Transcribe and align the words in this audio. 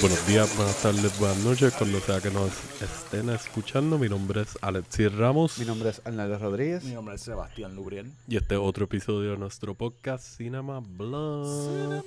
Buenos 0.00 0.26
días, 0.26 0.56
buenas 0.56 0.80
tardes, 0.82 1.18
buenas 1.18 1.44
noches, 1.44 1.74
cuando 1.76 2.00
sea 2.00 2.20
que 2.22 2.30
nos 2.30 2.50
estén 2.80 3.28
escuchando. 3.28 3.98
Mi 3.98 4.08
nombre 4.08 4.40
es 4.40 4.56
Alexis 4.62 5.14
Ramos 5.14 5.58
Mi 5.58 5.66
nombre 5.66 5.90
es 5.90 6.00
Arnaldo 6.06 6.38
Rodríguez. 6.38 6.84
Mi 6.84 6.92
nombre 6.94 7.16
es 7.16 7.20
Sebastián 7.20 7.76
Lubriel. 7.76 8.10
y 8.26 8.36
este 8.36 8.54
es 8.54 8.60
otro 8.62 8.86
episodio 8.86 9.32
de 9.32 9.36
nuestro 9.36 9.74
podcast 9.74 10.24
Cinema 10.38 10.80
Blood. 10.82 12.02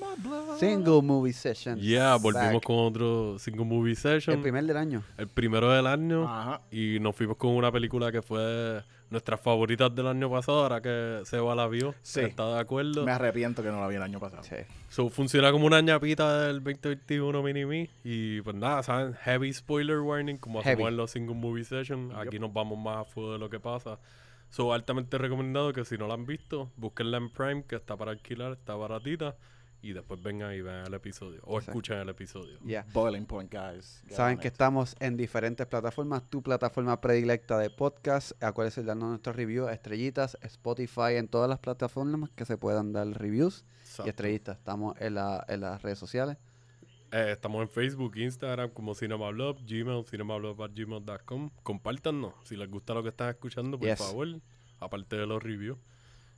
Single 0.59 1.03
Movie 1.03 1.34
Session. 1.34 1.79
Yeah, 1.79 2.16
volvimos 2.16 2.53
Back. 2.53 2.63
con 2.63 2.77
otro 2.79 3.38
single 3.38 3.66
movie 3.66 3.95
session. 3.95 4.38
El 4.38 4.41
primer 4.41 4.66
del 4.66 4.77
año. 4.77 5.03
el 5.17 5.27
primero 5.27 5.71
del 5.71 5.85
año. 5.85 6.23
Ajá. 6.23 6.62
Y 6.71 6.99
nos 6.99 7.16
fuimos 7.16 7.38
con 7.38 7.52
una 7.52 7.71
película 7.71 8.12
que 8.12 8.23
fue 8.23 8.81
nuestras 9.13 9.40
favoritas 9.40 9.94
del 9.95 10.08
año 10.08 10.30
pasado, 10.30 10.63
ahora 10.63 10.81
que 10.81 11.21
Seba 11.23 11.55
la 11.55 11.67
vio. 11.67 11.95
Sí. 12.02 12.21
¿Está 12.21 12.55
de 12.55 12.59
acuerdo? 12.59 13.05
Me 13.05 13.12
arrepiento 13.12 13.63
que 13.63 13.70
no 13.70 13.80
la 13.80 13.88
vi 13.88 13.95
el 13.95 14.02
año 14.02 14.20
pasado. 14.20 14.44
Sí. 14.44 14.58
So, 14.90 15.09
funciona 15.09 15.52
como 15.52 15.67
una 15.67 15.80
ñapita 15.80 16.48
del 16.48 16.62
2021 16.63 17.44
mini-me. 17.44 17.90
Y 18.04 18.41
pues 18.41 18.55
nada, 18.55 18.84
¿saben? 18.84 19.13
Heavy 19.13 19.54
spoiler 19.54 19.99
warning, 19.99 20.38
como 20.38 20.59
hacemos 20.59 20.90
en 20.90 20.98
los 20.98 21.12
single 21.12 21.35
movie 21.35 21.63
session. 21.63 22.12
Aquí 22.18 22.40
nos 22.40 22.52
vamos 22.52 22.77
más 22.77 22.98
a 22.98 23.04
fuego 23.05 23.34
de 23.34 23.40
lo 23.40 23.49
que 23.49 23.59
pasa. 23.59 23.99
So, 24.49 24.73
altamente 24.73 25.18
recomendado 25.18 25.71
que 25.73 25.85
si 25.85 25.98
no 25.98 26.07
la 26.07 26.16
han 26.16 26.26
visto, 26.26 26.71
búsquenla 26.76 27.18
en 27.18 27.30
Prime, 27.30 27.63
que 27.63 27.76
está 27.76 27.95
para 27.95 28.12
alquilar, 28.12 28.52
está 28.52 28.76
baratita. 28.76 29.35
Y 29.83 29.91
después 29.93 30.23
vengan 30.23 30.53
y 30.55 30.61
vean 30.61 30.87
el 30.87 30.93
episodio. 30.93 31.41
O 31.43 31.57
Exacto. 31.59 31.71
escuchen 31.71 31.97
el 31.99 32.07
episodio. 32.09 32.57
Yeah. 32.61 32.85
Boiling 32.93 33.25
Point, 33.25 33.51
guys. 33.53 34.01
Get 34.07 34.15
Saben 34.15 34.37
que 34.37 34.47
it. 34.47 34.53
estamos 34.53 34.95
en 35.01 35.17
diferentes 35.17 35.67
plataformas. 35.67 36.23
Tu 36.29 36.41
plataforma 36.41 36.99
predilecta 37.01 37.57
de 37.59 37.69
podcast. 37.69 38.31
Acuérdense 38.41 38.79
de 38.81 38.87
darnos 38.87 39.09
nuestros 39.09 39.35
reviews, 39.35 39.70
estrellitas, 39.71 40.37
Spotify, 40.41 41.17
en 41.17 41.27
todas 41.27 41.49
las 41.49 41.59
plataformas 41.59 42.29
que 42.31 42.45
se 42.45 42.57
puedan 42.57 42.93
dar 42.93 43.05
reviews 43.09 43.65
Exacto. 43.81 44.05
y 44.05 44.09
estrellitas. 44.09 44.57
Estamos 44.57 44.95
en, 45.01 45.15
la- 45.15 45.45
en 45.49 45.59
las 45.59 45.81
redes 45.81 45.99
sociales. 45.99 46.37
Eh, 47.12 47.31
estamos 47.34 47.62
en 47.62 47.68
Facebook, 47.70 48.15
Instagram 48.15 48.70
como 48.71 48.95
CinemaBlog, 48.95 49.57
Gmail, 49.68 50.05
cinemablog.gmail.com. 50.05 51.49
Compártanos 51.62 52.34
si 52.45 52.55
les 52.55 52.70
gusta 52.71 52.93
lo 52.93 53.03
que 53.03 53.09
están 53.09 53.29
escuchando, 53.29 53.77
por 53.77 53.87
Yes. 53.87 53.99
favor. 53.99 54.27
Aparte 54.79 55.18
de 55.18 55.27
los 55.27 55.43
reviews. 55.43 55.77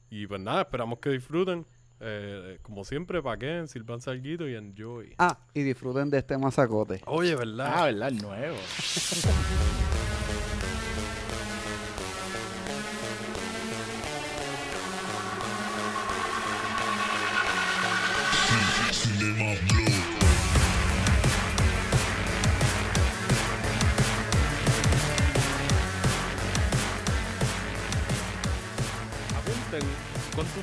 Y 0.09 0.27
pues 0.27 0.41
nada, 0.41 0.61
esperamos 0.63 0.99
que 0.99 1.11
disfruten. 1.11 1.65
Eh, 1.99 2.59
como 2.61 2.83
siempre, 2.83 3.21
paquen, 3.21 3.67
sirvanse 3.67 4.09
algo 4.09 4.47
y 4.47 4.55
enjoy. 4.55 5.15
Ah, 5.17 5.38
y 5.53 5.63
disfruten 5.63 6.09
de 6.09 6.17
este 6.19 6.37
masacote. 6.37 7.02
Oye, 7.05 7.35
¿verdad? 7.35 7.71
Ah, 7.73 7.85
¿verdad? 7.85 8.09
El 8.09 8.21
nuevo. 8.21 8.57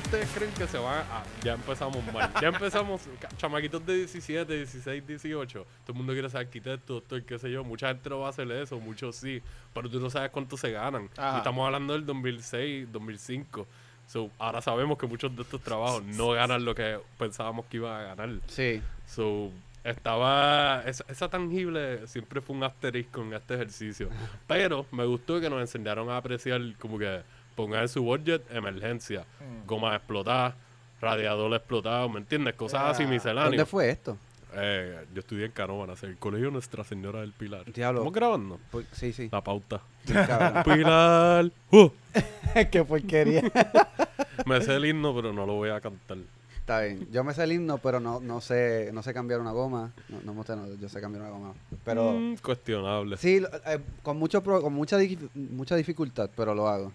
ustedes 0.03 0.29
creen 0.33 0.51
que 0.51 0.67
se 0.67 0.77
va 0.77 0.99
a.? 0.99 1.23
Ya 1.43 1.53
empezamos 1.53 2.03
mal. 2.13 2.31
Ya 2.41 2.49
empezamos. 2.49 3.01
chamaquitos 3.37 3.85
de 3.85 3.97
17, 3.97 4.57
16, 4.57 5.07
18. 5.07 5.59
Todo 5.59 5.67
el 5.87 5.93
mundo 5.95 6.13
quiere 6.13 6.29
ser 6.29 6.41
arquitecto, 6.41 6.95
doctor, 6.95 7.23
qué 7.23 7.39
sé 7.39 7.51
yo. 7.51 7.63
Mucha 7.63 7.87
gente 7.87 8.09
no 8.09 8.19
va 8.19 8.27
a 8.27 8.29
hacer 8.29 8.49
eso, 8.51 8.79
muchos 8.79 9.15
sí. 9.15 9.41
Pero 9.73 9.89
tú 9.89 9.99
no 9.99 10.09
sabes 10.09 10.31
cuánto 10.31 10.57
se 10.57 10.71
ganan. 10.71 11.09
Ajá. 11.17 11.35
Y 11.35 11.37
estamos 11.37 11.65
hablando 11.65 11.93
del 11.93 12.05
2006, 12.05 12.91
2005. 12.91 13.67
So, 14.07 14.29
ahora 14.37 14.61
sabemos 14.61 14.97
que 14.97 15.07
muchos 15.07 15.35
de 15.35 15.41
estos 15.41 15.61
trabajos 15.61 16.03
no 16.03 16.31
ganan 16.31 16.65
lo 16.65 16.75
que 16.75 16.99
pensábamos 17.17 17.65
que 17.65 17.77
iban 17.77 18.01
a 18.01 18.03
ganar. 18.15 18.29
Sí. 18.47 18.81
So, 19.07 19.49
estaba. 19.83 20.83
Esa, 20.85 21.05
esa 21.07 21.29
tangible 21.29 22.05
siempre 22.07 22.41
fue 22.41 22.55
un 22.55 22.63
asterisco 22.63 23.21
en 23.21 23.33
este 23.33 23.55
ejercicio. 23.55 24.09
Pero 24.47 24.85
me 24.91 25.05
gustó 25.05 25.39
que 25.39 25.49
nos 25.49 25.61
enseñaron 25.61 26.09
a 26.09 26.17
apreciar, 26.17 26.61
como 26.79 26.97
que 26.99 27.21
pongan 27.55 27.81
en 27.83 27.87
su 27.89 28.03
budget 28.03 28.43
emergencia, 28.51 29.21
Mm. 29.39 29.67
goma 29.67 29.95
explotada, 29.95 30.55
radiador 31.01 31.53
explotado, 31.53 32.09
¿me 32.09 32.19
entiendes? 32.19 32.55
Cosas 32.55 32.81
así 32.83 33.03
Ah. 33.03 33.05
¿Dónde 33.05 33.15
misceláneas. 33.15 33.69
fue 33.69 33.89
esto? 33.89 34.17
Eh, 34.55 35.05
yo 35.13 35.21
estudié 35.21 35.45
en 35.47 35.51
Canóvanas, 35.51 36.03
el 36.03 36.15
colegio 36.17 36.51
Nuestra 36.51 36.83
Señora 36.83 37.21
del 37.21 37.31
Pilar. 37.31 37.65
Diablo. 37.73 38.01
¿Estamos 38.01 38.13
grabando? 38.13 38.59
Pues- 38.71 38.85
sí, 38.91 39.11
sí. 39.11 39.27
La 39.31 39.41
pauta. 39.41 39.81
Pilar. 40.63 41.51
Uh, 41.71 41.89
Qué 42.71 42.83
porquería. 42.83 43.41
me 44.45 44.61
sé 44.61 44.75
el 44.75 44.85
himno, 44.85 45.13
pero 45.15 45.33
no 45.33 45.45
lo 45.45 45.53
voy 45.53 45.69
a 45.71 45.81
cantar. 45.81 46.17
Está 46.59 46.81
bien. 46.81 47.07
Yo 47.11 47.23
me 47.25 47.33
sé 47.33 47.43
el 47.43 47.51
himno, 47.51 47.77
pero 47.79 47.99
no, 47.99 48.19
no 48.21 48.39
sé 48.39 48.91
no 48.93 49.01
sé 49.03 49.13
cambiar 49.13 49.41
una 49.41 49.51
goma. 49.51 49.91
No, 50.07 50.21
no, 50.23 50.33
me 50.33 50.43
sé- 50.43 50.55
no, 50.55 50.73
yo 50.75 50.87
sé 50.87 51.01
cambiar 51.01 51.23
una 51.23 51.31
goma. 51.31 51.53
Pero 51.83 52.11
Mm, 52.13 52.35
cuestionable. 52.37 53.17
sí, 53.17 53.43
eh, 53.65 53.79
con 54.01 54.17
mucho 54.17 54.41
pro- 54.43 54.61
con 54.61 54.71
mucha 54.71 54.97
dif- 54.99 55.29
mucha 55.33 55.75
dificultad, 55.75 56.29
pero 56.37 56.53
lo 56.55 56.69
hago. 56.69 56.91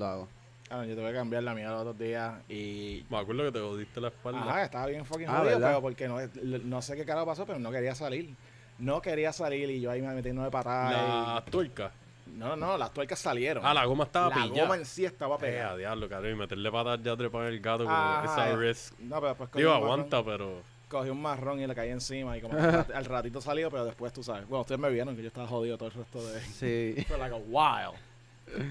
Lo 0.00 0.06
hago. 0.06 0.28
Ah, 0.70 0.84
yo 0.84 0.94
tuve 0.94 1.08
que 1.08 1.14
cambiar 1.14 1.42
la 1.42 1.52
mía 1.54 1.68
los 1.70 1.80
otros 1.80 1.98
días 1.98 2.34
y... 2.48 3.04
Me 3.10 3.18
acuerdo 3.18 3.44
que 3.44 3.52
te 3.52 3.58
jodiste 3.60 4.00
la 4.00 4.08
espalda. 4.08 4.40
Ajá, 4.40 4.64
estaba 4.64 4.86
bien 4.86 5.04
fucking 5.04 5.26
Ah, 5.28 5.38
jodido, 5.38 5.54
¿verdad? 5.58 5.68
pero 5.68 5.82
porque 5.82 6.08
no, 6.08 6.18
no 6.64 6.80
sé 6.82 6.94
qué 6.96 7.04
carajo 7.04 7.26
pasó, 7.26 7.44
pero 7.44 7.58
no 7.58 7.70
quería 7.72 7.94
salir. 7.94 8.34
No 8.78 9.02
quería 9.02 9.32
salir 9.32 9.68
y 9.68 9.80
yo 9.80 9.90
ahí 9.90 10.00
me 10.00 10.14
metí 10.14 10.30
nueve 10.32 10.50
patadas. 10.50 10.92
La 10.92 11.44
tuerca. 11.50 11.90
y- 12.26 12.30
No, 12.38 12.54
no, 12.56 12.78
las 12.78 12.92
tuercas 12.94 13.18
salieron. 13.18 13.66
Ah, 13.66 13.74
la 13.74 13.84
goma 13.84 14.04
estaba 14.04 14.28
la 14.28 14.34
pillada. 14.44 14.62
goma 14.62 14.76
en 14.76 14.84
sí 14.86 15.04
estaba 15.04 15.34
Eh, 15.34 15.38
a 15.38 15.40
pegada. 15.40 15.76
diablo, 15.76 16.08
cabrón. 16.08 16.32
Y 16.32 16.34
meterle 16.36 16.70
patas 16.70 17.00
ya 17.02 17.16
trepar 17.16 17.46
el 17.46 17.60
gato 17.60 17.84
como 17.84 17.96
Ajá, 17.96 18.24
esa 18.24 18.50
eh. 18.50 18.56
risk. 18.56 18.98
No, 19.00 19.16
pero 19.16 19.28
después 19.28 19.50
cogí 19.50 19.62
Digo, 19.62 19.74
aguanta, 19.74 20.24
pero... 20.24 20.62
Cogí 20.88 21.10
un 21.10 21.20
marrón 21.20 21.60
y 21.60 21.66
le 21.66 21.74
caí 21.74 21.90
encima 21.90 22.36
y 22.38 22.40
como 22.40 22.54
al 22.58 22.72
rat- 22.72 22.90
al 22.94 23.04
ratito 23.06 23.40
salió, 23.40 23.70
pero 23.72 23.84
después 23.86 24.12
tú 24.12 24.22
sabes. 24.22 24.46
Bueno, 24.48 24.60
ustedes 24.62 24.80
me 24.80 24.88
vieron 24.90 25.16
que 25.16 25.22
yo 25.22 25.28
estaba 25.28 25.48
jodido 25.48 25.76
todo 25.76 25.88
el 25.88 25.94
resto 25.96 26.24
de... 26.28 26.40
Sí. 26.40 27.04
Fue 27.08 27.18
like 27.18 27.34
a 27.34 27.38
while. 27.38 27.98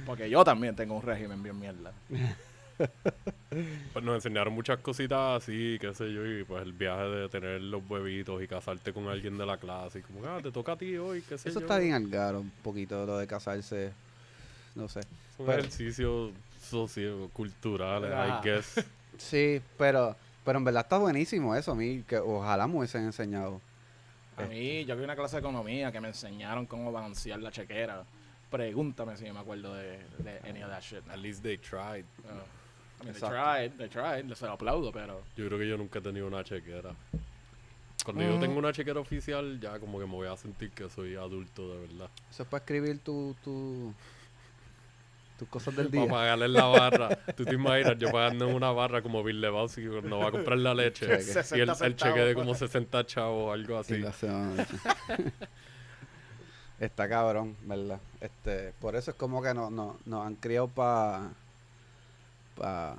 Porque 0.06 0.29
yo 0.29 0.44
también 0.44 0.75
tengo 0.75 0.95
un 0.95 1.01
régimen 1.01 1.41
bien 1.44 1.59
mierda. 1.59 1.91
Pues 3.91 4.06
nos 4.06 4.16
enseñaron 4.16 4.53
muchas 4.53 4.79
cositas 4.79 5.41
así, 5.44 5.78
qué 5.81 5.94
sé 5.94 6.13
yo, 6.13 6.25
y 6.25 6.44
pues 6.45 6.62
el 6.63 6.72
viaje 6.72 7.03
de 7.03 7.28
tener 7.28 7.59
los 7.62 7.81
huevitos 7.90 8.41
y 8.41 8.47
casarte 8.47 8.94
con 8.94 9.07
alguien 9.09 9.38
de 9.38 9.45
la 9.45 9.57
clase, 9.57 10.00
y 10.00 10.01
como, 10.03 10.23
ah, 10.25 10.40
te 10.41 10.51
toca 10.51 10.73
a 10.73 10.78
ti 10.78 10.95
hoy, 10.95 11.22
qué 11.23 11.38
sé 11.38 11.50
Eso 11.50 11.59
yo. 11.59 11.66
está 11.66 11.78
bien 11.79 11.94
al 11.94 12.07
garo, 12.07 12.40
un 12.41 12.51
poquito 12.63 13.06
lo 13.06 13.17
de 13.17 13.28
casarse. 13.28 13.91
No 14.75 14.88
sé. 14.88 15.01
Son 15.35 15.45
pero- 15.47 15.59
ejercicios 15.59 16.31
socioculturales, 16.61 18.11
Ajá. 18.11 18.40
I 18.40 18.47
guess. 18.50 18.85
Sí, 19.17 19.59
pero 19.78 20.16
pero 20.46 20.59
en 20.59 20.63
verdad 20.63 20.84
está 20.84 20.97
buenísimo 20.97 21.53
eso 21.53 21.73
a 21.73 21.75
mí, 21.75 22.03
que 22.07 22.17
ojalá 22.17 22.66
me 22.67 22.78
hubiesen 22.78 23.03
enseñado. 23.03 23.59
A 24.38 24.44
mí, 24.44 24.85
yo 24.85 24.96
vi 24.96 25.03
una 25.03 25.16
clase 25.17 25.35
de 25.35 25.40
economía 25.41 25.91
que 25.91 26.00
me 26.00 26.07
enseñaron 26.07 26.66
cómo 26.66 26.90
balancear 26.94 27.40
la 27.41 27.51
chequera. 27.51 28.06
Pregúntame 28.49 29.15
si 29.17 29.25
yo 29.25 29.33
me 29.33 29.39
acuerdo 29.41 29.73
de, 29.75 29.99
de 30.19 30.39
any 30.49 30.63
of 30.63 30.69
that 30.69 30.81
shit. 30.81 31.03
At 31.09 31.19
least 31.19 31.43
they 31.43 31.57
tried. 31.57 32.05
Uh, 32.25 32.29
I 33.01 33.05
mean, 33.05 33.13
they 33.13 33.19
tried, 33.29 33.77
they 33.77 33.87
tried, 33.87 34.35
se 34.35 34.45
lo 34.45 34.53
aplaudo, 34.53 34.91
pero... 34.91 35.21
Yo 35.37 35.45
creo 35.47 35.57
que 35.59 35.67
yo 35.67 35.77
nunca 35.77 35.99
he 35.99 36.01
tenido 36.01 36.27
una 36.27 36.43
chequera. 36.43 36.93
Cuando 38.03 38.23
Mm. 38.23 38.29
yo 38.33 38.39
tengo 38.39 38.57
una 38.59 38.71
chequera 38.73 38.99
oficial, 38.99 39.59
ya 39.59 39.77
como 39.79 39.99
que 39.99 40.05
me 40.05 40.13
voy 40.13 40.27
a 40.27 40.35
sentir 40.35 40.71
que 40.71 40.89
soy 40.89 41.15
adulto 41.15 41.73
de 41.75 41.81
verdad. 41.87 42.09
Eso 42.31 42.43
es 42.43 42.49
para 42.49 42.61
escribir 42.63 42.99
tu, 42.99 43.35
tu 43.43 43.93
tus 45.37 45.47
cosas 45.47 45.73
del 45.75 45.87
Para 45.87 46.01
día. 46.03 46.11
pagarle 46.11 46.45
en 46.47 46.53
la 46.53 46.66
barra. 46.66 47.09
Tú 47.37 47.45
te 47.45 47.53
imaginas 47.55 47.97
yo 47.97 48.11
pagando 48.11 48.49
en 48.49 48.55
una 48.55 48.71
barra 48.71 49.01
como 49.01 49.23
Bill 49.23 49.39
Lebowski 49.39 49.85
cuando 49.87 50.19
va 50.19 50.27
a 50.27 50.31
comprar 50.31 50.57
la 50.57 50.73
leche. 50.73 51.05
Y 51.07 51.11
el, 51.11 51.21
60 51.23 51.85
el 51.85 51.95
cheque 51.95 52.19
de 52.19 52.33
como 52.35 52.53
60 52.55 53.05
chavos 53.05 53.47
o 53.47 53.51
algo 53.53 53.75
Y 53.75 53.79
así. 53.79 54.03
Está 56.79 57.09
cabrón, 57.09 57.58
¿verdad? 57.64 57.99
Este, 58.22 58.73
por 58.79 58.96
eso 58.96 59.11
es 59.11 59.17
como 59.17 59.41
que 59.41 59.53
no, 59.53 59.70
no, 59.70 59.97
nos 60.05 60.26
han 60.26 60.35
criado 60.35 60.70
para, 60.70 61.31
pa, 62.55 62.96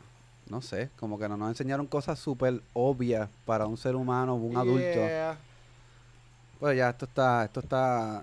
no 0.48 0.60
sé, 0.60 0.90
como 0.98 1.18
que 1.18 1.28
no 1.28 1.36
nos 1.36 1.48
enseñaron 1.48 1.86
cosas 1.86 2.18
súper 2.18 2.60
obvias 2.74 3.30
para 3.46 3.66
un 3.66 3.78
ser 3.78 3.96
humano, 3.96 4.34
un 4.34 4.56
adulto. 4.56 4.80
Yeah. 4.80 5.38
Pues 6.58 6.76
ya 6.76 6.90
esto 6.90 7.06
está, 7.06 7.44
esto 7.44 7.60
está 7.60 8.22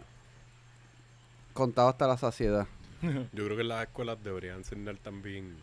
contado 1.53 1.89
hasta 1.89 2.05
la 2.05 2.17
saciedad. 2.17 2.67
Yo 3.01 3.45
creo 3.45 3.57
que 3.57 3.63
las 3.63 3.83
escuelas 3.87 4.23
deberían 4.23 4.57
enseñar 4.57 4.97
también, 4.97 5.57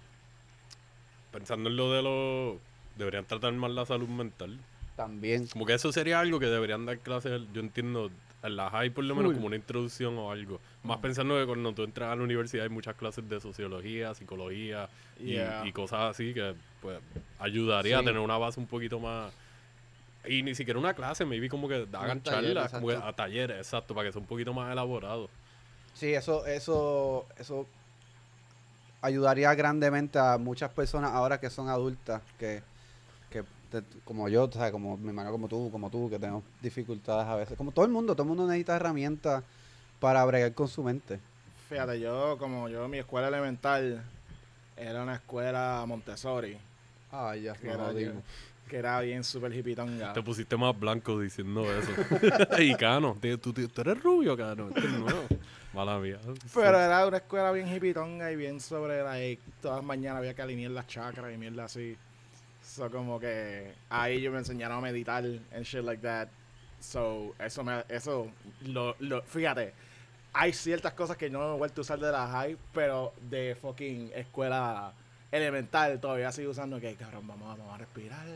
pensando 1.30 1.70
en 1.70 1.76
lo 1.76 1.92
de 1.92 2.02
los, 2.02 2.58
deberían 2.98 3.26
tratar 3.26 3.52
más 3.52 3.70
la 3.70 3.86
salud 3.86 4.08
mental. 4.08 4.58
También. 4.96 5.46
Como 5.48 5.66
que 5.66 5.74
eso 5.74 5.92
sería 5.92 6.18
algo 6.18 6.40
que 6.40 6.46
deberían 6.46 6.86
dar 6.86 6.98
clases, 6.98 7.42
yo 7.52 7.60
entiendo, 7.60 8.10
en 8.44 8.56
la 8.56 8.70
high 8.70 8.90
por 8.90 9.04
lo 9.04 9.14
menos 9.14 9.32
como 9.32 9.46
una 9.46 9.56
introducción 9.56 10.16
o 10.18 10.30
algo. 10.30 10.60
Más 10.82 10.98
pensando 10.98 11.38
que 11.38 11.46
cuando 11.46 11.72
tú 11.72 11.82
entras 11.82 12.12
a 12.12 12.16
la 12.16 12.22
universidad 12.22 12.64
hay 12.64 12.70
muchas 12.70 12.94
clases 12.94 13.28
de 13.28 13.40
sociología, 13.40 14.14
psicología 14.14 14.88
y, 15.18 15.34
Yeah. 15.34 15.62
y 15.64 15.72
cosas 15.72 16.10
así 16.10 16.34
que 16.34 16.54
pues 16.80 16.98
ayudaría 17.38 17.98
a 17.98 18.02
tener 18.04 18.18
una 18.18 18.36
base 18.38 18.60
un 18.60 18.66
poquito 18.66 19.00
más... 19.00 19.32
Y 20.26 20.42
ni 20.42 20.54
siquiera 20.54 20.78
una 20.78 20.94
clase, 20.94 21.24
maybe 21.26 21.48
como 21.48 21.68
que 21.68 21.86
hagan 21.92 22.22
charlas, 22.22 22.72
como 22.72 22.86
que 22.86 22.94
exacto. 22.94 23.08
a 23.10 23.12
talleres, 23.14 23.58
exacto, 23.58 23.94
para 23.94 24.08
que 24.08 24.12
sea 24.12 24.20
un 24.22 24.26
poquito 24.26 24.54
más 24.54 24.72
elaborado. 24.72 25.28
Sí, 25.92 26.14
eso, 26.14 26.46
eso, 26.46 27.26
eso 27.38 27.66
ayudaría 29.02 29.54
grandemente 29.54 30.18
a 30.18 30.38
muchas 30.38 30.70
personas 30.70 31.12
ahora 31.12 31.38
que 31.38 31.50
son 31.50 31.68
adultas, 31.68 32.22
que, 32.38 32.62
como 34.04 34.28
yo, 34.28 34.44
o 34.44 34.52
sea, 34.52 34.70
como 34.72 34.96
mi 34.96 35.08
hermano, 35.08 35.30
como 35.30 35.48
tú, 35.48 35.70
como 35.70 35.90
tú, 35.90 36.08
que 36.10 36.18
tenemos 36.18 36.42
dificultades 36.62 37.26
a 37.26 37.36
veces. 37.36 37.56
Como 37.56 37.72
todo 37.72 37.84
el 37.84 37.90
mundo, 37.90 38.14
todo 38.14 38.22
el 38.24 38.28
mundo 38.28 38.46
necesita 38.46 38.76
herramientas 38.76 39.42
para 40.00 40.24
bregar 40.24 40.52
con 40.54 40.68
su 40.68 40.82
mente. 40.82 41.18
Fíjate, 41.68 41.98
yo, 42.00 42.36
como 42.38 42.68
yo, 42.68 42.86
mi 42.88 42.98
escuela 42.98 43.28
elemental 43.28 44.02
era 44.76 45.02
una 45.02 45.14
escuela 45.16 45.84
Montessori, 45.86 46.56
Ah, 47.10 47.36
ya, 47.36 47.52
que, 47.54 47.68
nos 47.68 47.94
era, 47.94 48.12
que 48.68 48.76
era 48.76 49.00
bien 49.00 49.22
súper 49.22 49.54
hipitonga. 49.54 50.12
Te 50.12 50.22
pusiste 50.22 50.56
más 50.56 50.78
blanco 50.78 51.20
diciendo 51.20 51.62
eso. 51.62 51.92
y 52.60 52.74
Cano, 52.74 53.16
tú, 53.40 53.52
tú- 53.52 53.68
tú 53.68 53.80
eres 53.82 54.02
rubio, 54.02 54.36
Cano. 54.36 54.68
Este 54.68 54.80
es 54.80 54.92
nuevo. 54.92 55.26
Mala 55.72 55.98
mía. 55.98 56.18
Pero 56.52 56.78
era 56.80 57.06
una 57.06 57.16
escuela 57.18 57.52
bien 57.52 57.68
hipitonga 57.72 58.30
y 58.32 58.36
bien 58.36 58.60
sobre 58.60 59.02
la 59.02 59.16
todas 59.60 59.78
las 59.78 59.84
mañanas 59.84 60.18
había 60.18 60.34
que 60.34 60.42
alinear 60.42 60.72
las 60.72 60.86
chakras 60.88 61.32
y 61.32 61.36
mierda 61.36 61.64
así. 61.64 61.96
So 62.74 62.90
como 62.90 63.20
que 63.20 63.72
ahí 63.88 64.20
yo 64.20 64.32
me 64.32 64.38
enseñaron 64.38 64.78
a 64.78 64.80
meditar 64.80 65.24
and 65.24 65.62
shit 65.64 65.82
like 65.84 66.02
that. 66.02 66.28
So 66.80 67.34
eso 67.38 67.62
me 67.62 67.84
eso 67.88 68.28
lo, 68.62 68.96
lo 68.98 69.22
fíjate, 69.22 69.72
hay 70.32 70.52
ciertas 70.52 70.92
cosas 70.94 71.16
que 71.16 71.30
no 71.30 71.54
he 71.54 71.56
vuelto 71.58 71.80
a 71.80 71.82
usar 71.82 72.00
de 72.00 72.10
la 72.10 72.26
high, 72.26 72.56
pero 72.72 73.12
de 73.30 73.56
fucking 73.60 74.10
escuela 74.14 74.92
elemental 75.30 76.00
todavía 76.00 76.32
sigo 76.32 76.50
usando 76.50 76.80
que 76.80 76.94
cabrón, 76.96 77.26
vamos, 77.28 77.52
a- 77.54 77.56
vamos 77.58 77.74
a 77.74 77.78
respirar. 77.78 78.26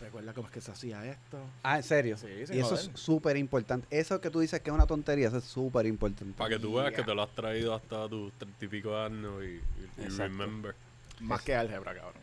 Recuerda 0.00 0.34
cómo 0.34 0.46
es 0.48 0.52
que 0.52 0.60
se 0.60 0.70
hacía 0.72 1.02
esto. 1.06 1.38
Ah, 1.62 1.76
¿en 1.78 1.82
serio? 1.82 2.18
Sí, 2.18 2.26
y 2.28 2.42
eso 2.58 2.76
joder. 2.76 2.90
es 2.92 3.00
súper 3.00 3.36
importante. 3.38 3.86
Eso 3.90 4.20
que 4.20 4.28
tú 4.30 4.40
dices 4.40 4.60
que 4.60 4.68
es 4.68 4.74
una 4.74 4.86
tontería, 4.86 5.28
eso 5.28 5.38
es 5.38 5.44
súper 5.44 5.86
importante. 5.86 6.34
Para 6.36 6.50
que 6.50 6.58
tú 6.58 6.74
veas 6.74 6.92
que 6.92 7.02
te 7.02 7.14
lo 7.14 7.22
has 7.22 7.30
traído 7.34 7.72
hasta 7.74 8.06
tus 8.08 8.30
treinta 8.34 8.62
y 8.64 8.68
pico 8.68 8.94
años 8.98 9.42
y, 9.42 9.60
y- 10.02 10.08
remember. 10.18 10.74
Más 11.20 11.40
que 11.40 11.54
álgebra, 11.54 11.94
cabrón. 11.94 12.20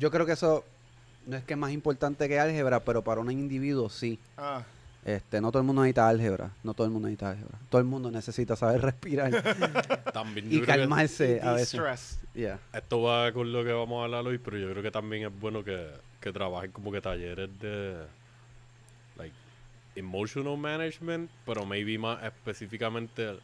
Yo 0.00 0.10
creo 0.10 0.26
que 0.26 0.32
eso 0.32 0.64
no 1.28 1.36
es 1.36 1.44
que 1.44 1.52
es 1.52 1.58
más 1.58 1.72
importante 1.72 2.26
que 2.26 2.40
álgebra, 2.40 2.80
pero 2.80 3.02
para 3.04 3.20
un 3.20 3.30
individuo 3.30 3.90
sí. 3.90 4.18
Ah, 4.38 4.62
Este, 5.04 5.40
no 5.40 5.50
todo 5.52 5.60
el 5.60 5.66
mundo 5.66 5.82
necesita 5.82 6.08
álgebra, 6.08 6.50
no 6.64 6.72
todo 6.72 6.86
el 6.86 6.92
mundo 6.92 7.06
necesita 7.08 7.30
álgebra. 7.30 7.58
Todo 7.68 7.80
el 7.80 7.86
mundo 7.86 8.10
necesita 8.10 8.56
saber 8.56 8.80
respirar 8.90 9.30
También 10.12 10.50
y 10.50 10.62
calmarse 10.62 11.40
a 11.42 11.52
veces. 11.52 12.18
Yeah. 12.34 12.58
esto 12.72 13.02
va 13.02 13.30
con 13.32 13.52
lo 13.52 13.62
que 13.62 13.72
vamos 13.72 14.00
a 14.00 14.04
hablar 14.04 14.26
hoy, 14.26 14.38
pero 14.38 14.56
yo 14.58 14.70
creo 14.70 14.82
que 14.82 14.90
también 14.90 15.26
es 15.26 15.40
bueno 15.40 15.62
que, 15.62 15.88
que 16.20 16.32
trabajen 16.32 16.72
como 16.72 16.90
que 16.90 17.00
talleres 17.02 17.50
de 17.60 17.96
like 19.16 19.34
emotional 19.96 20.56
management, 20.56 21.30
pero 21.44 21.66
maybe 21.66 21.98
más 21.98 22.24
específicamente 22.24 23.38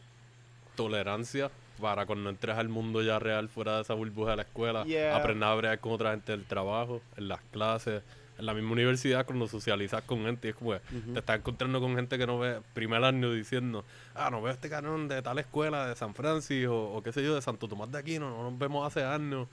tolerancia 0.75 1.51
para 1.79 2.05
cuando 2.05 2.29
entres 2.29 2.57
al 2.57 2.69
mundo 2.69 3.01
ya 3.01 3.19
real 3.19 3.49
fuera 3.49 3.75
de 3.77 3.81
esa 3.81 3.93
burbuja 3.93 4.31
de 4.31 4.35
la 4.37 4.41
escuela, 4.43 4.83
Yeah. 4.85 5.15
aprender 5.15 5.47
a 5.49 5.55
bregar 5.55 5.79
con 5.79 5.91
otra 5.93 6.11
gente 6.11 6.31
del 6.31 6.45
trabajo, 6.45 7.01
en 7.17 7.27
las 7.27 7.41
clases, 7.51 8.01
en 8.37 8.45
la 8.45 8.53
misma 8.53 8.73
universidad 8.73 9.25
cuando 9.25 9.47
socializas 9.47 10.03
con 10.03 10.25
gente 10.25 10.47
y 10.47 10.51
es 10.51 10.55
como 10.57 10.71
que 10.71 10.79
te 11.13 11.19
estás 11.19 11.37
encontrando 11.37 11.79
con 11.79 11.95
gente 11.95 12.17
que 12.17 12.27
no 12.27 12.37
ve 12.37 12.59
primer 12.73 13.01
año 13.03 13.31
diciendo, 13.31 13.85
ah, 14.13 14.29
no 14.29 14.41
veo 14.41 14.51
este 14.53 14.69
canon 14.69 15.07
de 15.07 15.21
tal 15.21 15.39
escuela 15.39 15.87
de 15.87 15.95
San 15.95 16.13
Francisco 16.13 16.73
o, 16.73 16.97
o 16.97 17.01
qué 17.01 17.13
sé 17.13 17.23
yo, 17.23 17.33
de 17.35 17.41
Santo 17.41 17.67
Tomás 17.69 17.89
de 17.93 17.97
Aquino, 17.99 18.29
no 18.29 18.43
nos 18.49 18.59
vemos 18.59 18.85
hace 18.85 19.05
años. 19.05 19.47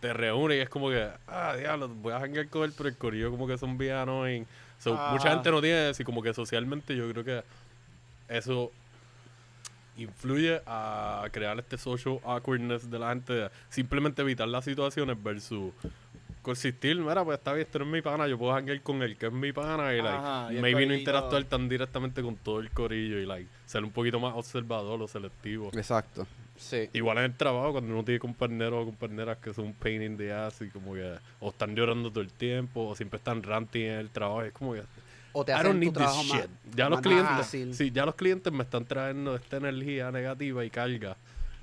Te 0.00 0.12
reúnes 0.12 0.58
y 0.58 0.60
es 0.60 0.68
como 0.68 0.90
que, 0.90 1.08
ah, 1.26 1.54
diablo, 1.58 1.88
voy 1.88 2.12
a 2.12 2.20
janguear 2.20 2.48
con 2.50 2.64
él, 2.64 2.74
pero 2.76 2.90
el 2.90 2.96
corillo 2.98 3.30
como 3.30 3.46
que 3.46 3.56
son 3.56 3.78
villanos. 3.78 4.28
Y, 4.28 4.44
so, 4.78 4.92
Mucha 4.92 5.30
Ah. 5.30 5.34
gente 5.34 5.50
no 5.50 5.62
tiene 5.62 5.88
eso 5.88 6.02
y 6.02 6.04
como 6.04 6.22
que 6.22 6.34
socialmente 6.34 6.94
yo 6.94 7.10
creo 7.10 7.24
que 7.24 7.42
eso 8.28 8.70
influye 9.96 10.60
a 10.66 11.26
crear 11.32 11.58
este 11.58 11.78
social 11.78 12.20
awkwardness 12.24 12.90
de 12.90 12.98
la 12.98 13.10
gente, 13.10 13.32
de 13.32 13.50
simplemente 13.68 14.22
evitar 14.22 14.48
las 14.48 14.64
situaciones 14.64 15.22
versus 15.22 15.72
consistir, 16.46 16.96
mira, 16.96 17.24
pues 17.24 17.38
está 17.38 17.52
bien, 17.54 17.66
este 17.66 17.80
no 17.80 17.86
es 17.86 17.90
mi 17.90 18.02
pana, 18.02 18.28
yo 18.28 18.38
puedo 18.38 18.54
hangar 18.54 18.80
con 18.82 19.02
el 19.02 19.16
que 19.16 19.26
es 19.26 19.32
mi 19.32 19.52
pana 19.52 19.92
y, 19.92 19.96
like, 19.96 20.16
Ajá, 20.16 20.52
y 20.52 20.60
maybe 20.60 20.86
no 20.86 20.94
interactuar 20.94 21.42
tan 21.42 21.68
directamente 21.68 22.22
con 22.22 22.36
todo 22.36 22.60
el 22.60 22.70
corillo 22.70 23.18
y, 23.18 23.26
like, 23.26 23.50
ser 23.66 23.82
un 23.82 23.90
poquito 23.90 24.20
más 24.20 24.32
observador 24.36 25.02
o 25.02 25.08
selectivo. 25.08 25.70
Exacto. 25.74 26.24
Sí. 26.56 26.88
Igual 26.92 27.18
en 27.18 27.24
el 27.24 27.34
trabajo, 27.34 27.72
cuando 27.72 27.92
uno 27.92 28.04
tiene 28.04 28.20
compañeros 28.20 28.80
o 28.80 28.84
compañeras 28.86 29.38
que 29.38 29.52
son 29.52 29.66
un 29.66 29.74
pain 29.74 30.00
in 30.02 30.16
the 30.16 30.32
ass 30.32 30.62
y 30.62 30.68
como 30.68 30.94
que 30.94 31.16
o 31.40 31.50
están 31.50 31.74
llorando 31.74 32.10
todo 32.10 32.22
el 32.22 32.32
tiempo 32.32 32.86
o 32.86 32.94
siempre 32.94 33.18
están 33.18 33.42
ranting 33.42 33.82
en 33.82 33.98
el 33.98 34.10
trabajo, 34.10 34.42
es 34.42 34.52
como 34.52 34.74
que 34.74 34.82
O 35.38 35.44
te 35.44 35.52
I 35.52 35.56
hacen 35.56 35.66
don't 35.66 35.80
tu 35.80 35.84
need 35.84 35.92
trabajo 35.92 36.22
this 36.22 36.32
más, 36.32 36.40
shit. 36.40 36.50
Ya 36.74 36.88
los 36.88 37.00
clientes, 37.02 37.76
sí, 37.76 37.90
ya 37.90 38.06
los 38.06 38.14
clientes 38.14 38.50
me 38.50 38.62
están 38.62 38.86
trayendo 38.86 39.36
esta 39.36 39.58
energía 39.58 40.10
negativa 40.10 40.64
y 40.64 40.70
carga. 40.70 41.14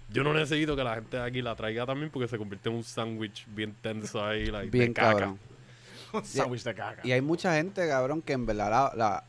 Yo 0.10 0.24
no 0.24 0.32
necesito 0.32 0.76
que 0.76 0.84
la 0.84 0.94
gente 0.94 1.18
de 1.18 1.24
aquí 1.24 1.42
la 1.42 1.56
traiga 1.56 1.84
también 1.88 2.12
porque 2.12 2.28
se 2.28 2.38
convierte 2.38 2.70
en 2.70 2.76
un 2.76 2.84
sándwich 2.84 3.48
bien 3.48 3.74
tenso 3.82 4.24
ahí, 4.24 4.46
like, 4.46 4.70
de 4.70 4.78
Bien 4.78 4.94
caca. 4.94 5.10
cabrón. 5.12 5.40
Un 6.14 6.24
sándwich 6.24 6.62
de 6.64 6.76
caca. 6.76 7.02
Y 7.04 7.12
hay 7.14 7.22
mucha 7.22 7.56
gente, 7.56 7.88
cabrón, 7.88 8.22
que 8.22 8.34
en 8.34 8.46
verdad 8.46 8.70
la, 8.70 8.92
la, 8.96 9.24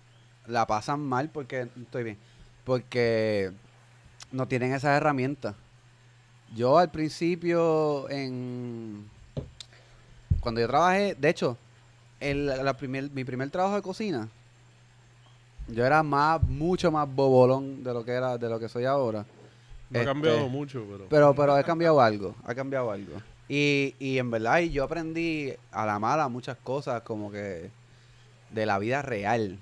la 0.47 0.67
pasan 0.67 1.01
mal 1.01 1.31
porque, 1.31 1.67
estoy 1.81 2.05
bien, 2.05 2.19
porque 2.65 3.51
no 4.31 4.47
tienen 4.47 4.75
esas 4.75 4.95
herramientas. 4.95 5.55
Yo 6.55 6.77
al 6.77 6.91
principio, 6.91 8.11
en 8.11 9.09
cuando 10.41 10.61
yo 10.61 10.69
trabajé, 10.69 11.15
de 11.15 11.31
hecho, 11.31 11.57
el, 12.25 12.47
la 12.47 12.75
primer, 12.75 13.11
mi 13.11 13.25
primer 13.25 13.51
trabajo 13.51 13.77
de 13.77 13.83
cocina, 13.83 14.29
yo 15.69 15.85
era 15.85 16.03
más, 16.03 16.43
mucho 16.43 16.91
más 16.91 17.09
bobolón 17.13 17.83
de 17.83 17.93
lo 17.95 18.05
que 18.05 18.13
era, 18.13 18.37
de 18.39 18.49
lo 18.49 18.59
que 18.59 18.69
soy 18.69 18.85
ahora. 18.85 19.25
No 19.91 19.99
ha 19.99 20.03
Este, 20.03 20.05
cambiado 20.05 20.49
mucho, 20.49 20.85
pero... 20.91 21.07
Pero, 21.09 21.35
pero 21.35 21.59
he 21.59 21.65
cambiado 21.65 22.01
algo, 22.01 22.35
ha 22.45 22.55
cambiado 22.55 22.91
algo. 22.91 23.13
Y, 23.49 23.95
y 23.99 24.19
en 24.19 24.31
verdad, 24.31 24.61
y 24.61 24.71
yo 24.71 24.85
aprendí 24.85 25.53
a 25.71 25.87
la 25.87 25.99
mala 25.99 26.29
muchas 26.29 26.57
cosas 26.59 27.03
como 27.03 27.31
que 27.31 27.71
de 28.51 28.67
la 28.67 28.79
vida 28.79 29.03
real. 29.03 29.59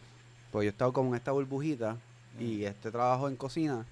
Pues 0.50 0.64
yo 0.64 0.68
he 0.68 0.72
estado 0.72 0.92
como 0.92 1.10
en 1.10 1.16
esta 1.16 1.32
burbujita 1.32 1.96
y 2.38 2.64
este 2.64 2.90
trabajo 2.90 3.28
en 3.28 3.36
cocina 3.36 3.84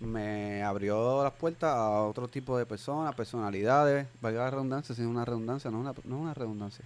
me 0.00 0.62
abrió 0.62 1.22
las 1.22 1.32
puertas 1.32 1.74
a 1.74 2.02
otro 2.02 2.28
tipo 2.28 2.58
de 2.58 2.66
personas, 2.66 3.14
personalidades, 3.14 4.06
valga 4.20 4.44
la 4.44 4.50
redundancia, 4.50 4.94
si 4.94 5.00
es 5.02 5.08
una 5.08 5.24
redundancia, 5.24 5.70
no 5.70 5.78
una, 5.78 5.92
no 6.04 6.16
es 6.16 6.22
una 6.22 6.34
redundancia. 6.34 6.84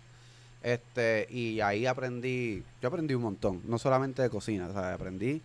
Este, 0.63 1.27
y 1.31 1.61
ahí 1.61 1.87
aprendí, 1.87 2.63
yo 2.83 2.89
aprendí 2.89 3.15
un 3.15 3.23
montón, 3.23 3.63
no 3.65 3.79
solamente 3.79 4.23
de 4.23 4.31
cocina, 4.31 4.67
o 4.69 4.73
sea, 4.73 4.95
aprendí 4.95 5.41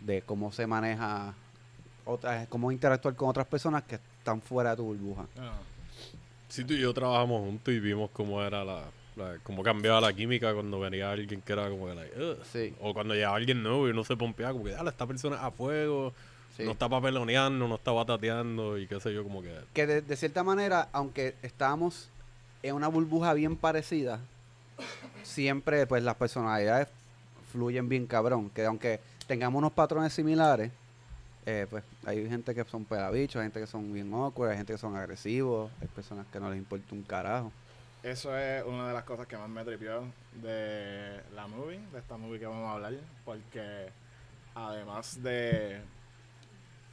de 0.00 0.22
cómo 0.22 0.50
se 0.52 0.66
maneja 0.66 1.34
otras, 2.04 2.48
cómo 2.48 2.72
interactuar 2.72 3.14
con 3.14 3.28
otras 3.28 3.46
personas 3.46 3.82
que 3.84 3.96
están 4.18 4.40
fuera 4.42 4.70
de 4.70 4.76
tu 4.78 4.84
burbuja. 4.84 5.26
Ah. 5.38 5.58
Sí, 6.48 6.64
tú 6.64 6.74
y 6.74 6.80
yo 6.80 6.92
trabajamos 6.92 7.42
juntos 7.42 7.72
y 7.72 7.78
vimos 7.78 8.10
cómo 8.12 8.42
era 8.42 8.64
la, 8.64 8.82
la- 9.14 9.38
cómo 9.44 9.62
cambiaba 9.62 10.00
la 10.00 10.12
química 10.12 10.52
cuando 10.52 10.80
venía 10.80 11.12
alguien 11.12 11.40
que 11.42 11.52
era 11.52 11.68
como 11.70 11.86
que 11.86 11.94
like, 11.94 12.20
"Ugh". 12.20 12.38
Sí. 12.50 12.74
o 12.80 12.92
cuando 12.92 13.14
llegaba 13.14 13.36
alguien 13.36 13.62
nuevo 13.62 13.86
y 13.86 13.92
uno 13.92 14.02
se 14.02 14.16
pompeaba 14.16 14.52
como 14.52 14.64
que 14.64 14.72
dale 14.72 14.90
esta 14.90 15.06
persona 15.06 15.36
es 15.36 15.42
a 15.42 15.50
fuego 15.52 16.12
Sí. 16.56 16.64
no 16.64 16.72
está 16.72 16.88
papeloneando 16.88 17.68
no 17.68 17.76
está 17.76 17.92
batateando 17.92 18.76
y 18.76 18.88
qué 18.88 18.98
sé 18.98 19.14
yo 19.14 19.22
como 19.22 19.40
que 19.40 19.54
que 19.72 19.86
de, 19.86 20.02
de 20.02 20.16
cierta 20.16 20.42
manera, 20.42 20.88
aunque 20.92 21.36
estábamos 21.42 22.08
en 22.62 22.74
una 22.74 22.88
burbuja 22.88 23.32
bien 23.34 23.56
parecida, 23.56 24.20
siempre 25.22 25.86
pues 25.86 26.02
las 26.02 26.16
personalidades 26.16 26.88
fluyen 27.52 27.88
bien 27.88 28.06
cabrón. 28.06 28.50
Que 28.50 28.64
aunque 28.64 29.00
tengamos 29.26 29.58
unos 29.58 29.72
patrones 29.72 30.12
similares, 30.12 30.70
eh, 31.46 31.66
pues 31.70 31.82
hay 32.04 32.28
gente 32.28 32.54
que 32.54 32.64
son 32.64 32.84
pelabichos, 32.84 33.36
hay 33.36 33.46
gente 33.46 33.60
que 33.60 33.66
son 33.66 33.92
bien 33.92 34.12
awkward, 34.12 34.50
hay 34.50 34.56
gente 34.58 34.74
que 34.74 34.78
son 34.78 34.96
agresivos, 34.96 35.70
hay 35.80 35.88
personas 35.88 36.26
que 36.32 36.38
no 36.38 36.50
les 36.50 36.58
importa 36.58 36.94
un 36.94 37.02
carajo. 37.02 37.50
Eso 38.02 38.36
es 38.36 38.64
una 38.64 38.88
de 38.88 38.94
las 38.94 39.04
cosas 39.04 39.26
que 39.26 39.36
más 39.36 39.48
me 39.48 39.64
tripió 39.64 40.04
de 40.40 41.20
la 41.34 41.46
movie, 41.46 41.80
de 41.92 41.98
esta 41.98 42.16
movie 42.16 42.38
que 42.38 42.46
vamos 42.46 42.68
a 42.68 42.72
hablar, 42.72 42.94
porque 43.24 43.88
además 44.54 45.22
de 45.22 45.80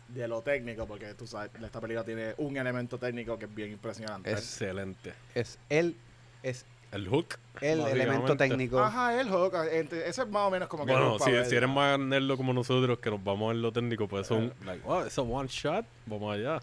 de 0.10 0.28
lo 0.28 0.42
técnico, 0.42 0.86
porque 0.86 1.14
tú 1.14 1.28
sabes, 1.28 1.52
esta 1.64 1.82
película 1.82 2.04
tiene 2.06 2.34
un 2.38 2.56
elemento 2.58 2.98
técnico 2.98 3.38
que 3.38 3.46
es 3.46 3.54
bien 3.56 3.72
impresionante. 3.72 4.32
Es- 4.32 4.40
excelente. 4.40 5.14
Es 5.36 5.60
el, 5.70 5.96
es 6.44 6.66
el 6.92 7.08
hook. 7.10 7.36
el 7.62 7.82
elemento 7.82 8.38
técnico. 8.38 8.80
Ajá, 8.80 9.20
el 9.20 9.30
hook, 9.30 9.54
entre- 9.72 10.08
ese 10.08 10.22
es 10.22 10.28
más 10.30 10.44
o 10.44 10.52
menos 10.52 10.70
como 10.70 10.86
que 10.86 10.92
bueno 10.94 11.14
un 11.16 11.20
si, 11.20 11.32
si 11.50 11.56
eres 11.56 11.70
más 11.70 12.00
nerdo 12.00 12.38
como 12.38 12.54
nosotros 12.54 13.00
que 13.00 13.10
nos 13.10 13.22
vamos 13.24 13.54
en 13.54 13.62
lo 13.62 13.74
técnico 13.74 14.08
pues 14.08 14.28
son 14.28 14.54
like 14.66 14.86
wow 14.86 15.04
it's 15.06 15.18
a 15.18 15.22
one 15.22 15.48
shot 15.50 15.86
vamos 16.06 16.34
allá. 16.36 16.60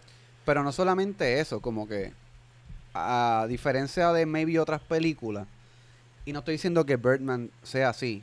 Pero 0.47 0.63
no 0.63 0.73
solamente 0.73 1.41
eso, 1.41 1.61
como 1.61 1.87
que 1.87 2.13
a 2.95 3.47
diferencia 3.49 4.13
de 4.13 4.25
maybe 4.25 4.59
otras 4.59 4.81
películas, 4.81 5.47
y 6.25 6.33
no 6.33 6.39
estoy 6.41 6.53
diciendo 6.53 6.87
que 6.87 6.97
Birdman 6.97 7.51
sea 7.63 7.89
así, 7.91 8.23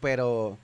pero 0.00 0.58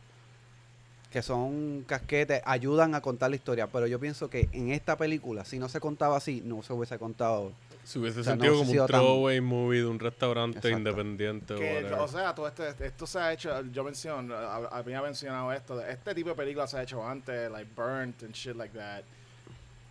que 1.17 1.23
son 1.23 1.83
casquetes, 1.89 2.43
ayudan 2.45 2.95
a 2.95 3.01
contar 3.01 3.31
la 3.31 3.37
historia, 3.37 3.69
pero 3.69 3.87
yo 3.87 3.99
pienso 3.99 4.29
que 4.29 4.51
en 4.53 4.71
esta 4.71 4.99
película, 4.99 5.47
si 5.47 5.59
no 5.59 5.67
se 5.71 5.81
contaba 5.81 6.19
así, 6.19 6.43
no 6.45 6.63
se 6.63 6.75
hubiese 6.75 6.99
contado. 6.99 7.53
si 7.85 7.99
hubiese 7.99 8.21
O 8.21 8.23
sea, 8.25 8.37
no 8.37 8.43
sentido 8.43 8.61
hubiese 8.61 8.73
como 8.77 8.83
un 8.83 8.87
tan- 8.91 9.01
throwaway 9.01 9.41
movie 9.41 9.79
de 9.79 9.87
un 9.87 9.99
restaurante 9.99 10.59
Exacto. 10.59 10.77
independiente 10.77 11.55
o 11.55 11.59
Que, 11.59 11.85
o 11.99 12.07
sea, 12.07 12.35
todo 12.35 12.49
este, 12.49 12.69
esto 12.85 13.07
se 13.07 13.19
ha 13.19 13.33
hecho, 13.33 13.63
yo 13.73 13.83
menciono, 13.83 14.35
hab- 14.35 14.69
había 14.71 15.01
mencionado 15.01 15.51
esto, 15.55 15.81
este 15.87 16.15
tipo 16.15 16.29
de 16.29 16.35
películas 16.35 16.71
se 16.71 16.77
ha 16.77 16.83
hecho 16.83 17.03
antes, 17.03 17.51
like 17.51 17.71
Burnt 17.75 18.23
and 18.25 18.35
shit 18.35 18.55
like 18.55 18.77
that. 18.77 19.03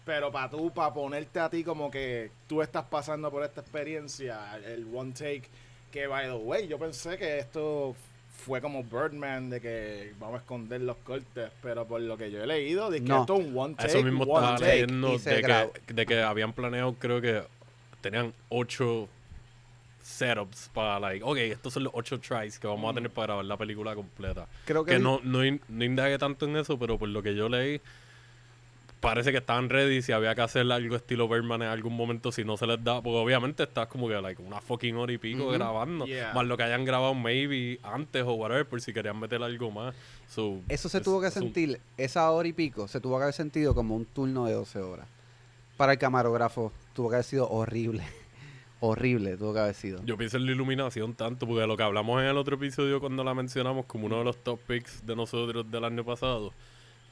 Pero 0.05 0.31
para 0.31 0.47
tú, 0.51 0.69
para 0.71 0.93
ponerte 0.93 1.39
a 1.39 1.49
ti 1.49 1.63
como 1.63 1.89
que 1.89 2.29
tú 2.47 2.61
estás 2.61 2.85
pasando 2.85 3.31
por 3.31 3.43
esta 3.43 3.61
experiencia, 3.61 4.59
el 4.63 4.85
one 4.93 5.11
take, 5.13 5.49
Que, 5.91 6.05
by 6.05 6.27
the 6.27 6.33
way, 6.35 6.67
yo 6.67 6.77
pensé 6.77 7.17
que 7.17 7.39
esto 7.39 7.95
fue 8.45 8.61
como 8.61 8.83
Birdman, 8.83 9.49
de 9.49 9.59
que 9.59 10.13
vamos 10.19 10.35
a 10.35 10.37
esconder 10.39 10.79
los 10.81 10.97
cortes, 10.97 11.49
pero 11.63 11.85
por 11.87 11.99
lo 11.99 12.15
que 12.15 12.29
yo 12.29 12.43
he 12.43 12.47
leído, 12.47 12.91
de 12.91 12.99
que 13.01 13.07
No. 13.09 13.21
esto 13.21 13.37
es 13.39 13.45
un 13.47 13.57
one 13.57 13.73
take, 13.75 13.87
Eso 13.89 14.03
mismo 14.03 14.23
one 14.25 14.33
estaba 14.45 14.57
take. 14.59 14.71
leyendo 14.71 15.17
de 15.17 15.41
que, 15.41 15.93
de 15.93 16.05
que 16.05 16.21
habían 16.21 16.53
planeado, 16.53 16.93
creo 16.93 17.19
que 17.21 17.41
tenían 18.01 18.33
ocho 18.49 19.09
setups 20.01 20.69
para, 20.73 20.99
like, 20.99 21.23
ok, 21.25 21.37
estos 21.37 21.73
son 21.73 21.85
los 21.85 21.93
ocho 21.95 22.19
tries 22.19 22.59
que 22.59 22.67
vamos 22.67 22.91
a 22.91 22.93
tener 22.93 23.09
para 23.09 23.25
grabar 23.27 23.45
la 23.45 23.57
película 23.57 23.95
completa. 23.95 24.47
Creo 24.65 24.85
que, 24.85 24.91
Que 24.91 24.97
vi- 24.99 25.03
no, 25.03 25.19
no, 25.23 25.39
no 25.67 25.83
indagué 25.83 26.17
tanto 26.19 26.45
en 26.45 26.55
eso, 26.57 26.77
pero 26.77 26.99
por 26.99 27.09
lo 27.09 27.23
que 27.23 27.33
yo 27.33 27.49
leí, 27.49 27.81
parece 29.05 29.31
que 29.31 29.37
estaban 29.37 29.69
ready 29.69 30.01
si 30.01 30.11
había 30.11 30.35
que 30.35 30.41
hacer 30.41 30.69
algo 30.71 30.95
estilo 30.95 31.27
Birdman 31.29 31.61
en 31.61 31.67
algún 31.69 31.95
momento, 31.95 32.31
si 32.31 32.43
no 32.43 32.57
se 32.57 32.67
les 32.67 32.83
da, 32.83 33.01
porque 33.01 33.17
obviamente 33.17 33.63
estás 33.63 33.87
como 33.87 34.07
que 34.07 34.15
like, 34.21 34.41
una 34.41 34.59
fucking 34.61 34.95
hora 34.97 35.13
y 35.13 35.17
pico 35.17 35.47
grabando, 35.49 36.05
Yeah. 36.05 36.33
más 36.33 36.45
lo 36.45 36.57
que 36.57 36.63
hayan 36.63 36.83
grabado 36.85 37.13
maybe 37.13 37.79
antes 37.83 38.23
o 38.23 38.33
whatever, 38.33 38.67
por 38.67 38.81
si 38.81 38.91
querían 38.93 39.19
meter 39.19 39.41
algo 39.41 39.71
más. 39.71 39.95
So, 40.27 40.59
Eso 40.67 40.89
se 40.89 40.97
es- 40.97 41.03
tuvo 41.03 41.21
que 41.21 41.27
es 41.27 41.35
un- 41.37 41.43
sentir, 41.43 41.79
esa 41.97 42.29
hora 42.31 42.47
y 42.47 42.53
pico, 42.53 42.87
se 42.87 42.99
tuvo 42.99 43.17
que 43.17 43.23
haber 43.23 43.33
sentido 43.35 43.73
como 43.75 43.95
un 43.95 44.05
turno 44.05 44.45
de 44.45 44.53
12 44.53 44.79
horas. 44.79 45.07
Para 45.77 45.93
el 45.93 45.97
camarógrafo 45.99 46.71
tuvo 46.93 47.09
que 47.09 47.15
haber 47.15 47.25
sido 47.25 47.49
horrible. 47.49 48.03
horrible 48.81 49.37
tuvo 49.37 49.53
que 49.53 49.59
haber 49.59 49.75
sido. 49.75 50.01
Yo 50.05 50.17
pienso 50.17 50.37
en 50.37 50.45
la 50.45 50.51
iluminación 50.51 51.13
tanto, 51.15 51.47
porque 51.47 51.65
lo 51.65 51.75
que 51.77 51.83
hablamos 51.83 52.21
en 52.21 52.27
el 52.27 52.37
otro 52.37 52.55
episodio 52.55 52.99
cuando 52.99 53.23
la 53.23 53.33
mencionamos 53.33 53.85
como 53.85 54.05
uno 54.05 54.19
de 54.19 54.25
los 54.25 54.37
top 54.43 54.59
picks 54.67 55.05
de 55.05 55.15
nosotros 55.15 55.69
del 55.71 55.83
año 55.85 56.03
pasado, 56.03 56.53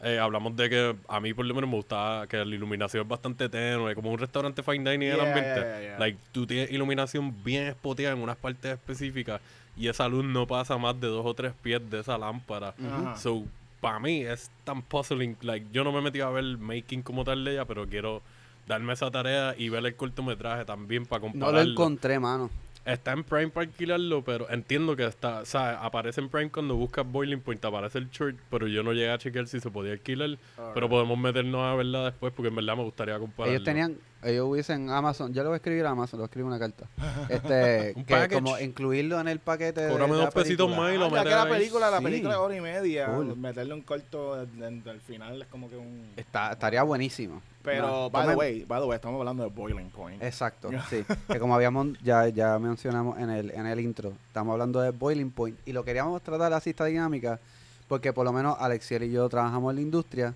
eh, 0.03 0.19
hablamos 0.19 0.55
de 0.55 0.69
que 0.69 0.95
a 1.07 1.19
mí 1.19 1.33
por 1.33 1.45
lo 1.45 1.53
menos 1.55 1.69
me 1.69 1.75
gustaba 1.77 2.27
que 2.27 2.37
la 2.37 2.43
iluminación 2.55 3.03
es 3.03 3.07
bastante 3.09 3.49
tenue, 3.49 3.95
como 3.95 4.11
un 4.11 4.19
restaurante 4.19 4.61
fine 4.63 4.89
dining 4.91 5.09
en 5.09 5.13
el 5.13 5.17
Yeah, 5.19 5.27
ambiente. 5.27 5.59
yeah, 5.61 5.81
yeah. 5.81 5.99
Like, 5.99 6.17
tú 6.31 6.45
tienes 6.45 6.71
iluminación 6.71 7.43
bien 7.43 7.63
espoteada 7.67 8.15
en 8.15 8.21
unas 8.21 8.37
partes 8.37 8.73
específicas 8.73 9.41
y 9.77 9.87
esa 9.87 10.07
luz 10.07 10.23
no 10.25 10.45
pasa 10.45 10.77
más 10.77 10.99
de 10.99 11.07
dos 11.07 11.25
o 11.25 11.33
tres 11.33 11.53
pies 11.61 11.81
de 11.89 11.99
esa 12.01 12.17
lámpara. 12.17 12.73
So, 13.17 13.43
para 13.81 13.99
mí 13.99 14.21
es 14.21 14.51
tan 14.63 14.81
puzzling. 14.81 15.35
Like, 15.41 15.67
yo 15.71 15.83
no 15.83 15.91
me 15.91 15.99
he 15.99 16.01
metido 16.01 16.27
a 16.27 16.31
ver 16.31 16.43
el 16.43 16.57
making 16.57 17.01
como 17.01 17.23
tal 17.23 17.43
de 17.43 17.53
ella, 17.53 17.65
pero 17.65 17.87
quiero 17.87 18.21
darme 18.67 18.93
esa 18.93 19.11
tarea 19.11 19.55
y 19.57 19.69
ver 19.69 19.85
el 19.85 19.95
cortometraje 19.95 20.63
también 20.65 21.05
para 21.05 21.19
No 21.25 21.31
compararlo. 21.31 21.63
lo 21.63 21.71
encontré, 21.71 22.19
mano. 22.19 22.49
Está 22.85 23.13
en 23.13 23.23
Prime 23.23 23.47
para 23.47 23.65
alquilarlo, 23.65 24.23
pero 24.25 24.49
entiendo 24.49 24.95
que 24.97 25.05
está, 25.05 25.41
o 25.41 25.45
sea, 25.45 25.83
aparece 25.85 26.19
en 26.19 26.27
Prime 26.27 26.51
cuando 26.51 26.75
buscas 26.75 27.09
Boiling 27.09 27.39
Point, 27.39 27.63
aparece 27.63 27.97
el 27.97 28.09
short, 28.09 28.37
pero 28.49 28.67
yo 28.67 28.83
no 28.83 28.91
llegué 28.91 29.09
a 29.09 29.17
chequear 29.17 29.47
si 29.47 29.61
se 29.61 29.71
podía 29.71 29.93
alquilar, 29.93 30.37
pero 30.55 30.67
Alright. 30.67 30.89
podemos 30.89 31.17
meternos 31.17 31.61
a 31.61 31.75
verla 31.75 32.05
después 32.05 32.33
porque 32.33 32.49
en 32.49 32.55
verdad 32.55 32.75
me 32.75 32.83
gustaría 32.83 33.17
compararlo. 33.17 33.55
Ellos 33.55 33.63
tenían, 33.63 33.97
ellos 34.25 34.47
hubiesen 34.47 34.89
Amazon, 34.89 35.33
yo 35.33 35.41
le 35.43 35.49
voy 35.49 35.53
a 35.53 35.57
escribir 35.57 35.85
a 35.85 35.91
Amazon, 35.91 36.17
le 36.19 36.21
voy 36.21 36.25
a 36.25 36.27
escribir 36.27 36.45
una 36.47 36.59
carta. 36.59 36.85
Este, 37.29 37.93
Un 37.95 38.03
que 38.05 38.13
package. 38.13 38.33
como 38.41 38.59
incluirlo 38.59 39.19
en 39.19 39.27
el 39.27 39.39
paquete 39.39 39.81
de, 39.81 39.89
Cóbrame 39.89 40.15
de 40.15 40.21
dos 40.21 40.33
pesitos 40.33 40.69
más 40.75 40.93
y 40.93 40.97
lo 40.97 41.05
Ah, 41.05 41.09
ya 41.15 41.23
que 41.23 41.29
la 41.29 41.43
ahí. 41.43 41.51
película, 41.51 41.89
la 41.91 41.97
Sí. 41.99 42.03
película 42.03 42.33
es 42.33 42.39
hora 42.39 42.55
y 42.55 42.61
media, 42.61 43.07
Cool. 43.07 43.35
meterle 43.37 43.73
un 43.73 43.81
corto 43.81 44.33
al 44.33 45.01
final 45.05 45.41
es 45.41 45.47
como 45.47 45.69
que 45.69 45.77
un... 45.77 46.11
Está, 46.15 46.51
estaría 46.51 46.83
buenísimo. 46.83 47.41
Pero, 47.63 47.87
No, 47.87 48.09
by 48.09 48.27
the 48.27 48.35
way, 48.35 48.65
by 48.65 48.81
the 48.81 48.87
way, 48.87 48.95
estamos 48.95 49.19
hablando 49.19 49.43
de 49.43 49.49
Boiling 49.49 49.89
Point. 49.89 50.21
Exacto, 50.21 50.69
sí. 50.89 51.05
Que 51.31 51.39
como 51.39 51.55
habíamos, 51.55 51.87
ya, 52.03 52.27
ya 52.27 52.59
mencionamos 52.59 53.17
en 53.19 53.29
el, 53.29 53.51
en 53.51 53.65
el 53.65 53.79
intro, 53.79 54.13
estamos 54.27 54.51
hablando 54.53 54.81
de 54.81 54.91
Boiling 54.91 55.31
Point 55.31 55.57
y 55.65 55.71
lo 55.71 55.83
queríamos 55.85 56.21
tratar 56.21 56.51
así 56.53 56.71
esta 56.71 56.85
dinámica 56.85 57.39
porque 57.87 58.11
por 58.11 58.25
lo 58.25 58.33
menos 58.33 58.57
Alexiel 58.59 59.03
y 59.03 59.11
yo 59.11 59.27
trabajamos 59.29 59.69
en 59.71 59.75
la 59.75 59.81
industria, 59.81 60.33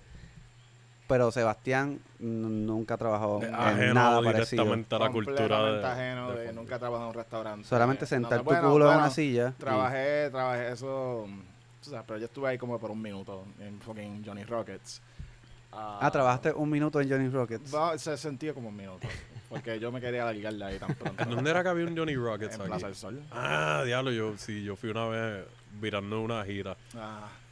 pero 1.08 1.32
Sebastián 1.32 1.98
nunca 2.20 2.96
trabajó 2.96 3.42
en 3.42 3.54
ajeno 3.54 3.94
nada 3.94 4.22
parecido. 4.22 4.62
directamente 4.64 4.94
a 4.94 4.98
la 4.98 5.10
cultura 5.10 5.72
de, 5.72 5.84
ajeno, 5.86 6.32
de 6.32 6.52
nunca 6.52 6.76
he 6.76 6.78
trabajado 6.78 7.10
en 7.10 7.16
un 7.16 7.22
restaurante. 7.22 7.66
Solamente 7.66 8.04
Eh, 8.04 8.08
sentar 8.08 8.32
no 8.38 8.44
tu 8.44 8.44
bueno, 8.44 8.70
culo 8.70 8.92
en 8.92 8.98
una 8.98 9.10
silla. 9.10 9.54
y- 9.56 9.60
Trabajé, 9.60 10.30
trabajé 10.30 10.72
eso, 10.72 11.26
tú 11.82 11.90
sabes, 11.90 12.04
pero 12.06 12.18
yo 12.20 12.26
estuve 12.26 12.48
ahí 12.50 12.58
como 12.58 12.78
por 12.78 12.90
un 12.92 13.02
minuto 13.02 13.44
en 13.58 13.80
fucking 13.80 14.22
Johnny 14.24 14.44
Rockets. 14.44 15.00
Ah, 15.72 16.08
trabajaste 16.10 16.52
un 16.52 16.70
minuto 16.70 17.00
en 17.00 17.10
Johnny 17.10 17.28
Rockets. 17.28 17.70
Se 17.96 18.16
sentía 18.16 18.54
como 18.54 18.68
un 18.70 18.76
minuto, 18.76 19.06
porque 19.50 19.78
yo 19.78 19.92
me 19.92 20.00
quería 20.00 20.24
largar 20.24 20.54
de 20.54 20.64
ahí 20.64 20.78
tan 20.78 20.94
pronto. 20.94 21.22
¿En 21.22 21.30
dónde 21.30 21.50
era 21.50 21.62
que 21.62 21.68
había 21.68 21.84
un 21.86 21.96
Johnny 21.96 22.14
Rockets 22.16 22.54
En 22.54 22.60
aquí? 22.62 22.68
Plaza 22.70 22.86
del 22.86 22.94
Sol. 22.96 23.22
Ah, 23.30 23.82
diablo, 23.84 24.10
yo 24.10 24.36
sí, 24.38 24.62
yo 24.62 24.76
fui 24.76 24.90
una 24.90 25.06
vez 25.06 25.44
virando 25.80 26.20
una 26.22 26.42
gira. 26.44 26.76
Ah, 26.96 27.28
mm. 27.30 27.47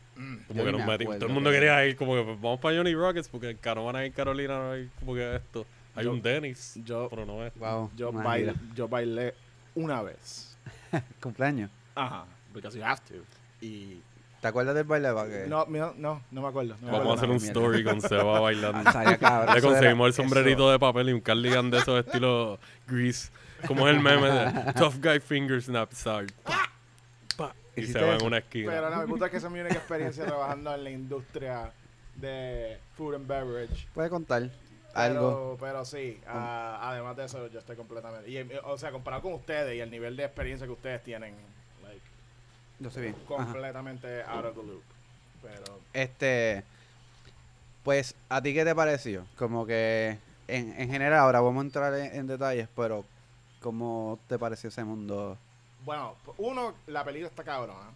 Como 0.48 0.58
Yo 0.60 0.64
que 0.64 0.72
nos 0.72 0.80
me 0.80 0.86
metimos. 0.86 1.16
Todo 1.18 1.26
el 1.28 1.34
mundo 1.34 1.50
quería 1.50 1.84
ir, 1.86 1.96
como 1.96 2.14
que 2.14 2.22
pues, 2.22 2.40
vamos 2.40 2.60
para 2.60 2.76
Johnny 2.76 2.94
Rockets, 2.94 3.28
porque 3.28 3.50
en 3.50 3.56
Caravana 3.58 4.02
y 4.04 4.06
en 4.08 4.12
Carolina 4.12 4.58
no 4.58 4.70
hay 4.72 4.90
como 4.98 5.14
que 5.14 5.36
esto. 5.36 5.66
Hay 5.94 6.04
Yo- 6.04 6.12
un 6.12 6.22
Dennis, 6.22 6.74
yo- 6.84 7.08
pero 7.10 7.24
no 7.26 7.44
es. 7.44 7.54
Wow, 7.56 7.90
yo, 7.96 8.12
bailé, 8.12 8.54
yo 8.74 8.88
bailé 8.88 9.34
una 9.74 10.02
vez. 10.02 10.56
Cumpleaños. 11.22 11.70
Ajá, 11.94 12.24
because 12.54 12.76
you 12.78 12.84
have 12.84 13.00
to. 13.08 13.14
Y 13.60 14.00
¿Te 14.40 14.48
acuerdas 14.48 14.74
del 14.74 14.84
baile 14.84 15.08
no, 15.48 15.64
no, 15.66 15.94
no, 15.96 16.22
no 16.30 16.42
me 16.42 16.48
acuerdo. 16.48 16.76
no 16.82 16.86
me 16.86 16.98
Vamos 16.98 17.12
a 17.12 17.14
hacer 17.16 17.30
un 17.30 17.36
mierda. 17.36 17.48
story 17.48 17.82
con 17.84 18.00
Seba 18.02 18.38
bailando. 18.40 18.78
Estaría 18.78 19.16
cabrón. 19.18 19.54
Le 19.54 19.58
era- 19.60 19.68
conseguimos 19.68 20.06
el 20.06 20.10
eso- 20.12 20.22
sombrerito 20.22 20.70
de 20.70 20.78
papel 20.78 21.08
y 21.08 21.12
un 21.14 21.20
cardigan 21.20 21.70
de 21.70 21.78
esos 21.78 22.04
estilo 22.04 22.58
Grease. 22.86 23.30
Como 23.66 23.88
es 23.88 23.96
el 23.96 24.02
meme 24.02 24.28
de 24.30 24.72
Tough 24.74 24.96
Guy 25.02 25.18
Finger 25.20 25.60
Snap 25.62 25.90
Start. 25.92 26.30
Y 27.76 27.80
se 27.82 27.82
¿Hiciste 27.82 28.04
va 28.04 28.16
en 28.16 28.24
una 28.24 28.38
esquina. 28.38 28.72
Pero 28.72 28.90
no, 28.90 28.96
me 28.96 29.04
gusta 29.04 29.30
que 29.30 29.36
esa 29.36 29.48
es 29.48 29.52
mi 29.52 29.60
única 29.60 29.76
experiencia 29.76 30.24
trabajando 30.24 30.74
en 30.74 30.84
la 30.84 30.90
industria 30.90 31.72
de 32.16 32.78
food 32.96 33.16
and 33.16 33.26
beverage. 33.26 33.86
Puede 33.94 34.08
contar 34.08 34.50
algo. 34.94 35.56
Pero, 35.56 35.56
pero 35.60 35.84
sí, 35.84 36.18
ah, 36.26 36.78
además 36.82 37.16
de 37.16 37.26
eso, 37.26 37.46
yo 37.48 37.58
estoy 37.58 37.76
completamente. 37.76 38.30
Y, 38.30 38.38
eh, 38.38 38.60
o 38.64 38.78
sea, 38.78 38.90
comparado 38.92 39.22
con 39.22 39.34
ustedes 39.34 39.76
y 39.76 39.80
el 39.80 39.90
nivel 39.90 40.16
de 40.16 40.24
experiencia 40.24 40.66
que 40.66 40.72
ustedes 40.72 41.02
tienen, 41.02 41.34
like, 41.82 42.00
Yo 42.80 42.90
sé 42.90 43.02
bien. 43.02 43.14
Ajá. 43.14 43.44
completamente 43.44 44.22
out 44.22 44.46
of 44.46 44.54
the 44.56 44.62
loop. 44.62 44.82
Pero, 45.42 45.78
Este, 45.92 46.64
pues, 47.84 48.14
¿a 48.30 48.40
ti 48.40 48.54
qué 48.54 48.64
te 48.64 48.74
pareció? 48.74 49.26
Como 49.36 49.66
que, 49.66 50.16
en, 50.48 50.80
en 50.80 50.88
general, 50.88 51.20
ahora 51.20 51.40
vamos 51.40 51.62
a 51.62 51.66
entrar 51.66 51.94
en, 51.94 52.16
en 52.16 52.26
detalles, 52.26 52.68
pero 52.74 53.04
¿cómo 53.60 54.18
te 54.28 54.38
pareció 54.38 54.68
ese 54.68 54.82
mundo? 54.82 55.36
Bueno, 55.86 56.16
uno, 56.38 56.74
la 56.88 57.04
película 57.04 57.28
está 57.28 57.44
cabrona. 57.44 57.92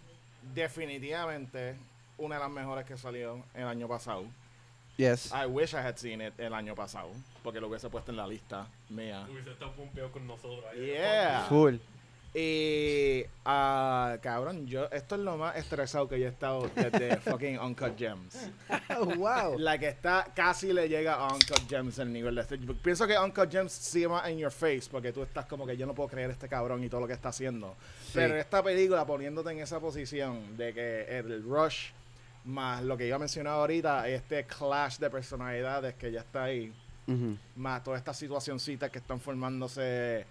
Definitivamente 0.55 1.77
una 2.19 2.37
de 2.37 2.41
las 2.41 2.51
mejores 2.51 2.87
que 2.87 2.97
salió 2.97 3.43
el 3.53 3.67
año 3.67 3.89
pasado. 3.89 4.25
Yes. 4.97 5.33
I 5.33 5.47
wish 5.47 5.75
I 5.75 5.79
had 5.79 5.97
seen 5.97 6.21
it 6.21 6.39
el 6.39 6.55
año 6.55 6.75
pasado, 6.77 7.11
porque 7.43 7.61
lo 7.61 7.67
hubiese 7.69 7.91
puesto 7.91 8.13
en 8.13 8.19
la 8.19 8.29
lista 8.29 8.69
mía. 8.91 9.27
Hubiese 9.29 9.51
estado 9.51 9.73
pumpeado 9.73 10.13
con 10.13 10.27
nosotros. 10.27 10.65
Yeah. 10.75 11.47
Full. 11.49 11.77
Y, 12.33 13.25
ah, 13.45 14.17
cabrón, 14.23 14.65
yo, 14.67 14.89
esto 14.93 15.17
es 15.17 15.21
lo 15.23 15.37
más 15.37 15.57
estresado 15.57 16.09
que 16.09 16.21
yo 16.21 16.27
he 16.27 16.29
estado 16.29 16.71
desde 16.77 17.17
fucking 17.31 17.59
Uncut 17.59 17.99
Gems. 17.99 18.51
wow. 19.17 19.59
La 19.59 19.79
que 19.79 19.89
está, 19.89 20.29
casi 20.33 20.73
le 20.73 20.89
llega 20.89 21.15
a 21.15 21.33
Uncut 21.33 21.69
Gems 21.69 21.99
el 21.99 22.13
nivel 22.13 22.37
de 22.37 22.43
este. 22.43 22.57
Pienso 22.59 23.09
que 23.09 23.19
Uncut 23.19 23.51
Gems 23.51 23.73
sigue 23.73 24.07
más 24.07 24.29
en 24.29 24.39
your 24.39 24.53
face, 24.53 24.85
porque 24.89 25.13
tú 25.13 25.25
estás 25.25 25.47
como 25.47 25.67
que 25.67 25.77
yo 25.77 25.87
no 25.87 25.95
puedo 25.95 26.09
creer 26.09 26.31
este 26.31 26.49
cabrón 26.49 26.85
y 26.85 26.89
todo 26.89 27.01
lo 27.01 27.09
que 27.09 27.15
está 27.15 27.31
haciendo. 27.31 27.75
Pero 28.15 28.37
esta 28.37 28.63
película, 28.63 29.05
poniéndote 29.05 29.51
en 29.51 29.59
esa 29.59 29.81
posición 29.81 30.57
de 30.57 30.73
que 30.73 31.19
el 31.19 31.43
rush, 31.43 31.89
más 32.45 32.85
lo 32.85 32.97
que 32.97 33.09
yo 33.09 33.17
he 33.17 33.19
mencionado 33.19 33.61
ahorita, 33.61 34.09
este 34.09 34.45
clash 34.45 34.99
de 34.99 35.11
personalidades 35.11 35.95
que 35.95 36.13
ya 36.13 36.21
está 36.21 36.45
ahí, 36.45 36.73
más 37.57 37.83
todas 37.83 37.99
estas 37.99 38.17
situacioncitas 38.17 38.89
que 38.89 38.99
están 38.99 39.21
formándose 39.21 40.25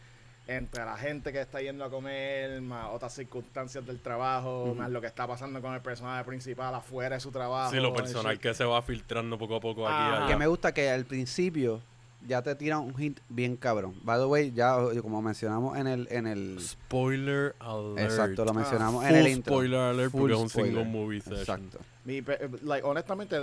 entre 0.50 0.84
la 0.84 0.98
gente 0.98 1.32
que 1.32 1.40
está 1.42 1.62
yendo 1.62 1.86
a 1.86 1.90
comer, 1.92 2.60
más 2.62 2.88
otras 2.92 3.14
circunstancias 3.14 3.86
del 3.86 4.00
trabajo, 4.00 4.74
más 4.76 4.90
lo 4.90 5.00
que 5.00 5.06
está 5.08 5.28
pasando 5.28 5.62
con 5.62 5.74
el 5.76 5.82
personaje 5.82 6.24
principal 6.26 6.74
afuera 6.74 7.16
de 7.16 7.20
su 7.20 7.32
trabajo. 7.32 7.72
Sí, 7.72 7.78
lo 7.78 7.94
personal 7.94 8.40
que 8.40 8.54
se 8.56 8.64
va 8.66 8.82
filtrando 8.82 9.38
poco 9.38 9.58
a 9.58 9.60
poco 9.60 9.88
aquí. 9.88 9.96
Ah. 9.98 10.18
allá. 10.18 10.28
Que 10.28 10.36
me 10.38 10.48
gusta 10.48 10.74
que 10.74 10.90
al 10.90 11.06
principio 11.06 11.82
ya 12.28 12.42
te 12.42 12.54
tiran 12.56 12.80
un 12.80 13.00
hint 13.00 13.20
bien 13.30 13.56
cabrón. 13.56 13.96
By 14.04 14.18
the 14.20 14.26
way, 14.26 14.52
ya 14.52 14.76
como 15.02 15.22
mencionamos 15.22 15.78
en 15.78 15.88
el... 15.88 16.08
En 16.12 16.26
el 16.28 16.60
Spoiler 16.60 17.56
alert. 17.60 18.00
exacto, 18.00 18.44
lo 18.44 18.52
Ah, 18.52 18.54
mencionamos 18.56 19.04
en 19.06 19.10
Full 19.12 19.18
el 19.20 19.28
intro. 19.28 19.54
spoiler 19.54 19.80
alert 19.80 20.12
Full 20.12 20.20
porque 20.22 20.34
es 20.34 20.40
un 20.42 20.50
single 20.50 20.84
movie 20.86 21.22
session. 21.22 21.40
Exacto. 21.40 21.80
Mi 22.06 22.22
like, 22.64 22.86
honestamente, 22.86 23.38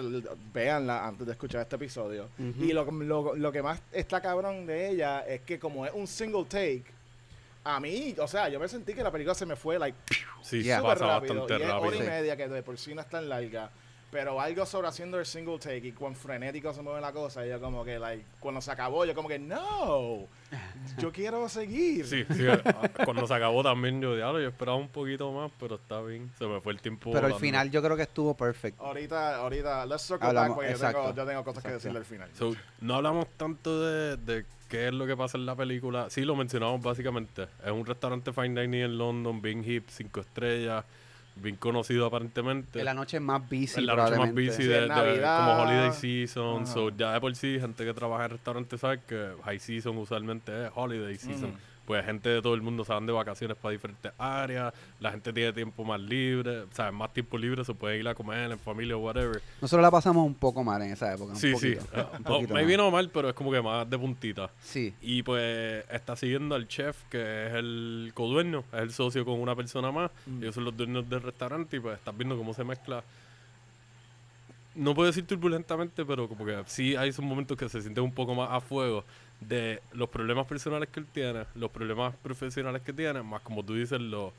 véanla 0.52 1.06
antes 1.06 1.24
de 1.26 1.32
escuchar 1.32 1.62
este 1.62 1.76
episodio. 1.76 2.28
Ujú. 2.38 2.64
Y 2.64 2.72
lo, 2.72 2.84
lo, 2.90 3.36
lo 3.36 3.52
que 3.52 3.62
más 3.62 3.80
está 3.92 4.20
cabrón 4.20 4.66
de 4.66 4.90
ella 4.90 5.20
es 5.20 5.40
que 5.42 5.58
como 5.58 5.86
es 5.86 5.92
un 5.94 6.06
single 6.06 6.44
take, 6.44 6.84
a 7.66 7.80
mí, 7.80 8.14
o 8.18 8.28
sea, 8.28 8.48
yo 8.48 8.60
me 8.60 8.68
sentí 8.68 8.94
que 8.94 9.02
la 9.02 9.10
película 9.10 9.34
se 9.34 9.44
me 9.46 9.56
fue 9.56 9.78
like 9.78 9.98
Sí, 10.42 10.62
súper 10.62 10.98
rápido. 10.98 11.34
bastante 11.46 11.54
y 11.54 11.62
es 11.66 11.70
hora 11.72 11.86
y 11.86 11.90
rápido. 11.98 12.10
media 12.10 12.36
que 12.36 12.48
de 12.48 12.62
por 12.62 12.78
sí 12.78 12.94
no 12.94 13.00
es 13.00 13.08
tan 13.08 13.28
larga. 13.28 13.70
Pero 14.10 14.40
algo 14.40 14.64
sobre 14.64 14.86
haciendo 14.88 15.18
el 15.18 15.26
single 15.26 15.58
take 15.58 15.88
y 15.88 15.92
cuán 15.92 16.14
frenético 16.14 16.72
se 16.72 16.80
mueve 16.80 17.00
la 17.00 17.12
cosa, 17.12 17.44
y 17.44 17.50
yo 17.50 17.60
como 17.60 17.84
que, 17.84 17.98
like, 17.98 18.24
cuando 18.38 18.60
se 18.60 18.70
acabó, 18.70 19.04
yo 19.04 19.14
como 19.14 19.28
que, 19.28 19.38
no, 19.38 20.26
yo 20.98 21.12
quiero 21.12 21.48
seguir. 21.48 22.06
Sí, 22.06 22.24
sí. 22.32 22.46
ah, 22.48 22.88
Cuando 23.04 23.26
se 23.26 23.34
acabó 23.34 23.62
también 23.64 24.00
yo, 24.00 24.14
diablo, 24.14 24.40
yo 24.40 24.48
esperaba 24.48 24.76
un 24.78 24.88
poquito 24.88 25.32
más, 25.32 25.50
pero 25.58 25.74
está 25.74 26.00
bien. 26.02 26.30
Se 26.38 26.46
me 26.46 26.60
fue 26.60 26.72
el 26.72 26.80
tiempo. 26.80 27.10
Pero 27.12 27.26
al 27.26 27.34
final 27.34 27.70
yo 27.70 27.82
creo 27.82 27.96
que 27.96 28.04
estuvo 28.04 28.34
perfecto. 28.34 28.82
Ahorita, 28.84 29.36
ahorita, 29.36 29.84
let's 29.86 30.02
circle 30.02 30.28
Hablamos- 30.28 30.56
back 30.56 30.66
porque 30.66 30.72
yo 30.72 30.78
tengo, 30.92 31.14
yo 31.14 31.26
tengo 31.26 31.44
cosas 31.44 31.64
que 31.64 31.70
decirle 31.72 31.98
al 31.98 32.04
final. 32.04 32.30
So, 32.34 32.54
no 32.80 32.94
hablamos 32.94 33.26
tanto 33.36 33.82
de, 33.84 34.16
de 34.18 34.46
qué 34.68 34.86
es 34.86 34.92
lo 34.94 35.06
que 35.06 35.16
pasa 35.16 35.36
en 35.36 35.46
la 35.46 35.56
película. 35.56 36.08
Sí, 36.10 36.22
lo 36.24 36.36
mencionamos 36.36 36.80
básicamente. 36.80 37.48
Es 37.64 37.72
un 37.72 37.84
restaurante 37.84 38.32
fine 38.32 38.60
dining 38.62 38.82
en 38.82 38.98
London, 38.98 39.42
bien 39.42 39.64
hip, 39.68 39.88
cinco 39.88 40.20
estrellas, 40.20 40.84
bien 41.36 41.56
conocido 41.56 42.06
aparentemente. 42.06 42.78
Es 42.78 42.84
la 42.84 42.94
noche 42.94 43.20
más 43.20 43.42
busy, 43.48 43.64
Es 43.64 43.78
la 43.82 43.94
noche 43.96 44.16
más 44.16 44.32
busy 44.32 44.50
Sí, 44.52 44.64
de, 44.64 44.78
en 44.84 44.88
de- 44.88 45.22
como 45.22 45.62
holiday 45.62 45.92
season. 45.92 46.62
Ajá. 46.62 46.72
So, 46.72 46.88
ya 46.90 47.12
de 47.12 47.20
por 47.20 47.34
sí, 47.36 47.58
gente 47.60 47.84
que 47.84 47.92
trabaja 47.94 48.24
en 48.24 48.30
restaurantes 48.32 48.80
sabe 48.80 49.00
que 49.06 49.32
high 49.44 49.58
season 49.58 49.96
usualmente 49.98 50.66
es 50.66 50.70
holiday 50.74 51.16
season. 51.16 51.52
Pues 51.86 52.04
gente 52.04 52.28
de 52.28 52.42
todo 52.42 52.54
el 52.54 52.62
mundo 52.62 52.84
se 52.84 52.92
van 52.92 53.06
de 53.06 53.12
vacaciones 53.12 53.56
para 53.56 53.72
diferentes 53.72 54.10
áreas. 54.18 54.74
La 54.98 55.12
gente 55.12 55.32
tiene 55.32 55.52
tiempo 55.52 55.84
más 55.84 56.00
libre, 56.00 56.62
o 56.62 56.72
sea, 56.72 56.90
más 56.90 57.12
tiempo 57.12 57.38
libre, 57.38 57.64
se 57.64 57.74
puede 57.74 57.98
ir 57.98 58.08
a 58.08 58.14
comer 58.14 58.50
en 58.50 58.58
familia 58.58 58.96
o 58.96 59.00
whatever. 59.00 59.40
Nosotros 59.60 59.82
la 59.82 59.90
pasamos 59.90 60.26
un 60.26 60.34
poco 60.34 60.64
mal 60.64 60.82
en 60.82 60.92
esa 60.92 61.14
época. 61.14 61.36
Sí, 61.36 61.54
sí. 61.56 61.76
poquito, 61.76 61.96
Eh, 61.96 62.06
un 62.18 62.48
no, 62.48 62.54
me 62.54 62.64
vino 62.64 62.90
mal, 62.90 63.08
pero 63.10 63.28
es 63.28 63.34
como 63.34 63.52
que 63.52 63.62
más 63.62 63.88
de 63.88 63.98
puntita. 63.98 64.50
Sí. 64.60 64.92
Y 65.00 65.22
pues 65.22 65.84
está 65.90 66.16
siguiendo 66.16 66.56
al 66.56 66.66
chef, 66.66 66.96
que 67.08 67.46
es 67.46 67.54
el 67.54 68.10
codueño, 68.14 68.64
es 68.72 68.80
el 68.80 68.92
socio 68.92 69.24
con 69.24 69.40
una 69.40 69.54
persona 69.54 69.92
más. 69.92 70.10
Mm. 70.26 70.42
Ellos 70.42 70.56
son 70.56 70.64
los 70.64 70.76
dueños 70.76 71.08
del 71.08 71.22
restaurante 71.22 71.76
y 71.76 71.80
pues 71.80 71.98
estás 71.98 72.16
viendo 72.16 72.36
cómo 72.36 72.52
se 72.52 72.64
mezcla. 72.64 73.04
No 74.74 74.94
puedo 74.94 75.06
decir 75.06 75.26
turbulentamente, 75.26 76.04
pero 76.04 76.28
como 76.28 76.44
que 76.44 76.62
sí 76.66 76.96
hay 76.96 77.10
esos 77.10 77.24
momentos 77.24 77.56
que 77.56 77.68
se 77.68 77.80
siente 77.80 78.00
un 78.00 78.12
poco 78.12 78.34
más 78.34 78.50
a 78.50 78.60
fuego 78.60 79.04
de 79.40 79.82
los 79.92 80.08
problemas 80.08 80.46
personales 80.46 80.88
que 80.88 81.00
él 81.00 81.06
tiene, 81.12 81.44
los 81.54 81.70
problemas 81.70 82.14
profesionales 82.16 82.82
que 82.82 82.92
tiene, 82.92 83.22
más 83.22 83.42
como 83.42 83.62
tú 83.64 83.74
dices, 83.74 84.00
los 84.00 84.32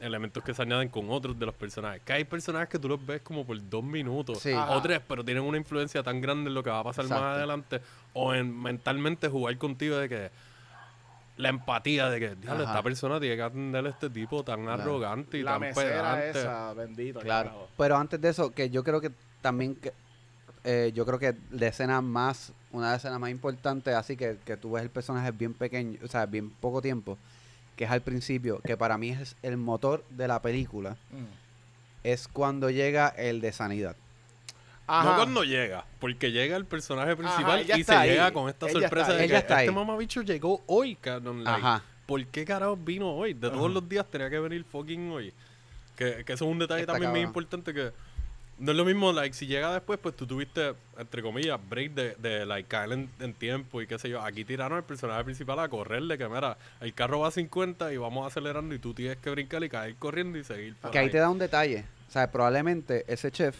elementos 0.00 0.42
que 0.42 0.52
se 0.54 0.62
añaden 0.62 0.88
con 0.88 1.08
otros 1.10 1.38
de 1.38 1.46
los 1.46 1.54
personajes. 1.54 2.02
Que 2.04 2.12
hay 2.12 2.24
personajes 2.24 2.68
que 2.68 2.78
tú 2.78 2.88
los 2.88 3.04
ves 3.04 3.22
como 3.22 3.44
por 3.46 3.56
dos 3.68 3.82
minutos 3.82 4.38
Sí. 4.40 4.52
O 4.52 4.82
tres, 4.82 5.00
pero 5.06 5.24
tienen 5.24 5.42
una 5.44 5.56
influencia 5.56 6.02
tan 6.02 6.20
grande 6.20 6.48
en 6.48 6.54
lo 6.54 6.62
que 6.62 6.70
va 6.70 6.80
a 6.80 6.84
pasar 6.84 7.04
Exacto. 7.04 7.24
más 7.24 7.36
adelante 7.36 7.80
o 8.12 8.34
en 8.34 8.60
mentalmente 8.60 9.28
jugar 9.28 9.56
contigo 9.58 9.96
de 9.96 10.08
que 10.08 10.30
la 11.36 11.48
empatía 11.48 12.10
de 12.10 12.20
que 12.20 12.26
esta 12.26 12.82
persona 12.82 13.18
tiene 13.18 13.34
que 13.36 13.42
atender 13.42 13.84
a 13.86 13.88
este 13.88 14.08
tipo 14.10 14.44
tan 14.44 14.62
Claro. 14.64 14.82
arrogante 14.82 15.38
y 15.38 15.42
la 15.42 15.52
tan 15.52 15.60
mesera 15.62 16.14
pedante. 16.14 16.38
esa, 16.40 16.74
bendito. 16.74 17.20
Claro. 17.20 17.68
Pero 17.76 17.96
antes 17.96 18.20
de 18.20 18.28
eso, 18.28 18.52
que 18.52 18.70
yo 18.70 18.84
creo 18.84 19.00
que 19.00 19.10
también 19.42 19.74
que 19.74 19.92
eh, 20.64 20.92
yo 20.94 21.04
creo 21.04 21.18
que 21.18 21.34
la 21.50 21.66
escena 21.66 22.00
más, 22.00 22.52
una 22.74 22.86
de 22.88 22.92
las 22.92 23.00
escenas 23.02 23.20
más 23.20 23.30
importantes, 23.30 23.94
así 23.94 24.16
que, 24.16 24.36
que 24.44 24.56
tú 24.56 24.72
ves 24.72 24.82
el 24.82 24.90
personaje 24.90 25.30
bien 25.30 25.54
pequeño, 25.54 25.98
o 26.04 26.08
sea, 26.08 26.26
bien 26.26 26.50
poco 26.50 26.82
tiempo, 26.82 27.16
que 27.76 27.84
es 27.84 27.90
al 27.90 28.02
principio, 28.02 28.60
que 28.60 28.76
para 28.76 28.98
mí 28.98 29.10
es 29.10 29.36
el 29.42 29.56
motor 29.56 30.04
de 30.10 30.28
la 30.28 30.40
película, 30.42 30.96
Mm. 31.10 31.24
es 32.04 32.28
cuando 32.28 32.68
llega 32.70 33.08
el 33.08 33.40
de 33.40 33.52
sanidad. 33.52 33.96
No 34.86 35.14
cuando 35.16 35.44
llega, 35.44 35.86
porque 35.98 36.30
llega 36.30 36.56
el 36.56 36.66
personaje 36.66 37.16
principal 37.16 37.62
y 37.62 37.82
se 37.84 37.94
ahí. 37.94 38.10
llega 38.10 38.30
con 38.32 38.50
esta 38.50 38.68
Ella 38.68 38.80
sorpresa 38.80 39.14
de 39.14 39.28
que 39.28 39.36
está 39.36 39.60
este 39.62 39.72
mamabicho 39.72 40.20
llegó 40.20 40.62
hoy, 40.66 40.94
cabrón. 40.96 41.42
like, 41.42 41.58
Ajá. 41.66 41.82
¿Por 42.04 42.26
qué 42.26 42.44
carajo 42.44 42.76
vino 42.76 43.10
hoy? 43.10 43.32
De 43.32 43.48
todos 43.48 43.64
Ajá. 43.64 43.68
los 43.72 43.88
días 43.88 44.04
tenía 44.10 44.28
que 44.28 44.38
venir 44.38 44.62
fucking 44.64 45.10
hoy. 45.10 45.32
Que, 45.96 46.22
que 46.24 46.32
eso 46.34 46.44
es 46.44 46.50
un 46.50 46.58
detalle 46.58 46.80
Está 46.82 46.92
también 46.92 47.12
muy 47.12 47.20
importante 47.22 47.72
que 47.72 47.92
no 48.58 48.70
es 48.70 48.76
lo 48.76 48.84
mismo, 48.84 49.12
like, 49.12 49.34
si 49.34 49.46
llega 49.46 49.72
después, 49.72 49.98
pues 50.00 50.14
tú 50.16 50.26
tuviste, 50.26 50.74
entre 50.96 51.22
comillas, 51.22 51.58
break 51.68 51.92
de, 51.92 52.14
de 52.16 52.46
like, 52.46 52.68
caer 52.68 52.92
en, 52.92 53.10
en 53.18 53.34
tiempo 53.34 53.82
y 53.82 53.86
qué 53.86 53.98
sé 53.98 54.08
yo. 54.08 54.20
Aquí 54.22 54.44
tiraron 54.44 54.78
al 54.78 54.84
personaje 54.84 55.24
principal 55.24 55.58
a 55.58 55.68
correrle, 55.68 56.16
que 56.18 56.28
mira, 56.28 56.56
el 56.80 56.94
carro 56.94 57.20
va 57.20 57.28
a 57.28 57.30
50 57.32 57.92
y 57.92 57.96
vamos 57.96 58.26
acelerando 58.26 58.74
y 58.74 58.78
tú 58.78 58.94
tienes 58.94 59.16
que 59.18 59.30
brincar 59.30 59.62
y 59.64 59.68
caer 59.68 59.96
corriendo 59.96 60.38
y 60.38 60.44
seguir. 60.44 60.76
Que 60.92 60.98
ahí 60.98 61.06
ahí. 61.06 61.10
te 61.10 61.18
da 61.18 61.28
un 61.30 61.38
detalle. 61.38 61.84
O 62.08 62.10
sea, 62.12 62.30
probablemente 62.30 63.04
ese 63.08 63.30
chef 63.32 63.56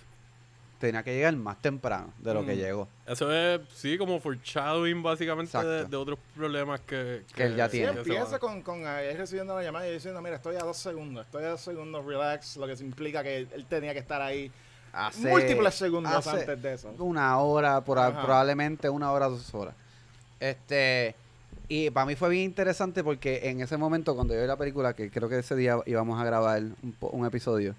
tenía 0.79 1.03
que 1.03 1.15
llegar 1.15 1.35
más 1.37 1.61
temprano 1.63 2.13
de 2.19 2.35
lo 2.35 2.45
que 2.45 2.53
Mm. 2.53 2.59
llegó. 2.59 2.89
Eso 3.07 3.33
es, 3.33 3.61
sí, 3.75 3.97
como 3.97 4.21
foreshadowing 4.21 5.03
básicamente 5.03 5.57
de, 5.59 5.97
otros 5.97 6.19
problemas 6.37 6.81
que, 6.83 7.23
Que 7.35 7.45
él 7.45 7.57
ya 7.57 7.69
Sí, 7.69 7.79
tiene. 7.79 7.93
se 7.95 7.99
empieza 8.01 8.39
con, 8.39 8.61
con 8.63 8.87
él 8.87 9.17
recibiendo 9.17 9.57
la 9.57 9.63
llamada 9.63 9.89
y 9.89 9.95
diciendo, 9.95 10.21
mira, 10.21 10.37
estoy 10.37 10.57
a 10.57 10.61
dos 10.61 10.77
segundos, 10.77 11.25
estoy 11.25 11.45
a 11.45 11.51
dos 11.51 11.61
segundos, 11.63 12.05
relax, 12.05 12.57
lo 12.59 12.67
que 12.67 12.75
implica 12.85 13.23
que 13.23 13.39
él 13.39 13.67
tenía 13.67 13.93
que 13.95 14.01
estar 14.01 14.21
ahí 14.21 14.51
Hace- 14.95 15.29
múltiples 15.29 15.75
segundos 15.75 16.13
hace 16.15 16.31
antes 16.31 16.63
de 16.63 16.75
eso. 16.75 16.95
Una 16.99 17.39
hora, 17.39 17.81
por 17.83 17.99
Ajá. 17.99 18.23
probablemente 18.23 18.89
una 18.89 19.11
hora, 19.13 19.29
dos 19.29 19.53
horas. 19.55 19.75
Este, 20.41 21.15
y 21.69 21.91
para 21.91 22.07
mí 22.07 22.15
fue 22.15 22.29
bien 22.29 22.45
interesante 22.45 23.03
porque 23.03 23.49
en 23.49 23.61
ese 23.61 23.77
momento, 23.77 24.15
cuando 24.15 24.35
yo 24.35 24.41
vi 24.41 24.47
la 24.47 24.57
película, 24.57 24.95
que 24.95 25.11
creo 25.11 25.29
que 25.29 25.39
ese 25.39 25.57
día 25.57 25.79
íbamos 25.87 26.21
a 26.21 26.25
grabar 26.25 26.63
un, 27.01 27.27
episodio, 27.27 27.75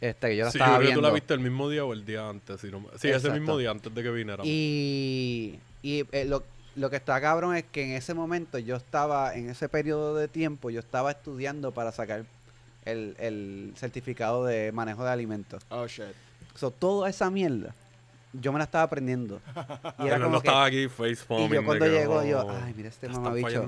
este, 0.00 0.28
que 0.28 0.36
yo 0.36 0.44
la 0.44 0.50
Sí, 0.50 0.58
estaba 0.58 0.78
viendo. 0.78 1.00
tú 1.00 1.06
la 1.06 1.12
viste 1.12 1.34
el 1.34 1.40
mismo 1.40 1.68
día 1.68 1.84
o 1.84 1.92
el 1.92 2.04
día 2.04 2.28
antes. 2.28 2.60
si 2.60 2.70
no 2.70 2.84
sí, 2.98 3.08
ese 3.08 3.30
mismo 3.30 3.56
día 3.56 3.70
antes 3.70 3.94
de 3.94 4.02
que 4.02 4.10
viniera. 4.10 4.42
Y, 4.44 5.58
y 5.82 6.06
eh, 6.12 6.24
lo, 6.26 6.42
lo 6.76 6.90
que 6.90 6.96
está 6.96 7.20
cabrón 7.20 7.56
es 7.56 7.64
que 7.64 7.82
en 7.84 7.92
ese 7.92 8.14
momento 8.14 8.58
yo 8.58 8.76
estaba, 8.76 9.34
en 9.34 9.48
ese 9.50 9.68
periodo 9.68 10.14
de 10.14 10.28
tiempo, 10.28 10.70
yo 10.70 10.80
estaba 10.80 11.10
estudiando 11.10 11.72
para 11.72 11.92
sacar 11.92 12.24
el, 12.84 13.16
el 13.18 13.72
certificado 13.76 14.44
de 14.44 14.72
manejo 14.72 15.04
de 15.04 15.10
alimentos. 15.10 15.62
Oh, 15.70 15.86
shit. 15.86 16.04
So, 16.54 16.70
toda 16.70 17.08
esa 17.08 17.30
mierda, 17.30 17.74
yo 18.32 18.52
me 18.52 18.58
la 18.58 18.64
estaba 18.64 18.84
aprendiendo. 18.84 19.40
Y 19.98 20.06
era 20.06 20.18
no 20.18 20.26
como 20.26 20.40
que, 20.40 20.48
estaba 20.48 20.64
aquí 20.66 20.82
y 20.84 20.88
facepalming. 20.88 21.52
yo 21.52 21.64
cuando 21.64 21.86
llego, 21.86 22.24
yo, 22.24 22.50
ay, 22.50 22.74
mira 22.76 22.88
este 22.88 23.08
mamabicho. 23.08 23.64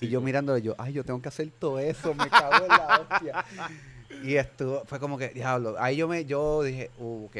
Y 0.00 0.08
yo 0.08 0.20
mirándolo, 0.20 0.58
yo, 0.58 0.74
ay, 0.78 0.92
yo 0.92 1.04
tengo 1.04 1.20
que 1.22 1.28
hacer 1.28 1.48
todo 1.58 1.78
eso, 1.78 2.14
me 2.14 2.28
cago 2.28 2.64
en 2.64 2.68
la 2.68 3.06
hostia. 3.10 3.44
Y 4.24 4.34
estuvo, 4.34 4.84
fue 4.86 4.98
como 4.98 5.16
que, 5.16 5.28
diablo, 5.28 5.76
ahí 5.78 5.96
yo 5.96 6.08
me, 6.08 6.24
yo 6.24 6.62
dije, 6.64 6.90
uh, 6.98 7.26
ok, 7.26 7.36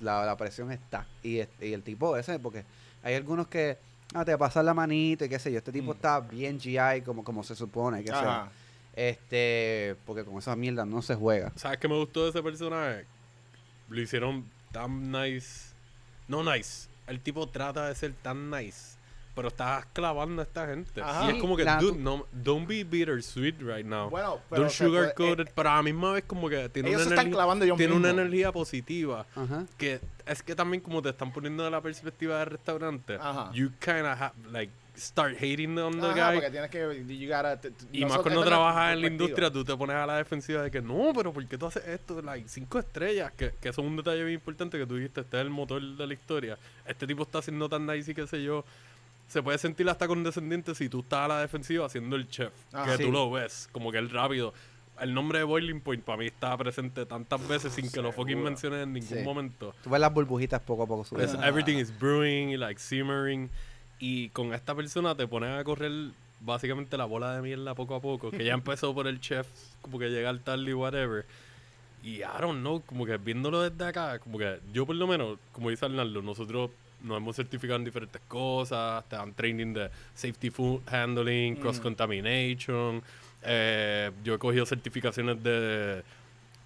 la, 0.00 0.24
la 0.24 0.36
presión 0.36 0.70
está. 0.70 1.06
Y, 1.24 1.38
y 1.60 1.72
el 1.72 1.82
tipo 1.82 2.16
ese, 2.16 2.38
porque 2.38 2.62
hay 3.02 3.14
algunos 3.14 3.48
que, 3.48 3.78
ah, 4.14 4.24
te 4.24 4.36
pasan 4.38 4.66
la 4.66 4.74
manita 4.74 5.24
y 5.24 5.28
qué 5.28 5.38
sé 5.40 5.50
yo, 5.50 5.58
este 5.58 5.72
tipo 5.72 5.92
Mm. 5.92 5.96
está 5.96 6.20
bien 6.20 6.60
GI 6.60 7.00
como, 7.04 7.24
como 7.24 7.42
se 7.42 7.56
supone 7.56 8.02
que 8.04 8.10
sea. 8.10 8.48
Este, 8.98 9.94
porque 10.04 10.24
con 10.24 10.38
esa 10.38 10.56
mierda 10.56 10.84
no 10.84 11.02
se 11.02 11.14
juega. 11.14 11.52
¿Sabes 11.54 11.78
qué 11.78 11.86
me 11.86 11.94
gustó 11.94 12.24
de 12.24 12.30
ese 12.30 12.42
personaje? 12.42 13.06
Lo 13.88 14.00
hicieron 14.00 14.44
tan 14.72 15.12
nice. 15.12 15.72
No 16.26 16.42
nice. 16.42 16.88
El 17.06 17.20
tipo 17.20 17.48
trata 17.48 17.86
de 17.86 17.94
ser 17.94 18.12
tan 18.22 18.50
nice. 18.50 18.98
Pero 19.36 19.48
estás 19.48 19.86
clavando 19.92 20.42
a 20.42 20.44
esta 20.44 20.66
gente. 20.66 21.00
Ajá. 21.00 21.26
Y 21.30 21.36
es 21.36 21.40
como 21.40 21.56
que, 21.56 21.62
La- 21.62 21.78
dude, 21.78 21.96
no, 21.96 22.26
don't 22.32 22.66
be 22.66 22.82
bittersweet 22.82 23.60
right 23.60 23.86
now. 23.86 24.10
Bueno, 24.10 24.40
pero 24.50 24.62
don't 24.62 24.74
sugarcoat 24.74 25.38
eh, 25.38 25.42
it. 25.42 25.50
Pero 25.54 25.70
a 25.70 25.76
la 25.76 25.82
misma 25.84 26.14
vez 26.14 26.24
como 26.26 26.48
que 26.48 26.68
tiene, 26.68 26.88
ellos 26.88 27.02
una 27.02 27.08
se 27.08 27.14
están 27.14 27.28
energía, 27.28 27.76
tiene 27.76 27.94
una 27.94 28.10
energía 28.10 28.50
positiva. 28.50 29.26
Ajá. 29.36 29.64
Que 29.76 30.00
es 30.26 30.42
que 30.42 30.56
también 30.56 30.82
como 30.82 31.00
te 31.02 31.10
están 31.10 31.32
poniendo 31.32 31.62
de 31.62 31.70
la 31.70 31.80
perspectiva 31.80 32.40
del 32.40 32.46
restaurante. 32.46 33.14
Ajá. 33.14 33.52
You 33.52 33.70
kind 33.78 34.06
of 34.06 34.20
have, 34.20 34.32
like, 34.50 34.72
start 34.98 35.34
hating 35.40 35.78
on 35.78 36.00
the 36.00 36.06
Ajá, 36.06 36.30
guy. 36.32 36.34
porque 36.40 36.50
tienes 36.50 36.70
que, 36.70 37.18
you 37.18 37.28
gotta- 37.28 37.60
Y 37.92 38.04
más 38.04 38.18
cuando 38.18 38.44
trabajas 38.44 38.92
en 38.94 39.00
la 39.02 39.06
industria, 39.06 39.50
tú 39.50 39.64
te 39.64 39.76
pones 39.76 39.96
a 39.96 40.06
la 40.06 40.16
defensiva 40.16 40.62
de 40.62 40.70
que 40.70 40.80
no, 40.82 41.12
pero 41.14 41.32
¿por 41.32 41.46
qué 41.46 41.56
tú 41.56 41.66
haces 41.66 41.86
esto? 41.86 42.20
Like, 42.20 42.48
cinco 42.48 42.78
estrellas, 42.78 43.32
que, 43.32 43.52
que 43.60 43.68
eso 43.68 43.80
es 43.80 43.86
un 43.86 43.96
detalle 43.96 44.24
bien 44.24 44.34
importante 44.34 44.78
que 44.78 44.86
tú 44.86 44.96
dijiste, 44.96 45.20
este 45.20 45.36
es 45.36 45.42
el 45.42 45.50
motor 45.50 45.80
de 45.80 46.06
la 46.06 46.12
historia. 46.14 46.58
Este 46.86 47.06
tipo 47.06 47.22
está 47.22 47.38
haciendo 47.38 47.68
tan 47.68 47.86
nice 47.86 48.10
y 48.10 48.14
qué 48.14 48.26
sé 48.26 48.42
yo. 48.42 48.64
Se 49.28 49.42
puede 49.42 49.58
sentir 49.58 49.88
hasta 49.90 50.06
condescendiente 50.08 50.74
si 50.74 50.88
tú 50.88 51.00
estás 51.00 51.20
a 51.20 51.28
la 51.28 51.40
defensiva 51.40 51.84
haciendo 51.86 52.16
el 52.16 52.28
chef, 52.28 52.52
Ah, 52.72 52.84
que 52.86 52.96
sí. 52.96 53.04
tú 53.04 53.12
lo 53.12 53.30
ves, 53.30 53.68
como 53.72 53.92
que 53.92 53.98
el 53.98 54.08
rápido. 54.10 54.54
El 55.00 55.14
nombre 55.14 55.38
de 55.38 55.44
Boiling 55.44 55.80
Point 55.80 56.02
para 56.02 56.18
mí 56.18 56.26
está 56.26 56.56
presente 56.56 57.06
tantas 57.06 57.46
veces 57.46 57.72
sin 57.72 57.88
que 57.88 58.02
lo 58.02 58.10
fucking 58.10 58.42
menciones 58.42 58.82
en 58.82 58.92
ningún 58.94 59.18
Sí. 59.18 59.22
momento. 59.22 59.72
Tú 59.84 59.90
ves 59.90 60.00
las 60.00 60.12
burbujitas 60.12 60.60
poco 60.62 60.82
a 60.82 60.86
poco 60.88 61.04
subiendo. 61.04 61.40
everything 61.44 61.76
is 61.76 61.96
brewing, 61.96 62.58
like 62.58 62.80
simmering. 62.80 63.48
Y 63.98 64.28
con 64.30 64.54
esta 64.54 64.74
persona 64.74 65.14
te 65.14 65.26
ponen 65.26 65.52
a 65.52 65.64
correr 65.64 65.90
básicamente 66.40 66.96
la 66.96 67.04
bola 67.04 67.34
de 67.34 67.42
mierda 67.42 67.74
poco 67.74 67.94
a 67.96 68.00
poco. 68.00 68.30
Que 68.30 68.44
ya 68.44 68.54
empezó 68.54 68.94
por 68.94 69.06
el 69.06 69.20
chef, 69.20 69.46
como 69.80 69.98
que 69.98 70.08
llega 70.08 70.30
al 70.30 70.40
tal 70.40 70.68
y 70.68 70.72
whatever. 70.72 71.24
Y 72.04 72.18
I 72.18 72.24
don't 72.40 72.60
know, 72.60 72.80
como 72.82 73.04
que 73.04 73.16
viéndolo 73.16 73.60
desde 73.68 73.84
acá, 73.84 74.18
como 74.20 74.38
que 74.38 74.60
yo 74.72 74.86
por 74.86 74.94
lo 74.94 75.06
menos, 75.08 75.38
como 75.52 75.70
dice 75.70 75.84
Arnaldo, 75.86 76.22
nosotros 76.22 76.70
nos 77.02 77.16
hemos 77.16 77.34
certificado 77.36 77.76
en 77.78 77.84
diferentes 77.84 78.20
cosas, 78.28 79.04
te 79.08 79.16
dan 79.16 79.32
training 79.34 79.72
de 79.72 79.90
safety 80.14 80.50
food 80.50 80.80
handling, 80.88 81.54
Mm. 81.54 81.60
cross 81.60 81.80
contamination. 81.80 83.02
eh, 83.42 84.10
yo 84.24 84.34
he 84.34 84.38
cogido 84.38 84.66
certificaciones 84.66 85.40
de 85.44 86.02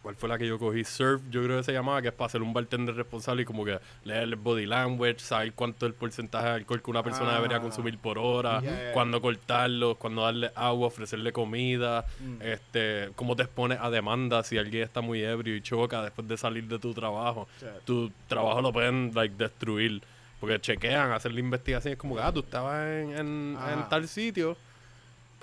¿Cuál 0.03 0.17
fue 0.17 0.29
la 0.29 0.37
que 0.37 0.49
yo 0.49 0.59
cogí? 0.59 0.83
Surf, 0.83 1.23
yo 1.31 1.45
creo 1.45 1.59
que 1.59 1.63
se 1.63 1.73
llamaba, 1.73 2.03
que 2.03 2.09
es 2.09 2.15
para 2.15 2.29
ser 2.29 2.43
un 2.43 2.53
bartender 2.53 2.97
responsable 2.97 3.43
y 3.43 3.45
como 3.45 3.65
que 3.65 3.79
leer 4.03 4.25
el 4.25 4.35
body 4.35 4.67
language, 4.67 5.21
saber 5.21 5.53
cuánto 5.53 5.87
es 5.87 5.93
el 5.93 5.95
porcentaje 5.95 6.45
de 6.47 6.53
alcohol 6.55 6.83
que 6.83 6.91
una 6.91 7.05
persona 7.05 7.31
Ah. 7.31 7.35
debería 7.37 7.61
consumir 7.61 7.97
por 7.99 8.19
hora, 8.19 8.61
Yeah, 8.61 8.93
cuándo 8.95 9.21
cortarlo, 9.21 9.95
cuándo 9.95 10.23
darle 10.23 10.51
agua, 10.57 10.89
ofrecerle 10.89 11.33
comida, 11.33 12.05
Mm. 12.19 12.43
este, 12.43 13.11
cómo 13.15 13.37
te 13.37 13.45
expones 13.45 13.79
a 13.81 13.91
demanda 13.91 14.43
si 14.43 14.59
alguien 14.59 14.83
está 14.83 15.01
muy 15.03 15.23
ebrio 15.23 15.55
y 15.55 15.61
choca 15.63 16.03
después 16.03 16.27
de 16.27 16.37
salir 16.37 16.65
de 16.67 16.81
tu 16.81 16.93
trabajo. 16.93 17.47
Tu 17.85 18.11
trabajo 18.27 18.61
lo 18.61 18.73
pueden 18.73 19.13
like, 19.15 19.37
destruir. 19.37 20.03
Porque 20.41 20.59
chequean, 20.61 21.13
hacer 21.13 21.33
la 21.33 21.39
investigación. 21.39 21.93
Es 21.93 21.99
como 22.01 22.17
que, 22.17 22.23
ah, 22.23 22.33
tú 22.33 22.41
estabas 22.41 22.85
en, 22.89 23.11
en, 23.13 23.17
en 23.53 23.57
Ajá. 23.57 23.89
tal 23.89 24.09
sitio. 24.09 24.57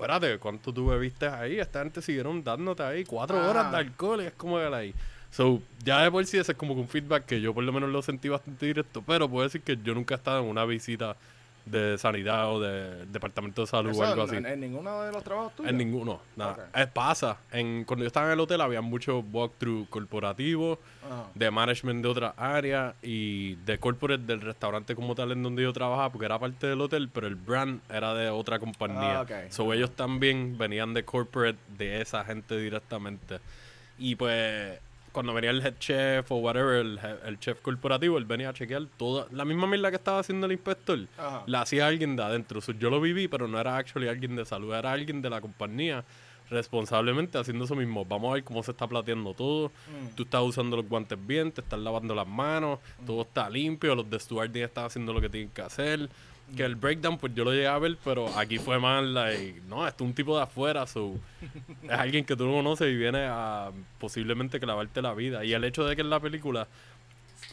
Espérate, 0.00 0.38
¿cuánto 0.38 0.72
tú 0.72 0.86
bebiste 0.86 1.28
ahí? 1.28 1.60
Esta 1.60 1.80
gente 1.80 2.00
siguieron 2.00 2.42
dándote 2.42 2.82
ahí 2.82 3.04
cuatro 3.04 3.38
Ajá. 3.38 3.50
horas 3.50 3.70
de 3.70 3.76
alcohol 3.76 4.22
y 4.22 4.24
es 4.24 4.32
como 4.32 4.56
que 4.56 4.64
ahí. 4.64 4.94
So, 5.30 5.60
ya 5.84 6.02
de 6.02 6.10
por 6.10 6.24
sí 6.24 6.38
ese 6.38 6.52
es 6.52 6.58
como 6.58 6.74
que 6.74 6.80
un 6.80 6.88
feedback 6.88 7.26
que 7.26 7.42
yo 7.42 7.52
por 7.52 7.62
lo 7.64 7.70
menos 7.70 7.90
lo 7.90 8.00
sentí 8.00 8.30
bastante 8.30 8.64
directo, 8.64 9.04
pero 9.06 9.28
puedo 9.28 9.44
decir 9.44 9.60
que 9.60 9.76
yo 9.76 9.94
nunca 9.94 10.14
he 10.14 10.16
estado 10.16 10.40
en 10.40 10.46
una 10.46 10.64
visita 10.64 11.16
de 11.66 11.98
sanidad 11.98 12.50
o 12.52 12.60
de 12.60 13.06
departamento 13.06 13.60
de 13.62 13.66
salud 13.66 13.90
Eso 13.90 14.00
o 14.00 14.04
algo 14.04 14.22
en, 14.22 14.28
así. 14.28 14.36
en- 14.36 14.46
en 14.46 14.60
ninguno 14.60 15.02
de 15.02 15.12
los 15.12 15.22
trabajos 15.22 15.54
tuyos. 15.54 15.70
En 15.70 15.78
ninguno, 15.78 16.20
nada. 16.36 16.52
Ok. 16.52 16.60
Eh, 16.76 16.86
pasa. 16.92 17.36
En, 17.52 17.84
cuando 17.84 18.04
yo 18.04 18.08
estaba 18.08 18.26
en 18.26 18.32
el 18.32 18.40
hotel 18.40 18.60
había 18.60 18.80
muchos 18.80 19.24
walkthrough 19.32 19.88
corporativos, 19.88 20.78
de 21.34 21.50
management 21.50 22.02
de 22.02 22.08
otra 22.08 22.34
área 22.36 22.94
y 23.02 23.54
de 23.66 23.78
corporate 23.78 24.22
del 24.24 24.40
restaurante 24.40 24.94
como 24.94 25.14
tal 25.14 25.32
en 25.32 25.42
donde 25.42 25.62
yo 25.62 25.72
trabajaba, 25.72 26.10
porque 26.10 26.26
era 26.26 26.38
parte 26.38 26.66
del 26.68 26.80
hotel, 26.80 27.08
pero 27.12 27.26
el 27.26 27.34
brand 27.34 27.80
era 27.90 28.14
de 28.14 28.30
otra 28.30 28.58
compañía. 28.58 29.20
Ah. 29.20 29.26
So 29.50 29.72
ellos 29.72 29.90
también 29.92 30.56
venían 30.56 30.94
de 30.94 31.04
corporate 31.04 31.58
de 31.76 32.00
esa 32.00 32.24
gente 32.24 32.56
directamente. 32.56 33.38
Y 33.98 34.14
pues 34.16 34.78
cuando 35.12 35.34
venía 35.34 35.50
el 35.50 35.64
head 35.64 35.74
chef 35.78 36.30
o 36.30 36.36
whatever, 36.36 36.76
el, 36.76 37.38
chef 37.38 37.60
corporativo, 37.60 38.18
él 38.18 38.24
venía 38.24 38.50
a 38.50 38.52
chequear 38.52 38.86
toda 38.96 39.26
la 39.32 39.44
misma 39.44 39.66
mierda 39.66 39.90
que 39.90 39.96
estaba 39.96 40.20
haciendo 40.20 40.46
el 40.46 40.52
inspector. 40.52 40.98
Ajá. 41.18 41.42
La 41.46 41.62
hacía 41.62 41.86
alguien 41.86 42.16
de 42.16 42.22
adentro. 42.22 42.60
So, 42.60 42.72
yo 42.72 42.90
lo 42.90 43.00
viví, 43.00 43.28
pero 43.28 43.48
no 43.48 43.58
era 43.58 43.76
actually 43.76 44.08
alguien 44.08 44.36
de 44.36 44.44
salud, 44.44 44.74
era 44.74 44.92
alguien 44.92 45.22
de 45.22 45.30
la 45.30 45.40
compañía 45.40 46.04
responsablemente 46.50 47.38
haciendo 47.38 47.64
eso 47.64 47.76
mismo. 47.76 48.04
Vamos 48.04 48.30
a 48.30 48.34
ver 48.34 48.44
cómo 48.44 48.62
se 48.62 48.72
está 48.72 48.86
plateando 48.86 49.34
todo. 49.34 49.68
Mm. 49.68 50.14
Tú 50.16 50.24
estás 50.24 50.42
usando 50.42 50.76
los 50.76 50.88
guantes 50.88 51.18
bien, 51.24 51.52
te 51.52 51.60
estás 51.60 51.78
lavando 51.78 52.14
las 52.14 52.26
manos, 52.26 52.80
todo 53.06 53.22
está 53.22 53.48
limpio, 53.48 53.94
los 53.94 54.10
de 54.10 54.18
stewarding 54.18 54.64
están 54.64 54.86
haciendo 54.86 55.12
lo 55.12 55.20
que 55.20 55.28
tienen 55.28 55.50
que 55.50 55.62
hacer. 55.62 56.10
Que 56.56 56.64
el 56.64 56.74
breakdown, 56.76 57.16
pues 57.18 57.34
yo 57.34 57.44
lo 57.44 57.52
llegué 57.52 57.66
a 57.68 57.78
ver, 57.78 57.96
pero 58.04 58.26
aquí 58.36 58.58
fue 58.58 58.78
más 58.78 59.04
like, 59.04 59.62
no, 59.68 59.86
esto 59.86 60.04
es 60.04 60.08
un 60.08 60.14
tipo 60.14 60.36
de 60.36 60.42
afuera, 60.42 60.86
so, 60.86 61.14
es 61.82 61.90
alguien 61.90 62.24
que 62.24 62.34
tú 62.36 62.46
no 62.46 62.52
conoces 62.54 62.88
y 62.92 62.96
viene 62.96 63.24
a 63.28 63.70
posiblemente 63.98 64.58
clavarte 64.58 65.00
la 65.02 65.14
vida. 65.14 65.44
Y 65.44 65.52
el 65.52 65.62
hecho 65.64 65.84
de 65.84 65.94
que 65.94 66.02
en 66.02 66.10
la 66.10 66.18
película 66.20 66.66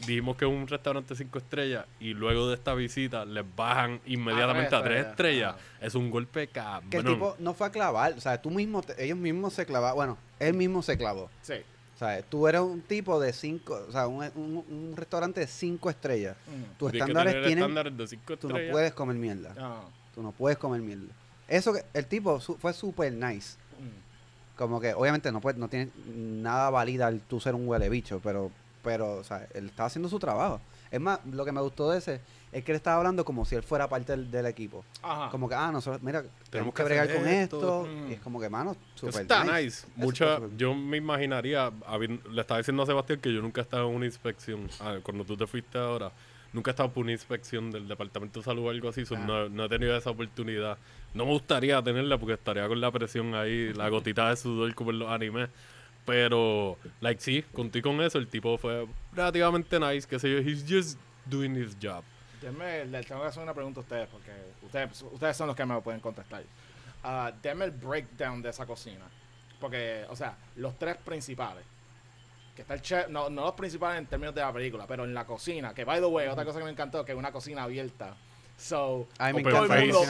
dijimos 0.06 0.36
que 0.38 0.46
es 0.46 0.52
un 0.52 0.68
restaurante 0.68 1.16
cinco 1.16 1.40
estrellas 1.40 1.86
y 2.00 2.14
luego 2.14 2.48
de 2.50 2.56
esta 2.56 2.74
visita 2.76 3.26
les 3.26 3.44
bajan 3.56 4.00
inmediatamente 4.06 4.76
a 4.76 4.84
tres 4.84 5.06
estrellas, 5.08 5.56
estrellas, 5.56 5.56
es 5.82 5.96
un 5.96 6.12
golpe 6.12 6.48
cabrón. 6.48 6.90
Que 6.90 6.98
el 6.98 7.04
tipo 7.06 7.36
no 7.40 7.54
fue 7.54 7.68
a 7.68 7.72
clavar, 7.72 8.14
o 8.14 8.22
sea, 8.22 8.42
tú 8.42 8.52
mismo, 8.52 8.82
te- 8.84 9.04
ellos 9.04 9.18
mismos 9.18 9.54
se 9.54 9.66
clavaron, 9.66 9.96
bueno, 9.96 10.18
él 10.40 10.54
mismo 10.54 10.82
se 10.84 10.98
clavó. 10.98 11.30
Sí. 11.42 11.56
O 11.98 12.00
sea, 12.00 12.22
tú 12.22 12.48
eres 12.48 12.62
un 12.62 12.82
tipo 12.82 13.20
de 13.20 13.34
cinco, 13.34 13.84
o 13.90 13.92
sea, 13.92 14.08
un, 14.08 14.24
un- 14.36 14.64
un 14.70 14.94
restaurante 14.96 15.40
de 15.40 15.48
cinco 15.48 15.90
estrellas. 15.90 16.38
Mm. 16.46 16.78
Tus 16.78 16.94
estándares 16.94 17.34
tienen, 17.44 17.58
estándares 17.58 17.98
de 17.98 18.08
cinco 18.08 18.38
tú 18.38 18.48
no 18.50 18.54
estrellas. 18.56 18.72
puedes 18.72 18.94
comer 18.94 19.16
mierda. 19.16 19.52
Ajá. 19.58 19.82
Tú 20.14 20.22
no 20.22 20.32
puedes 20.32 20.60
comer 20.60 20.82
mierda. 20.82 21.12
Eso 21.48 21.74
que 21.74 21.84
el 21.96 22.06
tipo 22.06 22.40
su- 22.40 22.56
fue 22.58 22.72
súper 22.74 23.12
nice. 23.14 23.58
Mm. 23.80 24.58
Como 24.60 24.80
que 24.80 24.94
obviamente 24.94 25.32
no 25.32 25.42
puede, 25.42 25.58
no 25.58 25.70
tiene 25.70 25.90
nada 26.16 26.70
válida 26.70 27.08
el 27.08 27.20
tú 27.22 27.40
ser 27.40 27.56
un 27.56 27.68
huele 27.68 27.90
bicho, 27.90 28.20
pero, 28.24 28.52
pero, 28.84 29.16
o 29.16 29.24
sea, 29.24 29.48
él 29.56 29.66
estaba 29.66 29.88
haciendo 29.88 30.08
su 30.08 30.20
trabajo. 30.20 30.62
Es 30.92 31.00
más, 31.02 31.20
lo 31.26 31.44
que 31.46 31.52
me 31.52 31.62
gustó 31.62 31.92
de 31.92 31.98
ese 32.00 32.22
es 32.52 32.64
que 32.64 32.72
él 32.72 32.78
estaba 32.78 32.98
hablando 32.98 33.26
como 33.26 33.44
si 33.46 33.56
él 33.56 33.64
fuera 33.64 33.88
parte 33.90 34.14
del, 34.14 34.32
del 34.32 34.46
equipo. 34.46 34.84
Como 35.02 35.30
Como 35.32 35.50
que, 35.50 35.56
ah, 35.56 35.72
nosotros, 35.72 36.02
mira, 36.02 36.24
tenemos 36.50 36.74
que 36.74 36.78
que 36.82 36.84
bregar 36.86 37.14
con 37.14 37.28
esto. 37.28 37.58
esto. 37.58 37.88
Mm. 37.90 38.10
Y 38.10 38.14
es 38.14 38.20
como 38.22 38.40
que, 38.40 38.50
mano, 38.50 38.72
Eso 38.96 39.08
súper 39.08 39.22
está 39.24 39.44
nice. 39.60 39.86
Mucha, 39.96 40.40
yo 40.58 40.74
me 40.74 40.98
imaginaría, 40.98 41.72
le 42.32 42.42
estaba 42.42 42.58
diciendo 42.60 42.84
a 42.84 42.86
Sebastián 42.86 43.20
que 43.20 43.34
yo 43.34 43.42
nunca 43.42 43.62
he 43.62 43.64
estado 43.64 43.90
en 43.90 43.96
una 43.96 44.06
inspección. 44.06 44.70
Ah, 44.80 44.98
cuando 45.04 45.24
tú 45.26 45.36
te 45.36 45.46
fuiste 45.46 45.78
ahora, 45.78 46.12
nunca 46.54 46.72
he 46.72 46.74
estado 46.74 46.90
por 46.92 47.04
una 47.04 47.12
inspección 47.12 47.70
del 47.70 47.88
Departamento 47.88 48.40
de 48.40 48.46
Salud 48.46 48.66
o 48.66 48.70
algo 48.70 48.90
así. 48.90 49.06
so 49.06 49.16
Ah. 49.16 49.20
no, 49.20 49.50
no 49.50 49.66
he 49.66 49.70
tenido 49.70 49.96
esa 49.98 50.10
oportunidad. 50.12 50.78
No 51.14 51.26
me 51.26 51.32
gustaría 51.32 51.82
tenerla 51.84 52.18
porque 52.18 52.34
estaría 52.34 52.68
con 52.68 52.80
la 52.80 52.92
presión 52.92 53.36
ahí, 53.36 53.74
la 53.74 53.90
gotita 53.90 54.30
de 54.30 54.38
sudor 54.38 54.74
como 54.74 54.92
en 54.92 55.00
los 55.00 55.10
animes. 55.12 55.50
Pero, 56.08 56.78
like, 57.02 57.22
sí, 57.22 57.44
conté 57.54 57.82
con 57.82 58.00
eso. 58.00 58.18
El 58.18 58.30
tipo 58.30 58.58
fue 58.58 58.88
relativamente 59.12 59.78
nice, 59.78 60.08
qué 60.08 60.18
sé 60.18 60.32
yo. 60.32 60.38
He's 60.38 60.64
just 60.66 60.98
doing 61.26 61.54
his 61.54 61.76
job. 61.80 62.02
Denme, 62.42 62.86
les 62.86 63.06
tengo 63.06 63.20
que 63.20 63.28
hacer 63.28 63.44
una 63.44 63.54
pregunta 63.54 63.82
a 63.82 63.84
ustedes 63.84 64.08
porque 64.08 64.32
ustedes, 64.64 65.02
ustedes 65.02 65.36
son 65.36 65.48
los 65.48 65.56
que 65.56 65.66
me 65.66 65.82
pueden 65.82 66.00
contestar. 66.00 66.44
Ah, 67.04 67.34
denme 67.44 67.66
el 67.66 67.72
breakdown 67.72 68.42
de 68.42 68.52
esa 68.52 68.66
cocina. 68.66 69.04
Porque, 69.60 70.06
o 70.10 70.16
sea, 70.16 70.38
los 70.56 70.80
tres 70.80 70.96
principales. 70.96 71.66
Que 72.56 72.62
está 72.62 72.76
el 72.76 72.82
chef, 72.82 73.10
no, 73.10 73.30
no 73.30 73.42
los 73.42 73.56
principales 73.56 74.00
en 74.00 74.06
términos 74.06 74.34
de 74.34 74.40
la 74.40 74.54
película, 74.54 74.88
pero 74.88 75.04
en 75.04 75.14
la 75.14 75.26
cocina. 75.26 75.74
Que, 75.74 75.84
by 75.84 76.00
the 76.00 76.06
way, 76.06 76.30
otra 76.30 76.46
cosa 76.46 76.60
que 76.60 76.66
me 76.66 76.72
encantó, 76.72 77.04
que 77.04 77.12
es 77.12 77.18
una 77.18 77.34
cocina 77.34 77.64
abierta. 77.64 78.16
So, 78.58 79.08
todo 79.18 79.28
el, 79.28 79.34
mundo, 79.34 79.50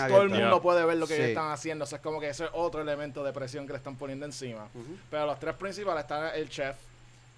todo 0.07 0.21
el 0.23 0.29
mundo 0.29 0.37
Yeah. 0.51 0.59
puede 0.61 0.85
ver 0.85 0.97
lo 0.97 1.05
que 1.05 1.15
ellos 1.15 1.25
Sí. 1.25 1.31
están 1.31 1.51
haciendo. 1.51 1.83
O 1.83 1.87
sea, 1.87 1.97
es 1.97 2.01
como 2.03 2.19
que 2.19 2.29
ese 2.29 2.45
es 2.45 2.49
otro 2.53 2.81
elemento 2.81 3.23
de 3.23 3.33
presión 3.33 3.65
que 3.67 3.73
le 3.73 3.77
están 3.77 3.95
poniendo 3.97 4.25
encima. 4.25 4.67
Pero 5.11 5.25
los 5.25 5.37
tres 5.39 5.53
principales 5.55 6.03
están 6.03 6.33
el 6.33 6.47
chef, 6.49 6.75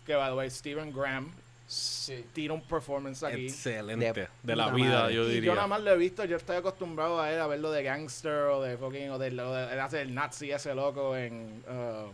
que, 0.06 0.16
by 0.16 0.30
the 0.30 0.36
way, 0.36 0.50
Stephen 0.52 0.94
Graham, 0.94 1.32
Sí. 1.68 2.26
tira 2.34 2.54
un 2.54 2.62
performance 2.62 3.24
aquí. 3.24 3.46
Excelente. 3.48 4.14
De 4.14 4.28
De, 4.44 4.56
la 4.56 4.70
vida, 4.72 5.02
madre. 5.02 5.16
yo 5.16 5.24
Y 5.24 5.34
diría. 5.34 5.48
yo 5.52 5.56
nada 5.56 5.68
más 5.68 5.82
lo 5.82 5.92
he 5.92 5.98
visto, 5.98 6.26
yo 6.26 6.38
estoy 6.38 6.58
acostumbrado 6.58 7.20
a 7.22 7.32
él 7.32 7.40
a 7.40 7.48
verlo 7.48 7.72
de 7.72 7.84
gangster 7.84 8.46
o 8.46 8.62
de 8.62 8.78
fucking, 8.78 9.10
o 9.12 9.18
de, 9.20 9.40
o 9.42 9.54
de- 9.54 9.74
él 9.74 9.80
hace 9.80 10.02
el 10.02 10.14
nazi 10.16 10.52
ese 10.52 10.74
loco 10.76 11.16
en, 11.16 11.64
um, 11.68 12.12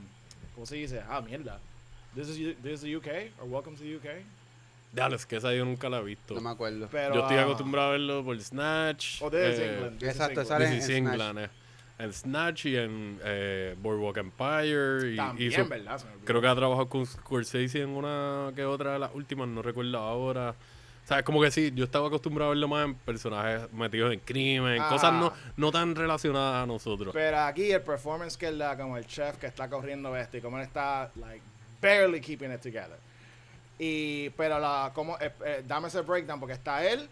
¿cómo 0.55 0.65
se 0.65 0.75
dice? 0.75 1.01
Ah, 1.10 1.21
mierda. 1.21 1.60
This 2.15 2.29
is, 2.29 2.55
this 2.62 2.73
is 2.73 2.81
the 2.81 2.95
UK, 2.95 3.31
or 3.41 3.47
welcome 3.47 3.75
to 3.77 3.84
the 3.84 3.95
UK. 3.97 4.23
Dale, 4.95 5.17
es 5.17 5.25
que 5.25 5.36
esa 5.36 5.53
yo 5.53 5.65
nunca 5.65 5.89
la 5.89 5.99
he 5.99 6.03
visto. 6.03 6.34
No 6.36 6.41
me 6.41 6.49
acuerdo. 6.51 6.88
Pero, 6.89 7.13
yo 7.13 7.21
estoy 7.21 7.38
ah, 7.38 7.43
acostumbrado 7.43 7.89
a 7.89 7.91
verlo 7.91 8.23
por 8.23 8.39
Snatch. 8.39 9.21
O 9.21 9.29
This 9.29 9.39
is 9.53 9.60
eh, 9.60 9.73
England. 9.73 9.99
This 9.99 10.10
exacto, 10.10 10.45
sale 10.45 10.65
en 10.67 10.81
Snatch. 10.81 10.89
England, 10.97 11.39
eh. 11.39 11.49
En 11.99 12.13
Snatch 12.13 12.65
y 12.65 12.77
en 12.77 13.19
eh, 13.23 13.75
Boardwalk 13.77 14.17
Empire. 14.17 15.12
Y, 15.12 15.15
También, 15.17 15.51
hizo- 15.51 15.67
¿verdad? 15.67 16.01
Creo 16.23 16.39
que 16.39 16.47
ha 16.47 16.55
trabajado 16.55 16.88
con 16.88 17.05
Scorsese 17.05 17.81
en 17.81 17.89
una 17.89 18.53
que 18.55 18.63
otra 18.63 18.93
de 18.93 18.99
las 18.99 19.13
últimas, 19.13 19.49
no 19.49 19.62
recuerdo 19.62 19.97
ahora. 19.97 20.51
O 21.03 21.08
sea, 21.08 21.19
es 21.19 21.25
como 21.25 21.41
que 21.41 21.51
sí, 21.51 21.71
yo 21.75 21.84
estaba 21.84 22.08
acostumbrado 22.08 22.51
a 22.51 22.53
verlo 22.55 22.67
más 22.67 22.86
en 22.86 22.95
personajes 22.95 23.71
metidos 23.73 24.12
en 24.13 24.19
crimen, 24.21 24.81
Ah. 24.81 24.89
cosas 24.89 25.13
no, 25.13 25.31
no 25.55 25.71
tan 25.71 25.93
relacionadas 25.93 26.63
a 26.63 26.65
nosotros. 26.65 27.13
Pero 27.13 27.38
aquí 27.41 27.71
el 27.71 27.81
performance 27.81 28.38
que 28.38 28.47
él 28.47 28.58
da 28.58 28.75
como 28.75 28.97
el 28.97 29.05
chef 29.05 29.38
que 29.38 29.45
está 29.45 29.69
corriendo 29.69 30.15
este 30.17 30.38
y 30.39 30.41
como 30.41 30.58
él 30.58 30.63
está 30.63 31.12
like 31.17 31.43
barely 31.81 32.19
keeping 32.21 32.51
it 32.51 32.62
together. 32.62 32.97
Y 33.78 34.30
pero 34.32 34.60
la 34.60 34.92
como 34.94 35.18
eh, 35.20 35.32
eh, 35.46 35.64
dame 35.68 35.88
ese 35.90 36.02
breakdown 36.02 36.40
porque 36.40 36.54
está 36.54 36.86
él, 36.86 37.10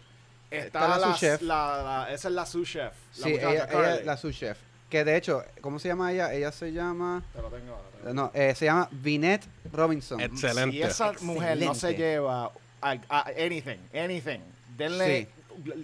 está, 0.50 0.66
Está 0.66 0.88
la 0.88 0.98
la, 0.98 1.06
sous 1.08 1.18
chef. 1.20 1.42
la- 1.42 1.82
la- 2.06 2.12
esa 2.14 2.28
es 2.28 2.34
la 2.34 2.46
sous 2.46 2.68
chef. 2.68 2.92
La 3.18 3.24
Sí, 3.26 3.34
ella, 3.34 3.94
es 3.98 4.04
la 4.06 4.16
sous 4.16 4.34
chef. 4.36 4.58
Que 4.88 5.04
de 5.04 5.16
hecho, 5.16 5.44
¿cómo 5.60 5.78
se 5.78 5.88
llama 5.88 6.12
ella? 6.12 6.32
Ella 6.32 6.52
se 6.52 6.72
llama. 6.72 7.22
Te 7.34 7.42
lo 7.42 7.48
tengo 7.48 7.80
lo. 8.04 8.14
No, 8.14 8.30
eh, 8.34 8.54
se 8.54 8.66
llama 8.66 8.88
Vinette 8.92 9.46
Robinson. 9.72 10.20
Excelente. 10.20 10.70
Si 10.76 10.82
esa 10.82 11.12
mujer 11.22 11.58
no 11.58 11.74
se 11.74 11.94
lleva 11.94 12.50
a, 12.80 12.90
a 13.08 13.20
anything, 13.38 13.78
anything, 13.94 14.40
denle 14.76 15.28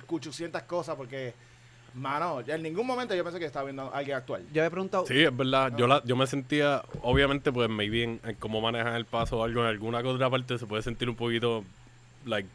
800 0.08 0.62
cosas 0.62 0.96
porque, 0.96 1.34
mano, 1.94 2.40
en 2.46 2.62
ningún 2.62 2.86
momento 2.86 3.14
yo 3.14 3.24
pensé 3.24 3.38
que 3.38 3.46
estaba 3.46 3.64
viendo 3.64 3.82
a 3.92 3.98
alguien 3.98 4.16
actual. 4.16 4.42
Yo 4.52 4.62
había 4.62 4.70
preguntado. 4.70 5.06
Sí, 5.06 5.22
es 5.22 5.36
verdad. 5.36 5.72
Yo, 5.76 5.86
la, 5.86 6.02
yo 6.04 6.16
me 6.16 6.26
sentía, 6.26 6.82
obviamente, 7.02 7.52
pues 7.52 7.68
maybe 7.68 8.02
en, 8.04 8.20
en 8.24 8.34
cómo 8.36 8.60
manejan 8.60 8.94
el 8.94 9.04
paso 9.04 9.38
o 9.38 9.44
algo, 9.44 9.60
en 9.62 9.66
alguna 9.68 9.98
otra 9.98 10.30
parte 10.30 10.58
se 10.58 10.66
puede 10.66 10.82
sentir 10.82 11.08
un 11.08 11.16
poquito, 11.16 11.64
like, 12.26 12.48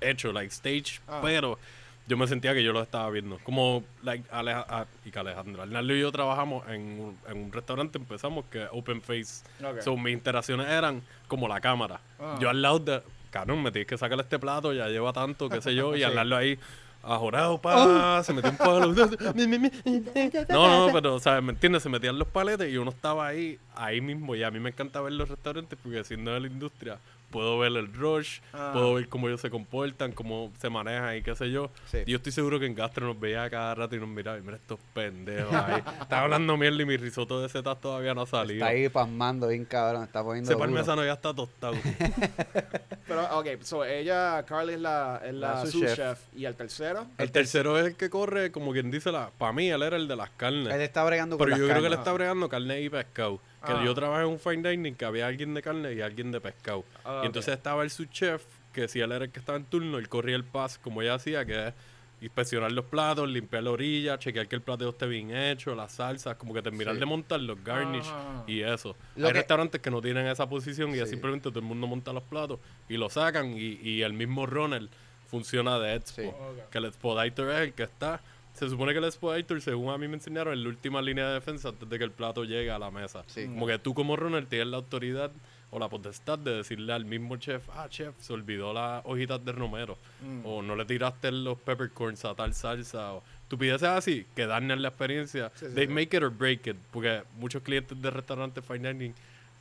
hecho, 0.00 0.32
like, 0.32 0.52
stage, 0.52 1.00
Ah. 1.08 1.20
pero 1.22 1.58
yo 2.06 2.18
me 2.18 2.26
sentía 2.26 2.52
que 2.52 2.62
yo 2.62 2.72
lo 2.72 2.82
estaba 2.82 3.08
viendo. 3.10 3.38
Como, 3.44 3.82
like, 4.02 4.24
Aleja, 4.30 4.66
ah, 4.68 4.84
y 5.04 5.10
que 5.10 5.18
Alejandro, 5.18 5.62
Arnaldo 5.62 5.94
y 5.96 6.00
yo 6.00 6.12
trabajamos 6.12 6.68
en 6.68 7.00
un, 7.00 7.18
en 7.28 7.44
un 7.44 7.52
restaurante, 7.52 7.96
empezamos 7.98 8.44
que 8.50 8.66
Open 8.72 9.00
Face. 9.00 9.42
Ok. 9.64 9.80
So, 9.80 9.96
mis 9.96 10.12
interacciones 10.12 10.68
eran 10.68 11.02
como 11.28 11.48
la 11.48 11.60
cámara. 11.60 12.00
Ah. 12.20 12.36
Yo 12.40 12.50
al 12.50 12.60
lado 12.60 12.78
de, 12.80 13.02
cabrón, 13.30 13.62
me 13.62 13.72
tienes 13.72 13.88
que 13.88 13.96
sacarle 13.96 14.22
este 14.22 14.38
plato, 14.38 14.72
ya 14.74 14.88
lleva 14.88 15.12
tanto, 15.14 15.48
qué 15.48 15.62
sé 15.62 15.74
yo, 15.74 15.96
y 15.96 16.02
al 16.04 16.14
lado 16.14 16.36
ahí, 16.36 16.58
ajorado, 17.06 17.58
pa, 17.58 18.22
se 18.22 18.32
metió 18.32 18.50
un 18.50 18.56
palo. 18.56 18.92
no, 20.48 20.86
no, 20.86 20.92
pero, 20.92 21.14
o 21.14 21.20
sea, 21.20 21.40
¿me 21.40 21.52
entiendes? 21.52 21.82
Se 21.82 21.88
metían 21.88 22.18
los 22.18 22.28
paletes 22.28 22.72
y 22.72 22.76
uno 22.76 22.90
estaba 22.90 23.26
ahí, 23.26 23.58
ahí 23.74 24.00
mismo, 24.00 24.34
y 24.34 24.42
a 24.42 24.50
mí 24.50 24.60
me 24.60 24.70
encanta 24.70 25.00
ver 25.00 25.12
los 25.12 25.28
restaurantes 25.28 25.78
porque 25.82 26.04
siendo 26.04 26.32
de 26.32 26.40
la 26.40 26.46
industria, 26.46 26.98
puedo 27.34 27.58
ver 27.58 27.72
el 27.72 27.92
rush, 27.92 28.38
Ah. 28.52 28.70
puedo 28.72 28.94
ver 28.94 29.08
cómo 29.08 29.26
ellos 29.26 29.40
se 29.40 29.50
comportan, 29.50 30.12
cómo 30.12 30.52
se 30.60 30.70
manejan 30.70 31.16
y 31.16 31.22
qué 31.22 31.34
sé 31.34 31.50
yo. 31.50 31.68
Sí. 31.90 31.98
Y 32.06 32.12
yo 32.12 32.18
estoy 32.18 32.30
seguro 32.30 32.60
que 32.60 32.66
en 32.66 32.76
Gastro 32.76 33.06
nos 33.08 33.18
veía 33.18 33.50
cada 33.50 33.74
rato 33.74 33.96
y 33.96 33.98
nos 33.98 34.08
miraba 34.08 34.38
y 34.38 34.42
mira 34.42 34.54
estos 34.56 34.78
pendejos 34.94 35.52
ahí. 35.52 35.82
Estaba 36.00 36.22
hablando 36.22 36.56
mierda 36.56 36.80
y 36.80 36.86
mi 36.86 36.96
risotto 36.96 37.42
de 37.42 37.48
setas 37.48 37.80
todavía 37.80 38.14
no 38.14 38.22
ha 38.22 38.26
salido. 38.26 38.64
Está 38.64 38.68
ahí 38.68 38.88
pasmando 38.88 39.48
bien 39.48 39.64
cabrón, 39.64 40.04
está 40.04 40.22
poniendo 40.22 40.48
Ese 40.48 40.56
parmesano 40.58 41.04
ya 41.04 41.14
está 41.14 41.34
tostado. 41.34 41.74
Pero, 43.06 43.38
ok, 43.38 43.46
so 43.62 43.84
ella, 43.84 44.42
Carly 44.46 44.74
es 44.74 44.80
la, 44.80 45.20
es 45.24 45.34
la, 45.34 45.54
La 45.54 45.66
sous 45.66 45.82
chef. 45.84 45.96
chef. 45.96 46.18
Y 46.34 46.44
el 46.46 46.54
tercero, 46.54 47.06
el 47.18 47.30
tercero 47.32 47.78
es 47.78 47.86
el 47.86 47.96
que 47.96 48.08
corre, 48.08 48.50
como 48.50 48.72
quien 48.72 48.90
dice, 48.90 49.12
la 49.12 49.30
para 49.36 49.52
mí 49.52 49.68
él 49.68 49.82
era 49.82 49.96
el 49.96 50.08
de 50.08 50.16
las 50.16 50.30
carnes. 50.30 50.72
Él 50.72 50.80
está 50.80 51.04
bregando 51.04 51.36
con 51.36 51.44
Pero 51.44 51.50
las 51.50 51.58
yo 51.60 51.68
creo 51.68 51.80
que 51.82 51.88
él 51.88 51.92
está 51.94 52.12
bregando 52.12 52.48
carne 52.48 52.80
y 52.80 52.88
pescado. 52.88 53.40
Que 53.64 53.72
Ah. 53.72 53.82
yo 53.84 53.94
trabajé 53.94 54.22
en 54.24 54.28
un 54.30 54.38
fine 54.38 54.68
dining 54.70 54.94
que 54.94 55.04
había 55.04 55.26
alguien 55.26 55.54
de 55.54 55.62
carne 55.62 55.92
y 55.94 56.00
alguien 56.00 56.30
de 56.32 56.40
pescado. 56.40 56.84
Ah, 57.04 57.20
y 57.22 57.26
entonces 57.26 57.54
estaba 57.54 57.82
el 57.82 57.90
subchef, 57.90 58.44
que 58.72 58.88
si 58.88 59.00
él 59.00 59.12
era 59.12 59.24
el 59.24 59.30
que 59.30 59.38
estaba 59.40 59.56
en 59.58 59.64
turno, 59.64 59.98
él 59.98 60.08
corría 60.08 60.36
el 60.36 60.44
pass 60.44 60.78
como 60.78 61.00
ella 61.02 61.14
hacía, 61.14 61.44
que 61.44 61.68
es 61.68 61.74
inspeccionar 62.20 62.72
los 62.72 62.86
platos, 62.86 63.28
limpiar 63.28 63.62
la 63.64 63.70
orilla, 63.70 64.18
chequear 64.18 64.48
que 64.48 64.56
el 64.56 64.62
plateo 64.62 64.90
esté 64.90 65.06
bien 65.06 65.34
hecho, 65.36 65.74
las 65.74 65.92
salsas, 65.92 66.36
como 66.36 66.54
que 66.54 66.62
terminar 66.62 66.94
Sí. 66.94 67.00
de 67.00 67.06
montar 67.06 67.40
los 67.40 67.62
garnish 67.62 68.06
Ajá. 68.06 68.44
y 68.46 68.60
eso. 68.62 68.96
Lo 69.16 69.26
Hay 69.26 69.32
que- 69.32 69.38
restaurantes 69.40 69.80
que 69.80 69.90
no 69.90 70.00
tienen 70.00 70.26
esa 70.26 70.48
posición 70.48 70.94
y 70.94 71.06
simplemente 71.06 71.50
todo 71.50 71.58
el 71.58 71.66
mundo 71.66 71.86
monta 71.86 72.12
los 72.12 72.22
platos 72.22 72.60
y 72.88 72.96
lo 72.96 73.10
sacan 73.10 73.52
y, 73.56 73.78
y 73.82 74.02
el 74.02 74.12
mismo 74.14 74.46
runner 74.46 74.88
funciona 75.26 75.78
de 75.78 75.94
expo. 75.96 76.22
Sí. 76.22 76.60
Que 76.70 76.78
el 76.78 76.86
expeditor 76.86 77.50
es 77.50 77.60
el 77.60 77.72
que 77.74 77.82
está. 77.82 78.20
Se 78.54 78.68
supone 78.68 78.92
que 78.92 78.98
el 78.98 79.04
expeditor, 79.04 79.60
según 79.60 79.92
a 79.92 79.98
mí 79.98 80.06
me 80.06 80.14
enseñaron, 80.14 80.54
es 80.54 80.60
la 80.60 80.68
última 80.68 81.02
línea 81.02 81.26
de 81.26 81.34
defensa 81.34 81.70
antes 81.70 81.88
de 81.88 81.98
que 81.98 82.04
el 82.04 82.12
plato 82.12 82.44
llegue 82.44 82.70
a 82.70 82.78
la 82.78 82.90
mesa. 82.90 83.24
Sí. 83.26 83.46
Como 83.46 83.66
que 83.66 83.78
tú 83.80 83.94
como 83.94 84.14
runner 84.14 84.46
tienes 84.46 84.68
la 84.68 84.76
autoridad 84.76 85.32
o 85.70 85.78
la 85.80 85.88
potestad 85.88 86.38
de 86.38 86.58
decirle 86.58 86.92
al 86.92 87.04
mismo 87.04 87.36
chef, 87.36 87.68
ah, 87.74 87.88
chef, 87.88 88.14
se 88.20 88.32
olvidó 88.32 88.72
las 88.72 89.04
hojitas 89.04 89.44
de 89.44 89.50
romero. 89.50 89.98
Mm. 90.22 90.46
O 90.46 90.62
no 90.62 90.76
le 90.76 90.84
tiraste 90.84 91.32
los 91.32 91.58
peppercorns 91.58 92.24
a 92.24 92.34
tal 92.36 92.54
salsa. 92.54 93.14
O 93.14 93.24
estupideces 93.42 93.88
así, 93.88 94.24
que 94.36 94.46
dañan 94.46 94.80
la 94.82 94.88
experiencia. 94.88 95.50
Sí, 95.56 95.66
sí, 95.66 95.74
They 95.74 95.88
make 95.88 96.16
it 96.16 96.22
or 96.22 96.30
break 96.30 96.68
it. 96.68 96.76
Porque 96.92 97.24
muchos 97.36 97.60
clientes 97.62 98.00
de 98.00 98.08
restaurantes 98.08 98.64
fine 98.64 98.92
dining 98.92 99.14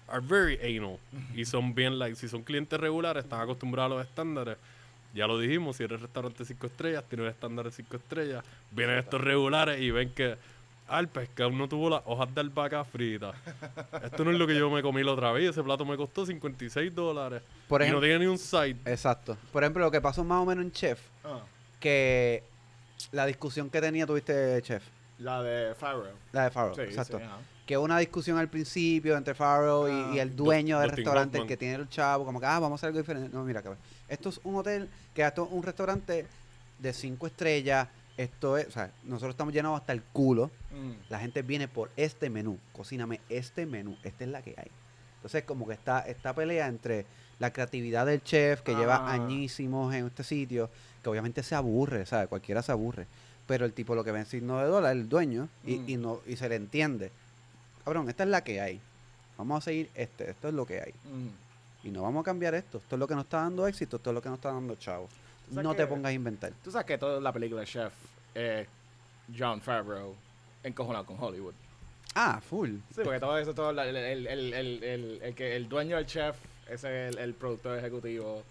are 0.07 0.21
very 0.21 0.59
anal. 0.61 0.99
y 1.35 1.45
son 1.45 1.73
bien, 1.73 1.97
like, 1.97 2.15
si 2.15 2.27
son 2.27 2.43
clientes 2.43 2.79
regulares, 2.79 3.23
están 3.23 3.41
acostumbrados 3.41 3.93
a 3.93 3.95
los 3.95 4.07
estándares. 4.07 4.57
Ya 5.13 5.27
lo 5.27 5.37
dijimos, 5.37 5.75
si 5.77 5.83
eres 5.83 6.01
restaurante 6.01 6.43
5 6.43 6.67
estrellas, 6.67 7.03
tienes 7.07 7.31
estándar 7.31 7.65
de 7.65 7.71
5 7.71 7.97
estrellas. 7.97 8.43
Vienen 8.71 8.97
estos 8.97 9.21
regulares 9.21 9.79
y 9.79 9.91
ven 9.91 10.09
que, 10.11 10.35
ah, 10.87 10.99
el 10.99 11.07
pescado 11.07 11.51
no 11.51 11.67
tuvo 11.69 11.89
las 11.91 12.01
hojas 12.05 12.33
de 12.33 12.41
albahaca 12.41 12.83
fritas. 12.83 13.35
Esto 14.03 14.23
no 14.25 14.31
es 14.31 14.37
lo 14.39 14.47
que 14.47 14.55
yo 14.57 14.69
me 14.71 14.81
comí 14.81 15.03
la 15.03 15.11
otra 15.11 15.31
vez. 15.31 15.51
Ese 15.51 15.61
plato 15.61 15.85
me 15.85 15.95
costó 15.97 16.25
56 16.25 16.95
dólares. 16.95 17.43
Por 17.67 17.81
y 17.81 17.85
no 17.85 17.99
ejemplo- 17.99 18.01
tiene 18.01 18.19
ni 18.19 18.25
un 18.25 18.37
side. 18.39 18.77
Exacto. 18.85 19.37
Por 19.51 19.63
ejemplo, 19.63 19.83
lo 19.83 19.91
que 19.91 20.01
pasó 20.01 20.23
más 20.23 20.41
o 20.41 20.45
menos 20.45 20.65
en 20.65 20.71
Chef, 20.71 20.99
Ah, 21.23 21.41
que 21.79 22.43
la 23.11 23.25
discusión 23.27 23.69
que 23.69 23.81
tenía, 23.81 24.07
tuviste, 24.07 24.59
Chef, 24.63 24.83
la 25.19 25.43
de 25.43 25.75
Farrell. 25.75 26.15
la 26.31 26.45
de 26.45 26.49
Farrell, 26.51 26.75
Sí, 26.75 26.81
exacto. 26.81 27.19
sí. 27.19 27.25
Que 27.65 27.77
una 27.77 27.97
discusión 27.97 28.37
al 28.37 28.49
principio 28.49 29.15
entre 29.17 29.33
Farrell 29.33 29.89
y- 29.89 30.15
y, 30.15 30.19
Ah. 30.19 30.23
el 30.23 30.35
dueño 30.35 30.79
del 30.79 30.89
restaurante, 30.89 31.37
el 31.37 31.47
que 31.47 31.55
tiene 31.57 31.75
el 31.75 31.87
chavo, 31.89 32.25
como 32.25 32.39
que, 32.39 32.45
ah, 32.45 32.59
vamos 32.59 32.71
a 32.71 32.75
hacer 32.79 32.87
algo 32.87 32.99
diferente. 32.99 33.29
No, 33.33 33.43
mira, 33.43 33.61
cabrón. 33.61 33.79
Esto 34.09 34.29
es 34.29 34.39
un 34.43 34.55
hotel, 34.55 34.89
que 35.13 35.25
esto 35.25 35.45
es 35.45 35.49
un 35.51 35.63
restaurante 35.63 36.25
de 36.79 36.93
cinco 36.93 37.27
estrellas. 37.27 37.87
Esto 38.17 38.57
es, 38.57 38.67
o 38.67 38.71
sea, 38.71 38.91
nosotros 39.05 39.31
estamos 39.31 39.53
llenados 39.53 39.79
hasta 39.79 39.93
el 39.93 40.03
culo. 40.03 40.51
Mm. 40.71 40.91
La 41.09 41.19
gente 41.19 41.41
viene 41.41 41.67
por 41.67 41.89
este 41.95 42.29
menú. 42.29 42.59
Cocíname 42.73 43.21
este 43.29 43.65
menú. 43.65 43.97
Esta 44.03 44.23
es 44.25 44.29
la 44.29 44.41
que 44.41 44.53
hay. 44.57 44.69
Entonces, 45.15 45.43
como 45.45 45.65
que 45.65 45.73
está 45.73 45.99
esta 46.01 46.35
pelea 46.35 46.67
entre 46.67 47.05
la 47.39 47.51
creatividad 47.53 48.05
del 48.05 48.21
chef, 48.23 48.61
que 48.61 48.75
lleva 48.75 48.97
Ah. 48.97 49.13
añísimos 49.13 49.93
en 49.95 50.05
este 50.07 50.23
sitio, 50.23 50.69
que 51.01 51.09
obviamente 51.09 51.41
se 51.43 51.55
aburre, 51.55 52.05
¿sabes? 52.05 52.27
Cualquiera 52.27 52.61
se 52.61 52.71
aburre. 52.73 53.07
Pero 53.47 53.65
el 53.65 53.73
tipo 53.73 53.95
lo 53.95 54.03
que 54.03 54.11
ven 54.11 54.25
signo 54.25 54.59
de 54.59 54.65
dólar, 54.65 54.91
el 54.91 55.09
dueño, 55.09 55.49
y, 55.65 55.77
Mm. 55.77 55.89
y 55.89 55.97
no 55.97 56.19
y 56.27 56.35
se 56.35 56.47
le 56.49 56.55
entiende. 56.55 57.11
Cabrón, 57.83 58.09
esta 58.09 58.23
es 58.23 58.29
la 58.29 58.43
que 58.43 58.61
hay. 58.61 58.79
Vamos 59.37 59.57
a 59.59 59.61
seguir 59.65 59.89
este. 59.95 60.29
Esto 60.31 60.47
es 60.47 60.53
lo 60.53 60.65
que 60.65 60.81
hay. 60.81 60.93
Y 61.83 61.89
no 61.89 62.03
vamos 62.03 62.21
a 62.21 62.23
cambiar 62.25 62.53
esto. 62.55 62.77
Esto 62.77 62.95
es 62.95 62.99
lo 62.99 63.07
que 63.07 63.15
nos 63.15 63.25
está 63.25 63.37
dando 63.41 63.67
éxito. 63.67 63.97
Esto 63.97 64.09
es 64.09 64.13
lo 64.13 64.21
que 64.21 64.29
nos 64.29 64.37
está 64.37 64.51
dando 64.53 64.75
chavo. 64.75 65.09
O 65.49 65.53
sea 65.53 65.63
No 65.63 65.71
que- 65.71 65.77
te 65.77 65.87
pongas 65.87 66.09
a 66.09 66.13
inventar. 66.13 66.53
Tú 66.63 66.71
sabes 66.71 66.85
que 66.87 66.97
toda 66.97 67.19
la 67.19 67.31
película 67.33 67.61
de 67.61 67.67
Chef 67.67 67.93
es 68.33 68.67
John 69.37 69.59
Favreau 69.61 70.15
encojonado 70.63 71.05
con 71.05 71.17
Hollywood. 71.21 71.53
Ah, 72.15 72.39
full. 72.47 72.69
Sí, 72.95 73.01
porque 73.03 73.19
todo 73.19 73.37
eso, 73.37 73.53
todo 73.53 73.71
el, 73.71 73.79
el, 73.79 73.95
el, 73.97 74.27
el, 74.53 74.83
el, 74.83 75.19
el 75.23 75.35
que, 75.35 75.55
el 75.55 75.67
dueño 75.67 75.97
del 75.97 76.05
chef, 76.05 76.37
es 76.69 76.83
el 76.83 77.33
productor 77.33 77.77
ejecutivo. 77.79 78.43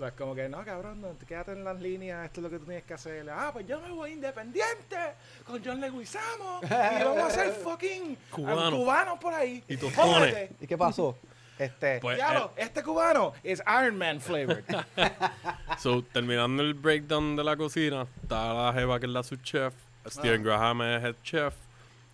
Sea, 0.00 0.08
es 0.08 0.14
como 0.14 0.34
que, 0.34 0.48
no, 0.48 0.64
cabrón, 0.64 1.02
no, 1.02 1.14
quédate 1.28 1.52
en 1.52 1.62
las 1.62 1.78
líneas, 1.78 2.24
esto 2.24 2.40
es 2.40 2.44
lo 2.44 2.48
que 2.50 2.58
tú 2.58 2.64
tienes 2.64 2.84
que 2.84 2.94
hacer. 2.94 3.28
Ah, 3.28 3.50
pues 3.52 3.66
yo 3.66 3.78
me 3.82 3.90
voy 3.90 4.12
independiente 4.12 4.96
con 5.44 5.62
John 5.62 5.78
Leguizamo 5.78 6.60
y 6.62 7.04
vamos 7.04 7.24
a 7.24 7.30
ser 7.30 7.52
fucking 7.52 8.16
Cubano. 8.30 8.78
cubanos 8.78 9.18
por 9.18 9.34
ahí. 9.34 9.62
Y. 9.68 9.74
¿Y 9.74 10.66
qué 10.66 10.78
pasó? 10.78 11.18
este. 11.58 12.00
Pues, 12.00 12.16
Diablo, 12.16 12.52
este 12.56 12.82
cubano 12.82 13.34
es 13.42 13.62
Iron 13.66 13.98
Man 13.98 14.22
flavored. 14.22 14.64
So, 15.78 16.02
terminando 16.02 16.62
el 16.62 16.72
breakdown 16.72 17.36
de 17.36 17.44
la 17.44 17.56
cocina, 17.56 18.06
está 18.22 18.54
la 18.54 18.72
jeva 18.72 18.98
que 18.98 19.06
es 19.06 19.12
la 19.12 19.22
subchef, 19.22 19.74
Steven 20.06 20.42
Graham 20.42 20.82
es 20.82 21.04
head 21.04 21.14
chef, 21.22 21.54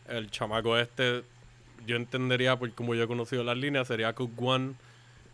el 0.08 0.30
chamaco 0.30 0.76
este, 0.76 1.22
yo 1.86 1.96
entendería 1.96 2.56
por 2.56 2.70
como 2.72 2.94
yo 2.94 3.04
he 3.04 3.06
conocido 3.06 3.44
las 3.44 3.56
líneas, 3.56 3.88
sería 3.88 4.12
Cook 4.12 4.40
One, 4.40 4.74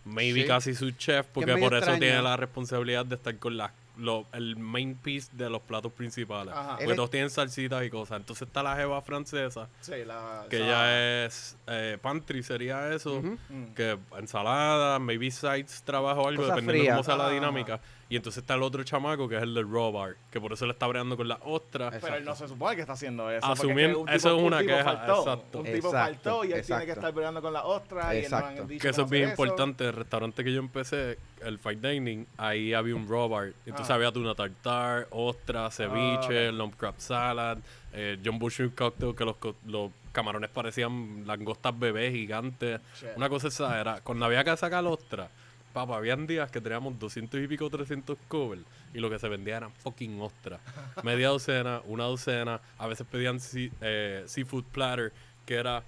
maybe 0.04 0.42
Sí. 0.42 0.46
casi 0.48 0.74
su 0.74 0.90
chef, 0.92 1.26
porque 1.32 1.56
por 1.56 1.74
eso 1.74 1.92
tiene 1.98 2.20
la 2.22 2.36
responsabilidad 2.36 3.06
de 3.06 3.14
estar 3.16 3.36
con 3.38 3.56
la, 3.56 3.72
lo- 3.98 4.26
el 4.32 4.56
main 4.56 4.94
piece 4.96 5.30
de 5.32 5.48
los 5.50 5.60
platos 5.62 5.92
principales. 5.92 6.52
Ajá. 6.54 6.70
Porque 6.70 6.84
Él 6.84 6.90
es- 6.90 6.96
todos 6.96 7.10
tienen 7.10 7.30
salsitas 7.30 7.84
y 7.84 7.90
cosas. 7.90 8.18
Entonces 8.20 8.48
está 8.48 8.62
la 8.62 8.74
jeva 8.76 9.00
francesa, 9.02 9.68
sí, 9.80 10.04
la. 10.06 10.46
que 10.50 10.58
ya 10.60 11.24
es 11.26 11.56
eh, 11.66 11.98
pantry, 12.00 12.42
sería 12.42 12.92
eso. 12.94 13.22
Mm. 13.22 13.74
Que 13.74 13.98
ensalada, 14.18 14.98
maybe 14.98 15.30
sides, 15.30 15.82
trabajo 15.84 16.22
o 16.22 16.28
algo, 16.28 16.42
Cosas 16.42 16.56
dependiendo 16.56 16.90
de 16.90 16.96
cómo 16.96 17.04
sea 17.04 17.16
la 17.16 17.30
dinámica. 17.30 17.80
Y 18.12 18.16
entonces 18.16 18.42
está 18.42 18.56
el 18.56 18.62
otro 18.62 18.84
chamaco 18.84 19.26
que 19.26 19.36
es 19.38 19.42
el 19.42 19.54
de 19.54 19.62
raw 19.62 19.90
bar, 19.90 20.16
que 20.30 20.38
por 20.38 20.52
eso 20.52 20.66
le 20.66 20.72
está 20.72 20.86
breando 20.86 21.16
con 21.16 21.26
las 21.28 21.38
ostras. 21.44 21.94
Pero 21.98 22.16
él 22.16 22.26
no 22.26 22.34
se 22.36 22.46
supone 22.46 22.74
que 22.76 22.82
está 22.82 22.92
haciendo 22.92 23.30
eso. 23.30 23.40
porque 23.46 23.62
Asumir- 23.62 23.80
es 23.88 23.88
que 23.88 23.96
un 23.96 24.08
eso 24.10 24.28
tipo- 24.28 24.36
es 24.40 24.44
una 24.46 24.56
un 24.58 24.62
tipo 24.64 24.76
queja, 24.76 24.84
faltó, 24.84 25.18
exacto. 25.20 25.58
Un 25.60 25.64
tipo 25.64 25.76
Exacto, 25.88 25.90
faltó 25.94 26.44
y 26.44 26.46
él 26.48 26.48
tiene 26.48 26.60
que 26.60 26.62
exacto. 26.62 26.92
estar 26.92 27.14
peleando 27.14 27.40
con 27.40 27.52
la 27.54 27.64
ostra 27.64 28.14
y 28.14 28.18
él 28.18 28.22
no 28.30 28.36
Exacto. 28.36 28.60
han 28.62 28.68
dicho 28.68 28.82
Que 28.82 28.88
eso 28.90 29.02
es 29.04 29.10
bien 29.10 29.22
eso. 29.30 29.30
importante. 29.42 29.84
El 29.86 29.92
restaurante 29.94 30.44
que 30.44 30.52
yo 30.52 30.58
empecé, 30.60 31.18
el 31.40 31.58
Fine 31.58 31.88
Dining, 31.90 32.26
ahí 32.36 32.74
había 32.74 32.94
un 32.94 33.08
raw 33.08 33.30
bar. 33.30 33.54
Entonces 33.64 33.90
Ah. 33.90 33.94
había 33.94 34.12
tuna 34.12 34.34
tartar, 34.34 35.06
ostra, 35.08 35.70
ceviche, 35.70 36.50
ok. 36.50 36.54
lump 36.54 36.74
crab 36.76 36.94
salad, 36.98 37.56
eh, 37.94 38.18
John 38.22 38.38
Bushroot 38.38 38.74
cocktail, 38.74 39.14
que 39.14 39.24
los, 39.24 39.36
co- 39.36 39.56
los 39.66 39.90
camarones 40.12 40.50
parecían 40.50 41.26
langostas 41.26 41.78
bebés 41.78 42.12
gigantes. 42.12 42.78
Shit. 43.00 43.08
Una 43.16 43.30
cosa 43.30 43.48
esa 43.48 43.80
era, 43.80 44.02
cuando 44.02 44.26
había 44.26 44.44
que 44.44 44.54
sacar 44.58 44.84
ostra, 44.84 45.30
papá, 45.72 45.96
habían 45.96 46.26
días 46.26 46.50
que 46.50 46.60
teníamos 46.60 46.98
200 46.98 47.40
y 47.40 47.48
pico, 47.48 47.68
300 47.70 48.16
covers 48.28 48.62
y 48.94 48.98
lo 49.00 49.08
que 49.10 49.18
se 49.18 49.28
vendía 49.28 49.56
eran 49.58 49.72
fucking 49.72 50.20
ostras. 50.20 50.60
Media 51.02 51.28
docena, 51.28 51.80
una 51.86 52.04
docena, 52.04 52.60
a 52.78 52.86
veces 52.86 53.06
pedían 53.10 53.38
eh, 53.80 54.22
seafood 54.26 54.64
platter, 54.64 55.12
que 55.46 55.54
era 55.54 55.82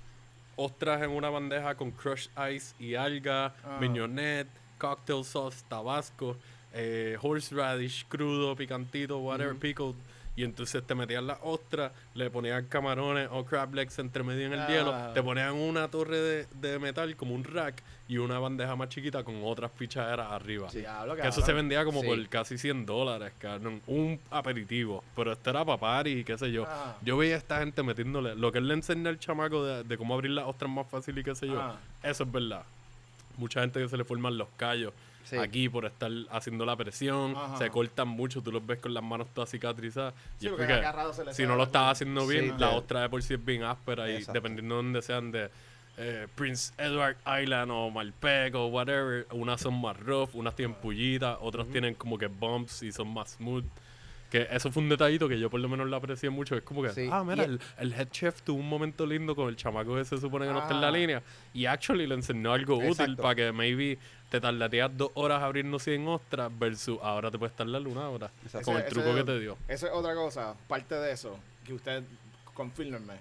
ostras 0.56 1.02
en 1.02 1.10
una 1.10 1.30
bandeja 1.30 1.74
con 1.74 1.90
crushed 1.90 2.30
ice 2.52 2.74
y 2.78 2.94
alga, 2.94 3.54
Ah. 3.64 3.78
mignonette, 3.80 4.48
cocktail 4.78 5.24
sauce, 5.24 5.64
tabasco, 5.68 6.36
eh, 6.72 7.16
horseradish 7.20 8.04
crudo, 8.08 8.54
picantito, 8.56 9.18
whatever, 9.18 9.54
pickled. 9.56 9.94
Y 10.36 10.42
entonces 10.42 10.82
te 10.84 10.96
metían 10.96 11.28
las 11.28 11.38
ostras, 11.42 11.92
le 12.14 12.28
ponían 12.28 12.66
camarones 12.66 13.28
o 13.30 13.44
crab 13.44 13.72
legs 13.72 13.98
entre 14.00 14.24
medio 14.24 14.46
en 14.46 14.54
el 14.54 14.60
Ah. 14.60 14.66
hielo, 14.68 14.94
te 15.14 15.22
ponían 15.22 15.52
una 15.54 15.86
torre 15.88 16.18
de, 16.18 16.46
de 16.60 16.78
metal 16.80 17.14
como 17.14 17.34
un 17.36 17.44
rack 17.44 17.80
y 18.08 18.18
una 18.18 18.40
bandeja 18.40 18.74
más 18.74 18.88
chiquita 18.88 19.22
con 19.22 19.40
otras 19.44 19.70
pichaderas 19.70 20.32
arriba. 20.32 20.68
Que 20.70 21.28
eso 21.28 21.40
se 21.40 21.52
vendía 21.52 21.84
como 21.84 22.00
Sí. 22.00 22.06
por 22.08 22.28
casi 22.28 22.58
100 22.58 22.84
dólares, 22.84 23.32
cabrón. 23.38 23.80
Un 23.86 24.18
aperitivo. 24.30 25.04
Pero 25.14 25.32
esto 25.32 25.50
era 25.50 25.64
para 25.64 25.78
party 25.78 26.10
y 26.10 26.24
qué 26.24 26.36
sé 26.36 26.50
yo. 26.50 26.64
Ah. 26.68 26.96
Yo 27.02 27.16
veía 27.16 27.36
a 27.36 27.38
esta 27.38 27.60
gente 27.60 27.82
metiéndole. 27.84 28.34
Lo 28.34 28.50
que 28.50 28.58
él 28.58 28.66
le 28.66 28.74
enseña 28.74 29.10
al 29.10 29.20
chamaco 29.20 29.64
de, 29.64 29.84
de 29.84 29.96
cómo 29.96 30.14
abrir 30.14 30.32
las 30.32 30.46
ostras 30.46 30.68
más 30.70 30.88
fácil 30.88 31.16
y 31.16 31.22
qué 31.22 31.34
sé 31.36 31.46
yo. 31.46 31.60
Ah. 31.60 31.78
Eso 32.02 32.24
es 32.24 32.32
verdad. 32.32 32.64
Mucha 33.36 33.60
gente 33.60 33.80
que 33.80 33.88
se 33.88 33.96
le 33.96 34.04
forman 34.04 34.36
los 34.36 34.48
callos 34.56 34.92
Sí. 35.24 35.36
aquí 35.38 35.68
por 35.68 35.84
estar 35.86 36.10
haciendo 36.30 36.64
la 36.66 36.76
presión. 36.76 37.34
Ajá. 37.36 37.56
Se 37.58 37.70
cortan 37.70 38.08
mucho. 38.08 38.42
Tú 38.42 38.52
los 38.52 38.64
ves 38.66 38.78
con 38.78 38.92
las 38.94 39.02
manos 39.02 39.28
todas 39.34 39.50
cicatrizadas. 39.50 40.14
Sí, 40.38 40.46
y 40.46 40.48
porque 40.50 40.64
porque 40.66 40.72
agarrado 40.74 41.12
se 41.12 41.24
le 41.24 41.34
si 41.34 41.46
no 41.46 41.56
lo 41.56 41.64
estás 41.64 41.92
haciendo 41.92 42.22
Sí, 42.22 42.28
bien, 42.32 42.52
de- 42.52 42.58
la 42.58 42.70
ostra 42.70 43.00
de 43.02 43.08
por 43.08 43.22
sí 43.22 43.34
es 43.34 43.44
bien 43.44 43.62
áspera. 43.64 44.08
Y 44.10 44.16
Exacto. 44.16 44.32
dependiendo 44.34 44.76
de 44.76 44.82
donde 44.82 45.02
sean 45.02 45.32
de 45.32 45.50
eh, 45.96 46.26
Prince 46.34 46.72
Edward 46.76 47.16
Island 47.40 47.70
o 47.70 47.88
Malpec 47.90 48.54
o 48.56 48.66
whatever, 48.66 49.26
unas 49.30 49.60
son 49.60 49.80
más 49.80 49.96
rough, 49.98 50.30
unas 50.34 50.54
tienen 50.56 50.74
pullitas, 50.74 51.38
otras 51.40 51.68
tienen 51.68 51.94
como 51.94 52.18
que 52.18 52.26
bumps 52.26 52.82
y 52.82 52.90
son 52.92 53.08
más 53.14 53.30
smooth. 53.34 53.64
Que 54.34 54.48
eso 54.50 54.68
fue 54.72 54.82
un 54.82 54.88
detallito 54.88 55.28
que 55.28 55.38
yo 55.38 55.48
por 55.48 55.60
lo 55.60 55.68
menos 55.68 55.86
lo 55.88 55.94
aprecié 55.94 56.28
mucho. 56.28 56.56
Es 56.56 56.62
como 56.64 56.82
que, 56.82 56.88
Sí, 56.90 57.08
ah, 57.08 57.22
mira, 57.22 57.44
el, 57.44 57.60
el 57.78 57.92
head 57.92 58.08
chef 58.08 58.42
tuvo 58.42 58.58
un 58.58 58.68
momento 58.68 59.06
lindo 59.06 59.36
con 59.36 59.48
el 59.48 59.54
chamaco 59.54 59.94
que 59.94 60.04
se 60.04 60.18
supone 60.18 60.44
que 60.44 60.52
no 60.52 60.58
está 60.58 60.74
en 60.74 60.80
la 60.80 60.88
Ah. 60.88 60.90
línea. 60.90 61.22
Y 61.52 61.66
actually 61.66 62.04
le 62.08 62.16
enseñó 62.16 62.52
algo 62.52 62.76
útil 62.78 63.16
para 63.16 63.36
que 63.36 63.52
maybe 63.52 63.96
te 64.30 64.40
tardarías 64.40 64.90
dos 64.96 65.12
horas 65.14 65.40
abriendo 65.40 65.78
100 65.78 66.08
ostras 66.08 66.50
versus 66.58 66.98
ahora 67.00 67.30
te 67.30 67.38
puedes 67.38 67.54
tardar 67.54 67.80
una 67.86 68.08
hora. 68.08 68.28
Exacto. 68.42 68.72
Con 68.72 68.76
el 68.78 68.84
truco 68.86 69.08
ese- 69.10 69.18
que 69.18 69.24
te 69.24 69.38
dio. 69.38 69.56
Eso 69.68 69.86
es 69.86 69.92
otra 69.92 70.14
cosa, 70.16 70.56
parte 70.66 70.96
de 70.96 71.12
eso, 71.12 71.38
que 71.64 71.72
usted 71.74 72.02
confírmenme. 72.54 73.14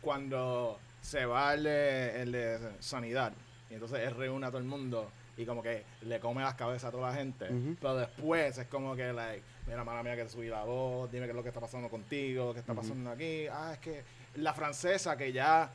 Cuando 0.00 0.80
se 1.00 1.26
va 1.26 1.54
el 1.54 1.62
de, 1.62 2.22
el 2.22 2.32
de 2.32 2.58
sanidad, 2.80 3.32
y 3.70 3.74
entonces 3.74 4.00
él 4.00 4.16
reúne 4.16 4.46
a 4.46 4.48
todo 4.48 4.58
el 4.58 4.64
mundo 4.66 5.10
y 5.36 5.44
como 5.44 5.62
que 5.62 5.84
le 6.02 6.18
come 6.18 6.42
las 6.42 6.54
cabezas 6.54 6.86
a 6.88 6.90
toda 6.90 7.10
la 7.10 7.16
gente, 7.16 7.44
Ujú. 7.44 7.76
pero 7.80 7.94
después 7.96 8.58
es 8.58 8.66
como 8.66 8.96
que, 8.96 9.12
like, 9.12 9.42
mira, 9.66 9.84
mala 9.84 10.02
mía 10.02 10.16
que 10.16 10.24
te 10.24 10.30
subí 10.30 10.48
la 10.48 10.64
voz, 10.64 11.10
dime 11.10 11.26
qué 11.26 11.30
es 11.30 11.36
lo 11.36 11.42
que 11.42 11.48
está 11.48 11.60
pasando 11.60 11.88
contigo, 11.88 12.52
qué 12.52 12.60
está 12.60 12.74
pasando 12.74 13.10
aquí. 13.10 13.46
Ah, 13.48 13.70
es 13.72 13.78
que 13.78 14.02
la 14.36 14.54
francesa 14.54 15.16
que 15.16 15.32
ya, 15.32 15.70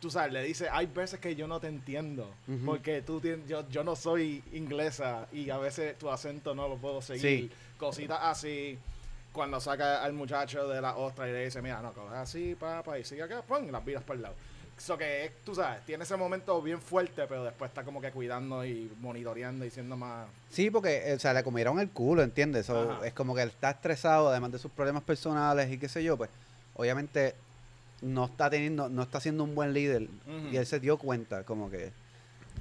tú 0.00 0.10
sabes, 0.10 0.32
le 0.32 0.42
dice, 0.42 0.68
hay 0.70 0.86
veces 0.86 1.20
que 1.20 1.34
yo 1.34 1.46
no 1.46 1.60
te 1.60 1.68
entiendo, 1.68 2.30
porque 2.64 3.02
tú 3.02 3.20
yo, 3.46 3.68
yo 3.68 3.84
no 3.84 3.96
soy 3.96 4.42
inglesa 4.52 5.26
y 5.32 5.50
a 5.50 5.58
veces 5.58 5.98
tu 5.98 6.10
acento 6.10 6.54
no 6.54 6.68
lo 6.68 6.76
puedo 6.76 7.02
seguir. 7.02 7.50
Sí. 7.50 7.50
Cositas 7.78 8.18
así 8.22 8.78
cuando 9.32 9.60
saca 9.60 10.02
al 10.02 10.14
muchacho 10.14 10.66
de 10.66 10.80
la 10.80 10.96
ostra 10.96 11.28
y 11.28 11.32
le 11.32 11.44
dice, 11.44 11.62
mira, 11.62 11.80
no, 11.80 11.92
coge 11.92 12.16
así, 12.16 12.56
papá, 12.58 12.98
y 12.98 13.04
sigue 13.04 13.22
acá, 13.22 13.42
pon, 13.42 13.70
las 13.70 13.84
vidas 13.84 14.02
por 14.02 14.16
el 14.16 14.22
lado. 14.22 14.34
Eso 14.78 14.96
que, 14.96 15.32
tú 15.44 15.56
sabes, 15.56 15.84
tiene 15.84 16.04
ese 16.04 16.16
momento 16.16 16.62
bien 16.62 16.80
fuerte, 16.80 17.26
pero 17.28 17.42
después 17.42 17.68
está 17.68 17.82
como 17.82 18.00
que 18.00 18.12
cuidando 18.12 18.64
y 18.64 18.90
monitoreando 19.00 19.64
y 19.64 19.70
siendo 19.70 19.96
más... 19.96 20.28
Sí, 20.50 20.70
porque, 20.70 21.10
eh, 21.10 21.14
o 21.14 21.18
sea, 21.18 21.34
le 21.34 21.42
comieron 21.42 21.80
el 21.80 21.90
culo, 21.90 22.22
¿entiendes? 22.22 22.66
So, 22.66 23.02
es 23.02 23.12
como 23.12 23.34
que 23.34 23.42
él 23.42 23.48
está 23.48 23.70
estresado, 23.70 24.28
además 24.28 24.52
de 24.52 24.58
sus 24.58 24.70
problemas 24.70 25.02
personales 25.02 25.70
y 25.72 25.78
qué 25.78 25.88
sé 25.88 26.04
yo, 26.04 26.16
pues, 26.16 26.30
obviamente 26.74 27.34
no 28.02 28.26
está 28.26 28.48
teniendo, 28.48 28.88
no 28.88 29.02
está 29.02 29.20
siendo 29.20 29.42
un 29.42 29.56
buen 29.56 29.72
líder. 29.72 30.08
Y 30.52 30.56
él 30.56 30.64
se 30.64 30.78
dio 30.78 30.96
cuenta, 30.96 31.42
como 31.42 31.68
que, 31.68 31.90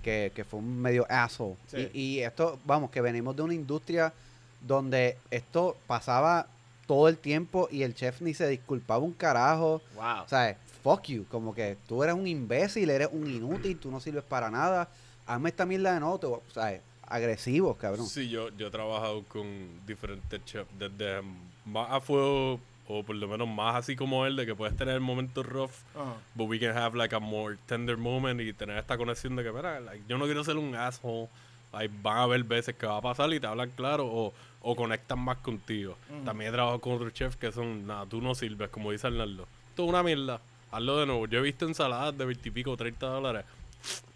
que, 0.02 0.32
que 0.36 0.44
fue 0.44 0.60
un 0.60 0.82
medio 0.82 1.06
asshole. 1.10 1.56
Sí. 1.68 1.90
Y, 1.94 2.00
y 2.00 2.20
esto, 2.24 2.60
vamos, 2.66 2.90
que 2.90 3.00
venimos 3.00 3.36
de 3.36 3.44
una 3.44 3.54
industria 3.54 4.12
donde 4.60 5.18
esto 5.30 5.78
pasaba 5.86 6.48
todo 6.88 7.10
el 7.10 7.18
tiempo 7.18 7.68
y 7.70 7.84
el 7.84 7.94
chef 7.94 8.22
ni 8.22 8.34
se 8.34 8.48
disculpaba 8.48 9.04
un 9.04 9.14
carajo. 9.14 9.82
Wow. 9.96 10.28
Sea, 10.28 10.58
fuck 10.96 11.04
you, 11.08 11.26
como 11.30 11.54
que 11.54 11.78
tú 11.88 12.02
eres 12.04 12.16
un 12.16 12.28
imbécil, 12.28 12.90
eres 12.90 13.10
un 13.12 13.30
inútil, 13.30 13.78
tú 13.78 13.92
no 13.92 14.00
sirves 14.00 14.24
para 14.24 14.50
nada. 14.50 14.88
Hazme 15.26 15.50
esta 15.50 15.66
mierda 15.66 15.94
de 15.94 16.00
nuevo, 16.00 16.18
te 16.18 16.28
voy- 16.28 16.40
o 16.50 16.54
sea, 16.54 16.80
agresivos, 17.06 17.76
cabrón. 17.78 18.06
Sí, 18.08 18.30
yo, 18.30 18.50
yo 18.58 18.68
he 18.68 18.72
trabajado 18.72 19.24
con 19.26 19.46
diferentes 19.86 20.44
chefs, 20.46 20.70
desde 20.80 21.22
más 21.66 21.88
a 21.92 22.00
fuego, 22.00 22.60
o 22.88 23.04
por 23.04 23.16
lo 23.18 23.28
menos 23.28 23.48
más 23.50 23.76
así 23.76 23.96
como 23.98 24.26
él, 24.26 24.36
de 24.38 24.46
que 24.46 24.56
puedes 24.56 24.76
tener 24.78 25.00
momentos 25.02 25.46
rough, 25.46 25.72
Ajá. 25.94 26.16
but 26.36 26.48
we 26.48 26.58
can 26.60 26.78
have 26.78 26.96
like 26.98 27.14
a 27.14 27.20
more 27.20 27.58
tender 27.66 27.98
moment 27.98 28.40
y 28.40 28.54
tener 28.54 28.78
esta 28.78 28.98
conexión 28.98 29.36
de 29.36 29.44
que, 29.44 29.52
mira, 29.52 29.80
like, 29.82 30.02
yo 30.08 30.18
no 30.18 30.24
quiero 30.26 30.44
ser 30.44 30.56
un 30.58 30.74
asshole. 30.76 31.28
Like, 31.74 31.94
van 32.02 32.18
a 32.18 32.24
haber 32.24 32.44
veces 32.46 32.76
que 32.76 32.86
va 32.86 32.96
a 32.98 33.02
pasar 33.02 33.32
y 33.34 33.42
te 33.42 33.46
hablan 33.48 33.70
claro 33.72 34.08
o, 34.08 34.34
o 34.62 34.76
conectan 34.78 35.20
más 35.20 35.38
contigo. 35.40 35.98
Ujú. 36.10 36.24
También 36.24 36.50
he 36.50 36.54
trabajado 36.54 36.80
con 36.80 36.94
otros 36.94 37.14
chefs 37.14 37.36
que 37.36 37.52
son, 37.52 37.86
nada, 37.86 38.06
tú 38.06 38.22
no 38.22 38.34
sirves, 38.36 38.70
como 38.70 38.92
dice 38.94 39.08
Arnaldo. 39.08 39.46
Es 39.74 39.80
una 39.80 40.02
mierda. 40.02 40.40
Hazlo 40.78 40.98
de 41.00 41.06
nuevo. 41.08 41.28
Yo 41.28 41.40
he 41.40 41.42
visto 41.42 41.66
ensaladas 41.66 42.18
de 42.18 42.26
20 42.26 42.50
y 42.50 42.52
pico, 42.52 42.78
30 42.78 43.06
dólares. 43.08 43.46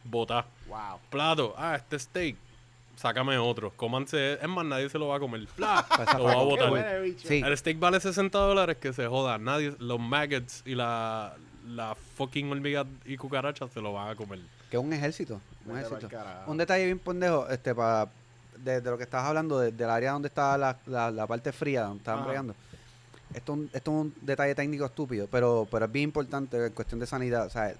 Botá. 0.04 0.46
Wow. 0.68 1.00
Plato. 1.10 1.54
Ah, 1.58 1.76
este 1.76 1.98
steak. 2.00 2.36
Sácame 2.96 3.38
otro. 3.38 3.72
Cómanse. 3.76 4.34
Es 4.34 4.48
más, 4.48 4.64
nadie 4.66 4.90
se 4.90 5.00
lo 5.00 5.08
va 5.08 5.16
a 5.18 5.20
comer. 5.20 5.48
Bla. 5.58 5.86
Pasa 5.88 6.18
lo 6.18 6.26
va 6.26 6.34
a 6.34 6.44
botar. 6.44 6.70
buena, 6.70 6.94
bicho. 7.00 7.28
Sí. 7.28 7.42
El 7.44 7.58
steak 7.58 7.80
vale 7.80 8.00
60 8.00 8.38
dólares 8.38 8.78
que 8.78 8.94
se 8.94 9.08
joda. 9.08 9.38
Nadie, 9.38 9.76
los 9.80 10.00
maggots 10.00 10.62
y 10.66 10.76
la, 10.76 11.34
la 11.68 11.96
fucking 12.16 12.52
hormigas 12.52 12.86
y 13.06 13.18
cucarachas 13.18 13.72
se 13.72 13.82
lo 13.82 13.94
van 13.94 14.10
a 14.10 14.16
comer. 14.16 14.40
Que 14.70 14.78
es 14.78 14.84
un 14.84 14.94
ejército. 14.94 15.42
Un 15.66 15.78
ejército. 15.80 16.10
Un 16.48 16.58
detalle 16.58 16.86
bien 16.86 17.00
pendejo, 17.00 17.48
este, 17.50 17.74
para 17.74 18.10
de, 18.58 18.82
de 18.82 18.90
lo 18.92 18.98
que 18.98 19.04
estabas 19.04 19.28
hablando, 19.28 19.60
de- 19.60 19.72
del 19.72 19.90
área 19.90 20.12
donde 20.12 20.28
estaba 20.28 20.58
la, 20.58 20.78
la, 20.86 21.10
la 21.12 21.26
parte 21.28 21.52
fría, 21.52 21.84
donde 21.84 21.98
estaban 22.00 22.24
bregando. 22.26 22.56
Esto, 23.34 23.54
es 23.54 23.60
un- 23.60 23.70
esto 23.74 23.92
es 23.92 23.98
un 24.06 24.16
detalle 24.22 24.56
técnico 24.56 24.86
estúpido, 24.86 25.28
pero, 25.32 25.68
pero 25.72 25.86
es 25.86 25.92
bien 25.92 26.04
importante 26.06 26.66
en 26.68 26.74
cuestión 26.74 27.00
de 27.00 27.08
sanidad. 27.08 27.46
O 27.46 27.50
sea, 27.50 27.74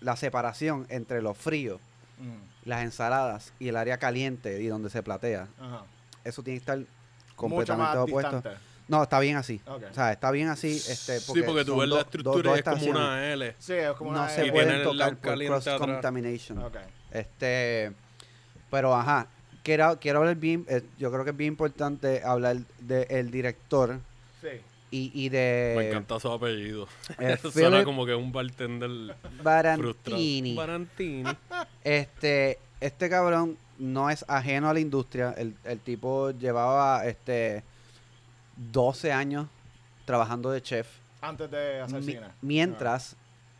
la 0.00 0.16
separación 0.16 0.86
entre 0.88 1.22
lo 1.22 1.34
frío, 1.34 1.78
Mm. 2.18 2.68
las 2.68 2.82
ensaladas 2.82 3.52
y 3.58 3.68
el 3.68 3.76
área 3.76 3.96
caliente 3.98 4.60
y 4.62 4.66
donde 4.66 4.90
se 4.90 5.02
platea, 5.02 5.48
Ajá. 5.58 5.84
eso 6.24 6.42
tiene 6.42 6.58
que 6.58 6.62
estar 6.62 6.78
Mucho 6.78 6.88
completamente 7.34 7.96
más 7.96 8.08
opuesto. 8.08 8.36
distante. 8.36 8.58
No, 8.88 9.02
está 9.04 9.20
bien 9.20 9.36
así. 9.36 9.60
O 9.66 9.78
sea, 9.94 10.10
está 10.12 10.30
bien 10.32 10.48
así. 10.48 10.72
Este, 10.72 11.20
sí, 11.20 11.42
porque 11.46 11.64
tú 11.64 11.76
ves 11.78 11.88
la 11.88 11.96
dos- 11.96 12.04
estructura 12.06 12.50
dos- 12.50 12.58
y 12.58 12.60
es 12.60 12.64
como 12.64 12.90
una 12.90 13.32
L. 13.32 13.54
Sí, 13.58 13.72
es 13.74 13.92
como 13.92 14.12
No 14.12 14.18
una... 14.20 14.28
se 14.28 14.46
Y 14.46 14.50
pueden 14.50 14.68
tiene 14.68 14.82
el 14.90 14.98
lado 14.98 15.10
tocar 15.12 15.16
por 15.20 15.30
caliente 15.30 15.56
atrás. 15.58 15.76
cross 15.76 15.86
contamination. 15.92 16.58
Ok. 16.58 16.76
Este, 17.12 17.92
pero 18.68 18.94
ajá, 18.96 19.28
quiero, 19.62 19.98
quiero 20.00 20.18
hablar 20.18 20.34
bien, 20.36 20.66
eh, 20.68 20.82
yo 20.98 21.12
creo 21.12 21.22
que 21.24 21.30
es 21.30 21.36
bien 21.36 21.52
importante 21.52 22.22
hablar 22.24 22.56
del 22.80 23.30
director 23.30 24.00
Sí. 24.40 24.48
Y, 24.90 25.10
y 25.14 25.28
de 25.28 25.74
Me 25.76 25.88
encanta 25.88 26.18
su 26.20 26.30
apellido. 26.30 26.88
eh, 27.18 27.36
Suena 27.52 27.84
como 27.84 28.04
que 28.06 28.12
es 28.12 28.18
un 28.18 28.32
bartender. 28.32 29.14
Barantini. 29.42 30.54
Barantini. 30.54 31.24
Este, 31.84 32.58
este 32.80 33.08
cabrón 33.08 33.56
no 33.78 34.10
es 34.10 34.24
ajeno 34.28 34.68
a 34.68 34.74
la 34.74 34.80
industria. 34.80 35.34
El, 35.36 35.54
el 35.64 35.78
tipo 35.80 36.30
llevaba 36.32 37.06
este 37.06 37.62
12 38.56 39.12
años 39.12 39.46
trabajando 40.04 40.50
de 40.50 40.62
chef. 40.62 40.88
Antes 41.22 41.50
de 41.50 41.80
hacer 41.80 42.02
cine. 42.02 42.26
mientras 42.40 43.16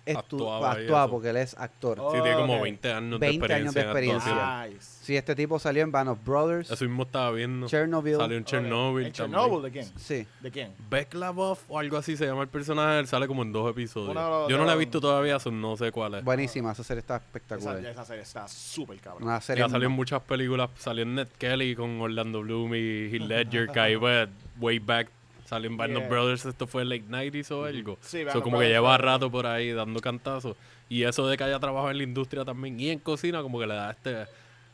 Actuaba 0.06 0.72
actuaba 0.72 1.08
porque 1.10 1.30
él 1.30 1.36
es 1.36 1.54
actor. 1.56 1.98
Sí, 2.12 2.18
tiene 2.22 2.36
como 2.36 2.56
Ok. 2.56 2.62
20 2.62 2.92
años 2.92 3.20
20 3.20 3.46
de 3.48 3.54
años 3.54 3.74
de 3.74 3.80
experiencia. 3.80 3.80
en 3.82 3.86
experiencia. 3.86 4.32
actuación. 4.32 4.74
Nice. 4.74 4.86
Sí, 5.04 5.16
este 5.16 5.34
tipo 5.34 5.58
salió 5.58 5.82
en 5.82 5.92
Band 5.92 6.08
of 6.10 6.18
Brothers, 6.24 6.70
Eso 6.70 6.84
mismo 6.84 7.02
estaba 7.04 7.30
viendo. 7.32 7.66
Chernobyl. 7.66 8.16
Salió 8.16 8.36
en 8.36 8.44
Chernobyl 8.44 9.06
¿En. 9.06 9.12
Chernobyl 9.12 9.62
de 9.62 9.70
quién? 9.70 9.92
Sí. 9.98 10.26
¿De 10.40 10.50
quién? 10.50 10.72
Beklavov 10.90 11.58
o 11.68 11.78
algo 11.78 11.96
así 11.96 12.16
se 12.16 12.26
llama 12.26 12.42
el 12.42 12.48
personaje. 12.48 12.98
Él 13.00 13.06
sale 13.06 13.26
como 13.26 13.42
en 13.42 13.52
dos 13.52 13.70
episodios. 13.70 14.14
Yo 14.48 14.56
no 14.58 14.64
la 14.64 14.74
he 14.74 14.78
visto 14.78 15.00
todavía, 15.00 15.38
no 15.52 15.76
sé 15.76 15.92
cuál 15.92 16.14
es. 16.14 16.24
Buenísima, 16.24 16.72
esa 16.72 16.82
serie 16.84 17.00
está 17.00 17.16
espectacular. 17.16 17.84
esa 17.84 18.04
serie 18.04 18.22
está 18.22 18.46
súper 18.48 18.98
cabrón. 19.00 19.24
Una 19.24 19.40
serie 19.40 19.62
Ya 19.64 19.68
salió 19.68 19.86
en 19.86 19.92
mu- 19.92 19.96
muchas 19.96 20.22
películas. 20.22 20.70
Salió 20.78 21.02
en 21.02 21.14
Ned 21.14 21.28
Kelly 21.38 21.74
con 21.76 22.00
Orlando 22.00 22.40
Bloom 22.40 22.74
y 22.74 23.10
Heath 23.12 23.22
Ledger, 23.22 23.68
que 23.68 23.80
ahí 23.80 23.96
fue 23.96 24.28
way 24.60 24.78
back. 24.78 25.08
Salió 25.50 25.68
en 25.68 25.76
Band 25.76 25.96
of 25.96 26.02
Yeah. 26.02 26.08
Brothers, 26.08 26.46
esto 26.46 26.68
fue 26.68 26.84
late 26.84 27.02
90s 27.08 27.50
o 27.50 27.64
algo. 27.64 27.98
Sí, 28.02 28.22
So, 28.30 28.38
of 28.38 28.44
como 28.44 28.60
que 28.60 28.68
lleva 28.68 28.96
rato 28.98 29.28
por 29.32 29.46
ahí 29.48 29.72
dando 29.72 29.98
cantazos. 30.00 30.56
Y 30.88 31.02
eso 31.02 31.26
de 31.26 31.36
que 31.36 31.42
haya 31.42 31.58
trabajado 31.58 31.90
en 31.90 31.98
la 31.98 32.04
industria 32.04 32.44
también 32.44 32.78
y 32.78 32.90
en 32.90 33.00
cocina, 33.00 33.42
como 33.42 33.58
que 33.58 33.66
le 33.66 33.74
da 33.74 33.90
este 33.90 34.26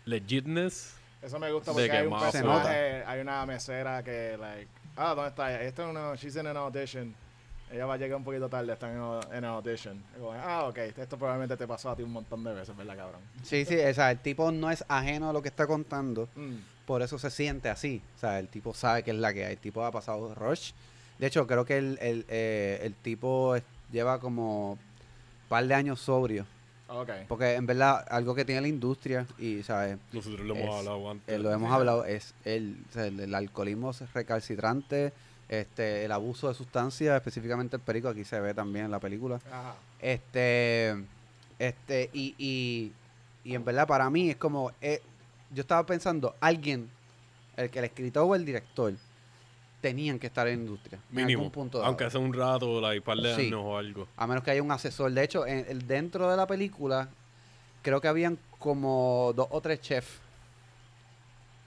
legitness. 0.05 0.95
Eso 1.23 1.39
me 1.39 1.51
gusta 1.51 1.73
porque 1.73 1.89
que 1.89 1.97
hay 1.97 2.07
un 2.07 2.19
personaje, 2.21 3.03
hay 3.07 3.21
una 3.21 3.45
mesera 3.47 4.03
que, 4.05 4.37
like, 4.39 4.69
ah, 4.97 5.15
¿dónde 5.15 5.31
está 5.31 5.51
ella? 5.51 5.63
Esta 5.63 5.85
es 5.85 5.89
una, 5.89 6.15
she's 6.15 6.37
in 6.37 6.47
an 6.47 6.57
audition. 6.59 7.15
Ella 7.73 7.87
va 7.87 7.95
a 7.95 7.97
llegar 7.97 8.17
un 8.19 8.23
poquito 8.25 8.49
tarde, 8.49 8.73
está 8.75 8.93
en, 8.93 8.99
en 9.37 9.45
an 9.45 9.51
audition. 9.57 10.01
Como, 10.19 10.33
ah, 10.33 10.65
ok, 10.69 10.79
esto 10.97 11.17
probablemente 11.17 11.57
te 11.57 11.67
pasó 11.67 11.91
a 11.91 11.97
ti 11.97 12.03
un 12.03 12.13
montón 12.13 12.45
de 12.45 12.53
veces, 12.55 12.77
¿verdad, 12.77 12.97
cabrón? 12.97 13.21
Sí, 13.43 13.65
sí, 13.65 13.77
o 13.77 13.95
sea, 13.95 14.11
el 14.13 14.19
tipo 14.19 14.53
no 14.53 14.71
es 14.71 14.85
ajeno 14.87 15.31
a 15.31 15.33
lo 15.33 15.41
que 15.43 15.49
está 15.49 15.67
contando, 15.67 16.29
Mm. 16.37 16.57
Por 16.87 17.03
eso 17.03 17.19
se 17.19 17.31
siente 17.31 17.69
así. 17.69 18.01
O 18.17 18.19
sea, 18.21 18.39
el 18.39 18.49
tipo 18.49 18.73
sabe 18.73 19.03
que 19.03 19.11
es 19.11 19.17
la 19.17 19.35
que 19.35 19.45
hay. 19.45 19.53
El 19.55 19.59
tipo 19.59 19.85
ha 19.85 19.91
pasado 19.91 20.35
rush. 20.35 20.73
De 21.19 21.27
hecho, 21.27 21.47
creo 21.47 21.65
que 21.65 21.79
el, 21.79 21.99
el, 22.01 22.25
eh, 22.29 22.81
el 22.83 22.95
tipo 22.95 23.57
lleva 23.93 24.19
como 24.21 24.73
un 24.73 24.79
par 25.49 25.67
de 25.67 25.75
años 25.75 26.01
sobrio. 26.01 26.47
Porque 27.27 27.55
en 27.55 27.67
verdad, 27.67 28.07
algo 28.09 28.35
que 28.35 28.45
tiene 28.45 28.61
la 28.61 28.69
industria, 28.69 29.27
y 29.39 29.63
¿sabes? 29.65 29.99
Nosotros 30.13 30.47
lo 30.47 30.55
hemos 30.55 30.69
Es- 30.69 30.75
hablado 30.87 31.11
antes. 31.11 31.35
Eh, 31.35 31.39
lo 31.39 31.53
hemos 31.53 31.73
hablado, 31.73 32.05
es 32.05 32.33
el, 32.45 32.77
el, 32.95 33.19
el 33.19 33.35
alcoholismo 33.35 33.93
recalcitrante, 34.15 35.13
este, 35.49 36.05
el 36.05 36.13
abuso 36.13 36.47
de 36.49 36.55
sustancias, 36.55 37.17
específicamente 37.17 37.75
el 37.77 37.83
perico, 37.83 38.09
aquí 38.09 38.25
se 38.25 38.39
ve 38.41 38.55
también 38.55 38.85
en 38.85 38.91
la 38.93 39.01
película. 39.01 39.41
Ajá. 39.51 39.75
Este, 40.01 40.95
este, 41.59 42.09
y, 42.13 42.35
y, 42.39 42.93
y 43.43 43.55
en 43.57 43.65
verdad 43.65 43.89
para 43.89 44.09
mí 44.11 44.31
es 44.31 44.37
como, 44.37 44.71
eh, 44.81 45.03
yo 45.51 45.61
estaba 45.63 45.85
pensando, 45.87 46.35
alguien, 46.41 46.91
el 47.57 47.71
que 47.71 47.79
el 47.79 47.85
escritor 47.87 48.25
o 48.27 48.35
el 48.35 48.45
director, 48.45 48.93
tenían 49.81 50.19
que 50.19 50.27
estar 50.27 50.47
en 50.49 50.57
la 50.59 50.63
industria. 50.65 50.99
Mínimo. 51.11 51.51
punto 51.53 51.85
aunque 51.85 52.11
sea 52.11 52.19
un 52.21 52.33
rato, 52.33 52.81
like, 52.81 53.03
par 53.05 53.19
de 53.19 53.35
Sí. 53.37 53.47
años 53.47 53.61
o 53.63 53.77
algo. 53.79 54.09
A 54.17 54.27
menos 54.27 54.43
que 54.43 54.51
haya 54.51 54.63
un 54.63 54.73
asesor. 54.73 55.13
De 55.13 55.23
hecho, 55.23 55.47
en, 55.47 55.65
el, 55.69 55.87
dentro 55.87 56.29
de 56.31 56.37
la 56.37 56.47
película, 56.47 57.09
creo 57.83 58.01
que 58.01 58.09
habían 58.09 58.39
como 58.59 59.33
dos 59.37 59.47
o 59.51 59.61
tres 59.61 59.81
chefs 59.81 60.21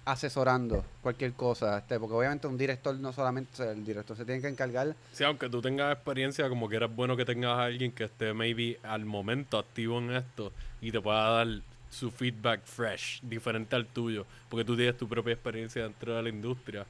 asesorando 0.05 0.83
cualquier 1.01 1.33
cosa. 1.33 1.77
Este, 1.77 1.99
porque 1.99 2.15
obviamente 2.15 2.47
un 2.47 2.57
director 2.57 2.95
no 2.95 3.13
solamente, 3.13 3.51
o 3.53 3.55
sea, 3.57 3.71
el 3.71 3.85
director 3.85 4.17
se 4.17 4.25
tiene 4.25 4.41
que 4.41 4.47
encargar. 4.47 4.95
Sí, 5.13 5.23
aunque 5.23 5.49
tú 5.49 5.61
tengas 5.61 5.93
experiencia, 5.93 6.49
como 6.49 6.67
que 6.67 6.77
era 6.77 6.87
bueno 6.87 7.15
que 7.15 7.25
tengas 7.25 7.51
a 7.57 7.65
alguien 7.65 7.91
que 7.91 8.05
esté 8.05 8.33
maybe 8.33 8.79
al 8.83 9.05
momento 9.05 9.57
activo 9.59 9.99
en 9.99 10.11
esto 10.11 10.51
y 10.81 10.91
te 10.91 10.99
pueda 10.99 11.29
dar 11.29 11.47
su 11.89 12.11
feedback 12.11 12.63
fresh, 12.65 13.19
diferente 13.21 13.75
al 13.75 13.85
tuyo, 13.87 14.25
porque 14.49 14.63
tú 14.65 14.75
tienes 14.75 14.97
tu 14.97 15.07
propia 15.07 15.33
experiencia 15.33 15.83
dentro 15.83 16.15
de 16.15 16.23
la 16.23 16.29
industria. 16.29 16.85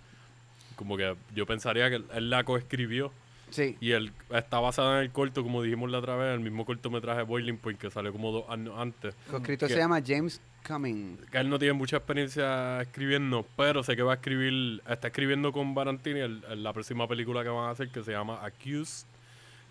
como 0.76 0.96
que 0.96 1.14
yo 1.36 1.46
pensaría 1.46 1.90
que 1.90 1.96
él, 2.14 2.30
la 2.30 2.46
coescribió 2.46 3.12
Sí. 3.50 3.76
y 3.82 3.92
él 3.92 4.14
está 4.34 4.60
basado 4.62 4.96
en 4.98 5.04
el 5.04 5.12
corto, 5.12 5.44
como 5.44 5.62
dijimos 5.62 5.92
la 5.92 5.98
otra 6.00 6.16
vez, 6.16 6.34
el 6.34 6.40
mismo 6.40 6.66
cortometraje 6.66 7.24
Boiling 7.24 7.58
Point 7.58 7.78
que 7.80 7.90
salió 7.92 8.14
como 8.14 8.32
dos 8.32 8.46
años 8.50 8.76
antes. 8.78 9.14
¿Qué? 9.44 9.58
se 9.58 9.76
llama 9.76 10.02
James 10.06 10.40
Cumming. 10.66 11.18
Que 11.32 11.40
él 11.40 11.50
no 11.50 11.60
tiene 11.60 11.74
mucha 11.74 11.98
experiencia 11.98 12.82
escribiendo, 12.82 13.46
pero 13.58 13.84
sé 13.84 13.98
que 13.98 14.04
va 14.04 14.14
a 14.14 14.16
escribir, 14.16 14.82
está 14.88 15.08
escribiendo 15.10 15.52
con 15.52 15.74
Barantini 15.76 16.22
el- 16.22 16.44
el- 16.50 16.64
la 16.64 16.72
próxima 16.72 17.08
película 17.10 17.44
que 17.44 17.50
van 17.50 17.66
a 17.68 17.72
hacer 17.72 17.90
que 17.90 18.02
se 18.02 18.12
llama 18.14 18.40
Accused, 18.46 19.06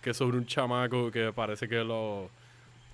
que 0.03 0.11
es 0.11 0.17
sobre 0.17 0.37
un 0.37 0.45
chamaco 0.45 1.09
que 1.09 1.33
parece 1.33 1.67
que 1.67 1.83
lo 1.83 2.29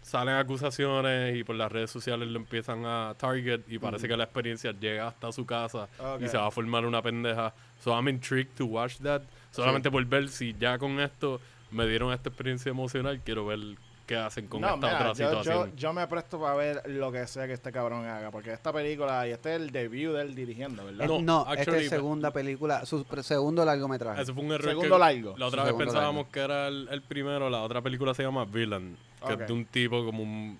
salen 0.06 0.36
acusaciones 0.36 1.36
y 1.36 1.44
por 1.44 1.56
las 1.56 1.72
redes 1.72 1.90
sociales 1.90 2.28
lo 2.30 2.38
empiezan 2.38 2.86
a 2.86 3.16
target 3.18 3.62
y 3.68 3.80
parece 3.80 4.08
que 4.08 4.16
la 4.16 4.26
experiencia 4.26 4.72
llega 4.72 5.08
hasta 5.08 5.32
su 5.32 5.46
casa 5.48 5.88
y 6.22 6.28
se 6.28 6.38
va 6.38 6.46
a 6.48 6.52
formar 6.52 6.86
una 6.86 7.02
pendeja. 7.02 7.54
So 7.80 7.92
I'm 7.92 8.08
intrigued 8.08 8.54
to 8.58 8.66
watch 8.68 8.98
that. 9.02 9.24
Solamente 9.52 9.90
por 9.90 10.06
ver 10.06 10.30
si 10.30 10.54
ya 10.60 10.78
con 10.78 11.00
esto 11.00 11.42
me 11.72 11.88
dieron 11.88 12.14
esta 12.14 12.30
experiencia 12.30 12.70
emocional, 12.70 13.20
quiero 13.26 13.48
ver 13.48 13.60
qué 14.06 14.16
hacen 14.16 14.46
con 14.48 14.62
No, 14.62 14.76
esta 14.76 14.78
mira, 14.78 14.96
otra 15.00 15.14
yo, 15.14 15.30
situación. 15.30 15.76
yo 15.76 15.92
me 15.92 16.06
presto 16.06 16.40
para 16.40 16.54
ver 16.54 16.84
lo 16.86 17.12
que 17.12 17.26
sea 17.26 17.48
que 17.48 17.54
este 17.54 17.72
cabrón 17.72 18.06
haga, 18.06 18.30
porque 18.30 18.54
esta 18.54 18.72
película, 18.72 19.28
y 19.28 19.32
este 19.32 19.56
es 19.56 19.62
el 19.62 19.72
debut 19.72 20.14
de 20.14 20.22
él 20.22 20.36
dirigiendo, 20.36 20.86
¿verdad? 20.86 21.08
No, 21.08 21.20
no, 21.22 21.40
esta 21.50 21.62
actually, 21.62 21.86
es 21.86 21.90
segunda 21.90 22.30
película, 22.32 22.86
su 22.86 23.04
segundo 23.24 23.66
largometraje. 23.66 24.22
Eso 24.22 24.36
fue 24.36 24.44
un 24.44 24.52
error. 24.52 24.70
Segundo 24.70 24.96
que 24.96 25.00
largo. 25.00 25.36
La 25.40 25.48
otra 25.48 25.64
Su 25.66 25.76
vez 25.76 25.86
pensábamos 25.88 26.26
largo. 26.26 26.32
que 26.32 26.40
era 26.42 26.68
el, 26.68 26.88
el 26.92 27.02
primero. 27.02 27.50
La 27.50 27.64
otra 27.64 27.82
película 27.82 28.14
se 28.14 28.22
llama 28.22 28.46
Villain. 28.46 28.96
Que 29.28 29.34
es 29.34 29.48
de 29.48 29.54
un 29.54 29.66
tipo 29.66 30.06
como 30.06 30.24
un, 30.24 30.58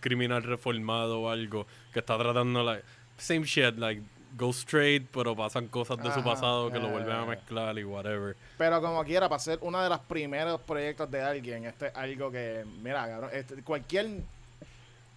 criminal 0.00 0.42
reformado 0.42 1.22
o 1.22 1.30
algo. 1.30 1.66
Que 1.92 2.00
está 2.00 2.18
tratando, 2.18 2.62
like, 2.62 2.84
same 3.18 3.44
shit, 3.44 3.76
like, 3.76 4.02
go 4.36 4.50
straight, 4.50 5.06
pero 5.12 5.36
pasan 5.36 5.68
cosas 5.68 5.98
de 6.02 6.12
su 6.12 6.22
pasado 6.22 6.70
que 6.70 6.78
lo 6.78 6.86
ya, 6.86 6.92
vuelven 6.92 7.16
a 7.16 7.26
mezclar 7.26 7.78
y 7.78 7.84
whatever. 7.84 8.36
Pero 8.58 8.80
como 8.80 9.04
quiera, 9.04 9.28
para 9.28 9.38
ser 9.38 9.58
uno 9.62 9.82
de 9.82 9.88
los 9.88 10.00
primeros 10.00 10.60
proyectos 10.60 11.10
de 11.10 11.22
alguien, 11.22 11.66
este 11.66 11.88
es 11.88 11.96
algo 11.96 12.30
que, 12.30 12.64
mira, 12.82 13.06
cabrón, 13.06 13.30
este, 13.32 13.62
cualquier. 13.62 14.08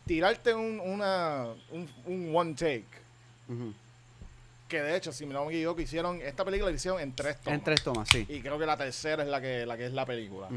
Tirarte 0.06 0.54
un, 0.54 0.80
una, 0.80 1.48
un, 1.72 1.90
un 2.06 2.36
one 2.36 2.54
take, 2.54 2.86
que 4.68 4.82
de 4.82 4.98
hecho, 4.98 5.12
si 5.12 5.26
me 5.26 5.36
equivoco, 5.36 5.82
hicieron. 5.82 6.22
Esta 6.22 6.44
película 6.44 6.72
la 6.72 6.76
hicieron 6.76 7.00
en 7.00 7.14
tres 7.14 7.40
tomas. 7.40 7.58
En 7.58 7.64
tres 7.64 7.84
tomas, 7.84 8.10
sí. 8.10 8.26
Y 8.28 8.42
creo 8.42 8.58
que 8.58 8.66
la 8.66 8.78
tercera 8.78 9.24
es 9.24 9.30
la 9.30 9.40
que, 9.40 9.66
la 9.66 9.78
que 9.78 9.86
es 9.86 9.94
la 9.94 10.06
película. 10.06 10.50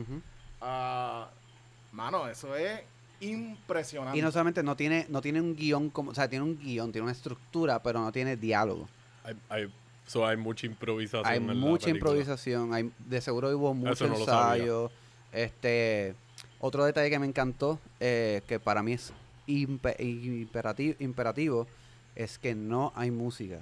Mano, 1.92 2.28
eso 2.28 2.54
es 2.56 2.80
impresionante. 3.20 4.18
Y 4.18 4.22
no 4.22 4.30
solamente 4.30 4.62
no 4.62 4.76
tiene, 4.76 5.06
no 5.08 5.20
tiene 5.20 5.40
un 5.40 5.54
guion, 5.56 5.90
como, 5.90 6.10
o 6.12 6.14
sea, 6.14 6.28
tiene 6.28 6.44
un 6.44 6.58
guion, 6.58 6.92
tiene 6.92 7.04
una 7.04 7.12
estructura, 7.12 7.82
pero 7.82 8.00
no 8.00 8.12
tiene 8.12 8.36
diálogo. 8.36 8.88
Hay, 9.24 9.34
hay, 9.48 9.72
so 10.06 10.26
hay 10.26 10.36
mucha 10.36 10.66
improvisación. 10.66 11.26
Hay 11.26 11.38
en 11.38 11.58
mucha 11.58 11.90
improvisación, 11.90 12.72
hay, 12.72 12.90
de 12.98 13.20
seguro 13.20 13.56
hubo 13.56 13.74
mucho 13.74 14.06
no 14.06 14.18
lo 14.18 14.24
sabía. 14.24 14.62
ensayo. 14.64 14.90
Este, 15.32 16.14
otro 16.60 16.84
detalle 16.84 17.10
que 17.10 17.18
me 17.18 17.26
encantó, 17.26 17.78
eh, 18.00 18.42
que 18.46 18.58
para 18.58 18.82
mí 18.82 18.92
es 18.92 19.12
impe- 19.46 19.96
imperativo, 20.00 20.94
imperativo, 21.00 21.66
es 22.14 22.38
que 22.38 22.54
no 22.54 22.92
hay 22.94 23.10
música. 23.10 23.60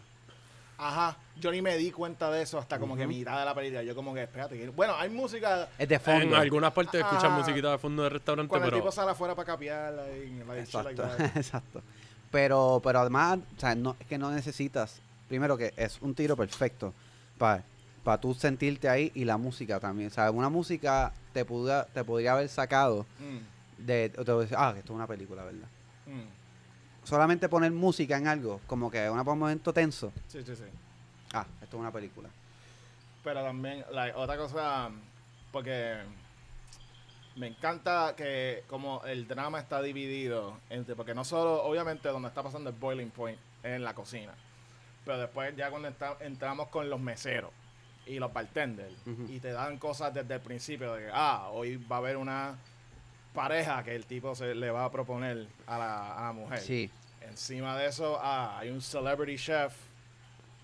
Ajá, 0.79 1.17
yo 1.41 1.51
ni 1.51 1.63
me 1.63 1.77
di 1.77 1.91
cuenta 1.91 2.31
de 2.31 2.43
eso 2.43 2.59
hasta 2.59 2.79
como 2.79 2.97
que 2.97 3.07
mitad 3.07 3.39
de 3.39 3.45
la 3.45 3.55
película. 3.55 3.83
Yo 3.83 3.95
como 3.95 4.13
que, 4.13 4.23
espérate, 4.25 4.59
que- 4.59 4.69
bueno, 4.69 4.95
hay 4.97 5.09
música 5.09 5.69
Es 5.79 5.89
de 5.89 5.95
En 5.95 6.01
fondo. 6.01 6.37
algunas 6.37 6.73
partes 6.73 7.01
escuchan 7.03 7.33
Ah. 7.33 7.39
musiquita 7.39 7.71
de 7.73 7.79
fondo 7.79 8.03
de 8.03 8.09
restaurante, 8.11 8.49
cuando 8.49 8.67
el 8.67 8.71
pero 8.73 8.83
tipo 8.83 8.93
sale 8.93 9.11
afuera 9.13 9.35
para 9.35 9.47
capear. 9.47 9.93
Like, 9.95 10.45
like, 10.47 10.65
shit 10.67 10.75
like 10.75 10.91
Exacto, 11.01 11.03
that. 11.03 11.37
exacto. 11.37 11.83
Pero, 12.31 12.81
pero 12.85 13.01
además, 13.01 13.39
o 13.57 13.61
sea, 13.61 13.75
no, 13.75 13.97
es 13.99 14.07
que 14.07 14.19
no 14.19 14.31
necesitas, 14.31 15.01
primero 15.29 15.57
que 15.57 15.73
es 15.77 15.99
un 16.03 16.15
tiro 16.15 16.37
perfecto 16.37 16.93
para 17.39 17.63
para 18.05 18.21
tú 18.21 18.35
sentirte 18.35 18.89
ahí 18.89 19.11
y 19.17 19.25
la 19.25 19.37
música 19.37 19.81
también. 19.81 20.11
O 20.11 20.13
sea, 20.13 20.31
una 20.31 20.49
música 20.49 21.13
te, 21.33 21.45
puda, 21.45 21.87
te 21.87 22.05
podría 22.05 22.35
haber 22.35 22.49
sacado 22.49 23.05
Mm, 23.19 23.85
de, 23.85 24.11
te 24.11 24.23
voy 24.31 24.39
a 24.39 24.43
decir, 24.43 24.57
ah, 24.61 24.71
que 24.73 24.79
esto 24.79 24.93
es 24.93 24.97
una 24.97 25.09
película, 25.09 25.43
¿verdad? 25.43 25.67
mm. 26.07 26.46
Solamente 27.11 27.49
poner 27.49 27.71
música 27.71 28.17
en 28.17 28.27
algo, 28.27 28.61
como 28.67 28.91
que 28.91 29.09
una- 29.09 29.23
un 29.23 29.39
momento 29.39 29.73
tenso, 29.73 30.13
Sí, 30.27 30.43
sí, 30.45 30.57
sí. 30.57 30.65
ah, 31.33 31.47
esto 31.63 31.77
es 31.77 31.81
una 31.81 31.93
película. 31.93 32.29
Pero 33.23 33.43
también, 33.45 33.85
like, 33.93 34.17
otra 34.19 34.37
cosa, 34.37 34.91
porque 35.53 35.99
me 37.37 37.47
encanta 37.47 38.15
que 38.17 38.65
como 38.69 39.05
el 39.05 39.29
drama 39.29 39.61
está 39.61 39.81
dividido 39.83 40.59
entre, 40.69 40.97
porque 40.97 41.15
no 41.15 41.25
solo, 41.25 41.63
obviamente, 41.63 42.09
donde 42.09 42.27
está 42.29 42.43
pasando 42.43 42.71
el 42.71 42.77
boiling 42.77 43.11
point 43.11 43.39
es 43.63 43.77
en 43.77 43.85
la 43.85 43.95
cocina, 43.95 44.33
pero 45.05 45.19
después 45.19 45.55
ya 45.57 45.71
cuando 45.71 45.87
está- 45.89 46.17
entramos 46.21 46.69
con 46.69 46.91
los 46.91 46.99
meseros 46.99 47.51
y 48.07 48.19
los 48.19 48.33
bartenders 48.33 48.95
y 49.29 49.39
te 49.39 49.53
dan 49.53 49.79
cosas 49.79 50.13
desde 50.13 50.35
el 50.35 50.41
principio 50.41 50.95
de 50.95 51.05
que, 51.07 51.11
ah, 51.13 51.51
hoy 51.53 51.77
va 51.77 51.97
a 51.97 51.99
haber 52.01 52.17
una 52.17 52.57
pareja 53.37 53.85
que 53.85 53.95
el 53.95 54.05
tipo 54.07 54.35
se 54.35 54.55
le 54.55 54.71
va 54.73 54.87
a 54.87 54.91
proponer 54.91 55.47
a 55.69 55.79
la, 55.79 56.19
a 56.19 56.23
la 56.25 56.33
mujer. 56.33 56.59
Sí, 56.59 56.91
Encima 57.21 57.77
de 57.77 57.87
eso, 57.89 58.19
ah, 58.21 58.57
hay 58.59 58.71
un 58.71 58.81
celebrity 58.81 59.37
chef. 59.37 59.73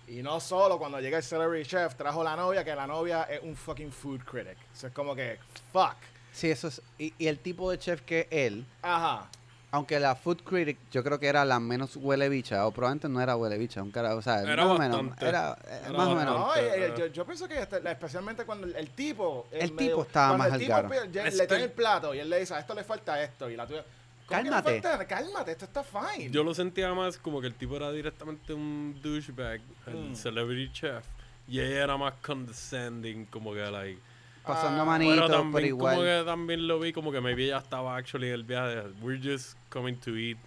Y 0.07 0.21
no 0.21 0.39
solo 0.39 0.77
cuando 0.77 0.99
llega 0.99 1.17
el 1.17 1.23
celebrity 1.23 1.69
chef, 1.69 1.95
trajo 1.95 2.23
la 2.23 2.35
novia, 2.35 2.63
que 2.63 2.73
la 2.75 2.87
novia 2.87 3.23
es 3.23 3.41
un 3.43 3.55
fucking 3.55 3.91
food 3.91 4.21
critic. 4.25 4.57
Eso 4.73 4.87
es 4.87 4.93
como 4.93 5.13
que, 5.15 5.37
fuck. 5.71 5.95
sí, 6.31 6.49
eso 6.51 6.67
es, 6.69 6.81
y, 6.97 7.13
y 7.17 7.27
el 7.27 7.39
tipo 7.39 7.69
de 7.71 7.77
chef 7.79 8.01
que 8.01 8.27
él, 8.31 8.65
Ajá. 8.81 9.29
Aunque 9.73 9.99
la 9.99 10.13
Food 10.15 10.43
Critic 10.43 10.77
yo 10.91 11.03
creo 11.03 11.19
que 11.19 11.25
era 11.25 11.43
la 11.43 11.59
menos 11.59 11.95
huele 11.95 12.29
bicha, 12.29 12.67
o 12.67 12.71
probablemente 12.71 13.09
no 13.09 13.19
era 13.19 13.35
huele 13.35 13.57
bicha, 13.57 13.81
un 13.81 13.89
cara, 13.89 14.13
o 14.15 14.21
sea, 14.21 14.41
Era 14.43 14.65
más 14.67 14.75
o 14.75 14.77
menos, 14.79 15.17
era, 15.19 15.57
Era 15.67 15.91
más 15.97 16.07
o 16.09 16.15
menos. 16.15 16.39
No, 16.39 16.55
eh, 16.55 16.59
eh, 16.61 16.85
eh. 16.85 16.93
yo, 16.95 17.07
yo 17.07 17.25
pienso 17.25 17.47
que 17.47 17.59
este- 17.59 17.81
especialmente 17.89 18.45
cuando 18.45 18.67
el, 18.67 18.75
el 18.75 18.91
tipo... 18.91 19.47
El 19.51 19.75
tipo 19.75 20.03
estaba 20.03 20.37
más 20.37 20.47
el 20.49 20.53
al 20.71 20.87
tipo 20.87 20.93
Este- 20.93 21.37
le 21.37 21.47
trae 21.47 21.63
el 21.63 21.71
plato 21.71 22.13
y 22.13 22.19
él 22.19 22.29
le 22.29 22.41
dice, 22.41 22.53
a 22.53 22.59
esto 22.59 22.75
le 22.75 22.83
falta 22.83 23.19
esto. 23.23 23.49
Y 23.49 23.55
la 23.55 23.65
tuya... 23.65 23.83
¿cómo 24.27 24.37
que 24.37 24.43
le 24.43 24.49
Cálmate. 24.51 24.81
falta? 24.83 25.07
Cálmate, 25.07 25.51
esto 25.53 25.65
está 25.65 25.83
fine. 25.83 26.29
Yo 26.29 26.43
lo 26.43 26.53
sentía 26.53 26.93
más 26.93 27.17
como 27.17 27.41
que 27.41 27.47
el 27.47 27.55
tipo 27.55 27.75
era 27.75 27.91
directamente 27.91 28.53
un 28.53 28.99
douchebag, 29.01 29.59
el 29.87 30.11
Mm. 30.11 30.15
celebrity 30.15 30.71
chef. 30.71 31.03
Y 31.47 31.59
ella 31.59 31.83
era 31.85 31.97
más 31.97 32.13
condescending, 32.23 33.25
como 33.25 33.53
que, 33.53 33.59
like. 33.71 33.99
Pasando 34.45 34.81
Ah, 34.81 34.85
manito, 34.85 35.11
Pero 35.15 35.25
pero, 35.27 35.37
también 35.39 35.67
igual. 35.67 35.95
como 35.95 36.05
que 36.07 36.23
también 36.25 36.67
lo 36.67 36.79
vi 36.79 36.91
como 36.93 37.11
que 37.11 37.21
maybe 37.21 37.45
ella 37.45 37.59
estaba 37.59 37.95
actually 37.95 38.27
en 38.27 38.33
el 38.33 38.43
viaje. 38.43 38.81
We're 39.01 39.19
just 39.21 39.57
coming 39.69 39.95
to 39.97 40.17
eat. 40.17 40.37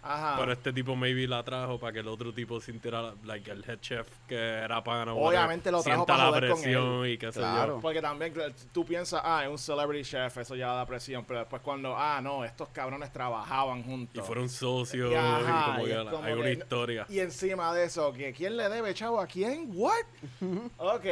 Ajá. 0.00 0.36
Pero 0.38 0.52
este 0.52 0.72
tipo 0.72 0.94
maybe 0.94 1.26
la 1.26 1.42
trajo 1.42 1.78
para 1.78 1.92
que 1.92 1.98
el 1.98 2.08
otro 2.08 2.32
tipo 2.32 2.60
sintiera, 2.60 3.12
like 3.24 3.50
el 3.50 3.64
head 3.68 3.80
chef 3.80 4.06
que 4.28 4.36
era 4.38 4.82
pana. 4.82 5.12
Obviamente 5.12 5.70
lo 5.72 5.82
trajo 5.82 6.04
sienta 6.04 6.12
para 6.12 6.24
la 6.24 6.30
joder 6.30 6.50
con 6.50 6.60
presión 6.62 7.06
y 7.08 7.18
qué 7.18 7.32
sé 7.32 7.40
Claro. 7.40 7.74
yo. 7.76 7.80
Porque 7.80 8.00
también 8.00 8.32
tú 8.72 8.84
piensas, 8.86 9.20
ah, 9.24 9.42
es 9.44 9.50
un 9.50 9.58
celebrity 9.58 10.08
chef, 10.08 10.38
eso 10.38 10.54
ya 10.54 10.68
da 10.72 10.86
presión. 10.86 11.24
Pero 11.26 11.40
después 11.40 11.60
cuando, 11.62 11.94
ah, 11.96 12.20
no, 12.22 12.44
estos 12.44 12.68
cabrones 12.68 13.12
trabajaban 13.12 13.80
Y 13.80 13.82
juntos. 13.82 14.26
fueron 14.26 14.48
socios 14.48 15.10
Y 15.10 15.14
ajá, 15.14 15.40
y 15.40 15.72
como 15.72 15.86
y 15.86 15.90
que 15.90 16.10
como 16.10 16.24
hay 16.24 16.32
una 16.34 16.42
que- 16.44 16.52
historia. 16.52 17.06
Y 17.08 17.18
encima 17.18 17.74
de 17.74 17.84
eso, 17.84 18.12
que 18.12 18.32
¿quién 18.32 18.56
le 18.56 18.68
debe, 18.68 18.94
chavo? 18.94 19.20
¿A 19.20 19.26
quién? 19.26 19.68
¿What? 19.74 19.92
ok. 20.78 21.06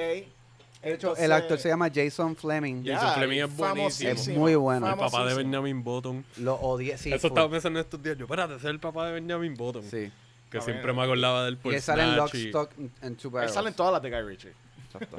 De 0.82 0.94
hecho, 0.94 1.16
el 1.16 1.32
actor 1.32 1.58
se 1.58 1.68
llama 1.68 1.90
Jason 1.92 2.36
Fleming. 2.36 2.84
Jason 2.84 3.14
Fleming 3.14 3.38
es 3.38 3.56
buenísimo. 3.56 4.10
Es 4.10 4.28
muy 4.28 4.54
bueno. 4.54 4.88
El 4.88 4.96
papá 4.96 5.26
de. 5.26 5.34
Benjamin 5.34 5.82
Button. 5.82 6.24
Lo 6.38 6.54
odié, 6.54 6.96
sí. 6.96 7.12
Eso 7.12 7.26
estaba 7.28 7.50
pensando 7.50 7.80
estos 7.80 8.00
días. 8.02 8.16
Yo, 8.16 8.24
espérate, 8.26 8.54
ese 8.54 8.66
es 8.66 8.70
el 8.70 8.78
papá 8.80 9.06
de 9.08 9.14
Benjamin 9.20 9.54
Button. 9.54 9.82
Sí. 9.82 10.10
Que 10.50 10.58
A 10.58 10.60
siempre 10.60 10.86
ver. 10.86 10.94
me 10.94 11.02
acordaba 11.02 11.44
del 11.44 11.56
por 11.56 11.72
Y 11.72 11.76
él 11.76 11.82
sale 11.82 12.02
en 12.04 12.16
Lock, 12.16 12.28
Snatch 12.30 12.44
y- 12.44 12.46
Stock 12.48 12.70
and 13.02 13.16
Two 13.18 13.28
Él 13.28 13.32
Barrels. 13.34 13.54
sale 13.54 13.68
en 13.70 13.74
todas 13.74 13.92
las 13.92 14.02
de 14.02 14.10
Guy 14.10 14.22
Ritchie. 14.28 14.52
Exacto. 14.86 15.16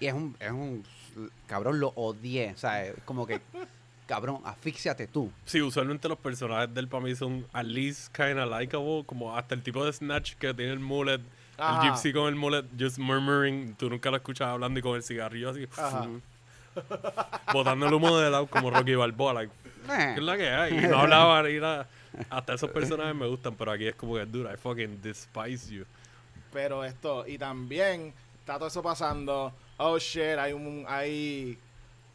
Y 0.00 0.06
es 0.06 0.12
un, 0.12 0.36
es 0.38 0.50
un... 0.50 0.84
Cabrón, 1.46 1.80
lo 1.80 1.88
odié. 1.96 2.52
O 2.52 2.58
sea, 2.58 2.84
es 2.84 2.94
como 3.06 3.26
que... 3.26 3.40
Cabrón, 4.06 4.40
asfixiate 4.44 5.06
tú. 5.06 5.30
Sí, 5.44 5.62
usualmente 5.62 6.08
los 6.08 6.18
personajes 6.18 6.74
del 6.74 6.88
para 6.88 7.04
mí 7.04 7.14
son 7.14 7.46
at 7.52 7.64
least 7.64 8.14
kinda 8.14 8.44
likable, 8.44 9.04
como 9.06 9.36
hasta 9.36 9.54
el 9.54 9.62
tipo 9.62 9.84
de 9.84 9.92
Snatch 9.92 10.34
que 10.34 10.52
tiene 10.52 10.72
el 10.72 10.80
mullet, 10.80 11.20
Ajá. 11.60 11.82
el 11.86 11.90
gypsy 11.92 12.12
con 12.12 12.28
el 12.28 12.34
mullet, 12.36 12.64
just 12.78 12.98
murmuring, 12.98 13.74
tú 13.76 13.90
nunca 13.90 14.10
lo 14.10 14.16
escuchas 14.16 14.48
hablando 14.48 14.78
y 14.80 14.82
con 14.82 14.96
el 14.96 15.02
cigarrillo 15.02 15.50
así, 15.50 15.66
Ajá. 15.76 16.06
botando 17.52 17.86
el 17.86 17.94
humo 17.94 18.16
de 18.18 18.30
lado 18.30 18.46
como 18.46 18.70
Rocky 18.70 18.94
Balboa, 18.94 19.34
like, 19.34 19.52
Eh, 19.88 20.12
¿qué 20.14 20.20
es 20.20 20.22
la 20.22 20.36
que 20.36 20.48
hay? 20.50 20.78
Y 20.78 20.80
no 20.88 20.98
hablaba 21.00 21.42
ni 21.42 21.58
nada. 21.58 21.86
Hasta 22.28 22.54
esos 22.54 22.70
personajes 22.70 23.14
me 23.14 23.26
gustan, 23.26 23.54
pero 23.54 23.72
aquí 23.72 23.86
es 23.88 23.94
como 23.94 24.14
que, 24.14 24.26
dude, 24.26 24.52
I 24.52 24.56
fucking 24.56 25.00
despise 25.02 25.70
you. 25.72 25.84
Pero 26.52 26.84
esto, 26.84 27.26
y 27.26 27.38
también 27.38 28.12
está 28.40 28.56
todo 28.58 28.68
eso 28.68 28.82
pasando. 28.82 29.52
Oh 29.78 29.98
shit, 29.98 30.36
hay 30.38 30.52
un, 30.52 30.84
hay 30.88 31.58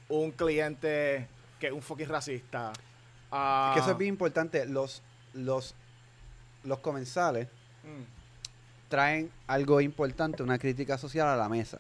un 0.10 0.32
cliente 0.32 1.28
que 1.60 1.68
es 1.68 1.74
un 1.74 1.82
fucking 1.82 2.08
racista. 2.10 2.72
Ah, 3.32 3.72
que 3.74 3.80
eso 3.80 3.92
es 3.92 3.98
bien 3.98 4.10
importante. 4.14 4.66
Los, 4.66 5.02
los, 5.34 5.74
los 6.64 6.80
comensales 6.80 7.48
mm, 7.84 8.15
traen 8.90 9.30
algo 9.48 9.82
importante, 9.82 10.44
una 10.44 10.58
crítica 10.60 10.98
social 10.98 11.28
a 11.28 11.36
la 11.36 11.50
mesa. 11.50 11.80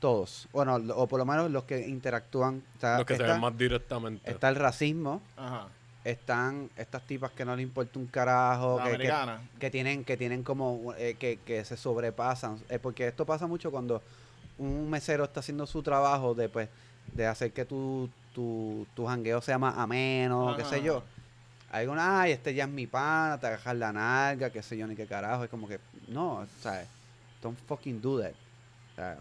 Todos. 0.00 0.48
Bueno, 0.52 0.78
lo- 0.78 0.96
o 0.96 1.06
por 1.08 1.18
lo 1.18 1.24
menos 1.24 1.50
los 1.50 1.64
que 1.64 1.88
interactúan. 1.88 2.62
O 2.76 2.80
sea, 2.80 2.98
Los 2.98 3.06
que 3.06 3.16
se 3.16 3.22
está, 3.22 3.32
ven 3.32 3.40
más 3.40 3.56
directamente. 3.58 4.30
está 4.30 4.48
el 4.48 4.54
racismo, 4.56 5.20
Ajá. 5.36 5.68
están 6.04 6.70
estas 6.76 7.02
tipas 7.02 7.32
que 7.32 7.44
no 7.44 7.56
le 7.56 7.62
importa 7.62 7.98
un 7.98 8.06
carajo, 8.06 8.80
que, 8.84 9.10
que, 9.58 9.70
tienen 9.70 10.04
que 10.04 10.16
tienen 10.16 10.42
como 10.44 10.94
eh, 10.96 11.16
que, 11.18 11.38
que 11.44 11.64
se 11.64 11.76
sobrepasan, 11.76 12.58
Eh, 12.68 12.78
porque 12.78 13.08
esto 13.08 13.26
pasa 13.26 13.46
mucho 13.48 13.70
cuando 13.72 14.00
un 14.58 14.88
mesero 14.88 15.24
está 15.24 15.40
haciendo 15.40 15.66
su 15.66 15.82
trabajo 15.82 16.34
de 16.34 16.48
pues 16.48 16.68
de 17.12 17.26
hacer 17.26 17.52
que 17.52 17.64
tu 17.64 18.08
tu, 18.34 18.86
tu 18.94 19.04
jangueo 19.06 19.40
sea 19.40 19.58
más 19.58 19.76
ameno, 19.78 20.54
qué 20.56 20.62
sé 20.64 20.76
Ajá. 20.76 20.84
yo. 20.84 21.02
Hay 21.70 21.86
una, 21.86 22.22
ay, 22.22 22.32
este 22.32 22.54
ya 22.54 22.64
es 22.64 22.70
mi 22.70 22.86
pana, 22.86 23.38
te 23.38 23.46
agarras 23.46 23.76
la 23.76 23.92
nalga, 23.92 24.50
qué 24.50 24.62
sé 24.62 24.76
yo, 24.76 24.86
ni 24.86 24.96
qué 24.96 25.06
carajo. 25.06 25.44
Es 25.44 25.50
como 25.50 25.68
que, 25.68 25.78
no, 26.08 26.46
¿sabes? 26.60 26.86
Don't 27.42 27.58
fucking 27.66 28.00
do 28.00 28.20
that. 28.20 28.32
O 28.32 28.94
sea, 28.96 29.16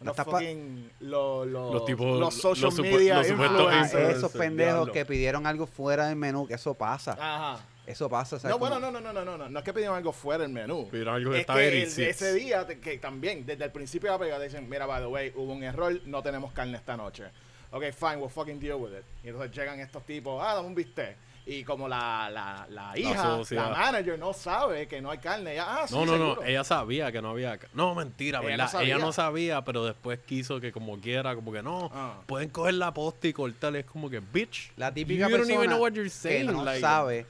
no 0.00 0.14
fucking, 0.14 0.90
lo- 1.00 1.44
lo- 1.44 1.72
Los 1.72 1.84
tipos- 1.84 2.20
los 2.20 2.34
social 2.34 2.66
los 2.66 2.78
media 2.78 3.18
influencers. 3.18 3.50
influencers. 3.50 4.16
esos 4.16 4.32
pendejos 4.32 4.74
diablo. 4.74 4.92
que 4.92 5.04
pidieron 5.04 5.44
algo 5.46 5.66
fuera 5.66 6.06
del 6.06 6.14
menú, 6.16 6.46
que 6.46 6.54
eso 6.54 6.72
pasa. 6.74 7.12
Ajá. 7.18 7.64
Eso 7.84 8.08
pasa. 8.08 8.36
o 8.36 8.38
sea, 8.38 8.50
No, 8.50 8.58
bueno, 8.58 8.78
no, 8.78 8.90
no, 8.92 9.00
no, 9.00 9.12
no, 9.12 9.24
no, 9.24 9.36
no, 9.38 9.48
no 9.48 9.58
es 9.58 9.64
que 9.64 9.72
pidieron 9.72 9.96
algo 9.96 10.12
fuera 10.12 10.42
del 10.42 10.52
menú. 10.52 10.88
Pidieron 10.90 11.14
algo 11.16 11.30
que 11.30 11.36
es 11.38 11.40
estaba 11.40 11.58
que 11.58 11.68
en 11.68 11.74
el- 11.90 12.00
ese 12.08 12.32
día, 12.34 12.66
te- 12.66 12.78
que 12.78 12.98
también, 12.98 13.44
desde 13.44 13.64
el 13.64 13.72
principio 13.72 14.10
de 14.12 14.18
la 14.18 14.24
pegada, 14.24 14.44
dicen, 14.44 14.68
mira, 14.68 14.86
by 14.86 15.00
the 15.00 15.06
way, 15.08 15.32
hubo 15.34 15.52
un 15.52 15.62
error, 15.64 15.98
no 16.04 16.22
tenemos 16.22 16.52
carne 16.52 16.76
esta 16.76 16.96
noche. 16.96 17.24
Ok, 17.72 17.84
fine, 17.92 18.16
we'll 18.18 18.30
fucking 18.30 18.60
deal 18.60 18.74
with 18.76 18.90
it. 18.92 19.04
Y 19.24 19.28
entonces 19.28 19.50
llegan 19.56 19.80
estos 19.80 20.04
tipos, 20.06 20.40
ah, 20.46 20.54
dame 20.54 20.68
un 20.68 20.74
bistec. 20.74 21.16
Y 21.50 21.64
como 21.64 21.88
la, 21.88 22.28
la, 22.30 22.66
la 22.68 22.98
hija, 22.98 23.14
la, 23.14 23.36
sociedad. 23.38 23.70
manager 23.70 24.18
no 24.18 24.34
sabe 24.34 24.86
que 24.86 25.00
no 25.00 25.10
hay 25.10 25.16
carne, 25.16 25.54
ella, 25.54 25.64
ah, 25.66 25.88
sí, 25.88 25.94
No, 25.94 26.04
no, 26.04 26.18
no. 26.18 26.42
Ella 26.42 26.62
sabía 26.62 27.10
que 27.10 27.22
no 27.22 27.30
había. 27.30 27.56
ca- 27.56 27.68
No, 27.72 27.94
mentira, 27.94 28.40
Ella 28.40 28.48
¿verdad? 28.50 28.64
no 28.64 28.70
sabía. 28.70 28.86
ella 28.94 29.04
no 29.04 29.12
sabía, 29.12 29.64
pero 29.64 29.84
después 29.86 30.18
quiso 30.26 30.60
que 30.60 30.72
como 30.72 30.98
quiera, 31.00 31.34
como 31.34 31.50
que 31.50 31.62
no. 31.62 31.90
Ah. 31.94 32.20
Pueden 32.26 32.50
coger 32.50 32.74
la 32.74 32.92
posta 32.92 33.28
y 33.28 33.32
cortarle. 33.32 33.78
Es 33.80 33.86
como 33.86 34.10
que, 34.10 34.20
bitch. 34.20 34.72
La 34.76 34.92
típica 34.92 35.26
you 35.26 35.30
don't 35.38 35.44
even 35.48 35.56
persona 35.56 35.66
know 35.72 35.80
what 35.82 35.92
you're 35.92 36.04
que 36.04 36.10
saying. 36.10 36.52
no 36.52 36.62
like- 36.64 36.80
sabe 36.82 37.24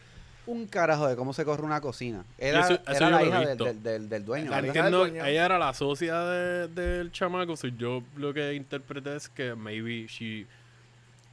un 0.47 0.67
carajo 0.67 1.07
de 1.07 1.15
cómo 1.15 1.33
se 1.33 1.45
corre 1.45 1.63
una 1.63 1.81
cocina. 1.81 2.25
Era, 2.39 2.61
eso- 2.63 2.73
eso 2.75 2.83
era 2.89 3.11
yo 3.11 3.11
la 3.11 3.23
hija 3.25 3.41
del, 3.41 3.83
del, 3.83 4.09
del-. 4.09 4.49
La 4.51 4.61
dueño. 4.91 5.25
ella 5.27 5.45
era 5.45 5.59
la 5.59 5.73
socia 5.75 6.19
de- 6.25 6.67
del 6.69 7.13
chamaco, 7.13 7.57
so 7.57 7.69
yo 7.69 8.03
lo 8.17 8.35
que 8.35 8.55
interpreté 8.55 9.15
es 9.15 9.29
que 9.29 9.55
maybe 9.55 10.07
she 10.09 10.47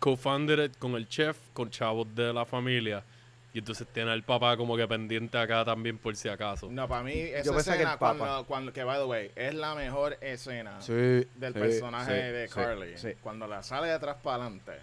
co-founded 0.05 0.59
it 0.63 0.77
con 0.77 0.93
el 0.93 1.07
chef, 1.09 1.35
con 1.51 1.71
chavos 1.71 2.13
de 2.13 2.31
la 2.31 2.45
familia, 2.45 3.03
y 3.51 3.57
entonces 3.57 3.87
tiene 3.91 4.11
al 4.11 4.21
papá 4.21 4.55
como 4.55 4.77
que 4.77 4.87
pendiente 4.87 5.35
acá 5.35 5.65
también 5.65 5.97
por 5.97 6.15
si 6.15 6.29
acaso. 6.29 6.67
No, 6.69 6.87
para 6.87 7.01
mí, 7.01 7.13
esa 7.13 7.41
Yo 7.43 7.53
pensé 7.53 7.71
que 7.71 7.77
escena, 7.77 7.97
papa. 7.97 8.15
cuando, 8.19 8.45
cuando, 8.45 8.71
que 8.73 8.83
by 8.83 8.99
the 8.99 9.05
way, 9.05 9.31
es 9.35 9.55
la 9.55 9.73
mejor 9.73 10.15
escena 10.21 10.79
Sí, 10.79 10.93
del 10.93 11.53
sí, 11.53 11.59
personaje 11.59 12.11
sí, 12.13 12.33
de 12.33 12.47
sí, 12.47 12.53
Carly. 12.53 12.97
sí. 12.97 13.09
Cuando 13.19 13.47
la 13.47 13.63
sale 13.63 13.87
de 13.87 13.93
atrás 13.93 14.17
para 14.21 14.43
adelante. 14.43 14.73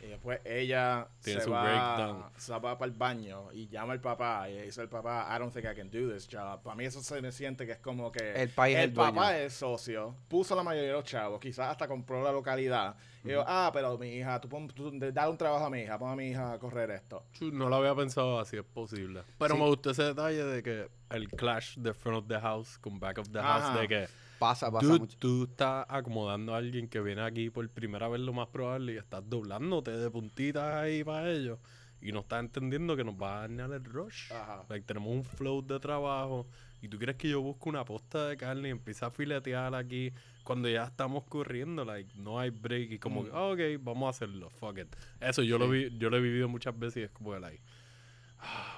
Y 0.00 0.06
después 0.08 0.40
ella 0.44 1.08
Tiene 1.22 1.40
se 1.40 1.46
su 1.46 1.50
va, 1.52 1.62
breakdown. 1.62 2.24
se 2.36 2.52
va 2.52 2.60
para 2.78 2.84
el 2.84 2.96
baño 2.96 3.52
y 3.52 3.66
llama 3.68 3.94
al 3.94 4.00
papá 4.00 4.48
y 4.50 4.60
dice 4.62 4.82
el 4.82 4.88
papá, 4.88 5.26
I 5.34 5.38
don't 5.38 5.52
think 5.52 5.64
I 5.64 5.74
can 5.74 5.90
do 5.90 6.12
this 6.12 6.28
job. 6.30 6.62
Para 6.62 6.76
mí 6.76 6.84
eso 6.84 7.02
se 7.02 7.20
me 7.22 7.32
siente 7.32 7.64
que 7.66 7.72
es 7.72 7.78
como 7.78 8.12
que 8.12 8.32
El 8.34 8.50
país 8.50 8.76
el 8.76 8.92
papá 8.92 9.30
dueño. 9.32 9.46
es 9.46 9.54
socio, 9.54 10.14
puso 10.28 10.54
la 10.54 10.62
mayoría 10.62 10.88
de 10.90 10.94
los 10.96 11.04
chavos, 11.04 11.40
quizás 11.40 11.70
hasta 11.70 11.88
compró 11.88 12.22
la 12.22 12.30
localidad. 12.32 12.94
Y 13.24 13.30
yo, 13.30 13.42
ah, 13.46 13.70
pero 13.72 13.98
mi 13.98 14.08
hija, 14.14 14.40
tú, 14.40 14.48
pon, 14.48 14.68
tú 14.68 14.92
dale 15.12 15.30
un 15.30 15.36
trabajo 15.38 15.64
a 15.66 15.70
mi 15.70 15.80
hija, 15.80 15.98
pon 15.98 16.10
a 16.12 16.14
mi 16.16 16.28
hija 16.28 16.52
a 16.52 16.58
correr 16.60 16.90
esto. 16.92 17.24
No 17.40 17.68
lo 17.68 17.76
había 17.76 17.94
pensado 17.94 18.38
así, 18.38 18.56
es 18.56 18.62
posible. 18.64 19.22
Pero 19.38 19.54
Sí. 19.56 19.60
me 19.60 19.66
gustó 19.66 19.90
ese 19.90 20.04
detalle 20.04 20.44
de 20.44 20.62
que 20.62 20.88
el 21.10 21.28
clash 21.30 21.76
de 21.78 21.92
front 21.94 22.18
of 22.18 22.28
the 22.28 22.38
house 22.38 22.78
con 22.78 23.00
back 23.00 23.18
of 23.18 23.28
the 23.32 23.40
house, 23.40 23.64
Ajá. 23.64 23.80
de 23.80 23.88
que 23.88 24.08
Pasa, 24.38 24.70
pasa 24.70 24.86
Dude, 24.86 24.98
mucho. 25.00 25.16
tú 25.18 25.44
estás 25.44 25.86
acomodando 25.88 26.54
a 26.54 26.58
alguien 26.58 26.88
que 26.88 27.00
viene 27.00 27.22
aquí 27.22 27.48
por 27.50 27.68
primera 27.70 28.08
vez 28.08 28.20
lo 28.20 28.32
más 28.32 28.48
probable 28.48 28.94
y 28.94 28.96
estás 28.96 29.22
doblándote 29.28 29.90
de 29.92 30.10
puntitas 30.10 30.74
ahí 30.74 31.02
para 31.04 31.30
ellos 31.30 31.58
y 32.02 32.12
no 32.12 32.20
estás 32.20 32.40
entendiendo 32.40 32.96
que 32.96 33.04
nos 33.04 33.14
va 33.14 33.38
a 33.38 33.48
dañar 33.48 33.72
el 33.72 33.82
rush. 33.84 34.30
Ajá. 34.32 34.64
Like, 34.68 34.84
tenemos 34.86 35.08
un 35.14 35.24
flow 35.24 35.62
de 35.66 35.80
trabajo 35.80 36.46
y 36.82 36.88
tú 36.88 36.98
crees 36.98 37.16
que 37.16 37.30
yo 37.30 37.40
busco 37.40 37.70
una 37.70 37.84
posta 37.84 38.28
de 38.28 38.36
carne 38.36 38.68
y 38.68 38.72
empiezo 38.72 39.06
a 39.06 39.10
filetear 39.10 39.74
aquí 39.74 40.12
cuando 40.44 40.68
ya 40.68 40.84
estamos 40.84 41.24
corriendo, 41.24 41.84
like, 41.84 42.12
no 42.16 42.38
hay 42.38 42.50
break 42.50 42.92
y 42.92 42.98
como, 42.98 43.22
Mm. 43.22 43.24
que, 43.24 43.30
"Ah, 43.32 43.42
ok, 43.46 43.60
vamos 43.82 44.06
a 44.06 44.10
hacerlo, 44.10 44.50
fuck 44.50 44.78
it. 44.78 44.94
Eso 45.20 45.42
yo 45.42 45.58
lo 45.58 45.68
vi, 45.70 45.96
yo 45.98 46.10
lo 46.10 46.18
he 46.18 46.20
vivido 46.20 46.46
muchas 46.48 46.78
veces 46.78 46.98
y 46.98 47.02
es 47.04 47.10
como 47.10 47.36
like, 47.38 47.62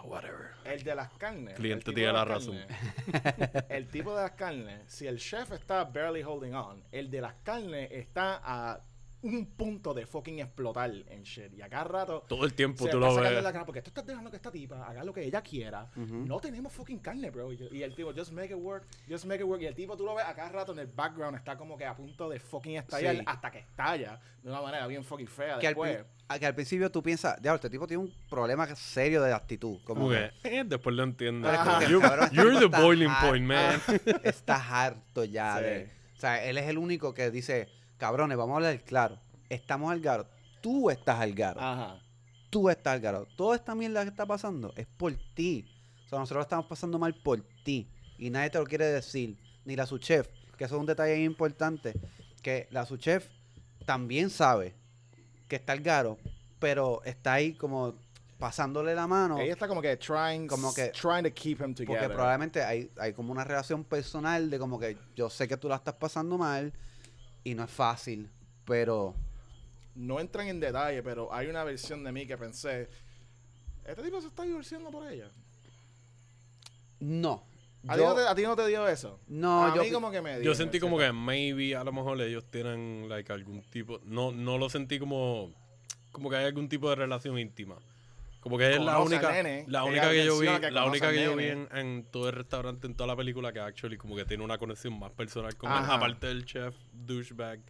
whatever. 0.04 0.52
El 0.64 0.82
de 0.82 0.94
las 0.94 1.10
carnes. 1.14 1.54
Cliente 1.54 1.90
el 1.90 1.94
tiene 1.94 2.08
de 2.08 2.12
la 2.12 2.24
las 2.24 2.44
carnes, 2.44 2.66
el 3.68 3.88
tipo 3.88 4.14
de 4.14 4.22
las 4.22 4.32
carnes, 4.32 4.82
si 4.86 5.06
el 5.06 5.18
chef 5.18 5.52
está 5.52 5.84
barely 5.84 6.22
holding 6.22 6.54
on, 6.54 6.82
el 6.92 7.10
de 7.10 7.20
las 7.20 7.34
carnes 7.42 7.90
está 7.92 8.40
a 8.42 8.80
un 9.20 9.46
punto 9.46 9.92
de 9.94 10.06
fucking 10.06 10.38
explotar 10.38 10.90
en 11.08 11.22
shit. 11.24 11.52
Y 11.56 11.60
a 11.62 11.68
cada 11.68 11.84
rato 11.84 12.24
Todo 12.28 12.44
el 12.44 12.54
tiempo 12.54 12.84
se 12.84 12.90
tú 12.90 12.98
está 12.98 13.08
lo 13.08 13.20
ves. 13.20 13.42
la 13.42 13.52
cara 13.52 13.66
porque 13.66 13.82
tú 13.82 13.88
estás 13.90 14.06
dejando 14.06 14.30
que 14.30 14.36
esta 14.36 14.50
tipa 14.52 14.86
haga 14.86 15.02
lo 15.02 15.12
que 15.12 15.24
ella 15.24 15.42
quiera. 15.42 15.90
Ujú. 15.96 16.24
No 16.24 16.38
tenemos 16.38 16.72
fucking 16.72 17.00
carne, 17.00 17.30
bro. 17.30 17.52
Y, 17.52 17.68
y 17.72 17.82
el 17.82 17.94
tipo, 17.96 18.12
just 18.14 18.30
make 18.32 18.52
it 18.54 18.58
work, 18.60 18.86
just 19.08 19.24
make 19.24 19.40
it 19.42 19.46
work. 19.48 19.60
Y 19.62 19.66
el 19.66 19.74
tipo, 19.74 19.96
tú 19.96 20.04
lo 20.04 20.14
ves 20.14 20.24
a 20.24 20.34
cada 20.34 20.50
rato 20.50 20.72
en 20.72 20.78
el 20.78 20.86
background, 20.86 21.36
está 21.36 21.56
como 21.58 21.76
que 21.76 21.84
a 21.84 21.96
punto 21.96 22.28
de 22.28 22.38
fucking 22.38 22.76
estallar 22.76 23.16
Sí. 23.16 23.22
hasta 23.26 23.50
que 23.50 23.58
estalla 23.58 24.20
de 24.42 24.50
una 24.50 24.62
manera 24.62 24.86
bien 24.86 25.02
fucking 25.02 25.26
fea. 25.26 25.58
Que 25.58 25.66
al, 25.66 25.74
después. 25.74 25.96
pri- 25.96 26.06
a- 26.28 26.38
que 26.38 26.46
al 26.46 26.54
principio 26.54 26.90
tú 26.90 27.02
piensas, 27.02 27.42
diablo, 27.42 27.56
este 27.56 27.70
tipo 27.70 27.86
tiene 27.88 28.04
un 28.04 28.14
problema 28.30 28.66
serio 28.76 29.20
de 29.22 29.32
actitud. 29.32 29.78
Como 29.84 30.02
Como 30.02 30.10
que 30.10 30.30
eh, 30.44 30.62
después 30.64 30.94
lo 30.94 31.02
entiendo. 31.02 31.48
Pero 31.48 31.60
es 31.60 31.66
como 31.68 31.78
que, 31.80 31.86
You- 31.90 32.00
cabrón, 32.00 32.24
este 32.26 32.36
you're 32.36 32.58
tipo 32.60 32.70
the 32.76 32.82
boiling 32.82 33.08
har- 33.10 33.28
point, 33.28 33.44
man. 33.46 33.80
estás 34.22 34.62
harto 34.70 35.24
ya 35.24 35.58
Sí. 35.58 35.64
de... 35.64 35.98
O 36.16 36.20
sea, 36.20 36.44
él 36.44 36.58
es 36.58 36.66
el 36.68 36.78
único 36.78 37.14
que 37.14 37.30
dice, 37.30 37.68
cabrones, 37.98 38.36
vamos 38.38 38.54
a 38.54 38.56
hablar 38.56 38.80
claro. 38.84 39.18
Estamos 39.48 39.90
al 39.92 40.00
garo. 40.00 40.26
Tú 40.60 40.90
estás 40.90 41.20
al 41.20 41.34
garo. 41.34 41.60
Ajá. 41.60 42.00
Tú 42.50 42.70
estás 42.70 42.94
al 42.94 43.00
garo. 43.00 43.26
Toda 43.36 43.56
esta 43.56 43.74
mierda 43.74 44.02
que 44.02 44.10
está 44.10 44.24
pasando 44.26 44.72
es 44.76 44.86
por 44.86 45.14
ti. 45.34 45.66
O 46.06 46.08
sea, 46.08 46.18
nosotros 46.18 46.44
estamos 46.46 46.66
pasando 46.66 46.98
mal 46.98 47.14
por 47.14 47.42
ti. 47.64 47.88
Y 48.18 48.30
nadie 48.30 48.50
te 48.50 48.58
lo 48.58 48.64
quiere 48.64 48.86
decir. 48.86 49.36
Ni 49.64 49.76
la 49.76 49.86
su 49.86 49.98
chef. 49.98 50.28
Que 50.56 50.64
eso 50.64 50.74
es 50.76 50.80
un 50.80 50.86
detalle 50.86 51.22
importante. 51.22 51.92
Que 52.42 52.66
la 52.70 52.86
su 52.86 52.96
chef 52.96 53.28
también 53.84 54.30
sabe 54.30 54.74
que 55.46 55.56
está 55.56 55.72
al 55.72 55.80
garo. 55.80 56.18
Pero 56.58 57.02
está 57.04 57.34
ahí 57.34 57.52
como 57.54 57.94
pasándole 58.38 58.94
la 58.94 59.06
mano. 59.06 59.38
Ella 59.38 59.52
está 59.52 59.66
como 59.68 59.82
que 59.82 59.96
trying, 59.96 60.46
Como 60.46 60.72
que- 60.72 60.88
trying 60.90 61.24
to 61.24 61.32
keep 61.34 61.60
him 61.60 61.74
Porque 61.74 61.86
together. 61.86 62.12
probablemente 62.12 62.62
hay, 62.62 62.90
hay 62.98 63.12
como 63.12 63.32
una 63.32 63.44
relación 63.44 63.84
personal 63.84 64.48
de 64.48 64.58
como 64.58 64.78
que 64.78 64.96
yo 65.16 65.28
sé 65.28 65.46
que 65.48 65.56
tú 65.56 65.68
la 65.68 65.76
estás 65.76 65.94
pasando 65.94 66.38
mal 66.38 66.72
y 67.44 67.54
no 67.54 67.64
es 67.64 67.70
fácil, 67.70 68.28
pero 68.64 69.14
no 69.94 70.20
entran 70.20 70.48
en 70.48 70.60
detalle, 70.60 71.02
pero 71.02 71.32
hay 71.32 71.48
una 71.48 71.64
versión 71.64 72.04
de 72.04 72.12
mí 72.12 72.26
que 72.26 72.36
pensé, 72.38 72.88
este 73.84 74.02
tipo 74.02 74.20
se 74.20 74.28
está 74.28 74.42
divorciando 74.44 74.90
por 74.90 75.10
ella. 75.10 75.30
no. 77.00 77.44
¿A, 77.86 77.94
ti, 77.94 78.00
Yo, 78.00 78.08
no 78.08 78.14
te, 78.16 78.22
a 78.22 78.34
ti 78.34 78.42
no 78.42 78.56
te 78.56 78.66
dio 78.66 78.88
eso? 78.88 79.20
no, 79.28 79.66
a 79.66 79.74
yo, 79.74 79.84
mí 79.84 79.90
como 79.92 80.10
que 80.10 80.20
me 80.20 80.40
dio. 80.40 80.50
Yo 80.50 80.54
sentí 80.56 80.78
en 80.78 80.80
como 80.80 80.98
que 80.98 81.12
maybe 81.12 81.76
a 81.76 81.84
lo 81.84 81.92
mejor 81.92 82.20
ellos 82.20 82.44
tienen 82.50 83.06
like 83.08 83.32
algún 83.32 83.62
tipo, 83.62 84.00
no 84.04 84.32
no 84.32 84.58
lo 84.58 84.68
sentí 84.68 84.98
como 84.98 85.52
como 86.10 86.28
que 86.28 86.36
hay 86.36 86.46
algún 86.46 86.68
tipo 86.68 86.90
de 86.90 86.96
relación 86.96 87.38
íntima. 87.38 87.76
Como 88.48 88.56
que 88.56 88.74
es 88.76 88.80
la 88.80 88.98
única 89.00 89.30
nene, 89.30 89.66
la 89.68 89.84
única 89.84 90.10
que 90.10 90.24
yo 90.24 90.38
vi, 90.38 90.48
que 90.48 90.70
la 90.70 90.86
única 90.86 91.10
que 91.10 91.22
yo 91.22 91.36
vi 91.36 91.48
en, 91.48 91.68
en 91.70 92.04
todo 92.10 92.30
el 92.30 92.34
restaurante 92.34 92.86
en 92.86 92.94
toda 92.94 93.06
la 93.06 93.14
película 93.14 93.52
que 93.52 93.60
actually 93.60 93.98
como 93.98 94.16
que 94.16 94.24
tiene 94.24 94.42
una 94.42 94.56
conexión 94.56 94.98
más 94.98 95.12
personal 95.12 95.54
con 95.56 95.70
él, 95.70 95.78
aparte 95.86 96.28
del 96.28 96.46
chef 96.46 96.74
douchebag 96.92 97.60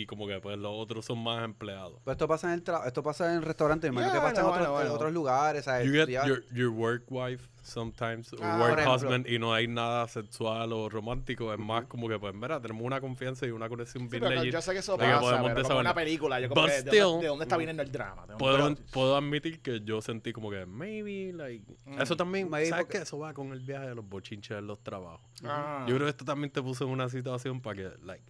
y 0.00 0.06
como 0.06 0.26
que 0.26 0.40
pues 0.40 0.58
los 0.58 0.72
otros 0.74 1.04
son 1.04 1.18
más 1.22 1.44
empleados. 1.44 2.00
pero 2.04 2.12
esto 2.12 2.28
pasa 2.28 2.48
en 2.48 2.54
el 2.54 2.64
tra- 2.64 2.86
esto 2.86 3.02
pasa 3.02 3.30
en 3.30 3.38
el 3.38 3.42
restaurante, 3.42 3.86
me 3.90 4.00
imagino 4.00 4.12
Yeah, 4.12 4.20
que 4.20 4.28
pasa 4.28 4.40
en 4.40 4.46
bueno, 4.46 4.62
otros, 4.62 4.66
en 4.68 4.82
bueno. 4.88 4.94
otros 4.94 5.12
lugares, 5.12 5.64
¿sabes? 5.64 5.86
You 5.86 5.92
get 5.92 6.08
your, 6.26 6.44
your 6.52 6.68
work 6.70 7.04
wife 7.10 7.48
sometimes, 7.62 8.30
or 8.34 8.40
Ah, 8.42 8.58
work 8.60 8.86
husband, 8.86 9.26
y 9.26 9.38
no 9.38 9.54
hay 9.54 9.66
nada 9.66 10.06
sexual 10.06 10.70
o 10.74 10.88
romántico. 10.90 11.50
Es 11.52 11.58
más 11.58 11.86
como 11.86 12.08
que, 12.08 12.18
pues, 12.18 12.34
mira, 12.34 12.60
tenemos 12.60 12.82
una 12.84 13.00
confianza 13.00 13.46
y 13.46 13.50
una 13.52 13.70
conexión 13.70 14.04
Sí, 14.04 14.08
bien 14.10 14.22
pero 14.22 14.34
legit. 14.40 14.52
yo 14.52 14.60
sé 14.60 14.72
que 14.72 14.78
eso 14.80 14.98
de 14.98 15.06
que 15.06 15.10
pasa, 15.12 15.20
podemos 15.22 15.52
pero 15.54 15.68
como 15.68 15.80
una 15.80 15.94
película, 15.94 16.40
yo 16.40 16.48
como 16.50 16.66
que, 16.66 16.72
¿de, 16.72 16.78
still, 16.80 17.00
dónde, 17.00 17.22
de 17.22 17.28
dónde 17.28 17.44
está 17.44 17.56
viniendo 17.56 17.82
el 17.82 17.90
drama? 17.90 18.26
¿De 18.26 18.36
Puedo, 18.36 18.74
puedo 18.92 19.16
admitir 19.16 19.60
que 19.62 19.80
yo 19.80 20.02
sentí 20.02 20.32
como 20.34 20.50
que, 20.50 20.66
maybe, 20.66 21.32
like... 21.32 21.64
Mm. 21.86 22.02
Eso 22.02 22.16
también, 22.16 22.50
Maybe 22.50 22.68
¿sabes 22.68 22.84
porque- 22.84 22.98
qué? 22.98 23.02
Eso 23.04 23.18
va 23.18 23.32
con 23.32 23.50
el 23.52 23.60
viaje 23.60 23.86
de 23.88 23.94
los 23.94 24.06
bochinches 24.06 24.56
de 24.56 24.62
los 24.62 24.78
trabajos. 24.82 25.22
Ah. 25.42 25.86
Yo 25.88 25.94
creo 25.94 26.06
que 26.06 26.10
esto 26.10 26.24
también 26.26 26.50
te 26.50 26.60
puso 26.62 26.84
en 26.84 26.90
una 26.90 27.08
situación 27.08 27.62
para 27.62 27.76
que, 27.76 27.90
like, 28.04 28.24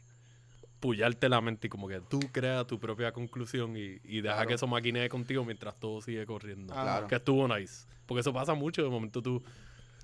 pullarte 0.85 1.30
la 1.30 1.41
mente 1.41 1.66
y 1.68 1.70
como 1.70 1.89
que 1.89 1.99
tú 2.03 2.20
creas 2.30 2.66
tu 2.66 2.78
propia 2.78 3.11
conclusión 3.11 3.74
y, 3.74 3.99
y 4.05 4.20
deja 4.20 4.35
Claro. 4.35 4.49
que 4.49 4.55
eso 4.55 4.66
maquinee 4.66 5.09
contigo 5.09 5.43
mientras 5.43 5.74
todo 5.80 6.03
sigue 6.03 6.26
corriendo. 6.26 6.74
Ah. 6.76 6.82
Claro. 6.82 7.07
Que 7.07 7.14
estuvo 7.14 7.49
nice. 7.49 7.87
Porque 8.05 8.20
eso 8.20 8.35
pasa 8.35 8.53
mucho. 8.53 8.82
De 8.82 8.91
momento 8.91 9.22
tú, 9.22 9.43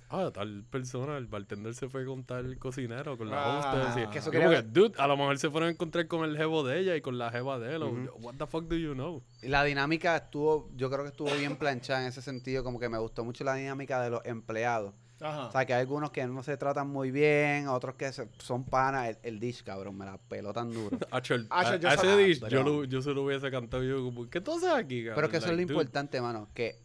ah, 0.08 0.30
tal 0.32 0.64
persona, 0.70 1.18
el 1.18 1.26
bartender 1.26 1.74
se 1.74 1.86
fue 1.90 2.06
con 2.06 2.24
tal 2.24 2.56
cocinero, 2.58 3.18
con 3.18 3.28
la 3.28 3.36
Ah, 3.60 3.74
hostess. 3.90 4.04
y- 4.04 4.10
que 4.10 4.18
eso 4.20 4.30
quería- 4.30 4.48
que, 4.48 4.62
dude, 4.62 4.94
a 4.96 5.06
lo 5.06 5.18
mejor 5.18 5.38
se 5.38 5.50
fueron 5.50 5.68
a 5.68 5.72
encontrar 5.72 6.06
con 6.08 6.24
el 6.24 6.34
jevo 6.38 6.62
de 6.64 6.78
ella 6.80 6.96
y 6.96 7.02
con 7.02 7.18
la 7.18 7.30
jeva 7.30 7.58
de 7.58 7.74
él. 7.76 7.82
o, 7.82 7.88
Ujú. 7.90 8.10
What 8.26 8.36
the 8.38 8.46
fuck 8.46 8.64
do 8.64 8.76
you 8.76 8.94
know? 8.94 9.22
La 9.42 9.62
dinámica 9.64 10.16
estuvo, 10.16 10.70
yo 10.76 10.88
creo 10.90 11.02
que 11.02 11.10
estuvo 11.10 11.30
bien 11.36 11.56
planchada 11.56 12.00
en 12.00 12.08
ese 12.08 12.22
sentido, 12.22 12.64
como 12.64 12.80
que 12.80 12.88
me 12.88 12.96
gustó 12.98 13.22
mucho 13.22 13.44
la 13.44 13.54
dinámica 13.54 14.00
de 14.02 14.08
los 14.08 14.24
empleados. 14.24 14.94
Ajá. 15.20 15.46
O 15.48 15.52
sea, 15.52 15.66
que 15.66 15.74
hay 15.74 15.80
algunos 15.80 16.10
que 16.10 16.26
no 16.26 16.42
se 16.42 16.56
tratan 16.56 16.88
muy 16.88 17.10
bien, 17.10 17.68
otros 17.68 17.94
que 17.96 18.10
se- 18.12 18.28
son 18.38 18.64
panas. 18.64 19.08
El, 19.08 19.18
el 19.22 19.40
dish, 19.40 19.62
cabrón, 19.62 19.96
me 19.98 20.04
la 20.06 20.16
peló 20.18 20.52
tan 20.52 20.72
duro. 20.72 20.96
A- 21.10 21.76
yo 21.76 21.88
a 21.88 21.94
ese 21.94 22.06
sabía, 22.06 22.16
dish, 22.16 22.46
yo, 22.48 22.62
lo- 22.62 22.84
yo 22.84 23.02
se 23.02 23.12
lo 23.12 23.24
hubiese 23.24 23.50
cantado 23.50 23.82
yo 23.84 24.02
como, 24.02 24.28
¿qué 24.30 24.40
tú 24.40 24.52
haces 24.52 24.70
aquí, 24.70 25.00
cabrón? 25.04 25.14
Pero 25.16 25.28
que 25.30 25.36
eso 25.36 25.46
es 25.46 25.52
lo 25.52 25.56
Like, 25.58 25.72
dude, 25.72 25.74
importante, 25.82 26.20
mano, 26.20 26.48
que 26.54 26.80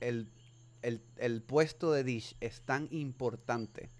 el, 0.00 0.28
el, 0.82 1.02
el 1.16 1.42
puesto 1.42 1.92
de 1.92 2.04
dish 2.04 2.36
es 2.40 2.62
tan 2.62 2.88
importante. 2.90 3.90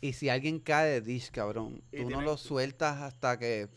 Y 0.00 0.12
si 0.12 0.28
alguien 0.28 0.60
cae 0.60 0.88
de 0.88 1.00
dish, 1.00 1.30
cabrón, 1.32 1.82
Y 1.90 1.96
tú 1.96 2.02
no 2.04 2.08
tiene- 2.08 2.22
lo 2.24 2.36
sueltas 2.36 3.02
hasta 3.02 3.38
que 3.38 3.68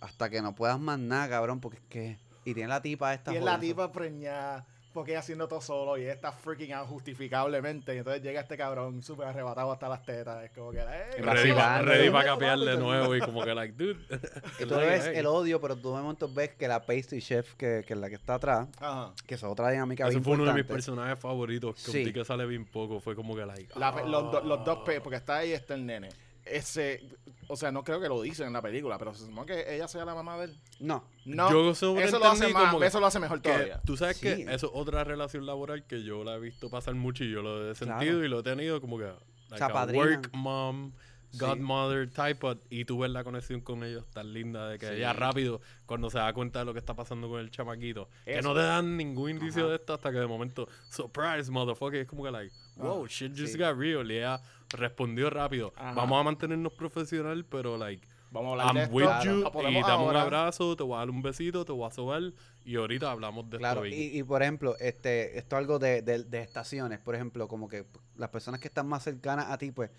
hasta 0.00 0.28
que 0.28 0.42
no 0.42 0.54
puedas 0.54 0.78
más 0.78 0.98
nada, 0.98 1.30
cabrón, 1.30 1.60
porque 1.60 1.78
es 1.78 1.84
que... 1.88 2.18
Y 2.44 2.52
tiene 2.52 2.68
la 2.68 2.82
tipa 2.82 3.14
esta 3.14 3.32
Y 3.32 3.36
es 3.38 3.42
la 3.42 3.58
tipa 3.58 3.90
preñada, 3.90 4.66
porque 4.94 5.10
ella 5.10 5.18
haciendo 5.18 5.48
todo 5.48 5.60
solo 5.60 5.98
y 5.98 6.02
ella 6.02 6.12
está 6.12 6.30
freaking 6.30 6.72
out 6.72 6.88
justificablemente. 6.88 7.94
Y 7.94 7.98
entonces 7.98 8.22
llega 8.22 8.40
este 8.40 8.56
cabrón 8.56 9.02
súper 9.02 9.26
arrebatado 9.26 9.72
hasta 9.72 9.88
las 9.88 10.04
tetas. 10.04 10.44
Es 10.44 10.52
como 10.52 10.70
que, 10.70 10.78
"Ey, 10.78 11.18
Y 11.18 11.20
Ready, 11.20 11.52
para 11.52 11.82
ready 11.82 12.06
pa 12.10 12.12
Vamos, 12.18 12.24
capear 12.32 12.58
de 12.60 12.76
nuevo 12.76 13.16
y 13.16 13.20
como 13.20 13.44
que, 13.44 13.54
like, 13.54 13.74
dude. 13.76 13.98
Y 14.60 14.64
tú 14.66 14.76
ves 14.76 15.06
el 15.06 15.26
odio, 15.26 15.60
pero 15.60 15.74
tú 15.76 15.94
de 15.94 16.00
momento 16.00 16.32
ves 16.32 16.50
que 16.54 16.68
la 16.68 16.86
pastry 16.86 17.20
chef, 17.20 17.54
que, 17.56 17.82
que 17.86 17.94
es 17.94 17.98
la 17.98 18.08
que 18.08 18.14
está 18.14 18.34
atrás, 18.36 18.68
Ajá. 18.78 19.12
que 19.26 19.34
es 19.34 19.42
otra 19.42 19.70
dinámica 19.70 20.04
Ese 20.04 20.12
bien 20.12 20.24
fue 20.24 20.34
uno 20.34 20.44
de 20.44 20.54
mis 20.54 20.64
personajes 20.64 21.18
favoritos. 21.18 21.74
Que 21.84 21.90
Sí. 21.90 22.04
un 22.04 22.12
que 22.12 22.24
sale 22.24 22.46
bien 22.46 22.64
poco. 22.64 23.00
Fue 23.00 23.16
como 23.16 23.34
que, 23.34 23.44
like, 23.44 23.76
La 23.78 23.90
los, 23.90 24.44
los 24.44 24.64
dos 24.64 24.78
ah. 24.80 24.84
pe 24.84 25.00
porque 25.00 25.16
está 25.16 25.38
ahí 25.38 25.52
está 25.52 25.74
el 25.74 25.84
nene. 25.84 26.08
Ese, 26.46 27.00
o 27.48 27.56
sea, 27.56 27.72
no 27.72 27.82
creo 27.84 28.00
que 28.00 28.08
lo 28.08 28.20
dicen 28.20 28.48
en 28.48 28.52
la 28.52 28.60
película, 28.62 28.98
pero 28.98 29.14
se 29.14 29.24
supone 29.26 29.46
que 29.46 29.74
ella 29.74 29.88
sea 29.88 30.04
la 30.04 30.14
mamá 30.14 30.36
de 30.38 30.44
él. 30.46 30.58
No, 30.80 31.04
No, 31.24 31.50
Yo 31.50 31.70
eso 31.70 31.94
lo 31.94 32.26
hace 32.26 32.48
más, 32.52 32.74
eso 32.82 33.00
lo 33.00 33.06
hace 33.06 33.18
mejor 33.18 33.40
que 33.40 33.50
todavía. 33.50 33.80
tú 33.84 33.96
sabes 33.96 34.18
Sí. 34.18 34.22
que 34.26 34.32
eso 34.42 34.66
es 34.66 34.72
otra 34.74 35.04
relación 35.04 35.46
laboral 35.46 35.84
que 35.86 36.02
yo 36.02 36.22
la 36.22 36.34
he 36.36 36.40
visto 36.40 36.68
pasar 36.68 36.94
mucho 36.94 37.24
y 37.24 37.30
yo 37.32 37.40
lo 37.42 37.70
he 37.70 37.74
Claro. 37.74 37.98
sentido 38.00 38.24
y 38.24 38.28
lo 38.28 38.40
he 38.40 38.42
tenido 38.42 38.80
como 38.80 38.98
que 38.98 39.10
like 39.50 39.64
a 39.64 39.86
work 39.86 40.30
mom, 40.34 40.92
Sí. 41.30 41.38
godmother 41.40 42.08
type 42.10 42.34
but- 42.40 42.60
y 42.70 42.84
tú 42.84 42.98
ves 43.00 43.10
la 43.10 43.24
conexión 43.24 43.60
con 43.60 43.82
ellos 43.82 44.04
tan 44.12 44.32
linda 44.32 44.68
de 44.68 44.78
que 44.78 44.86
Sí. 44.86 44.92
ella 44.94 45.12
rápido 45.14 45.60
cuando 45.86 46.08
se 46.10 46.18
da 46.18 46.32
cuenta 46.32 46.60
de 46.60 46.64
lo 46.64 46.72
que 46.72 46.78
está 46.78 46.94
pasando 46.94 47.28
con 47.28 47.40
el 47.40 47.50
chamaquito 47.50 48.08
que 48.24 48.40
no 48.42 48.54
te 48.54 48.60
dan 48.60 48.96
ningún 48.96 49.30
indicio 49.30 49.62
Ajá. 49.62 49.70
de 49.70 49.76
esto 49.76 49.94
hasta 49.94 50.12
que 50.12 50.18
de 50.18 50.26
momento 50.28 50.68
surprise 50.90 51.50
motherfucker 51.50 52.00
es 52.02 52.06
como 52.06 52.22
que 52.22 52.30
like 52.30 52.54
wow 52.76 53.04
Ah, 53.04 53.08
shit 53.08 53.32
just 53.36 53.54
sí. 53.54 53.58
got 53.58 53.76
real 53.76 54.08
y 54.12 54.18
ella 54.18 54.40
respondió 54.74 55.30
rápido 55.30 55.72
Ajá. 55.76 55.92
vamos 55.94 56.20
a 56.20 56.22
mantenernos 56.24 56.72
profesional 56.72 57.44
pero 57.44 57.76
like 57.78 58.06
Vamos 58.30 58.48
a 58.58 58.62
hablar 58.62 58.66
I'm 58.66 58.74
de 58.74 58.82
esto. 58.82 58.94
with 58.96 59.04
Claro. 59.04 59.24
you 59.24 59.62
Lo 59.62 59.70
y 59.70 59.82
dame 59.82 60.04
un 60.08 60.16
abrazo, 60.16 60.74
te 60.74 60.82
voy 60.82 60.96
a 60.96 60.98
dar 60.98 61.10
un 61.10 61.22
besito, 61.22 61.64
te 61.64 61.70
voy 61.70 61.86
a 61.86 61.90
sobar 61.92 62.20
y 62.64 62.74
ahorita 62.74 63.08
hablamos 63.08 63.48
de 63.48 63.58
Claro, 63.58 63.84
esto. 63.84 63.94
y, 63.96 64.18
y 64.18 64.22
por 64.24 64.42
ejemplo, 64.42 64.74
este, 64.80 65.38
esto 65.38 65.54
es 65.54 65.60
algo 65.60 65.78
de, 65.78 66.02
de- 66.02 66.24
de 66.24 66.40
estaciones, 66.42 66.98
por 66.98 67.14
ejemplo, 67.14 67.46
como 67.46 67.68
que 67.68 67.86
las 68.16 68.30
personas 68.30 68.58
que 68.58 68.66
están 68.66 68.88
más 68.88 69.04
cercanas 69.04 69.50
a 69.50 69.58
ti, 69.58 69.70
pues, 69.70 69.90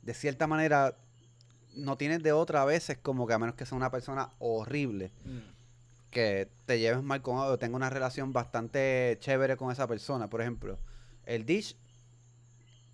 de 0.00 0.14
cierta 0.14 0.46
manera, 0.46 0.96
no 1.74 1.98
tienes 1.98 2.22
de 2.22 2.32
otra 2.32 2.62
a 2.62 2.64
veces, 2.64 2.96
como 2.96 3.26
que 3.26 3.34
a 3.34 3.38
menos 3.38 3.54
que 3.54 3.66
sea 3.66 3.76
una 3.76 3.90
persona 3.90 4.30
horrible, 4.38 5.12
Mm. 5.26 5.38
que 6.10 6.48
te 6.64 6.78
lleves 6.78 7.02
mal 7.02 7.20
con 7.20 7.36
o 7.36 7.58
tenga 7.58 7.76
una 7.76 7.90
relación 7.90 8.32
bastante 8.32 9.18
chévere 9.20 9.58
con 9.58 9.70
esa 9.70 9.86
persona. 9.86 10.30
Por 10.30 10.40
ejemplo, 10.40 10.78
el 11.26 11.44
dish, 11.44 11.76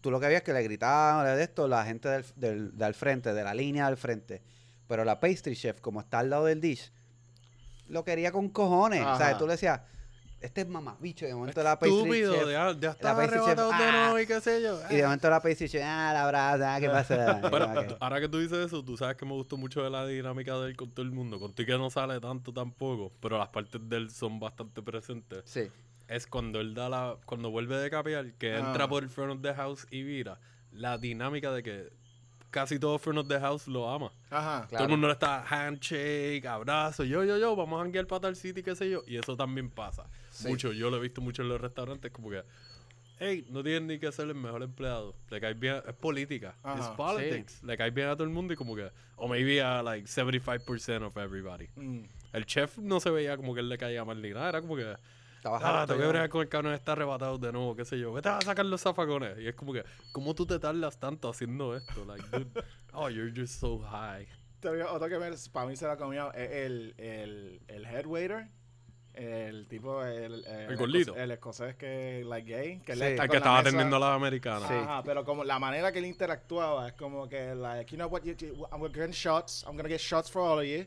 tú 0.00 0.10
lo 0.10 0.20
que 0.20 0.26
habías 0.26 0.42
que 0.42 0.52
le 0.52 0.62
gritaban 0.62 1.24
de 1.36 1.42
esto, 1.42 1.68
la 1.68 1.84
gente 1.84 2.08
del, 2.08 2.24
del, 2.36 2.78
del 2.78 2.94
frente, 2.94 3.32
de 3.32 3.44
la 3.44 3.54
línea 3.54 3.86
del 3.86 3.96
frente. 3.96 4.42
Pero 4.86 5.04
la 5.04 5.20
pastry 5.20 5.54
chef, 5.54 5.80
como 5.80 6.00
está 6.00 6.18
al 6.18 6.30
lado 6.30 6.46
del 6.46 6.60
dish, 6.60 6.90
lo 7.88 8.04
quería 8.04 8.32
con 8.32 8.48
cojones. 8.48 9.02
O 9.02 9.16
sea, 9.16 9.28
Ajá. 9.28 9.38
tú 9.38 9.46
le 9.46 9.52
decías, 9.52 9.80
este 10.40 10.62
es 10.62 10.68
mamá, 10.68 10.96
bicho, 10.98 11.26
de 11.26 11.34
momento 11.34 11.62
la 11.62 11.78
pastry 11.78 11.98
Estúpido, 11.98 12.34
chef. 12.34 12.48
ya, 12.50 12.72
ya 12.78 12.90
está 12.90 13.14
pastry 13.14 13.38
chef, 13.40 13.48
arrebatado 13.48 13.68
de 13.70 13.74
ah, 13.84 14.02
nuevo 14.02 14.18
y 14.18 14.26
qué 14.26 14.40
sé 14.40 14.62
yo. 14.62 14.80
Y 14.88 14.96
de 14.96 15.02
momento 15.02 15.28
la 15.28 15.40
pastry 15.42 15.68
chef, 15.68 15.82
ah, 15.84 16.10
la 16.14 16.24
abraza, 16.24 16.80
¿qué 16.80 16.88
pasa? 16.88 17.40
Pero 17.50 17.96
ahora 18.00 18.20
que 18.20 18.28
tú 18.28 18.38
dices 18.38 18.66
eso, 18.66 18.82
tú 18.82 18.96
sabes 18.96 19.16
que 19.16 19.26
me 19.26 19.32
gustó 19.32 19.56
mucho 19.58 19.82
de 19.82 19.90
la 19.90 20.06
dinámica 20.06 20.58
de 20.58 20.70
él 20.70 20.76
con 20.76 20.90
todo 20.90 21.04
el 21.04 21.12
mundo. 21.12 21.38
Contigo 21.38 21.66
que 21.66 21.78
no 21.78 21.90
sale 21.90 22.18
tanto 22.20 22.52
tampoco, 22.52 23.12
pero 23.20 23.38
las 23.38 23.48
partes 23.48 23.80
de 23.86 23.96
él 23.96 24.10
son 24.10 24.40
bastante 24.40 24.80
presentes. 24.82 25.42
sí, 25.44 25.70
Es 26.10 26.26
cuando 26.26 26.60
él 26.60 26.74
da 26.74 26.88
la, 26.88 27.16
cuando 27.24 27.50
vuelve 27.50 27.76
de 27.78 27.88
capear, 27.88 28.32
que 28.32 28.52
Ah. 28.54 28.58
entra 28.58 28.88
por 28.88 29.02
el 29.04 29.08
front 29.08 29.32
of 29.32 29.42
the 29.42 29.54
house 29.54 29.86
y 29.90 30.02
vira. 30.02 30.38
La 30.72 30.98
dinámica 30.98 31.52
de 31.52 31.62
que 31.62 31.88
casi 32.50 32.80
todo 32.80 32.98
front 32.98 33.20
of 33.20 33.28
the 33.28 33.38
house 33.38 33.68
lo 33.68 33.88
ama. 33.88 34.12
Ajá. 34.28 34.66
Todo 34.68 34.82
el 34.82 34.88
mundo 34.88 35.06
le 35.06 35.12
está 35.12 35.44
handshake, 35.48 36.44
abrazo, 36.46 37.04
yo, 37.04 37.22
yo, 37.24 37.38
yo, 37.38 37.54
vamos 37.54 37.78
a 37.80 37.84
janguear 37.84 38.06
para 38.08 38.22
tal 38.22 38.34
city, 38.36 38.60
qué 38.62 38.74
sé 38.74 38.90
yo. 38.90 39.02
Y 39.06 39.16
eso 39.18 39.36
también 39.36 39.70
pasa. 39.70 40.04
Sí. 40.30 40.48
Mucho, 40.48 40.72
yo 40.72 40.90
lo 40.90 40.96
he 40.96 41.00
visto 41.00 41.20
mucho 41.20 41.42
en 41.42 41.48
los 41.48 41.60
restaurantes, 41.60 42.10
como 42.10 42.28
que, 42.30 42.42
hey, 43.20 43.46
no 43.48 43.62
tienen 43.62 43.86
ni 43.86 44.00
que 44.00 44.10
ser 44.10 44.26
el 44.28 44.34
mejor 44.34 44.64
empleado. 44.64 45.14
Le 45.30 45.40
caes 45.40 45.58
bien, 45.60 45.80
es 45.86 45.94
política, 45.94 46.56
es 46.76 46.86
politics. 46.96 47.62
Le 47.62 47.76
caes 47.76 47.94
bien 47.94 48.08
a 48.08 48.14
todo 48.14 48.24
el 48.24 48.30
mundo 48.30 48.52
y 48.52 48.56
como 48.56 48.74
que, 48.74 48.90
o 49.14 49.28
maybe 49.28 49.62
a 49.62 49.80
like 49.80 50.08
75% 50.08 51.06
of 51.06 51.16
everybody. 51.18 51.68
Mm. 51.76 52.02
El 52.32 52.46
chef 52.46 52.78
no 52.78 52.98
se 52.98 53.10
veía 53.10 53.36
como 53.36 53.54
que 53.54 53.60
él 53.60 53.68
le 53.68 53.78
caía 53.78 54.04
mal 54.04 54.20
ni 54.20 54.30
nada, 54.30 54.48
era 54.48 54.60
como 54.60 54.74
que. 54.74 54.96
Ah, 55.44 55.84
tengo 55.86 56.00
que 56.00 56.06
bregar 56.06 56.28
con 56.28 56.42
el 56.42 56.48
cabrón, 56.48 56.74
está 56.74 56.92
arrebatado 56.92 57.38
de 57.38 57.52
nuevo, 57.52 57.74
qué 57.76 57.84
sé 57.84 57.98
yo. 57.98 58.12
Vete 58.12 58.28
a 58.28 58.40
sacar 58.40 58.66
los 58.66 58.80
zafacones. 58.82 59.38
Y 59.38 59.48
es 59.48 59.54
como 59.54 59.72
que, 59.72 59.84
¿cómo 60.12 60.34
tú 60.34 60.46
te 60.46 60.58
tardas 60.58 60.98
tanto 60.98 61.28
haciendo 61.28 61.76
esto? 61.76 62.04
Like, 62.04 62.24
dude, 62.30 62.64
oh, 62.92 63.08
you're 63.08 63.32
just 63.34 63.60
so 63.60 63.78
high. 63.78 64.26
Otro 64.90 65.08
que 65.08 65.18
me, 65.18 65.30
para 65.52 65.66
mí 65.66 65.76
se 65.76 65.86
la 65.86 65.96
comió 65.96 66.32
es 66.34 66.50
el, 66.50 66.94
el, 66.98 67.60
el 67.68 67.86
head 67.86 68.06
waiter. 68.06 68.48
El 69.12 69.66
tipo, 69.66 70.04
el, 70.04 70.44
El 70.46 70.76
gordito. 70.76 71.12
escocés- 71.14 71.18
El 71.22 71.30
escocés 71.32 71.74
que, 71.74 72.22
like 72.24 72.48
gay. 72.48 72.78
Que 72.80 72.94
Sí. 72.94 73.02
está 73.02 73.24
El 73.24 73.30
que 73.30 73.36
estaba 73.38 73.56
mesa- 73.56 73.68
atendiendo 73.68 73.96
a 73.96 73.98
las 73.98 74.10
americanas. 74.16 74.68
Sí. 74.68 74.74
Ajá, 74.74 75.02
pero 75.02 75.24
como 75.24 75.42
la 75.42 75.58
manera 75.58 75.90
que 75.90 75.98
él 75.98 76.06
interactuaba 76.06 76.86
es 76.88 76.92
como 76.94 77.28
que, 77.28 77.54
like, 77.56 77.90
you 77.90 77.96
know 77.96 78.08
what, 78.08 78.22
you, 78.22 78.34
you- 78.34 78.66
I'm 78.70 78.80
gonna 78.80 78.94
get 78.94 79.10
shots, 79.10 79.64
I'm 79.66 79.76
gonna 79.76 79.88
get 79.88 79.98
shots 80.00 80.30
for 80.30 80.40
all 80.42 80.58
of 80.60 80.64
you. 80.64 80.86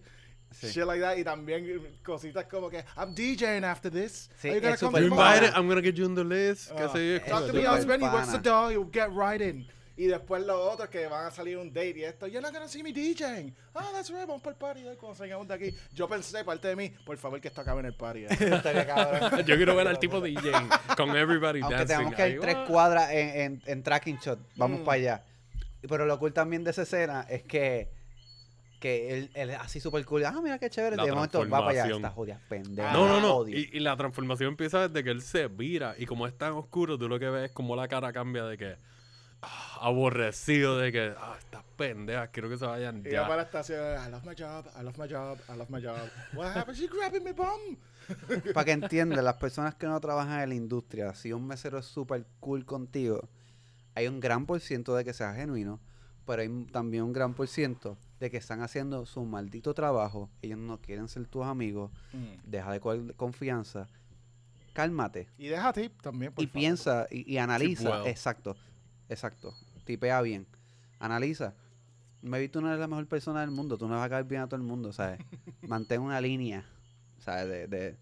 Sí. 0.54 0.68
Shit 0.68 0.86
like 0.86 1.02
that. 1.02 1.18
Y 1.18 1.24
también 1.24 1.98
cositas 2.04 2.46
como 2.46 2.70
que, 2.70 2.84
I'm 2.98 3.14
DJing 3.16 3.64
after 3.64 3.92
this. 3.92 4.30
Sí, 4.42 4.50
Are 4.50 4.56
you 4.56 4.62
gonna 4.62 4.78
come 4.78 5.00
You 5.02 5.10
to 5.10 5.16
pana. 5.16 5.26
mine?" 5.32 5.38
invited, 5.46 5.58
I'm 5.60 5.68
gonna 5.68 5.82
get 5.82 5.96
you 5.96 6.06
on 6.06 6.16
the 6.16 6.24
list. 6.24 6.72
qué 6.72 6.84
Ah. 6.84 6.90
sé 6.94 7.14
yo. 7.14 7.26
Talk 7.28 7.48
to 7.48 7.54
me, 7.54 7.86
Benny, 7.86 8.04
what's 8.06 8.32
the 8.32 8.38
door? 8.40 8.72
You'll 8.72 8.90
get 8.92 9.10
right 9.12 9.42
in. 9.42 9.68
Y 9.96 10.08
después 10.08 10.44
los 10.44 10.58
otros 10.74 10.90
que 10.90 11.06
van 11.06 11.28
a 11.28 11.30
salir 11.30 11.56
un 11.56 11.72
date 11.72 12.00
y 12.00 12.04
esto, 12.04 12.26
you're 12.26 12.42
not 12.42 12.52
gonna 12.52 12.68
see 12.68 12.82
me 12.82 12.92
DJing. 12.92 13.54
Ah, 13.76 13.90
that's 13.94 14.10
right, 14.10 14.26
vamos 14.28 14.42
para 14.42 14.54
el 14.54 14.58
party 14.58 14.88
eh, 14.88 14.96
cuando 15.00 15.16
salgamos 15.16 15.48
de 15.48 15.54
aquí. 15.54 15.76
Yo 15.94 16.08
pensé, 16.08 16.44
parte 16.44 16.68
de 16.70 16.76
mí, 16.76 16.90
por 17.06 17.16
favor 17.18 17.40
que 17.40 17.48
esto 17.50 17.62
acabe 17.62 17.82
en 17.82 17.86
el 17.86 17.94
party. 17.96 18.26
eh. 18.26 18.28
Yo 19.46 19.56
quiero 19.56 19.76
ver 19.76 19.88
al 19.88 20.00
tipo 20.00 20.20
DJ 20.20 20.52
con 20.98 21.16
everybody 21.16 21.62
Aunque 21.62 21.76
dancing. 21.78 21.88
tengamos 21.88 22.16
que 22.16 22.30
ir 22.30 22.40
tres 22.40 22.58
cuadras 22.68 23.12
en, 23.12 23.30
en, 23.40 23.62
en 23.68 23.84
tracking 23.84 24.18
shot, 24.18 24.40
vamos 24.56 24.82
Mm. 24.82 24.84
para 24.84 24.96
allá. 24.98 25.24
Pero 25.88 26.06
lo 26.08 26.18
cool 26.18 26.34
también 26.34 26.64
de 26.64 26.72
esa 26.72 26.82
escena 26.84 27.28
es 27.30 27.44
que, 27.44 27.92
que 28.84 29.18
él, 29.18 29.32
él 29.34 29.52
así 29.52 29.80
súper 29.80 30.04
cool. 30.04 30.26
Ah, 30.26 30.38
mira 30.44 30.60
qué 30.60 30.70
chévere. 30.70 30.98
La 30.98 31.06
de 31.06 31.14
momento 31.14 31.40
va 31.48 31.60
para 31.60 31.84
allá. 31.84 31.96
Está 31.96 32.10
jodida, 32.10 32.38
pendeja. 32.50 32.92
No, 32.92 33.08
no, 33.08 33.22
no. 33.22 33.36
odio. 33.38 33.58
Y, 33.58 33.70
y 33.72 33.80
la 33.80 33.96
transformación 33.96 34.50
empieza 34.50 34.90
desde 34.90 35.06
que 35.06 35.10
él 35.10 35.22
se 35.22 35.48
vira. 35.48 35.96
Y 35.98 36.06
como 36.06 36.28
es 36.28 36.38
tan 36.38 36.52
oscuro, 36.52 36.98
tú 36.98 37.08
lo 37.08 37.18
que 37.18 37.30
ves 37.30 37.46
es 37.46 37.52
como 37.52 37.78
la 37.78 37.88
cara 37.88 38.12
cambia 38.12 38.44
de 38.44 38.58
que. 38.58 38.76
ah, 39.42 39.78
aborrecido 39.80 40.78
de 40.80 40.92
que. 40.92 41.14
Ah, 41.18 41.38
estas 41.40 41.64
pendejas, 41.78 42.28
quiero 42.34 42.50
que 42.50 42.58
se 42.58 42.66
vayan 42.66 42.98
Y 42.98 43.04
va 43.04 43.10
ya. 43.12 43.22
para 43.22 43.38
la 43.38 43.44
estación, 43.44 43.80
I 44.06 44.12
love 44.12 44.26
my 44.26 44.36
job, 44.38 44.66
I 44.78 44.84
love 44.84 44.98
my 44.98 45.08
job, 45.08 45.38
I 45.48 45.58
love 45.58 45.70
my 45.70 45.82
job. 45.82 46.10
What 46.34 46.54
happened? 46.54 46.78
She 46.78 46.88
grabbing 46.88 47.24
my 47.24 47.32
bum. 47.32 47.78
Para 48.54 48.66
que 48.66 48.72
entiendan, 48.74 49.24
las 49.24 49.38
personas 49.38 49.76
que 49.76 49.88
no 49.88 49.98
trabajan 50.02 50.42
en 50.42 50.50
la 50.50 50.56
industria, 50.56 51.16
si 51.16 51.32
un 51.32 51.48
mesero 51.48 51.78
es 51.80 51.86
súper 51.86 52.26
cool 52.42 52.66
contigo, 52.66 53.30
hay 53.96 54.10
un 54.10 54.20
gran 54.20 54.46
por 54.46 54.60
ciento 54.60 54.94
de 54.94 55.06
que 55.06 55.14
sea 55.14 55.34
genuino, 55.36 55.80
pero 56.26 56.42
hay 56.42 56.66
también 56.66 57.04
un 57.06 57.14
gran 57.14 57.34
por 57.34 57.48
ciento 57.48 57.98
de 58.24 58.32
que 58.32 58.38
están 58.38 58.62
haciendo 58.62 59.06
su 59.06 59.26
maldito 59.26 59.74
trabajo. 59.74 60.30
Ellos 60.42 60.58
no 60.58 60.80
quieren 60.80 61.10
ser 61.10 61.28
tus 61.28 61.44
amigos. 61.44 61.92
Deja 62.46 62.72
de 62.72 62.80
coger 62.80 63.14
confianza. 63.16 63.90
Cálmate. 64.72 65.28
Y 65.38 65.48
deja 65.50 65.74
tip 65.74 66.02
también, 66.02 66.32
por 66.32 66.42
y 66.42 66.48
favor. 66.48 66.60
piensa 66.62 67.06
y, 67.12 67.30
y 67.34 67.38
analiza. 67.38 67.90
well. 68.00 68.08
Exacto, 68.08 68.56
exacto. 69.10 69.54
Tipea 69.84 70.22
bien. 70.22 70.48
Analiza. 71.00 71.54
Maybe 72.22 72.48
tú 72.48 72.62
no 72.62 72.70
eres 72.70 72.80
la 72.80 72.88
mejor 72.88 73.06
persona 73.08 73.42
del 73.42 73.52
mundo. 73.52 73.78
Tú 73.78 73.90
no 73.90 73.96
vas 73.96 74.06
a 74.06 74.10
caer 74.10 74.24
bien 74.24 74.42
a 74.44 74.48
todo 74.48 74.56
el 74.56 74.64
mundo, 74.66 74.94
¿sabes? 74.94 75.20
Mantén 75.68 76.00
una 76.00 76.22
línea, 76.22 76.66
¿sabes? 77.20 77.50
De, 77.50 77.68
de, 77.68 77.98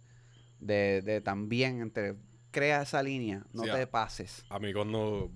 de, 0.60 1.02
de 1.02 1.22
también 1.22 1.82
entre... 1.82 2.16
Crea 2.52 2.84
esa 2.84 3.02
línea. 3.02 3.44
No 3.54 3.64
Sí, 3.64 3.72
te 3.72 3.88
pases. 3.88 4.44
A 4.50 4.60
mí 4.60 4.72
cuando. 4.72 5.32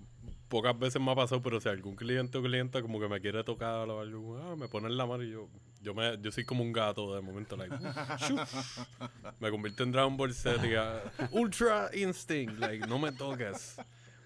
Pocas 0.48 0.78
veces 0.78 1.02
me 1.02 1.12
ha 1.12 1.16
pasado, 1.16 1.42
pero 1.42 1.60
si 1.60 1.68
algún 1.70 1.96
cliente 1.96 2.38
o 2.38 2.42
clienta 2.44 2.82
como 2.82 3.00
que 3.00 3.08
me 3.08 3.20
quiere 3.20 3.44
tocar 3.44 3.90
o 3.90 4.00
algo, 4.00 4.38
ah, 4.38 4.56
me 4.56 4.68
ponen 4.68 4.96
la 4.96 5.06
mano 5.06 5.24
y 5.24 5.32
yo, 5.32 5.50
yo, 5.82 5.94
me, 5.96 6.18
yo 6.22 6.32
soy 6.32 6.46
como 6.46 6.64
un 6.64 6.72
gato 6.72 7.16
de 7.16 7.22
momento, 7.22 7.58
like, 7.58 7.76
me 9.40 9.50
convierto 9.50 9.84
en 9.84 9.92
Dragon 9.92 10.16
Ball 10.16 10.34
Z, 10.34 10.66
y, 10.68 10.76
ah, 10.76 11.02
Ultra 11.32 11.90
Instinct, 11.94 12.60
like, 12.60 12.86
no 12.88 13.00
me 13.00 13.12
toques. 13.12 13.78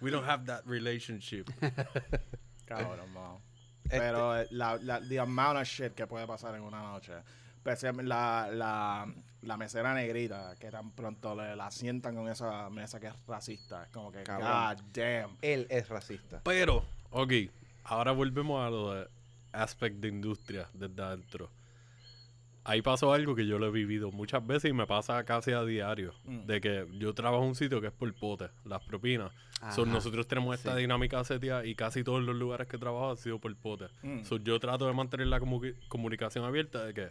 We 0.01 0.11
don't 0.11 0.27
have 0.27 0.45
that 0.45 0.65
relationship. 0.65 1.49
Cabrón, 2.65 3.11
mano. 3.13 3.41
Este- 3.85 3.97
Pero 3.99 4.45
la, 4.51 4.77
la, 4.81 4.99
the 5.01 5.19
amount 5.19 5.57
of 5.59 5.67
shit 5.67 5.93
que 5.93 6.05
puede 6.05 6.27
pasar 6.27 6.55
en 6.55 6.61
una 6.61 6.81
noche. 6.81 7.13
Especialmente 7.57 8.07
la, 8.07 8.49
la, 8.51 9.07
la 9.41 9.55
mesera 9.57 9.93
negrita, 9.93 10.55
que 10.59 10.69
tan 10.69 10.91
pronto 10.91 11.35
le, 11.35 11.55
la 11.55 11.71
sientan 11.71 12.15
con 12.15 12.27
esa 12.29 12.69
mesa 12.69 12.99
que 12.99 13.07
es 13.07 13.13
racista. 13.27 13.83
Es 13.83 13.89
como 13.89 14.11
que, 14.11 14.23
Cabrón. 14.23 14.49
God 14.49 14.83
damn. 14.93 15.37
Él 15.41 15.65
es 15.69 15.87
racista. 15.89 16.41
Pero, 16.43 16.83
ok, 17.11 17.31
ahora 17.85 18.11
volvemos 18.11 18.65
a 18.65 18.69
lo 18.69 18.93
de 18.93 19.07
aspect 19.53 19.97
de 19.97 20.09
industria 20.09 20.67
desde 20.73 21.01
adentro. 21.01 21.49
Ahí 22.65 22.81
pasó 22.83 23.13
algo 23.13 23.33
que 23.35 23.47
yo 23.47 23.57
lo 23.57 23.67
he 23.67 23.71
vivido 23.71 24.11
muchas 24.11 24.45
veces 24.45 24.69
y 24.69 24.73
me 24.73 24.85
pasa 24.85 25.23
casi 25.23 25.53
a 25.53 25.63
diario. 25.63 26.13
Mm. 26.25 26.45
De 26.45 26.61
que 26.61 26.85
yo 26.99 27.13
trabajo 27.15 27.41
en 27.43 27.49
un 27.49 27.55
sitio 27.55 27.81
que 27.81 27.87
es 27.87 27.93
por 27.93 28.13
pote, 28.13 28.49
las 28.65 28.83
propinas. 28.83 29.31
So, 29.73 29.85
nosotros 29.85 30.27
tenemos 30.27 30.55
esta 30.55 30.73
Sí. 30.75 30.81
dinámica 30.81 31.23
setia 31.23 31.65
y 31.65 31.73
casi 31.75 32.03
todos 32.03 32.21
los 32.23 32.35
lugares 32.35 32.67
que 32.67 32.77
trabajo 32.77 33.11
han 33.11 33.17
sido 33.17 33.39
por 33.39 33.53
pote. 33.55 33.87
Mm. 34.03 34.23
So, 34.23 34.37
yo 34.37 34.59
trato 34.59 34.85
de 34.85 34.93
mantener 34.93 35.27
la 35.27 35.39
comu- 35.39 35.75
comunicación 35.87 36.45
abierta 36.45 36.83
de 36.85 36.93
que 36.93 37.09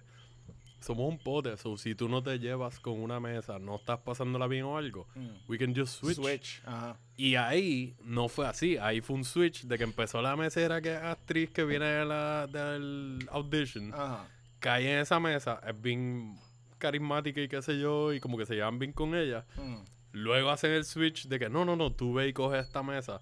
somos 0.80 1.08
un 1.08 1.18
pote. 1.18 1.56
So, 1.56 1.76
si 1.76 1.94
tú 1.94 2.08
no 2.08 2.22
te 2.22 2.38
llevas 2.38 2.78
con 2.80 3.00
una 3.00 3.18
mesa, 3.20 3.58
no 3.58 3.76
estás 3.76 3.98
pasándola 4.00 4.46
bien 4.46 4.64
o 4.64 4.76
algo, 4.78 5.06
Mm. 5.14 5.28
we 5.48 5.58
can 5.58 5.74
just 5.74 6.00
switch. 6.00 6.16
Switch. 6.16 6.62
Ajá. 6.64 6.96
Y 7.16 7.34
ahí 7.34 7.96
no 8.04 8.28
fue 8.28 8.46
así. 8.46 8.76
Ahí 8.78 9.00
fue 9.00 9.16
un 9.16 9.24
switch 9.24 9.64
de 9.64 9.76
que 9.78 9.84
empezó 9.84 10.22
la 10.22 10.36
mesera 10.36 10.80
que 10.80 10.94
es 10.94 11.02
actriz 11.02 11.50
que 11.50 11.64
viene 11.64 11.86
de 11.86 12.04
la, 12.04 12.46
del 12.46 13.28
audition. 13.30 13.92
Ajá. 13.94 14.28
Cae 14.60 14.92
en 14.92 14.98
esa 15.00 15.20
mesa, 15.20 15.60
es 15.66 15.80
bien 15.80 16.38
carismática 16.78 17.40
y 17.40 17.48
qué 17.48 17.60
sé 17.62 17.78
yo, 17.78 18.12
y 18.12 18.20
como 18.20 18.36
que 18.38 18.46
se 18.46 18.54
llevan 18.54 18.78
bien 18.78 18.92
con 18.92 19.14
ella. 19.14 19.44
Mm. 19.56 19.76
Luego 20.12 20.50
hacen 20.50 20.70
el 20.72 20.84
switch 20.84 21.26
de 21.28 21.38
que 21.38 21.48
no, 21.48 21.64
no, 21.64 21.76
no, 21.76 21.92
tú 21.92 22.14
ve 22.14 22.28
y 22.28 22.32
coge 22.32 22.58
esta 22.60 22.82
mesa. 22.82 23.20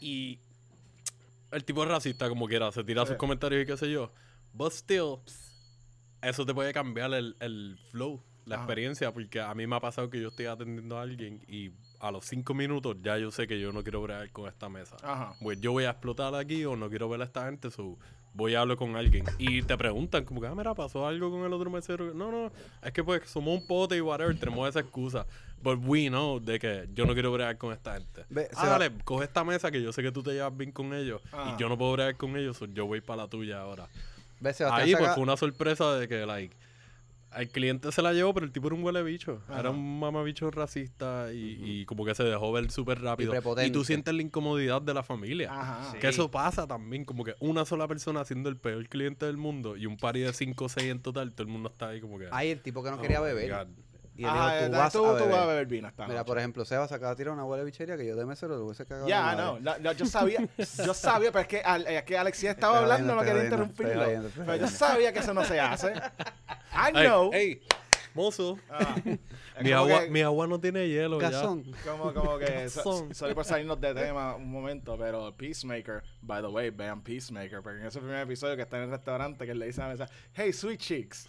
Y 0.00 0.38
el 1.50 1.64
tipo 1.64 1.82
es 1.84 1.88
racista 1.88 2.28
como 2.28 2.46
quiera, 2.48 2.72
se 2.72 2.82
tira 2.84 3.02
Sí. 3.02 3.08
sus 3.08 3.16
comentarios 3.16 3.62
y 3.62 3.66
qué 3.66 3.76
sé 3.76 3.90
yo. 3.90 4.10
But 4.52 4.72
still, 4.72 5.16
eso 6.28 6.46
te 6.46 6.54
puede 6.54 6.72
cambiar 6.72 7.12
el, 7.14 7.36
el 7.40 7.78
flow, 7.90 8.22
la 8.46 8.56
experiencia, 8.56 9.12
porque 9.12 9.40
a 9.40 9.54
mí 9.54 9.66
me 9.66 9.76
ha 9.76 9.80
pasado 9.80 10.10
que 10.10 10.20
yo 10.20 10.28
estoy 10.28 10.46
atendiendo 10.46 10.98
a 10.98 11.02
alguien 11.02 11.42
y 11.48 11.70
a 12.00 12.10
los 12.10 12.26
cinco 12.26 12.52
minutos 12.52 12.96
ya 13.02 13.16
yo 13.16 13.30
sé 13.30 13.46
que 13.46 13.58
yo 13.58 13.72
no 13.72 13.82
quiero 13.82 14.02
bregar 14.02 14.30
con 14.30 14.48
esta 14.48 14.68
mesa. 14.68 14.96
Ajá. 15.02 15.34
Pues 15.40 15.60
yo 15.60 15.72
voy 15.72 15.84
a 15.84 15.90
explotar 15.90 16.34
aquí 16.34 16.64
o 16.64 16.76
no 16.76 16.88
quiero 16.90 17.08
ver 17.08 17.22
a 17.22 17.24
esta 17.24 17.46
gente, 17.46 17.70
so 17.70 17.98
voy 18.34 18.54
a 18.54 18.60
hablar 18.60 18.76
con 18.76 18.96
alguien. 18.96 19.24
Y 19.38 19.62
te 19.62 19.76
preguntan, 19.78 20.24
como 20.24 20.40
que, 20.40 20.46
ah, 20.46 20.54
mira, 20.54 20.74
pasó 20.74 21.06
algo 21.06 21.30
con 21.30 21.44
el 21.44 21.52
otro 21.52 21.70
mesero. 21.70 22.12
No, 22.12 22.30
no, 22.30 22.52
es 22.82 22.92
que 22.92 23.02
pues 23.02 23.22
somos 23.30 23.58
un 23.58 23.66
pote 23.66 23.96
y 23.96 24.00
whatever, 24.00 24.38
tenemos 24.38 24.68
esa 24.68 24.80
excusa. 24.80 25.26
But 25.62 25.78
we 25.82 26.08
know 26.08 26.40
de 26.40 26.58
que 26.58 26.88
yo 26.92 27.06
no 27.06 27.14
quiero 27.14 27.32
bregar 27.32 27.56
con 27.56 27.72
esta 27.72 27.94
gente. 27.94 28.26
Ve, 28.28 28.48
ah, 28.54 28.66
dale, 28.66 28.90
coge 29.04 29.24
esta 29.24 29.44
mesa 29.44 29.70
que 29.70 29.80
yo 29.80 29.92
sé 29.92 30.02
que 30.02 30.12
tú 30.12 30.22
te 30.22 30.32
llevas 30.32 30.54
bien 30.54 30.72
con 30.72 30.92
ellos 30.92 31.22
Ajá. 31.32 31.54
y 31.54 31.60
yo 31.60 31.68
no 31.70 31.78
puedo 31.78 31.92
bregar 31.92 32.16
con 32.16 32.36
ellos, 32.36 32.58
so 32.58 32.66
yo 32.66 32.86
voy 32.86 33.00
para 33.00 33.22
la 33.22 33.28
tuya 33.28 33.60
ahora. 33.60 33.88
Ahí 34.50 34.92
pues 34.92 35.02
saca- 35.04 35.14
fue 35.14 35.22
una 35.22 35.36
sorpresa 35.36 35.94
de 35.96 36.08
que, 36.08 36.26
like, 36.26 36.56
el 37.36 37.48
cliente 37.48 37.90
se 37.90 38.00
la 38.00 38.12
llevó, 38.12 38.32
pero 38.32 38.46
el 38.46 38.52
tipo 38.52 38.68
era 38.68 38.76
un 38.76 38.84
huele 38.84 39.02
bicho. 39.02 39.42
Ajá. 39.48 39.58
Era 39.60 39.70
un 39.70 39.98
mamabicho 39.98 40.50
racista 40.52 41.32
y, 41.32 41.58
y 41.64 41.84
como 41.84 42.04
que 42.04 42.14
se 42.14 42.22
dejó 42.22 42.52
ver 42.52 42.70
súper 42.70 43.00
rápido. 43.02 43.30
Y, 43.30 43.32
prepotente. 43.32 43.72
tú 43.72 43.84
sientes 43.84 44.14
la 44.14 44.22
incomodidad 44.22 44.80
de 44.80 44.94
la 44.94 45.02
familia. 45.02 45.50
Ajá. 45.52 45.90
Sí. 45.92 45.98
Que 45.98 46.08
eso 46.08 46.30
pasa 46.30 46.68
también, 46.68 47.04
como 47.04 47.24
que 47.24 47.34
una 47.40 47.64
sola 47.64 47.88
persona 47.88 48.24
siendo 48.24 48.48
el 48.48 48.56
peor 48.56 48.88
cliente 48.88 49.26
del 49.26 49.36
mundo 49.36 49.76
y 49.76 49.86
un 49.86 49.96
party 49.96 50.20
de 50.20 50.32
5 50.32 50.64
o 50.64 50.68
6 50.68 50.86
en 50.86 51.00
total, 51.00 51.32
todo 51.32 51.42
el 51.42 51.48
mundo 51.52 51.70
está 51.70 51.88
ahí 51.88 52.00
como 52.00 52.20
que... 52.20 52.28
Hay 52.30 52.50
el 52.50 52.60
tipo 52.60 52.84
que 52.84 52.90
no 52.90 52.98
"Oh 52.98 53.00
quería 53.00 53.20
beber. 53.20 53.50
God". 53.50 53.68
Y 54.16 54.22
él 54.22 54.30
Ajá, 54.30 54.56
dijo, 54.58 54.66
tú 54.70 54.76
vas 54.76 54.92
tú, 54.92 55.04
a 55.06 55.08
tú 55.08 55.14
beber. 55.14 55.30
vas 55.32 55.40
a 55.42 55.46
beber 55.46 55.66
vino 55.66 55.88
esta 55.88 56.04
Mira, 56.06 56.18
noche. 56.20 56.26
por 56.28 56.38
ejemplo, 56.38 56.64
Sebas 56.64 56.92
acaba 56.92 57.10
de 57.10 57.16
tirar 57.16 57.34
una 57.34 57.44
huele 57.44 57.64
bichería 57.64 57.96
que 57.96 58.06
yo 58.06 58.14
de 58.14 58.24
mesero 58.24 58.56
lo 58.56 58.64
hubiese 58.64 58.86
cagado. 58.86 59.08
Ya, 59.08 59.30
de 59.32 59.36
no, 59.42 59.52
madre. 59.60 59.62
no, 59.64 59.78
no, 59.80 59.92
yo 59.92 60.06
sabía, 60.06 60.48
yo 60.86 60.94
sabía, 60.94 61.32
pero 61.32 61.42
es 61.42 61.48
que, 61.48 61.60
al- 61.62 61.86
es 61.86 62.02
que 62.04 62.16
Alexia 62.16 62.52
estaba 62.52 62.74
Estoy 62.78 62.92
hablando, 62.92 63.14
no 63.16 63.22
quería 63.22 63.44
interrumpirlo. 63.44 63.90
estoy 63.92 64.04
jodiendo, 64.04 64.28
estoy 64.28 64.44
Pero 64.46 64.56
yo 64.58 64.68
sabía 64.68 65.12
que 65.12 65.18
eso 65.18 65.34
no 65.34 65.44
se 65.44 65.58
hace. 65.58 65.92
I 65.94 66.92
know. 66.92 67.30
ey, 67.32 67.60
mozo, 68.14 68.56
Ah, 68.70 68.94
mi 69.60 69.72
agua, 69.72 70.04
que- 70.04 70.10
mi 70.10 70.20
agua 70.22 70.46
no 70.46 70.60
tiene 70.60 70.86
hielo 70.88 71.20
ya. 71.20 71.30
Cazón. 71.32 71.64
Como, 71.84 72.14
como 72.14 72.38
que, 72.38 72.68
so- 72.70 73.08
sorry 73.12 73.34
por 73.34 73.44
salirnos 73.44 73.80
de 73.80 73.94
tema 73.94 74.36
un 74.36 74.48
momento, 74.48 74.96
pero 74.96 75.34
Peacemaker, 75.36 76.04
by 76.22 76.40
the 76.40 76.46
way, 76.48 76.70
vean 76.70 77.02
Peacemaker, 77.02 77.62
porque 77.62 77.80
en 77.80 77.86
ese 77.86 77.98
primer 77.98 78.20
episodio 78.20 78.54
que 78.54 78.62
está 78.62 78.76
en 78.76 78.84
el 78.84 78.90
restaurante 78.90 79.44
que 79.44 79.54
le 79.56 79.66
dice 79.66 79.82
a 79.82 79.86
la 79.88 79.90
mesa, 79.94 80.08
hey, 80.34 80.52
sweet 80.52 80.78
chicks. 80.78 81.28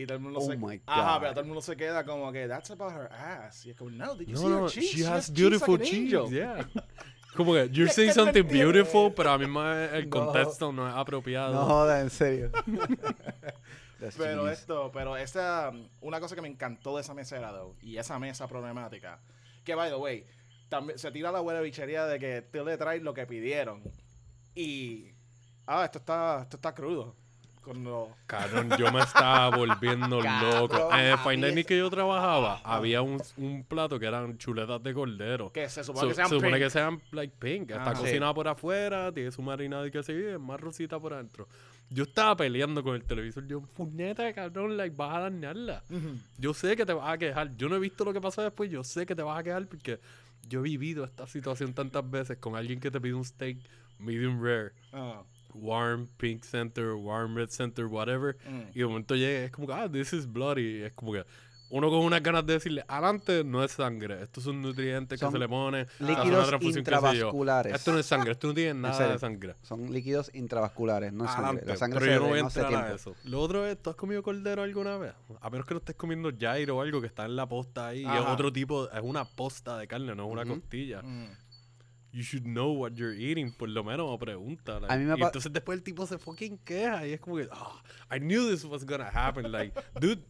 Y 0.00 0.06
todo 0.06 0.16
el 0.16 0.22
mundo 0.22 0.38
Oh 0.40 0.46
se 0.50 0.56
my 0.56 0.80
Ajá, 0.86 1.14
God. 1.14 1.20
pero 1.20 1.30
todo 1.32 1.40
el 1.40 1.46
mundo 1.46 1.60
se 1.60 1.76
queda 1.76 2.04
como 2.04 2.32
que, 2.32 2.48
that's 2.48 2.70
about 2.70 2.92
her 2.92 3.10
ass. 3.12 3.66
Y 3.66 3.70
es 3.70 3.76
como, 3.76 3.90
no, 3.90 4.14
did 4.14 4.28
you 4.28 4.34
No, 4.34 4.40
see 4.40 4.46
her 4.46 4.60
no, 4.60 4.68
cheeks? 4.68 4.86
she 4.92 5.04
has 5.06 5.26
cheeks 5.26 5.38
beautiful 5.38 5.74
like 5.78 5.84
an 5.84 5.90
cheeks, 5.90 6.14
angel." 6.14 6.30
yeah. 6.32 6.64
Como 7.36 7.52
que, 7.52 7.68
you're 7.70 7.88
saying 7.92 8.08
no 8.08 8.14
something 8.24 8.42
beautiful, 8.48 9.12
pero 9.12 9.30
a 9.30 9.38
mí 9.38 9.46
más 9.46 9.92
el 9.92 10.04
No. 10.10 10.10
contexto 10.10 10.72
no 10.72 10.88
es 10.88 10.94
apropiado. 10.94 11.52
No 11.54 11.64
joda, 11.66 12.00
en 12.00 12.10
serio. 12.10 12.50
That's 14.00 14.16
Pero 14.16 14.42
genius. 14.44 14.58
esto, 14.58 14.90
pero 14.92 15.16
esa, 15.16 15.70
una 16.00 16.18
cosa 16.20 16.34
que 16.34 16.40
me 16.40 16.48
encantó 16.48 16.96
de 16.96 17.02
esa 17.02 17.12
mesera, 17.12 17.52
though, 17.52 17.76
y 17.82 17.98
esa 17.98 18.18
mesa 18.18 18.48
problemática, 18.48 19.20
que 19.62 19.74
by 19.74 19.90
the 19.90 19.96
way, 19.96 20.24
también 20.70 20.98
se 20.98 21.10
tira 21.12 21.30
la 21.30 21.40
buena 21.40 21.60
bichería 21.60 22.06
de 22.06 22.18
que 22.18 22.40
tú 22.42 22.64
le 22.64 22.78
traes 22.78 23.02
lo 23.02 23.12
que 23.12 23.26
pidieron. 23.26 23.82
Y, 24.54 25.08
ah, 25.66 25.84
esto 25.84 25.98
está, 25.98 26.40
esto 26.42 26.56
está 26.56 26.74
crudo. 26.74 27.14
Cuando, 27.64 28.14
Cabrón, 28.26 28.70
yo 28.78 28.90
me 28.90 29.00
estaba 29.00 29.54
volviendo 29.56 30.20
loco. 30.42 30.90
En 30.92 31.00
el 31.06 31.18
Fine 31.18 31.48
Dining 31.48 31.64
que 31.64 31.76
yo 31.78 31.90
trabajaba, 31.90 32.60
había 32.64 33.02
un, 33.02 33.20
un 33.36 33.64
plato 33.64 33.98
que 33.98 34.06
eran 34.06 34.38
chuletas 34.38 34.82
de 34.82 34.94
cordero. 34.94 35.52
que 35.52 35.68
se 35.68 35.84
supone 35.84 36.00
So- 36.02 36.08
que 36.08 36.14
sean 36.14 36.28
se 36.28 36.34
supone 36.36 36.52
pink. 36.52 36.62
que 36.64 36.70
sean 36.70 37.00
like 37.12 37.34
pink. 37.38 37.70
Está 37.70 37.82
Ajá. 37.90 38.00
cocinada 38.00 38.32
por 38.34 38.48
afuera, 38.48 39.12
tiene 39.12 39.30
su 39.30 39.42
marinada 39.42 39.86
y 39.86 39.90
que 39.90 40.02
se 40.02 40.12
vive, 40.14 40.38
más 40.38 40.58
rosita 40.60 40.98
por 40.98 41.12
adentro. 41.12 41.46
Yo 41.90 42.04
estaba 42.04 42.36
peleando 42.36 42.82
con 42.82 42.94
el 42.94 43.04
televisor. 43.04 43.46
Yo, 43.46 43.60
puñeta, 43.62 44.32
cabrón, 44.32 44.76
like, 44.76 44.94
vas 44.96 45.16
a 45.16 45.20
dañarla. 45.20 45.82
Yo 46.38 46.54
sé 46.54 46.76
que 46.76 46.86
te 46.86 46.92
vas 46.92 47.12
a 47.12 47.18
quejar. 47.18 47.56
Yo 47.56 47.68
no 47.68 47.76
he 47.76 47.80
visto 47.80 48.04
lo 48.04 48.12
que 48.12 48.20
pasó 48.20 48.42
después. 48.42 48.70
Yo 48.70 48.84
sé 48.84 49.04
que 49.04 49.14
te 49.16 49.22
vas 49.22 49.38
a 49.38 49.42
quejar 49.42 49.66
porque 49.66 49.98
yo 50.48 50.60
he 50.60 50.62
vivido 50.62 51.04
esta 51.04 51.26
situación 51.26 51.74
tantas 51.74 52.08
veces 52.08 52.38
con 52.38 52.54
alguien 52.56 52.78
que 52.80 52.90
te 52.92 53.00
pide 53.00 53.14
un 53.14 53.24
steak 53.24 53.58
medium 53.98 54.42
rare, 54.42 54.70
Ah, 54.92 55.22
warm 55.54 56.08
pink 56.16 56.44
center, 56.44 56.94
warm 56.94 57.36
red 57.36 57.50
center, 57.50 57.86
whatever. 57.86 58.36
mm. 58.48 58.70
Y 58.74 58.78
de 58.80 58.86
momento 58.86 59.14
llega, 59.14 59.44
es 59.44 59.50
como 59.50 59.66
que, 59.66 59.72
ah, 59.74 59.88
this 59.90 60.12
is 60.12 60.30
bloody. 60.30 60.78
Y 60.78 60.82
es 60.82 60.92
como 60.92 61.12
que 61.12 61.24
uno 61.70 61.88
con 61.88 62.00
unas 62.00 62.20
ganas 62.20 62.44
de 62.44 62.54
decirle, 62.54 62.84
adelante 62.88 63.44
no 63.44 63.62
es 63.62 63.70
sangre. 63.70 64.22
Estos 64.24 64.42
son 64.42 64.60
nutrientes 64.60 65.20
Son 65.20 65.28
que 65.28 65.32
se 65.32 65.38
le 65.38 65.48
ponen. 65.48 65.86
Líquidos 66.00 66.52
intravasculares. 66.62 67.74
Esto 67.74 67.92
no 67.92 67.98
es 68.00 68.06
sangre, 68.06 68.32
esto 68.32 68.48
no 68.48 68.54
tiene 68.54 68.74
nada 68.74 69.12
de 69.12 69.18
sangre. 69.18 69.54
Son 69.62 69.92
líquidos 69.92 70.30
intravasculares, 70.34 71.12
no 71.12 71.24
es 71.26 71.30
sangre. 71.30 71.64
La 71.64 71.76
sangre 71.76 72.00
pero 72.00 72.10
se 72.12 72.16
yo 72.16 72.22
no 72.22 72.28
voy 72.28 72.38
a 72.38 72.42
entrar 72.42 72.94
eso. 72.94 73.14
Lo 73.24 73.40
otro 73.40 73.66
es, 73.66 73.80
¿tú 73.80 73.90
has 73.90 73.96
comido 73.96 74.22
cordero 74.22 74.62
alguna 74.62 74.98
vez? 74.98 75.14
A 75.40 75.48
menos 75.48 75.64
que 75.64 75.74
no 75.74 75.78
estés 75.78 75.94
comiendo 75.94 76.30
gyro 76.30 76.78
o 76.78 76.80
algo 76.80 77.00
que 77.00 77.06
está 77.06 77.24
en 77.24 77.36
la 77.36 77.48
posta 77.48 77.88
ahí. 77.88 78.00
Y 78.00 78.04
es 78.04 78.08
Ajá. 78.08 78.32
otro 78.32 78.52
tipo, 78.52 78.90
es 78.90 79.02
una 79.02 79.24
posta 79.24 79.78
de 79.78 79.86
carne, 79.86 80.14
no 80.16 80.26
es 80.26 80.32
una 80.32 80.44
costilla. 80.44 81.02
Mm. 81.02 81.28
You 82.12 82.22
should 82.22 82.44
know 82.44 82.72
what 82.72 82.92
you're 82.94 83.16
eating, 83.16 83.52
por 83.52 83.68
lo 83.68 83.84
menos, 83.84 84.06
o 84.08 84.18
pregunta. 84.18 84.80
like. 84.80 84.92
A 84.92 84.96
mí 84.96 85.04
me 85.04 85.16
y 85.18 85.22
entonces 85.22 85.52
después 85.52 85.78
el 85.78 85.84
tipo 85.84 86.06
se 86.06 86.18
fucking 86.18 86.58
queja 86.58 87.06
y 87.06 87.12
es 87.12 87.20
como 87.20 87.36
que, 87.36 87.48
"Ah, 87.52 87.80
I 88.14 88.18
knew 88.18 88.50
this 88.50 88.64
was 88.64 88.84
gonna 88.84 89.08
happen. 89.08 89.50
Like, 89.52 89.72
dude, 90.00 90.20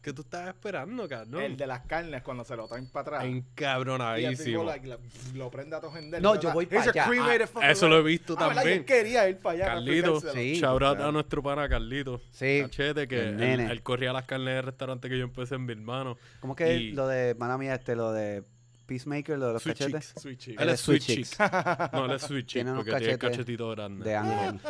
¿qué 0.00 0.12
tú 0.12 0.22
estabas 0.22 0.50
esperando, 0.50 1.08
cabrón? 1.08 1.42
El 1.42 1.56
de 1.56 1.66
las 1.66 1.80
carnes 1.86 2.22
cuando 2.22 2.44
se 2.44 2.54
lo 2.54 2.68
traen 2.68 2.86
para 2.88 3.02
atrás. 3.16 3.24
Y 3.24 3.26
el 3.26 3.34
tipo, 3.42 3.48
Encabronadísimo. 3.50 4.62
like, 4.64 4.86
lo, 4.86 4.98
lo 5.34 5.50
prende 5.50 5.74
a 5.74 5.80
tojender. 5.80 6.22
No, 6.22 6.38
yo 6.40 6.52
voy 6.52 6.66
pa' 6.66 6.82
allá. 6.82 7.08
Ah, 7.56 7.70
Eso 7.70 7.88
lo 7.88 7.98
he 7.98 8.02
visto 8.04 8.34
Ah, 8.38 8.54
también. 8.54 8.78
Yo 8.78 8.86
quería 8.86 9.28
ir 9.28 9.38
para 9.38 9.54
allá. 9.54 9.64
para 9.64 9.74
Carlito. 9.74 10.20
Sí, 10.20 10.54
shout 10.54 10.82
out 10.82 11.00
a 11.00 11.10
nuestro 11.10 11.42
pana 11.42 11.68
Carlito. 11.68 12.20
Sí, 12.30 12.60
Cachete, 12.62 13.08
que 13.08 13.28
él, 13.28 13.82
corría 13.82 14.12
las 14.12 14.24
carnes 14.24 14.54
del 14.54 14.62
restaurante 14.66 15.08
que 15.08 15.18
yo 15.18 15.24
empecé 15.24 15.56
en 15.56 15.66
mi 15.66 15.72
hermano. 15.72 16.16
¿cómo 16.38 16.54
que 16.54 16.76
y- 16.76 16.92
lo 16.92 17.08
de, 17.08 17.34
mala 17.34 17.58
mía, 17.58 17.74
este, 17.74 17.96
lo 17.96 18.12
de 18.12 18.44
Peacemaker, 18.88 19.38
lo 19.38 19.46
de 19.48 19.52
los 19.52 19.62
Sweet 19.62 19.78
cachetes? 19.78 20.08
Chicks. 20.08 20.22
Sweet 20.22 20.38
chick. 20.38 20.60
Él 20.60 20.68
Él 20.68 20.74
es 20.74 20.80
Sweet 20.80 21.02
Chick. 21.02 21.26
No, 21.92 22.04
él 22.06 22.10
es 22.12 22.22
Sweet 22.22 22.56
unos 22.62 22.76
porque 22.76 22.96
tiene 22.96 23.12
el 23.12 23.18
cachetito 23.18 23.70
grande. 23.70 24.04
De 24.04 24.16
ángel. 24.16 24.60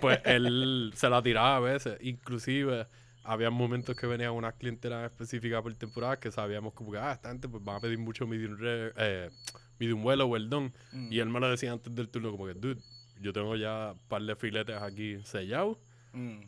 Pues 0.00 0.20
él 0.24 0.92
se 0.94 1.08
la 1.08 1.22
tiraba 1.22 1.56
a 1.56 1.60
veces. 1.60 1.96
Inclusive, 2.02 2.86
había 3.24 3.50
momentos 3.50 3.96
que 3.96 4.06
venían 4.06 4.32
unas 4.32 4.54
clientelas 4.54 5.10
específicas 5.10 5.62
por 5.62 5.74
temporada 5.74 6.20
que 6.20 6.30
sabíamos 6.30 6.74
como 6.74 6.92
que, 6.92 6.98
ah, 6.98 7.12
esta 7.12 7.30
gente 7.30 7.48
pues 7.48 7.64
van 7.64 7.76
a 7.76 7.80
pedir 7.80 7.98
mucho 7.98 8.26
medium 8.26 8.56
rare, 8.58 8.92
eh, 8.96 9.30
medium 9.78 10.04
well 10.04 10.20
o 10.20 10.26
well 10.26 10.48
done. 10.48 10.72
Mm. 10.92 11.12
Y 11.12 11.18
él 11.20 11.28
me 11.30 11.40
lo 11.40 11.50
decía 11.50 11.72
antes 11.72 11.94
del 11.94 12.08
turno 12.10 12.30
como 12.30 12.46
que, 12.46 12.54
dude, 12.54 12.80
yo 13.20 13.32
tengo 13.32 13.56
ya 13.56 13.92
un 13.94 14.08
par 14.08 14.22
de 14.22 14.36
filetes 14.36 14.76
aquí 14.80 15.18
sellados 15.24 15.78
Mm. 16.12 16.42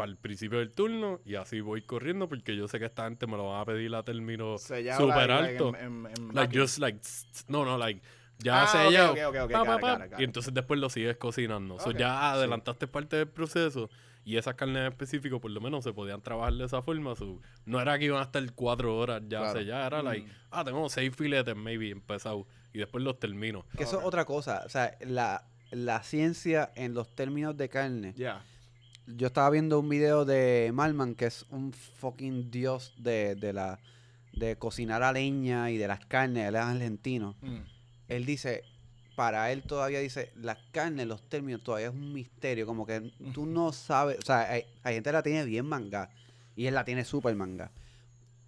Para 0.00 0.10
el 0.10 0.16
principio 0.16 0.58
del 0.58 0.72
turno 0.72 1.20
y 1.24 1.34
así 1.36 1.60
voy 1.60 1.82
corriendo 1.82 2.28
porque 2.28 2.56
yo 2.56 2.66
sé 2.68 2.78
que 2.78 2.86
esta 2.86 3.04
gente 3.04 3.26
me 3.26 3.36
lo 3.36 3.50
van 3.50 3.60
a 3.60 3.64
pedir 3.64 3.94
a 3.94 4.02
término 4.02 4.56
like, 4.68 4.82
like, 5.06 5.32
alto. 5.32 5.68
en- 5.76 6.06
en- 6.06 6.06
en 6.06 6.34
like 6.34 6.58
just 6.58 6.78
like, 6.78 6.98
no, 7.48 7.64
no, 7.64 7.78
like, 7.78 8.00
ya 8.38 8.62
Ah, 8.62 8.64
ok, 8.64 8.70
sellado. 8.70 9.12
ok, 9.12 9.18
ok, 9.28 9.36
ok, 9.44 9.50
pa, 9.52 9.58
got 9.58 9.66
pa, 9.66 9.74
it, 9.76 9.80
pa, 9.80 9.90
got 9.96 10.04
it, 10.06 10.10
got 10.12 10.20
y 10.20 10.24
entonces 10.24 10.54
después 10.54 10.80
lo 10.80 10.88
sigues 10.90 11.16
cocinando. 11.18 11.78
So, 11.78 11.90
ya 11.92 12.08
sí. 12.08 12.38
adelantaste 12.38 12.86
parte 12.86 13.16
del 13.16 13.28
proceso 13.28 13.90
y 14.24 14.36
esas 14.36 14.54
carnes 14.54 14.80
en 14.82 14.86
específico 14.88 15.40
por 15.40 15.50
lo 15.50 15.60
menos 15.60 15.84
se 15.84 15.92
podían 15.92 16.20
trabajar 16.22 16.54
de 16.54 16.64
esa 16.64 16.80
forma. 16.82 17.14
so, 17.16 17.38
no 17.66 17.80
era 17.80 17.98
que 17.98 18.06
iban 18.06 18.20
a 18.20 18.24
estar 18.24 18.42
cuatro 18.54 18.96
horas 18.96 19.22
ya 19.28 19.40
Claro. 19.52 19.60
era 19.60 20.02
like, 20.02 20.26
Mm. 20.26 20.30
ah, 20.50 20.64
tengo 20.64 20.88
seis 20.88 21.14
filetes 21.14 21.54
maybe 21.56 21.90
empezado 21.90 22.46
y 22.72 22.78
después 22.78 23.04
los 23.04 23.18
termino. 23.18 23.64
Que 23.76 23.82
eso 23.84 23.98
es 23.98 24.04
otra 24.06 24.24
cosa. 24.24 24.62
O 24.64 24.68
sea, 24.68 24.96
la, 25.00 25.44
la 25.70 26.02
ciencia 26.02 26.70
en 26.76 26.94
los 26.94 27.14
términos 27.14 27.56
de 27.56 27.68
carne, 27.68 28.12
Ya. 28.16 28.42
Yo 29.16 29.26
estaba 29.28 29.50
viendo 29.50 29.78
un 29.78 29.88
video 29.88 30.24
de 30.24 30.70
Malman, 30.74 31.14
que 31.14 31.26
es 31.26 31.46
un 31.50 31.72
fucking 31.72 32.50
dios 32.50 32.94
de, 32.98 33.34
de 33.34 33.52
la 33.52 33.78
de 34.32 34.56
cocinar 34.56 35.02
a 35.02 35.12
leña 35.12 35.70
y 35.70 35.76
de 35.76 35.88
las 35.88 36.06
carnes, 36.06 36.48
él 36.48 36.54
es 36.54 36.60
argentino. 36.60 37.36
Mm. 37.42 37.58
Él 38.08 38.26
dice, 38.26 38.62
para 39.16 39.50
él 39.52 39.62
todavía 39.62 39.98
dice, 40.00 40.32
las 40.36 40.58
carnes, 40.72 41.06
los 41.06 41.22
términos 41.28 41.62
todavía 41.62 41.88
es 41.88 41.92
un 41.92 42.12
misterio, 42.12 42.64
como 42.66 42.86
que 42.86 43.12
tú 43.34 43.44
no 43.46 43.72
sabes, 43.72 44.18
o 44.18 44.22
sea, 44.22 44.50
hay, 44.50 44.64
hay 44.82 44.94
gente 44.94 45.10
que 45.10 45.14
la 45.14 45.22
tiene 45.22 45.44
bien 45.44 45.66
manga 45.66 46.10
y 46.56 46.66
él 46.66 46.74
la 46.74 46.84
tiene 46.84 47.04
súper 47.04 47.34
manga. 47.34 47.70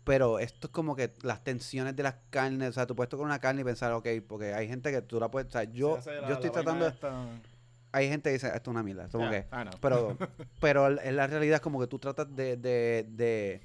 Pero 0.04 0.40
esto 0.40 0.66
es 0.66 0.72
como 0.72 0.96
que 0.96 1.12
las 1.22 1.44
tensiones 1.44 1.94
de 1.94 2.02
las 2.02 2.16
carnes, 2.30 2.70
o 2.70 2.72
sea, 2.72 2.86
tú 2.86 2.96
puedes 2.96 3.08
tocar 3.08 3.24
una 3.24 3.38
carne 3.38 3.60
y 3.60 3.64
pensar, 3.64 3.92
ok, 3.92 4.08
porque 4.26 4.52
hay 4.52 4.66
gente 4.66 4.90
que 4.90 5.00
tú 5.02 5.20
la 5.20 5.30
puedes, 5.30 5.48
o 5.48 5.52
sea, 5.52 5.64
yo, 5.64 6.00
Se 6.02 6.10
yo 6.26 6.34
estoy 6.34 6.50
la 6.50 6.52
tratando, 6.52 6.84
de- 6.86 6.90
hay 7.92 8.08
gente 8.08 8.30
que 8.30 8.34
dice, 8.34 8.46
esto 8.48 8.70
es 8.70 8.74
una 8.74 8.82
mierda, 8.82 9.08
como 9.08 9.30
Yeah, 9.30 9.48
que, 9.50 9.76
pero, 9.80 10.16
pero 10.60 11.00
en 11.00 11.16
la 11.16 11.26
realidad 11.26 11.56
es 11.56 11.60
como 11.60 11.78
que 11.78 11.86
tú 11.86 11.98
tratas 11.98 12.34
de, 12.34 12.56
de, 12.56 13.06
de 13.08 13.60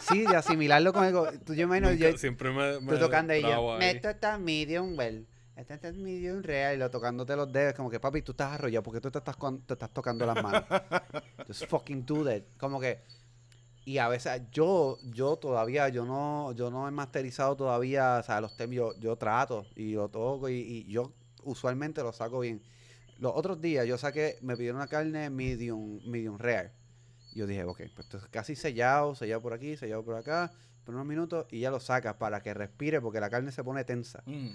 sí, 0.00 0.22
de 0.26 0.36
asimilarlo 0.36 0.92
con 0.92 1.04
algo. 1.04 1.28
Tú, 1.44 1.54
yo 1.54 1.68
me 1.68 1.78
imagino, 1.78 1.90
Nunca- 1.92 2.10
yo, 2.10 2.18
siempre 2.18 2.50
me, 2.50 2.80
me 2.80 2.92
tú 2.92 2.98
tocando 2.98 3.32
ahí. 3.34 3.44
esto 3.82 4.08
está 4.08 4.38
medium 4.38 4.96
well, 4.98 5.26
esto 5.54 5.74
está 5.74 5.92
medium 5.92 6.42
real, 6.42 6.76
y 6.76 6.78
lo 6.78 6.90
tocándote 6.90 7.36
los 7.36 7.52
dedos, 7.52 7.74
como 7.74 7.90
que 7.90 8.00
papi, 8.00 8.22
tú 8.22 8.32
estás 8.32 8.52
arrollado 8.54 8.82
porque 8.82 9.00
tú 9.00 9.10
te 9.10 9.18
estás, 9.18 9.36
con- 9.36 9.60
te 9.62 9.74
estás 9.74 9.90
tocando 9.90 10.24
las 10.26 10.42
manos. 10.42 10.64
Just 11.46 11.66
fucking 11.66 12.06
do 12.06 12.24
that. 12.24 12.42
Como 12.58 12.80
que, 12.80 13.00
y 13.84 13.98
a 13.98 14.08
veces 14.08 14.40
yo, 14.50 14.96
yo 15.12 15.36
todavía, 15.36 15.88
yo 15.90 16.06
no, 16.06 16.52
yo 16.52 16.70
no 16.70 16.88
he 16.88 16.90
masterizado 16.90 17.54
todavía, 17.56 18.18
o 18.18 18.22
sea, 18.22 18.40
los 18.40 18.56
términos, 18.56 18.94
yo, 18.94 19.00
yo 19.10 19.16
trato 19.16 19.66
y 19.76 19.92
lo 19.92 20.08
toco 20.08 20.48
y, 20.48 20.54
y 20.54 20.84
yo 20.90 21.12
usualmente 21.42 22.02
lo 22.02 22.12
saco 22.12 22.40
bien. 22.40 22.62
Los 23.22 23.34
otros 23.36 23.60
días 23.60 23.86
yo 23.86 23.96
saqué, 23.98 24.36
me 24.42 24.56
pidieron 24.56 24.78
una 24.78 24.88
carne 24.88 25.30
medium, 25.30 26.00
medium 26.04 26.38
rare. 26.38 26.72
Yo 27.36 27.46
dije, 27.46 27.62
ok, 27.62 27.76
pues 27.94 28.06
esto 28.06 28.16
es 28.18 28.26
casi 28.26 28.56
sellado, 28.56 29.14
sellado 29.14 29.40
por 29.40 29.52
aquí, 29.52 29.76
sellado 29.76 30.04
por 30.04 30.16
acá, 30.16 30.50
por 30.84 30.96
unos 30.96 31.06
minutos 31.06 31.46
y 31.48 31.60
ya 31.60 31.70
lo 31.70 31.78
sacas 31.78 32.14
para 32.16 32.42
que 32.42 32.52
respire 32.52 33.00
porque 33.00 33.20
la 33.20 33.30
carne 33.30 33.52
se 33.52 33.62
pone 33.62 33.84
tensa. 33.84 34.24
Mm. 34.26 34.48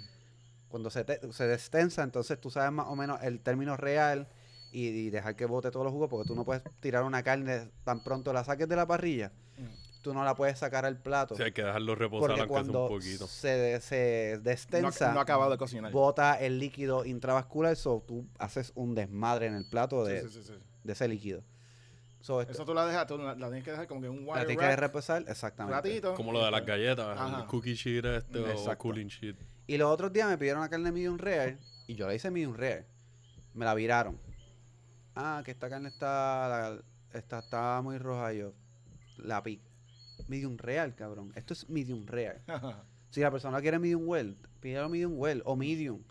Cuando 0.68 0.90
se, 0.90 1.06
te- 1.06 1.32
se 1.32 1.48
destensa, 1.48 2.04
entonces 2.04 2.42
tú 2.42 2.50
sabes 2.52 2.74
más 2.74 2.88
o 2.88 2.98
menos 2.98 3.24
el 3.24 3.40
término 3.40 3.78
real 3.78 4.28
y, 4.74 4.88
y 4.88 5.10
dejar 5.12 5.38
que 5.38 5.46
bote 5.46 5.72
todos 5.72 5.86
los 5.86 5.94
jugos 5.94 6.10
porque 6.10 6.28
tú 6.28 6.36
no 6.36 6.44
puedes 6.44 6.62
tirar 6.82 7.04
una 7.06 7.24
carne 7.24 7.72
tan 7.86 8.04
pronto 8.04 8.34
la 8.34 8.44
saques 8.44 8.68
de 8.68 8.76
la 8.76 8.86
parrilla. 8.86 9.32
Mm. 9.58 9.87
Tú 10.08 10.14
no 10.14 10.24
la 10.24 10.36
puedes 10.36 10.58
sacar 10.58 10.86
al 10.86 10.98
plato. 10.98 11.36
Sí, 11.36 11.44
hay 11.44 11.52
que 11.52 11.64
dejarlo 11.66 11.94
reposar 11.94 12.30
porque 12.30 12.40
aunque 12.42 12.54
sea 12.54 12.64
cuando 12.64 12.84
un 12.84 12.88
poquito. 12.88 13.28
se, 13.28 13.50
de- 13.50 13.82
se 13.82 14.40
destensa, 14.42 15.12
no 15.12 15.20
ha 15.20 15.24
acabado 15.24 15.52
de 15.52 15.58
cocinar. 15.58 15.92
bota 15.92 16.36
el 16.40 16.60
líquido 16.60 17.04
intravascular, 17.04 17.76
so 17.76 18.02
tú 18.08 18.26
haces 18.40 18.72
un 18.76 18.96
desmadre 18.96 19.48
en 19.48 19.56
el 19.56 19.66
plato 19.70 20.06
de, 20.06 20.22
sí, 20.22 20.30
sí, 20.30 20.44
sí. 20.44 20.54
de 20.86 20.94
ese 20.94 21.10
líquido. 21.10 21.44
So, 22.22 22.40
esto- 22.40 22.54
Eso 22.54 22.64
tú 22.64 22.74
la 22.74 22.86
dejas, 22.86 23.06
tú 23.06 23.18
la, 23.18 23.36
la 23.36 23.48
tienes 23.48 23.66
que 23.66 23.72
dejar 23.72 23.86
como 23.86 24.00
que 24.00 24.08
un 24.08 24.26
la 24.26 24.32
wire 24.32 24.46
tienes 24.46 24.64
que 24.64 24.72
rack, 24.72 24.80
repasar, 24.80 25.24
un 25.24 25.28
exactamente. 25.30 25.76
ratito. 25.76 26.14
Como 26.16 26.32
lo 26.32 26.46
de 26.46 26.52
las 26.52 26.66
galletas, 26.66 27.20
Ajá. 27.20 27.42
el 27.42 27.46
cookie 27.48 27.74
sheet 27.76 28.06
este 28.06 28.40
o 28.40 28.48
Exacto. 28.48 28.78
cooling 28.78 29.08
sheet. 29.08 29.36
Y 29.68 29.78
los 29.78 29.92
otros 29.92 30.14
días 30.14 30.30
me 30.30 30.38
pidieron 30.38 30.62
una 30.62 30.70
carne 30.70 30.90
medium 30.94 31.18
rare 31.18 31.58
y 31.86 31.96
yo 31.96 32.08
la 32.08 32.16
hice 32.16 32.32
medium 32.32 32.56
rare. 32.56 32.86
Me 33.54 33.66
la 33.66 33.74
viraron. 33.74 34.18
Ah, 35.16 35.42
que 35.44 35.52
esta 35.52 35.70
carne 35.70 35.90
está, 35.90 36.48
la- 36.48 36.82
está, 37.12 37.40
está 37.40 37.82
muy 37.82 37.98
roja. 37.98 38.34
Y 38.34 38.38
yo 38.40 38.54
la 39.18 39.44
pico. 39.44 39.67
Medium 40.28 40.58
rare, 40.58 40.94
cabrón. 40.96 41.32
Esto 41.36 41.54
es 41.54 41.70
medium 41.70 42.06
rare. 42.06 42.42
Si 43.10 43.22
la 43.22 43.32
persona 43.32 43.62
quiere 43.62 43.80
medium 43.80 44.04
well, 44.06 44.36
pídelo 44.60 44.90
medium 44.90 45.14
well 45.18 45.42
o 45.46 45.56
medium. 45.56 46.02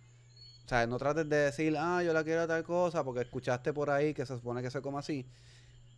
O 0.64 0.68
sea, 0.68 0.86
no 0.86 0.96
trates 0.96 1.28
de 1.28 1.36
decir, 1.36 1.76
ah, 1.78 2.02
yo 2.02 2.12
la 2.14 2.24
quiero 2.24 2.46
tal 2.48 2.64
cosa 2.64 3.04
porque 3.04 3.20
escuchaste 3.20 3.72
por 3.74 3.90
ahí 3.90 4.14
que 4.14 4.24
se 4.24 4.34
supone 4.34 4.62
que 4.62 4.70
se 4.70 4.80
come 4.80 4.98
así. 4.98 5.26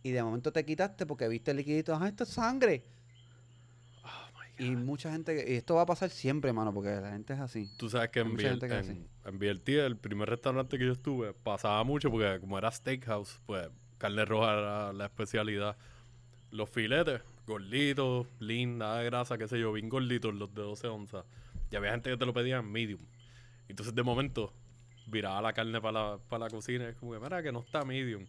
Y 0.03 0.11
de 0.11 0.21
momento 0.21 0.51
te 0.51 0.65
quitaste 0.65 1.05
porque 1.05 1.27
viste 1.29 1.51
el 1.51 1.57
liquidito, 1.57 1.95
ah, 1.95 2.07
esto 2.07 2.23
es 2.25 2.29
sangre. 2.29 2.83
Y 4.57 4.71
mucha 4.75 5.09
gente, 5.09 5.45
y 5.47 5.55
esto 5.55 5.75
va 5.75 5.83
a 5.83 5.85
pasar 5.85 6.09
siempre, 6.09 6.51
mano, 6.51 6.73
porque 6.73 6.89
la 6.89 7.11
gente 7.11 7.33
es 7.33 7.39
así. 7.39 7.71
Tú 7.77 7.89
sabes 7.89 8.09
que 8.09 8.19
Hay 8.19 8.25
en, 8.25 8.31
mucha 8.33 8.43
Biel- 8.43 8.49
gente 8.59 8.67
que 8.67 8.79
es 8.79 8.89
en, 8.89 9.85
el 9.85 9.97
primer 9.97 10.29
restaurante 10.29 10.77
que 10.77 10.85
yo 10.85 10.91
estuve, 10.91 11.33
pasaba 11.33 11.81
mucho 11.85 12.11
porque 12.11 12.39
como 12.41 12.57
era 12.57 12.69
steakhouse, 12.69 13.39
pues 13.45 13.69
carne 13.97 14.25
roja 14.25 14.51
era 14.53 14.93
la 14.93 15.05
especialidad. 15.05 15.77
Los 16.51 16.69
filetes, 16.69 17.21
gorditos, 17.49 18.27
de 18.39 19.03
grasa, 19.05 19.37
qué 19.37 19.47
sé 19.47 19.59
yo, 19.59 19.73
bien 19.73 19.89
gorditos, 19.89 20.33
los 20.33 20.53
de 20.53 20.61
12 20.61 20.87
onzas. 20.87 21.25
Y 21.71 21.75
había 21.75 21.91
gente 21.91 22.09
que 22.09 22.17
te 22.17 22.25
lo 22.25 22.33
pedía 22.33 22.57
en 22.57 22.71
medium. 22.71 23.01
Entonces 23.67 23.93
de 23.93 24.03
momento 24.03 24.53
viraba 25.07 25.41
la 25.41 25.53
carne 25.53 25.81
para 25.81 25.91
la, 25.91 26.19
para 26.29 26.45
la 26.45 26.49
cocina 26.49 26.87
es 26.87 26.95
como 26.95 27.13
que, 27.13 27.19
mira, 27.19 27.43
que 27.43 27.51
no 27.51 27.59
está 27.59 27.83
medium. 27.83 28.25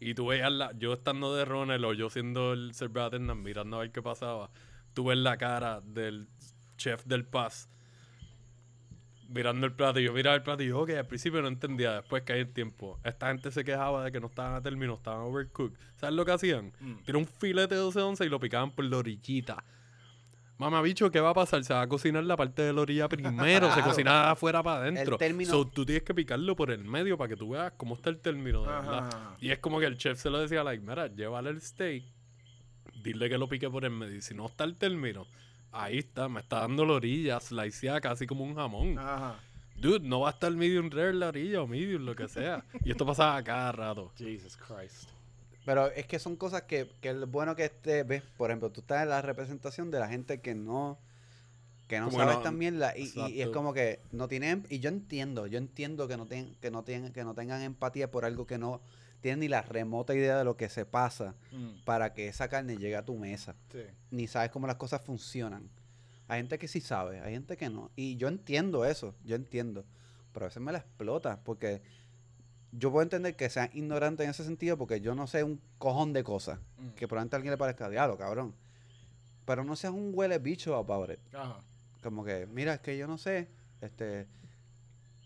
Y 0.00 0.14
tú 0.14 0.26
veías 0.26 0.50
la, 0.50 0.72
yo 0.76 0.94
estando 0.94 1.34
de 1.36 1.44
Ronald 1.44 1.84
o 1.84 1.92
yo 1.92 2.10
siendo 2.10 2.54
el 2.54 2.74
server 2.74 3.04
attendant 3.04 3.40
mirando 3.40 3.76
a 3.76 3.80
ver 3.80 3.92
qué 3.92 4.02
pasaba, 4.02 4.50
tú 4.94 5.04
ves 5.04 5.18
la 5.18 5.36
cara 5.36 5.80
del 5.82 6.28
chef 6.76 7.04
del 7.04 7.24
Paz 7.24 7.68
mirando 9.32 9.66
el 9.66 9.72
plato 9.72 9.98
y 10.00 10.04
yo 10.04 10.12
miraba 10.12 10.36
el 10.36 10.42
plato 10.42 10.62
y 10.62 10.68
yo, 10.68 10.80
ok, 10.80 10.90
al 10.90 11.06
principio 11.06 11.42
no 11.42 11.48
entendía, 11.48 11.94
después 11.94 12.22
que 12.22 12.32
hay 12.34 12.40
el 12.40 12.52
tiempo. 12.52 12.98
Esta 13.04 13.28
gente 13.28 13.50
se 13.50 13.64
quejaba 13.64 14.04
de 14.04 14.12
que 14.12 14.20
no 14.20 14.26
estaban 14.28 14.54
a 14.54 14.60
término, 14.62 14.94
estaban 14.94 15.20
overcooked. 15.22 15.76
¿Sabes 15.96 16.14
lo 16.14 16.24
que 16.24 16.32
hacían? 16.32 16.72
Mm. 16.80 17.16
Un 17.16 17.26
filete 17.26 17.74
de 17.74 17.80
12 17.80 18.00
onzas 18.00 18.26
y 18.26 18.30
lo 18.30 18.38
picaban 18.40 18.70
por 18.70 18.84
la 18.84 18.98
orillita. 18.98 19.64
Mamá, 20.58 20.80
bicho, 20.82 21.10
¿qué 21.10 21.18
va 21.18 21.30
a 21.30 21.34
pasar? 21.34 21.64
Se 21.64 21.74
va 21.74 21.82
a 21.82 21.88
cocinar 21.88 22.22
la 22.22 22.36
parte 22.36 22.62
de 22.62 22.72
la 22.72 22.82
orilla 22.82 23.08
primero, 23.08 23.72
se 23.74 23.80
cocina 23.82 24.30
afuera 24.30 24.62
para 24.62 24.82
adentro. 24.82 25.14
El 25.14 25.18
término- 25.18 25.50
So, 25.50 25.66
tú 25.66 25.84
tienes 25.84 26.04
que 26.04 26.14
picarlo 26.14 26.54
por 26.54 26.70
el 26.70 26.84
medio 26.84 27.18
para 27.18 27.28
que 27.28 27.36
tú 27.36 27.50
veas 27.50 27.72
cómo 27.76 27.96
está 27.96 28.10
el 28.10 28.18
término, 28.18 28.62
de 28.62 28.68
verdad. 28.68 29.10
Y 29.40 29.50
es 29.50 29.58
como 29.58 29.80
que 29.80 29.86
el 29.86 29.98
chef 29.98 30.20
se 30.20 30.30
lo 30.30 30.38
decía, 30.38 30.62
like, 30.62 30.84
mira, 30.86 31.08
llévale 31.08 31.50
el 31.50 31.60
steak, 31.60 32.04
dile 33.02 33.28
que 33.28 33.38
lo 33.38 33.48
pique 33.48 33.68
por 33.68 33.84
el 33.84 33.90
medio. 33.90 34.14
Y 34.16 34.22
si 34.22 34.34
no 34.34 34.46
está 34.46 34.62
el 34.62 34.76
término, 34.76 35.26
ahí 35.72 35.98
está, 35.98 36.28
me 36.28 36.40
está 36.40 36.60
dando 36.60 36.84
la 36.86 36.94
orilla, 36.94 37.40
sliceada 37.40 38.00
casi 38.00 38.26
como 38.26 38.44
un 38.44 38.54
jamón. 38.54 38.98
Ajá. 38.98 39.40
Dude, 39.76 40.06
no 40.06 40.20
va 40.20 40.28
a 40.28 40.32
estar 40.32 40.52
medium 40.52 40.90
rare 40.90 41.14
la 41.14 41.28
orilla 41.28 41.62
o 41.62 41.66
medium, 41.66 42.04
lo 42.04 42.14
que 42.14 42.28
sea. 42.28 42.64
y 42.84 42.90
esto 42.92 43.04
pasaba 43.06 43.36
a 43.36 43.42
cada 43.42 43.72
rato. 43.72 44.12
Jesus 44.18 44.56
Christ. 44.56 45.08
Pero 45.64 45.86
es 45.92 46.06
que 46.06 46.18
son 46.18 46.36
cosas 46.36 46.62
que, 46.62 46.88
que 47.00 47.10
es 47.10 47.30
bueno 47.30 47.54
que 47.56 47.64
esté, 47.66 48.02
ves, 48.02 48.22
por 48.36 48.50
ejemplo, 48.50 48.70
tú 48.70 48.80
estás 48.80 49.02
en 49.02 49.08
la 49.10 49.22
representación 49.22 49.90
de 49.90 49.98
la 50.00 50.08
gente 50.08 50.40
que 50.40 50.54
no 50.54 50.98
que 51.88 51.98
no 52.00 52.06
Como 52.06 52.18
que 52.18 52.22
sabe 52.22 52.32
no- 52.34 52.38
esta 52.38 52.50
mierda 52.52 52.96
y, 52.96 53.02
y- 53.14 53.32
y 53.34 53.42
es 53.42 53.48
como 53.48 53.72
que 53.74 54.00
no 54.12 54.26
tienen 54.26 54.64
y 54.70 54.78
yo 54.78 54.88
entiendo, 54.88 55.46
yo 55.46 55.58
entiendo 55.58 56.08
que 56.08 56.16
no 56.16 56.26
tienen 56.26 56.54
que 56.60 56.70
no 56.70 56.82
tienen 56.84 57.12
que 57.12 57.22
no 57.22 57.34
tengan 57.34 57.60
empatía 57.62 58.10
por 58.10 58.24
algo 58.24 58.46
que 58.46 58.56
no 58.56 58.80
tienen 59.22 59.40
ni 59.40 59.48
la 59.48 59.62
remota 59.62 60.14
idea 60.14 60.36
de 60.36 60.44
lo 60.44 60.56
que 60.58 60.68
se 60.68 60.84
pasa 60.84 61.34
Mm, 61.52 61.84
para 61.84 62.12
que 62.12 62.28
esa 62.28 62.48
carne 62.48 62.76
llegue 62.76 62.96
a 62.96 63.04
tu 63.04 63.16
mesa, 63.16 63.54
sí. 63.70 63.82
ni 64.10 64.26
sabes 64.26 64.50
cómo 64.50 64.66
las 64.66 64.76
cosas 64.76 65.00
funcionan. 65.00 65.70
Hay 66.28 66.40
gente 66.40 66.58
que 66.58 66.68
sí 66.68 66.80
sabe, 66.80 67.20
hay 67.20 67.32
gente 67.32 67.56
que 67.56 67.70
no 67.70 67.90
y 67.96 68.16
yo 68.16 68.28
entiendo 68.28 68.84
eso, 68.84 69.14
yo 69.24 69.36
entiendo, 69.36 69.84
pero 70.32 70.46
a 70.46 70.48
veces 70.48 70.62
me 70.62 70.72
la 70.72 70.78
explota 70.78 71.40
porque 71.44 71.82
yo 72.72 72.90
puedo 72.90 73.02
entender 73.02 73.36
que 73.36 73.50
sean 73.50 73.68
ignorantes 73.74 74.24
en 74.24 74.30
ese 74.30 74.44
sentido 74.44 74.76
porque 74.78 75.00
yo 75.00 75.14
no 75.14 75.26
sé 75.26 75.44
un 75.44 75.60
cojón 75.78 76.12
de 76.12 76.24
cosas. 76.24 76.58
Mm. 76.78 76.88
Que 76.90 77.06
probablemente 77.06 77.36
a 77.36 77.38
alguien 77.38 77.50
le 77.52 77.58
parezca 77.58 77.88
diablo, 77.90 78.16
cabrón. 78.16 78.54
Pero 79.44 79.62
no 79.64 79.76
seas 79.76 79.92
un 79.92 80.12
huele 80.14 80.38
bicho 80.38 80.74
about 80.76 81.10
it. 81.10 81.18
Ajá. 81.34 81.58
Como 82.02 82.24
que, 82.24 82.46
mira, 82.46 82.74
es 82.74 82.80
que 82.80 82.96
yo 82.96 83.06
no 83.06 83.18
sé, 83.18 83.48
este, 83.82 84.26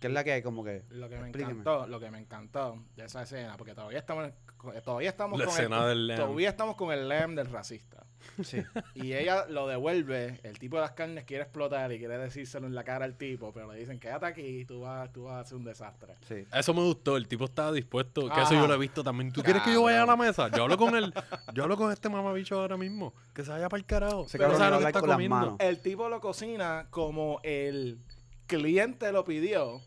¿qué 0.07 0.11
es 0.11 0.15
la 0.15 0.25
que 0.25 0.33
hay? 0.33 0.43
Como 0.43 0.65
que, 0.65 0.83
Lo 0.91 1.09
que 1.09 1.17
me 1.19 1.29
encantó, 1.29 1.87
lo 1.87 2.01
que 2.01 2.11
me 2.11 2.19
encantó 2.19 2.83
de 2.97 3.05
esa 3.05 3.23
escena, 3.23 3.57
porque 3.57 3.75
todavía 3.75 3.99
estamos, 3.99 4.31
con- 4.57 4.75
todavía 4.83 5.11
estamos 5.11 5.39
La 5.39 5.45
con 5.47 5.55
escena 5.55 5.83
el, 5.85 5.89
del 5.89 6.07
lamb. 6.09 6.21
todavía 6.21 6.49
estamos 6.49 6.77
con 6.77 6.93
el 6.93 7.09
lamb 7.09 7.35
del 7.37 7.47
racista. 7.51 8.05
sí, 8.43 8.63
Y 8.95 9.13
ella 9.13 9.47
lo 9.49 9.69
devuelve, 9.69 10.41
el 10.43 10.59
tipo 10.59 10.77
de 10.77 10.83
las 10.83 10.93
carnes 10.93 11.25
quiere 11.25 11.43
explotar 11.45 11.93
y 11.93 11.99
quiere 11.99 12.19
decírselo 12.19 12.67
en 12.67 12.75
la 12.75 12.83
cara 12.83 13.05
al 13.05 13.17
tipo, 13.17 13.53
pero 13.53 13.73
le 13.73 13.79
dicen, 13.79 14.01
quédate 14.01 14.27
aquí, 14.27 14.65
tú 14.65 14.81
vas, 14.81 15.13
tú 15.13 15.25
vas 15.25 15.35
a 15.35 15.41
hacer 15.41 15.57
un 15.57 15.65
desastre. 15.65 16.15
sí. 16.27 16.45
Eso 16.53 16.75
me 16.75 16.81
gustó, 16.83 17.17
el 17.17 17.29
tipo 17.29 17.45
estaba 17.45 17.73
dispuesto, 17.73 18.29
que 18.29 18.41
eso 18.43 18.55
yo 18.55 18.67
lo 18.67 18.75
he 18.75 18.79
visto 18.79 19.05
también. 19.05 19.33
¿Tú 19.33 19.43
quieres 19.43 19.63
que 19.63 19.73
yo 19.73 19.83
vaya 19.83 20.03
a 20.03 20.07
la 20.07 20.17
mesa? 20.17 20.49
Yo 20.51 20.63
hablo 20.65 20.77
con 20.77 20.97
él, 20.97 21.13
yo 21.55 21.63
hablo 21.63 21.77
con 21.77 21.93
este 21.93 22.09
mamabicho 22.09 22.59
ahora 22.61 22.77
mismo, 22.77 23.15
que 23.35 23.45
se 23.45 23.51
vaya 23.51 23.69
para 23.69 23.79
el 23.81 23.87
carajo. 23.87 24.27
Pero 24.33 24.43
cabrón 24.45 24.59
sabe 24.59 24.71
no 24.71 24.77
lo 24.79 24.83
que 24.83 24.89
está 24.89 25.01
comiendo. 25.01 25.57
El 25.61 25.81
tipo 25.81 26.09
lo 26.09 26.21
cocina 26.21 26.87
como 26.91 27.39
el 27.45 27.99
cliente 28.47 29.13
lo 29.13 29.25
pidió, 29.25 29.81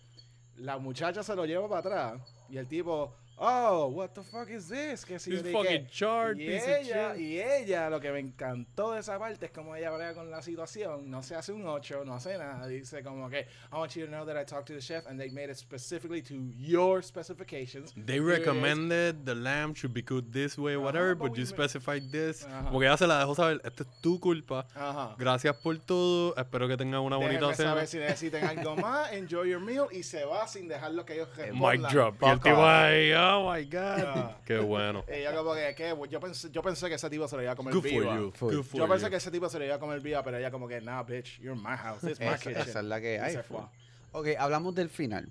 la 0.59 0.77
muchacha 0.77 1.23
se 1.23 1.35
lo 1.35 1.45
lleva 1.45 1.67
para 1.67 1.79
atrás 1.79 2.21
y 2.49 2.57
el 2.57 2.67
tipo, 2.67 3.15
oh, 3.39 3.87
what 3.87 4.09
the 4.09 4.21
fuck 4.21 4.49
is 4.49 4.67
this? 4.67 5.05
¿Qué 5.05 5.17
si 5.19 5.31
ni 5.31 5.51
fucking 5.51 5.85
qué?" 5.85 5.89
charred, 5.89 6.37
Y 6.37 6.45
piece 6.47 6.81
ella, 6.81 7.15
y 7.15 7.39
ella, 7.39 7.89
lo 7.89 7.99
que 7.99 8.11
me 8.11 8.19
encantó 8.19 8.91
de 8.93 8.99
esa 8.99 9.17
parte 9.17 9.45
es 9.45 9.51
como 9.51 9.75
ella 9.75 9.91
brega 9.91 10.13
con 10.13 10.29
la 10.29 10.41
situación. 10.41 11.09
No 11.09 11.23
se 11.23 11.35
hace 11.35 11.51
un 11.51 11.65
8, 11.65 12.03
no 12.05 12.15
hace 12.15 12.37
nada. 12.37 12.67
Dice 12.67 13.01
como 13.03 13.29
que, 13.29 13.47
I 13.71 13.75
want 13.75 13.95
you 13.95 14.05
to 14.05 14.11
know 14.11 14.25
that 14.25 14.35
I 14.39 14.43
talked 14.45 14.67
to 14.67 14.73
the 14.73 14.81
chef 14.81 15.05
and 15.07 15.19
they 15.19 15.29
made 15.29 15.49
it 15.49 15.57
specifically 15.57 16.21
to 16.23 16.35
your 16.57 17.01
specifications. 17.01 17.93
They 17.95 18.19
recommended 18.19 19.25
the 19.25 19.35
lamb 19.35 19.73
should 19.75 19.93
be 19.93 20.01
cooked 20.03 20.31
this 20.31 20.57
way, 20.57 20.75
whatever, 20.77 21.15
but 21.15 21.29
but 21.29 21.37
you 21.37 21.45
specified 21.45 22.11
this. 22.11 22.43
Ajá. 22.45 22.65
Como 22.65 22.79
que 22.79 22.87
ella 22.87 22.97
se 22.97 23.07
la 23.07 23.19
dejó 23.19 23.35
saber, 23.35 23.61
esta 23.63 23.83
es 23.83 23.89
tu 24.01 24.19
culpa. 24.19 24.65
Ajá. 24.75 25.15
Gracias 25.17 25.55
por 25.57 25.77
todo, 25.79 26.35
espero 26.35 26.67
que 26.67 26.75
tengan 26.77 27.01
una 27.01 27.17
bonita 27.17 27.53
cena. 27.53 27.69
saber 27.69 27.87
si 27.87 27.97
necesitan 27.99 28.43
algo 28.45 28.75
más. 28.75 29.11
Enjoy 29.13 29.49
your 29.49 29.59
meal. 29.59 29.87
Y 29.91 30.03
se 30.03 30.25
va 30.25 30.47
sin 30.47 30.67
dejar 30.67 30.91
lo 30.93 31.05
que 31.05 31.13
ellos 31.13 31.29
Mic 31.37 31.47
respondan. 31.47 31.91
drop. 31.91 32.15
Y 32.21 32.25
el 32.29 32.39
tipo 32.39 32.65
ahí, 32.65 33.11
Oh 33.31 33.51
my 33.53 33.63
God. 33.65 34.03
Ah. 34.05 34.37
Qué 34.45 34.57
bueno. 34.59 35.03
Y 35.07 35.23
yo 35.23 35.35
como 35.35 35.53
que, 35.53 35.75
¿qué? 35.75 35.95
Yo 36.09 36.19
pensé, 36.19 36.49
yo 36.51 36.61
pensé 36.63 36.87
que 36.89 36.95
ese 36.95 37.09
tipo 37.09 37.27
se 37.27 37.35
lo 37.35 37.43
iba 37.43 37.51
a 37.51 37.55
comer 37.55 37.73
Good 37.75 37.81
for 37.83 37.89
viva. 37.91 38.15
you. 38.15 38.31
Full. 38.31 38.55
Good 38.55 38.63
for 38.63 38.79
Yo 38.79 38.87
pensé 38.87 39.05
you. 39.05 39.09
que 39.11 39.15
ese 39.17 39.31
tipo 39.31 39.49
se 39.49 39.59
lo 39.59 39.65
iba 39.65 39.75
a 39.75 39.79
comer 39.79 39.99
viva, 39.99 40.23
pero 40.23 40.37
ella 40.37 40.49
como 40.49 40.67
que, 40.67 40.81
nah, 40.81 41.03
bitch, 41.03 41.39
you're 41.39 41.55
in 41.55 41.61
my 41.63 41.75
house, 41.77 42.03
it's 42.03 42.19
my 42.19 42.25
Esa, 42.27 42.37
kitchen. 42.37 42.57
esa 42.67 42.79
es 42.79 42.85
la 42.85 42.99
que 42.99 43.19
hay. 43.19 43.33
se 43.33 43.43
full. 43.43 43.57
fue. 43.57 44.31
Ok, 44.33 44.39
hablamos 44.39 44.73
del 44.73 44.89
final. 44.89 45.29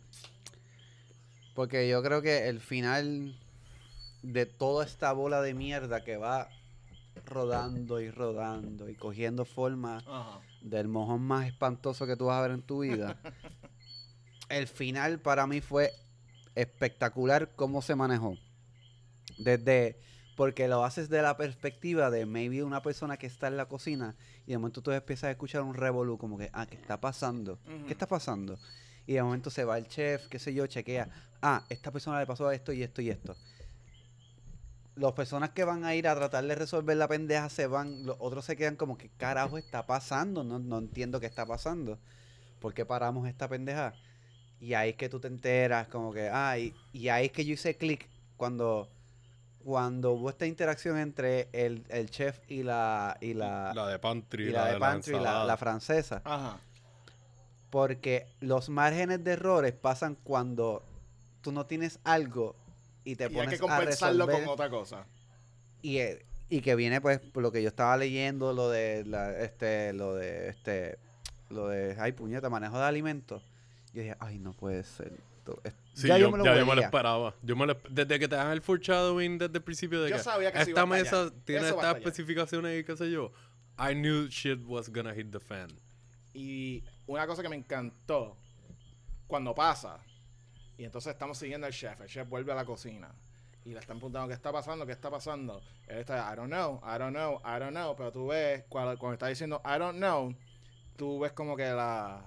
Porque 1.55 1.89
yo 1.89 2.03
creo 2.03 2.23
que 2.23 2.49
el 2.49 2.61
final 2.61 3.35
de 4.23 4.47
toda 4.47 4.85
esta 4.85 5.13
bola 5.13 5.43
de 5.43 5.55
mierda 5.55 6.05
que 6.05 6.17
va 6.17 6.49
rodando 7.27 8.01
y 8.01 8.11
rodando 8.11 8.89
y 8.89 8.95
cogiendo 8.95 9.45
forma 9.45 9.99
Ajá. 10.07 10.41
del 10.63 10.87
mojón 10.87 11.23
más 11.23 11.47
espantoso 11.49 12.07
que 12.07 12.17
tú 12.17 12.27
vas 12.27 12.39
a 12.39 12.43
ver 12.43 12.53
en 12.53 12.63
tu 12.63 12.81
vida. 12.83 13.17
el 14.49 14.69
final 14.69 15.19
para 15.19 15.47
mí 15.49 15.61
fue 15.61 15.93
espectacular 16.59 17.51
cómo 17.55 17.83
se 17.83 17.95
manejó. 17.95 18.37
Desde 19.39 20.01
porque 20.37 20.69
lo 20.69 20.85
haces 20.85 21.09
de 21.09 21.23
la 21.23 21.37
perspectiva 21.37 22.11
de 22.11 22.27
maybe 22.27 22.63
una 22.63 22.83
persona 22.83 23.17
que 23.17 23.27
está 23.27 23.49
en 23.49 23.57
la 23.57 23.67
cocina 23.67 24.15
y 24.47 24.53
de 24.53 24.59
momento 24.59 24.83
tú 24.83 24.93
empiezas 24.93 25.25
a 25.25 25.31
escuchar 25.33 25.63
un 25.63 25.75
revolú 25.75 26.17
como 26.17 26.39
que, 26.39 26.51
ah, 26.53 26.67
¿qué 26.67 26.77
está 26.77 27.01
pasando? 27.01 27.59
¿Qué 27.87 27.93
está 27.93 28.07
pasando? 28.07 28.59
Y 29.07 29.15
de 29.15 29.23
momento 29.23 29.51
se 29.51 29.65
va 29.65 29.79
el 29.79 29.89
chef, 29.89 30.27
qué 30.29 30.39
sé 30.39 30.55
yo, 30.55 30.67
chequea, 30.67 31.09
ah, 31.43 31.65
esta 31.69 31.91
persona 31.91 32.21
le 32.21 32.27
pasó 32.27 32.51
esto 32.51 32.73
y 32.73 32.83
esto 32.83 33.03
y 33.03 33.11
esto. 33.11 33.37
Las 34.95 35.13
personas 35.13 35.51
que 35.51 35.65
van 35.65 35.85
a 35.85 35.95
ir 35.95 36.07
a 36.09 36.15
tratar 36.15 36.45
de 36.45 36.55
resolver 36.55 36.97
la 36.97 37.09
pendeja 37.09 37.49
se 37.49 37.67
van, 37.67 38.05
los 38.05 38.17
otros 38.21 38.45
se 38.45 38.57
quedan 38.57 38.77
como 38.77 38.97
que 38.97 39.09
carajo 39.11 39.59
está 39.59 39.87
pasando, 39.87 40.45
no, 40.45 40.59
no 40.59 40.79
entiendo 40.79 41.21
qué 41.21 41.27
está 41.27 41.47
pasando. 41.47 41.99
¿Por 42.61 42.75
qué 42.75 42.85
paramos 42.85 43.29
esta 43.29 43.49
pendeja? 43.49 43.95
Y 44.61 44.75
ahí 44.75 44.91
es 44.91 44.97
que 44.97 45.09
tú 45.09 45.21
te 45.21 45.29
enteras, 45.29 45.87
como 45.89 46.13
que, 46.13 46.29
ah, 46.33 46.59
y, 46.59 46.75
y 46.93 47.09
ahí 47.11 47.27
es 47.27 47.33
que 47.33 47.45
yo 47.45 47.55
hice 47.55 47.77
clic 47.77 48.09
cuando, 48.37 48.89
cuando 49.65 50.13
hubo 50.13 50.31
esta 50.31 50.47
interacción 50.47 50.99
entre 50.99 51.49
el, 51.53 51.85
el 51.91 52.11
chef 52.11 52.39
y 52.49 52.63
la, 52.65 53.17
y 53.21 53.35
la, 53.35 53.73
La 53.75 53.87
de 53.87 53.99
pantry, 53.99 54.49
y 54.49 54.51
la 54.51 54.67
de 54.73 54.79
Pantry, 54.79 55.13
la, 55.13 55.19
ensalada. 55.19 55.45
la 55.45 55.57
francesa. 55.57 56.23
Ajá. 56.25 56.59
Porque 57.71 58.27
los 58.41 58.69
márgenes 58.69 59.23
de 59.25 59.33
errores 59.33 59.75
pasan 59.75 60.17
cuando 60.25 60.83
tú 61.43 61.53
no 61.53 61.67
tienes 61.67 61.99
algo 62.05 62.57
y 63.05 63.15
te 63.17 63.25
Y 63.25 63.27
hay 63.27 63.33
pones 63.35 63.49
que 63.51 63.57
a 63.57 63.59
compensarlo 63.69 64.27
resolver 64.27 64.45
con 64.45 64.55
otra 64.55 64.71
cosa. 64.71 65.05
y, 65.83 65.99
eh, 65.99 66.25
y 66.51 66.63
que 66.63 66.75
viene 66.75 67.01
pues 67.03 67.21
por 67.21 67.43
lo 67.43 67.53
que 67.53 67.63
yo 67.63 67.69
estaba 67.69 67.97
leyendo 67.99 68.55
lo 68.55 68.71
de 68.71 69.05
la, 69.05 69.39
este 69.39 69.93
lo 69.93 70.15
de 70.15 70.49
este 70.49 70.99
lo 71.51 71.69
de 71.69 71.95
ay 72.01 72.13
puñeta 72.13 72.49
manejo 72.49 72.79
de 72.79 72.85
alimentos 72.87 73.43
yo 73.93 74.03
dije 74.03 74.17
ay 74.21 74.39
no 74.39 74.53
puede 74.53 74.83
ser 74.85 75.13
Sí, 75.95 76.09
ya 76.09 76.19
yo, 76.19 76.27
yo 76.27 76.31
me 76.31 76.39
lo 76.39 76.45
ya 76.45 76.51
yo 76.55 76.61
me 76.61 76.65
lo 76.65 76.69
huelía. 76.73 76.85
esperaba. 76.87 77.35
Yo 77.43 77.57
me 77.57 77.67
lo 77.67 77.75
desde 77.89 78.19
que 78.19 78.29
te 78.29 78.37
dan 78.37 78.51
el 78.53 78.61
foreshadowing 78.61 79.39
desde 79.39 79.57
el 79.57 79.63
principio 79.65 80.03
de 80.03 80.11
Yo 80.11 80.17
que 80.17 80.23
sabía 80.23 80.53
que 80.53 80.61
esta 80.61 80.85
mesa 80.87 81.23
allá. 81.23 81.33
tiene 81.45 81.67
Eso 81.67 81.77
estas 81.77 81.97
especificaciones 81.97 82.81
y 82.81 82.85
qué 82.85 82.97
sé 82.97 83.11
yo. 83.11 83.33
I 83.79 83.95
knew 83.95 84.27
shit 84.29 84.61
was 84.67 84.91
gonna 84.93 85.15
hit 85.15 85.31
the 85.31 85.41
fan. 85.41 85.69
Y 86.35 86.85
una 87.07 87.27
cosa 87.27 87.43
que 87.43 87.49
me 87.49 87.57
encantó, 87.57 88.37
cuando 89.27 89.55
pasa, 89.55 89.99
y 90.77 90.85
entonces 90.85 91.13
estamos 91.13 91.39
siguiendo 91.39 91.67
al 91.67 91.73
chef, 91.73 92.01
el 92.01 92.09
chef 92.09 92.29
vuelve 92.29 92.53
a 92.53 92.55
la 92.55 92.65
cocina 92.65 93.11
y 93.65 93.71
le 93.73 93.81
están 93.81 93.97
preguntando 93.99 94.29
qué 94.29 94.35
está 94.35 94.53
pasando, 94.53 94.87
qué 94.87 94.93
está 94.93 95.11
pasando. 95.11 95.61
Él 95.87 95.99
está, 95.99 96.33
I 96.33 96.37
don't 96.37 96.49
know, 96.51 96.81
I 96.85 96.99
don't 96.99 97.15
know, 97.15 97.41
I 97.45 97.59
don't 97.59 97.71
know, 97.73 97.97
pero 97.97 98.13
tú 98.13 98.29
ves, 98.29 98.65
cuando, 98.69 98.97
cuando 98.99 99.15
está 99.15 99.29
diciendo 99.29 99.61
I 99.65 99.79
don't 99.79 99.97
know, 99.97 100.35
tú 100.97 101.19
ves 101.19 101.33
como 101.33 101.57
que 101.57 101.65
la... 101.65 102.23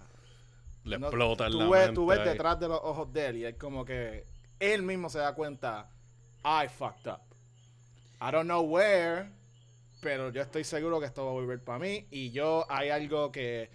Le 0.83 0.97
no- 0.97 1.07
explota 1.07 1.45
en 1.45 1.51
tú 1.51 1.59
la 1.59 1.65
ves, 1.69 1.79
mente 1.87 1.95
tú 1.95 2.05
ves 2.07 2.19
ahí. 2.19 2.29
detrás 2.29 2.59
de 2.59 2.67
los 2.67 2.79
ojos 2.83 3.13
de 3.13 3.25
él 3.27 3.37
y 3.37 3.45
es 3.45 3.55
como 3.55 3.85
que 3.85 4.25
él 4.59 4.81
mismo 4.83 5.09
se 5.09 5.19
da 5.19 5.33
cuenta, 5.35 5.89
I 6.43 6.67
fucked 6.67 7.07
up. 7.11 7.21
I 8.21 8.31
don't 8.31 8.45
know 8.45 8.61
where, 8.63 9.29
pero 10.01 10.31
yo 10.31 10.41
estoy 10.41 10.63
seguro 10.63 10.99
que 10.99 11.05
esto 11.07 11.23
va 11.25 11.31
a 11.31 11.33
volver 11.33 11.63
para 11.63 11.79
mí 11.79 12.07
y 12.11 12.31
yo 12.31 12.65
hay 12.69 12.89
algo 12.89 13.31
que 13.31 13.69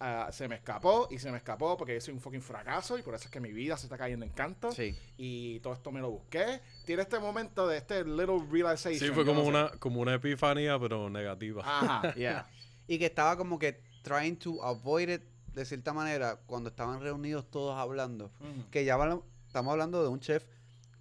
ah, 0.00 0.28
se 0.32 0.48
me 0.48 0.56
escapó 0.56 1.06
y 1.10 1.18
se 1.18 1.30
me 1.30 1.36
escapó 1.38 1.76
porque 1.76 1.94
yo 1.94 2.00
soy 2.00 2.14
un 2.14 2.20
fucking 2.20 2.42
fracaso 2.42 2.98
y 2.98 3.02
por 3.02 3.14
eso 3.14 3.24
es 3.26 3.30
que 3.30 3.40
mi 3.40 3.52
vida 3.52 3.76
se 3.76 3.86
está 3.86 3.96
cayendo 3.96 4.24
en 4.26 4.32
canto 4.32 4.72
sí 4.72 4.96
y 5.16 5.60
todo 5.60 5.72
esto 5.74 5.90
me 5.92 6.00
lo 6.00 6.10
busqué. 6.10 6.60
Tiene 6.84 7.02
este 7.02 7.18
momento 7.20 7.66
de 7.68 7.78
este 7.78 8.04
little 8.04 8.40
realization. 8.50 8.98
Sí, 8.98 9.10
fue 9.14 9.24
como 9.24 9.40
no 9.40 9.44
sé. 9.44 9.48
una, 9.50 9.68
como 9.78 10.00
una 10.00 10.14
epifanía, 10.14 10.78
pero 10.80 11.08
negativa. 11.10 11.62
Ajá, 11.64 12.14
yeah. 12.16 12.48
y 12.88 12.98
que 12.98 13.06
estaba 13.06 13.36
como 13.36 13.58
que 13.58 13.80
trying 14.02 14.36
to 14.36 14.62
avoid 14.64 15.08
it 15.08 15.22
de 15.54 15.64
cierta 15.64 15.92
manera 15.92 16.36
cuando 16.46 16.70
estaban 16.70 17.00
reunidos 17.00 17.50
todos 17.50 17.78
hablando 17.78 18.30
que 18.70 18.84
ya 18.84 18.96
estamos 19.46 19.72
hablando 19.72 20.02
de 20.02 20.08
un 20.08 20.20
chef 20.20 20.44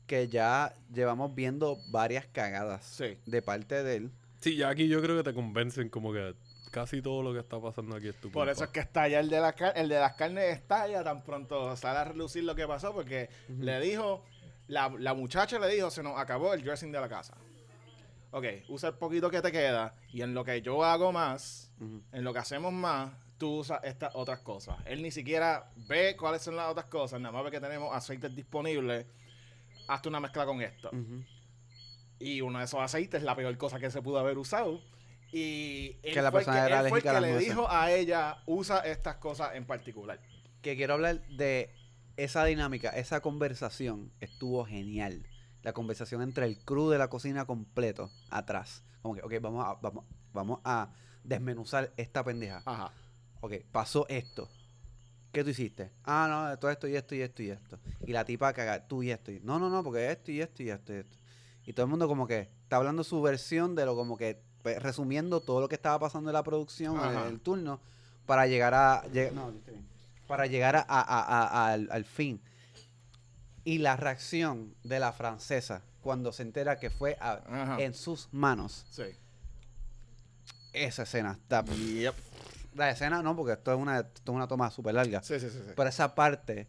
que 0.08 0.28
ya 0.28 0.76
llevamos 0.93 1.34
viendo 1.36 1.78
varias 1.89 2.26
cagadas 2.28 2.86
Sí. 2.86 3.18
de 3.26 3.41
parte 3.41 3.82
de 3.84 3.95
él. 3.95 4.12
Sí, 4.41 4.58
ya 4.58 4.70
aquí 4.70 4.88
yo 4.88 5.02
creo 5.02 5.16
que 5.18 5.24
te 5.24 5.34
convencen 5.34 5.89
como 5.89 6.12
que 6.12 6.36
casi 6.72 7.02
todo 7.02 7.22
lo 7.24 7.32
que 7.34 7.39
está 7.39 7.60
pasando 7.62 7.95
aquí 7.95 8.08
es 8.10 8.16
tu 8.20 8.32
Por 8.32 8.49
eso 8.49 8.64
es 8.66 8.70
que 8.72 8.80
estalla 8.82 9.20
el 9.20 9.30
de, 9.30 9.39
la 9.39 9.49
el 9.76 9.88
de 9.88 9.99
las 9.99 10.14
carnes, 10.16 10.58
estalla 10.58 11.04
tan 11.04 11.24
pronto 11.24 11.76
sale 11.78 11.99
a 11.99 12.04
relucir 12.06 12.43
lo 12.43 12.56
que 12.56 12.68
pasó, 12.68 12.93
porque 12.93 13.30
le 13.60 13.80
dijo, 13.80 14.24
la, 14.68 14.89
la 14.99 15.14
muchacha 15.14 15.60
le 15.60 15.68
dijo, 15.70 15.89
se 15.91 16.02
nos 16.04 16.20
acabó 16.20 16.54
el 16.54 16.62
dressing 16.64 16.91
de 16.91 16.99
la 16.99 17.08
casa. 17.10 17.36
Ok, 18.32 18.45
usa 18.70 18.89
el 18.89 18.95
poquito 18.95 19.30
que 19.30 19.41
te 19.41 19.52
queda 19.52 19.93
y 20.14 20.22
en 20.22 20.34
lo 20.34 20.43
que 20.45 20.62
yo 20.62 20.84
hago 20.86 21.12
más, 21.12 21.72
en 22.12 22.24
lo 22.24 22.32
que 22.34 22.39
hacemos 22.39 22.72
más, 22.74 23.12
tú 23.42 23.58
usas 23.58 23.84
estas 23.84 24.12
otras 24.14 24.42
cosas. 24.42 24.78
Él 24.86 25.02
ni 25.02 25.10
siquiera 25.10 25.72
ve 25.88 26.16
cuáles 26.16 26.44
son 26.44 26.56
las 26.56 26.70
otras 26.70 26.86
cosas, 26.86 27.20
nada 27.20 27.32
más 27.32 27.44
ve 27.44 27.50
que 27.50 27.60
tenemos 27.60 27.92
aceites 27.92 28.36
disponibles, 28.36 29.08
hazte 29.88 30.10
una 30.10 30.20
mezcla 30.20 30.46
con 30.46 30.62
esto. 30.62 30.92
Y 32.20 32.42
uno 32.42 32.60
de 32.60 32.66
esos 32.66 32.80
aceites 32.80 33.18
es 33.22 33.24
la 33.24 33.36
peor 33.36 33.58
cosa 33.58 33.80
que 33.80 33.89
se 33.89 34.00
pudo 34.04 34.20
haber 34.20 34.38
usado. 34.38 34.80
Y 35.32 35.98
él 36.04 36.14
Que 36.14 36.22
la 36.22 36.30
fue 36.30 36.42
el 36.42 36.46
persona 36.46 36.68
era 36.68 36.82
él 36.82 36.89
fue 36.89 37.00
el 37.00 37.08
alérgica 37.08 37.12
a 37.12 37.16
que 37.16 37.22
le 37.22 37.32
nueces. 37.32 37.50
dijo 37.50 37.68
a 37.68 37.92
ella, 37.92 38.38
usa 38.46 38.78
estas 38.82 39.16
cosas 39.16 39.56
en 39.56 39.66
particular. 39.66 40.20
que 40.62 40.76
quiero 40.76 40.94
hablar 40.94 41.26
de 41.30 41.74
esa 42.18 42.46
dinámica, 42.46 42.89
esa 42.92 43.22
conversación 43.22 44.12
estuvo 44.20 44.66
genial. 44.66 45.26
La 45.64 45.74
conversación 45.74 46.22
entre 46.22 46.46
el 46.46 46.60
crew 46.64 46.89
de 46.92 47.00
la 47.00 47.08
cocina 47.08 47.46
completo, 47.46 48.12
atrás. 48.30 48.84
Como 49.02 49.16
que, 49.16 49.24
ok, 49.24 49.34
vamos 49.42 49.66
a, 49.66 49.74
vamos, 49.82 50.06
vamos 50.32 50.60
a 50.64 50.94
desmenuzar 51.24 51.92
esta 51.98 52.24
pendeja. 52.24 52.62
Ajá. 52.66 52.92
Ok, 53.42 53.54
pasó 53.72 54.06
esto. 54.08 54.50
¿Qué 55.32 55.44
tú 55.44 55.50
hiciste? 55.50 55.92
Ah, 56.04 56.28
no, 56.52 56.60
todo 56.60 56.72
esto 56.72 56.88
y 56.88 56.96
esto 56.96 57.16
y 57.16 57.22
esto 57.22 57.42
y 57.44 57.50
esto. 57.50 57.80
Y 58.06 58.12
la 58.12 58.26
tipa 58.26 58.52
caga, 58.54 58.86
tú 58.88 59.02
y 59.02 59.12
esto. 59.12 59.32
Y, 59.32 59.39
no, 59.42 59.60
no, 59.60 59.70
no, 59.70 59.84
porque 59.84 60.12
esto 60.12 60.32
y 60.32 60.42
esto 60.42 60.62
y 60.64 60.70
esto 60.70 60.94
y 60.94 60.98
esto. 60.98 61.18
Y 61.66 61.74
todo 61.74 61.86
el 61.86 61.89
mundo 61.89 62.08
como 62.08 62.28
que 62.28 62.39
está 62.64 62.76
hablando 62.78 63.04
su 63.04 63.22
versión 63.22 63.74
de 63.76 63.86
lo 63.86 63.96
como 63.96 64.18
que, 64.18 64.42
pues, 64.62 64.82
resumiendo 64.82 65.39
todo 65.42 65.62
lo 65.62 65.70
que 65.70 65.76
estaba 65.76 66.00
pasando 66.00 66.30
en 66.30 66.34
la 66.34 66.44
producción, 66.44 66.98
en 67.00 67.18
el 67.28 67.39
turno, 67.39 67.80
para 68.26 68.46
llegar 68.48 68.74
a... 68.74 69.04
lleg- 69.06 69.32
no, 69.32 69.54
para 70.28 70.48
llegar 70.48 70.76
a, 70.76 70.82
a- 70.82 71.02
a- 71.02 71.48
a- 71.48 71.72
al, 71.74 71.88
al 71.92 72.06
fin. 72.06 72.42
Y 73.64 73.78
la 73.78 73.96
reacción 73.96 74.76
de 74.84 75.00
la 75.00 75.14
francesa 75.14 75.82
cuando 76.02 76.32
se 76.34 76.44
entera 76.44 76.78
que 76.80 76.89
fue 76.89 77.16
a- 77.22 77.78
en 77.80 77.94
sus 77.94 78.28
manos. 78.34 78.86
Sí. 78.92 79.04
Esa 80.74 81.04
escena 81.04 81.34
está... 81.42 81.64
Yep. 81.64 82.16
La 82.74 82.89
escena 82.89 83.22
no, 83.22 83.36
porque 83.36 83.53
esto 83.53 83.72
es 83.74 83.78
una, 83.78 83.99
esto 83.99 84.32
es 84.32 84.36
una 84.36 84.47
toma 84.47 84.72
súper 84.72 84.93
larga. 84.95 85.22
Sí, 85.24 85.39
sí, 85.39 85.49
sí. 85.49 85.59
sí. 85.65 85.72
Pero 85.76 85.89
esa 85.89 86.15
parte 86.15 86.67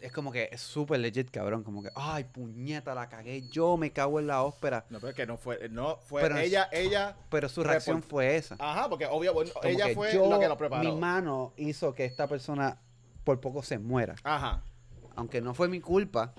es 0.00 0.12
como 0.12 0.30
que 0.32 0.48
es 0.52 0.60
súper 0.60 1.00
legit, 1.00 1.30
cabrón. 1.30 1.62
Como 1.62 1.82
que, 1.82 1.90
ay, 1.94 2.24
puñeta, 2.24 2.94
la 2.94 3.08
cagué. 3.08 3.48
Yo 3.48 3.76
me 3.76 3.90
cago 3.92 4.20
en 4.20 4.26
la 4.26 4.42
ópera. 4.42 4.84
No, 4.90 4.98
pero 4.98 5.10
es 5.10 5.14
que 5.16 5.26
no 5.26 5.36
fue, 5.38 5.68
no 5.70 5.96
fue 5.98 6.20
Pero 6.22 6.36
ella, 6.38 6.68
ella. 6.72 7.16
Pero 7.30 7.48
su 7.48 7.62
reacción 7.62 8.02
Report- 8.02 8.08
fue 8.10 8.36
esa. 8.36 8.56
Ajá, 8.58 8.88
porque 8.88 9.06
obvio, 9.06 9.32
bueno, 9.32 9.50
ella 9.62 9.86
fue 9.94 10.12
yo- 10.12 10.28
la 10.28 10.38
que 10.38 10.48
lo 10.48 10.58
preparó. 10.58 10.82
Mi 10.82 10.92
mano 10.98 11.52
hizo 11.56 11.94
que 11.94 12.04
esta 12.04 12.26
persona 12.26 12.78
por 13.24 13.40
poco 13.40 13.62
se 13.62 13.78
muera. 13.78 14.16
Ajá. 14.24 14.62
Aunque 15.16 15.40
no 15.40 15.54
fue 15.54 15.68
mi 15.68 15.80
culpa, 15.80 16.34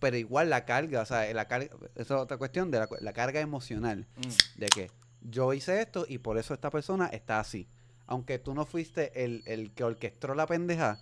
pero 0.00 0.16
igual 0.16 0.50
la 0.50 0.64
carga, 0.64 1.00
o 1.00 1.06
sea, 1.06 1.32
la 1.32 1.46
carga, 1.46 1.68
esa 1.94 2.14
es 2.16 2.20
otra 2.20 2.36
cuestión 2.36 2.70
de 2.70 2.80
la, 2.80 2.88
la 3.00 3.12
carga 3.12 3.40
emocional. 3.40 4.06
Mm. 4.16 4.60
De 4.60 4.66
que 4.66 4.90
yo 5.22 5.54
hice 5.54 5.80
esto 5.80 6.04
y 6.06 6.18
por 6.18 6.36
eso 6.36 6.52
esta 6.52 6.70
persona 6.70 7.06
está 7.06 7.40
así. 7.40 7.66
Aunque 8.06 8.38
tú 8.38 8.54
no 8.54 8.64
fuiste 8.66 9.24
el, 9.24 9.42
el 9.46 9.70
que 9.72 9.84
orquestó 9.84 10.34
la 10.34 10.46
pendeja, 10.46 11.00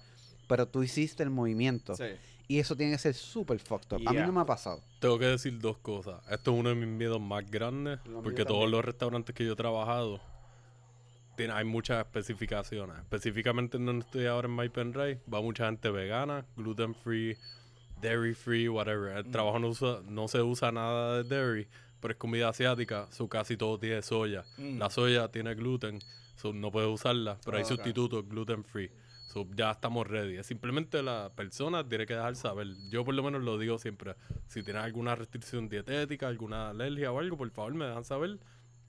pero 0.49 0.67
tú 0.69 0.83
hiciste 0.83 1.23
el 1.23 1.31
movimiento. 1.31 1.97
Sí. 1.97 2.05
Y 2.49 2.59
eso 2.59 2.77
tiene 2.77 2.93
que 2.93 2.99
ser 2.99 3.15
súper 3.15 3.59
fucked 3.59 3.97
up. 3.97 4.03
A 4.09 4.13
mí 4.13 4.19
no 4.21 4.33
me 4.33 4.41
ha 4.41 4.45
pasado. 4.45 4.83
Tengo 5.01 5.19
que 5.19 5.25
decir 5.27 5.59
dos 5.59 5.79
cosas. 5.79 6.21
Esto 6.31 6.53
es 6.53 6.61
uno 6.61 6.69
de 6.69 6.75
mis 6.75 6.89
miedos 6.89 7.21
más 7.21 7.49
grandes. 7.51 7.99
Porque 8.23 8.45
todos 8.45 8.71
los 8.71 8.85
restaurantes 8.85 9.35
que 9.35 9.45
yo 9.47 9.53
he 9.55 9.57
trabajado 9.57 10.21
tiene, 11.37 11.55
hay 11.55 11.65
muchas 11.65 12.05
especificaciones. 12.05 12.97
Específicamente 12.99 13.79
en 13.79 13.87
donde 13.87 14.05
estoy 14.05 14.27
ahora 14.27 14.49
en 14.49 14.57
My 14.57 14.69
Pen 14.69 14.93
Ray, 14.93 15.19
va 15.33 15.41
mucha 15.41 15.67
gente 15.67 15.89
vegana, 15.91 16.45
gluten 16.57 16.95
free, 16.95 17.37
dairy 18.03 18.35
free, 18.35 18.69
whatever. 18.69 19.17
El 19.17 19.25
Mm. 19.27 19.31
trabajo 19.31 19.59
no, 19.59 19.69
usa, 19.69 20.01
no 20.07 20.29
se 20.29 20.43
usa 20.43 20.71
nada 20.73 21.23
de 21.23 21.25
dairy, 21.35 21.69
pero 22.01 22.13
es 22.13 22.19
comida 22.19 22.49
asiática, 22.51 23.07
so 23.11 23.29
casi 23.29 23.57
todo 23.57 23.79
tiene 23.79 24.03
soya. 24.03 24.45
Mm. 24.59 24.79
La 24.79 24.91
soya 24.91 25.29
tiene 25.29 25.55
gluten, 25.55 26.01
so 26.43 26.53
no 26.53 26.73
puedes 26.73 26.91
usarla, 26.91 27.39
pero 27.45 27.57
hay 27.57 27.63
Ok. 27.63 27.69
sustitutos 27.69 28.29
gluten 28.29 28.65
free. 28.65 28.91
So, 29.29 29.47
ya 29.55 29.71
estamos 29.71 30.07
ready. 30.07 30.43
Simplemente 30.43 31.03
la 31.03 31.31
persona 31.35 31.89
tiene 31.89 32.05
que 32.05 32.15
dejar 32.15 32.37
saber. 32.37 32.67
Yo 32.91 33.03
por 33.05 33.15
lo 33.15 33.23
menos 33.23 33.43
lo 33.43 33.57
digo 33.57 33.79
siempre. 33.79 34.15
Si 34.49 34.63
tienes 34.63 34.83
alguna 34.83 35.15
restricción 35.15 35.69
dietética, 35.71 36.29
alguna 36.29 36.69
alergia 36.71 37.11
o 37.13 37.19
algo, 37.19 37.39
por 37.39 37.49
favor 37.51 37.73
me 37.75 37.87
dejan 37.87 38.05
saber. 38.05 38.39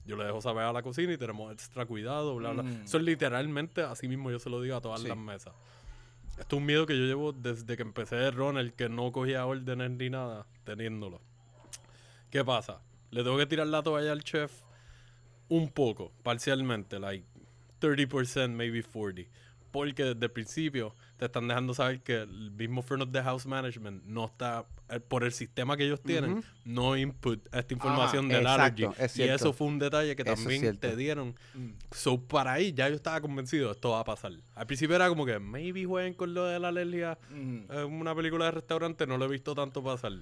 Yo 0.04 0.16
le 0.16 0.24
dejo 0.24 0.42
saber 0.42 0.64
a 0.64 0.72
la 0.74 0.82
cocina 0.82 1.14
y 1.14 1.16
tenemos 1.16 1.50
extra 1.50 1.86
cuidado, 1.86 2.36
bla, 2.36 2.50
bla. 2.50 2.62
Mm. 2.62 2.82
Eso 2.84 2.98
es 2.98 3.04
literalmente, 3.04 3.80
así 3.82 4.06
mismo 4.06 4.30
yo 4.30 4.38
se 4.38 4.50
lo 4.50 4.60
digo 4.60 4.76
a 4.76 4.82
todas 4.82 5.00
Sí. 5.00 5.08
las 5.08 5.16
mesas. 5.16 5.54
Esto 6.38 6.56
es 6.56 6.60
un 6.60 6.66
miedo 6.66 6.84
que 6.84 6.98
yo 6.98 7.04
llevo 7.06 7.32
desde 7.32 7.74
que 7.76 7.82
empecé 7.82 8.16
de 8.16 8.30
Ronald, 8.32 8.74
que 8.74 8.88
no 8.90 9.12
cogía 9.12 9.46
órdenes 9.46 9.92
ni 9.92 10.10
nada, 10.10 10.46
teniéndolo. 10.64 11.22
¿Qué 12.30 12.44
pasa? 12.44 12.80
Le 13.12 13.22
tengo 13.22 13.38
que 13.38 13.46
tirar 13.46 13.68
la 13.68 13.82
toalla 13.82 14.12
al 14.12 14.22
chef 14.24 14.52
un 15.48 15.70
poco, 15.70 16.12
parcialmente, 16.22 16.98
like 16.98 17.24
30%, 17.86 18.50
maybe 18.50 18.82
40%. 18.82 19.26
Porque 19.70 20.04
desde 20.04 20.26
el 20.26 20.30
principio 20.30 20.94
te 21.16 21.24
están 21.24 21.48
dejando 21.48 21.74
saber 21.74 22.00
que 22.00 22.22
el 22.22 22.52
mismo 22.52 22.80
front 22.80 23.02
of 23.02 23.10
the 23.10 23.20
house 23.20 23.44
management 23.44 24.04
no 24.04 24.26
está, 24.26 24.66
eh, 24.88 25.00
por 25.00 25.24
el 25.24 25.32
sistema 25.32 25.76
que 25.76 25.84
ellos 25.84 26.00
tienen, 26.00 26.44
no 26.64 26.96
input 26.96 27.44
esta 27.52 27.74
información 27.74 28.28
del 28.28 28.42
exacto, 28.42 28.86
allergy. 28.86 29.02
es 29.02 29.16
y 29.16 29.22
eso 29.24 29.52
fue 29.52 29.66
un 29.66 29.80
detalle 29.80 30.14
que 30.14 30.22
es 30.22 30.26
también 30.26 30.76
te 30.76 30.94
dieron. 30.94 31.34
Mm. 31.54 31.70
So, 31.90 32.20
para 32.20 32.52
ahí 32.52 32.72
ya 32.72 32.88
yo 32.88 32.94
estaba 32.94 33.20
convencido, 33.20 33.72
esto 33.72 33.90
va 33.90 34.00
a 34.00 34.04
pasar. 34.04 34.30
Al 34.54 34.66
principio 34.66 34.94
era 34.94 35.08
como 35.08 35.26
que, 35.26 35.40
maybe 35.40 35.84
jueguen 35.84 36.14
con 36.14 36.34
lo 36.34 36.44
de 36.44 36.60
la 36.60 36.68
alergia 36.68 37.18
Mm. 37.30 37.64
en 37.72 37.92
una 37.94 38.14
película 38.14 38.44
de 38.44 38.52
restaurante, 38.52 39.08
no 39.08 39.18
lo 39.18 39.24
he 39.24 39.28
visto 39.28 39.56
tanto 39.56 39.82
pasar. 39.82 40.12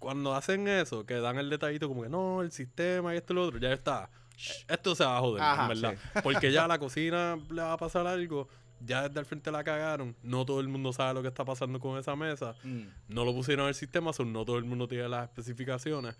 Cuando 0.00 0.34
hacen 0.34 0.66
eso, 0.66 1.06
que 1.06 1.14
dan 1.14 1.38
el 1.38 1.50
detallito 1.50 1.86
como 1.88 2.02
que 2.02 2.08
no, 2.08 2.42
el 2.42 2.50
sistema 2.50 3.14
y 3.14 3.18
esto 3.18 3.32
y 3.32 3.36
lo 3.36 3.44
otro, 3.44 3.60
ya 3.60 3.72
está. 3.72 4.10
Shh, 4.38 4.64
Esto 4.68 4.94
se 4.94 5.04
va 5.04 5.18
a 5.18 5.20
joder, 5.20 5.42
Ajá, 5.42 5.62
en 5.62 5.68
verdad. 5.68 5.98
Porque 6.22 6.52
ya 6.52 6.64
a 6.64 6.68
la 6.68 6.78
cocina 6.78 7.36
le 7.50 7.60
va 7.62 7.72
a 7.72 7.76
pasar 7.76 8.06
algo, 8.06 8.48
ya 8.80 9.08
desde 9.08 9.18
el 9.20 9.26
frente 9.26 9.50
la 9.50 9.64
cagaron, 9.64 10.14
no 10.22 10.46
todo 10.46 10.60
el 10.60 10.68
mundo 10.68 10.92
sabe 10.92 11.14
lo 11.14 11.22
que 11.22 11.28
está 11.28 11.44
pasando 11.44 11.80
con 11.80 11.98
esa 11.98 12.14
mesa, 12.14 12.54
Mm. 12.62 12.82
no 13.08 13.24
lo 13.24 13.34
pusieron 13.34 13.64
en 13.64 13.70
el 13.70 13.74
sistema, 13.74 14.12
so 14.12 14.24
no 14.24 14.44
todo 14.44 14.56
el 14.58 14.64
mundo 14.64 14.86
tiene 14.86 15.08
las 15.08 15.24
especificaciones. 15.24 16.16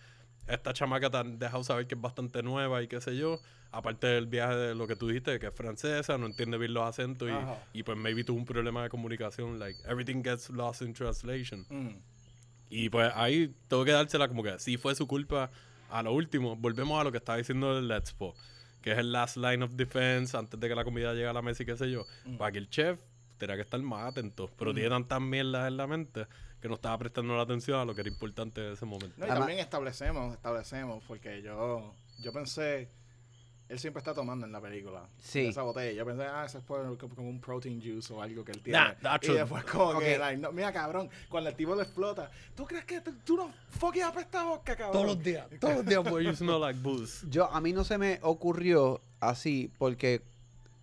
Esta 0.48 0.72
chamaca 0.72 1.10
te 1.10 1.16
han 1.18 1.38
dejado 1.38 1.62
saber 1.62 1.86
que 1.86 1.94
es 1.94 2.00
bastante 2.00 2.42
nueva 2.42 2.82
y 2.82 2.88
qué 2.88 3.00
sé 3.02 3.14
yo. 3.16 3.38
Aparte 3.70 4.06
del 4.06 4.26
viaje 4.26 4.56
de 4.56 4.74
lo 4.74 4.86
que 4.86 4.96
tú 4.96 5.06
dijiste, 5.08 5.38
que 5.38 5.48
es 5.48 5.54
francesa, 5.54 6.16
no 6.16 6.24
entiende 6.24 6.56
bien 6.56 6.72
los 6.72 6.84
acentos 6.84 7.28
y 7.74 7.82
pues 7.82 7.98
maybe 7.98 8.24
tuvo 8.24 8.38
un 8.38 8.46
problema 8.46 8.82
de 8.82 8.88
comunicación. 8.88 9.58
Like, 9.58 9.78
everything 9.86 10.22
gets 10.24 10.48
lost 10.48 10.80
in 10.80 10.94
translation. 10.94 11.66
Mm. 11.68 11.98
Y 12.70 12.88
pues 12.88 13.12
ahí 13.14 13.54
tengo 13.68 13.84
que 13.84 13.92
dársela 13.92 14.26
como 14.26 14.42
que 14.42 14.58
sí 14.58 14.78
fue 14.78 14.94
su 14.94 15.06
culpa 15.06 15.50
a 15.90 16.02
lo 16.02 16.12
último. 16.12 16.56
Volvemos 16.56 17.00
a 17.00 17.04
lo 17.04 17.12
que 17.12 17.18
estaba 17.18 17.38
diciendo 17.38 17.78
el 17.78 17.88
Let's 17.88 18.12
Po, 18.12 18.34
que 18.82 18.92
es 18.92 18.98
el 18.98 19.12
last 19.12 19.36
line 19.36 19.62
of 19.64 19.72
defense 19.72 20.36
antes 20.36 20.58
de 20.58 20.68
que 20.68 20.74
la 20.74 20.84
comida 20.84 21.12
llegue 21.12 21.26
a 21.26 21.32
la 21.32 21.42
mesa 21.42 21.62
y 21.62 21.66
qué 21.66 21.76
sé 21.76 21.90
yo. 21.90 22.06
Mm. 22.24 22.36
Para 22.36 22.52
que 22.52 22.58
el 22.58 22.68
chef 22.70 23.00
tenía 23.38 23.56
que 23.56 23.62
estar 23.62 23.80
más 23.80 24.08
atento, 24.10 24.50
pero 24.58 24.72
Mm. 24.72 24.74
tiene 24.74 24.90
tantas 24.90 25.20
mierdas 25.20 25.68
en 25.68 25.76
la 25.76 25.86
mente 25.86 26.26
que 26.60 26.68
no 26.68 26.74
estaba 26.74 26.98
prestando 26.98 27.36
la 27.36 27.42
atención 27.42 27.78
a 27.78 27.84
lo 27.84 27.94
que 27.94 28.00
era 28.00 28.10
importante 28.10 28.66
en 28.66 28.72
ese 28.72 28.84
momento. 28.84 29.14
No, 29.16 29.26
y 29.26 29.28
también 29.28 29.58
establecemos, 29.60 30.34
establecemos, 30.34 31.04
porque 31.06 31.40
yo, 31.40 31.94
yo 32.20 32.32
pensé, 32.32 32.88
él 33.68 33.78
siempre 33.78 33.98
está 33.98 34.14
tomando 34.14 34.46
en 34.46 34.52
la 34.52 34.60
película. 34.60 35.06
Sí. 35.18 35.46
Esa 35.46 35.62
botella. 35.62 35.92
Yo 35.92 36.06
pensé, 36.06 36.24
ah, 36.24 36.44
eso 36.46 36.58
es 36.58 36.64
por- 36.64 36.96
como, 36.96 37.28
un 37.28 37.40
protein 37.40 37.80
juice 37.80 38.12
o 38.12 38.22
algo 38.22 38.44
que 38.44 38.52
él 38.52 38.62
tiene. 38.62 38.78
Nah, 38.78 38.94
that's 39.02 39.28
y 39.28 39.32
después 39.32 39.64
como 39.64 39.98
que, 39.98 40.18
like, 40.18 40.40
no, 40.40 40.52
mira 40.52 40.72
cabrón, 40.72 41.10
cuando 41.28 41.50
el 41.50 41.56
tipo 41.56 41.74
le 41.74 41.82
explota, 41.82 42.30
¿tú 42.56 42.64
crees 42.64 42.84
que 42.84 43.00
tú, 43.00 43.12
tú 43.24 43.36
no 43.36 43.52
fucking 43.70 44.04
apesta 44.04 44.44
boca, 44.44 44.74
cabrón? 44.74 45.22
días, 45.22 45.46
todos 45.60 45.76
los 45.76 45.86
días, 45.86 46.02
boy, 46.02 46.24
you 46.24 46.34
smell 46.34 46.60
like 46.60 46.78
booze. 46.80 47.26
Yo, 47.30 47.50
a 47.50 47.60
mí 47.60 47.72
no 47.72 47.84
se 47.84 47.98
me 47.98 48.18
ocurrió 48.22 49.00
así 49.20 49.70
porque 49.78 50.22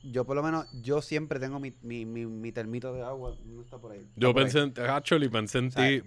yo 0.04 0.24
por 0.24 0.36
lo 0.36 0.44
menos, 0.44 0.68
yo 0.84 1.02
siempre 1.02 1.40
tengo 1.40 1.60
mi, 1.60 1.74
mi, 1.82 2.06
mi, 2.06 2.28
mi 2.28 2.52
termito 2.52 2.94
de 2.94 3.02
agua. 3.02 3.36
No 3.46 3.62
está 3.62 3.80
por 3.80 3.92
ahí. 3.92 4.00
Está 4.00 4.12
Yo 4.16 4.34
por 4.34 4.44
ahí. 4.44 4.52
pensé 4.52 4.60
en, 4.60 4.90
actually, 4.90 5.30
pensé 5.30 5.58
en 5.58 5.72
ti 5.72 6.04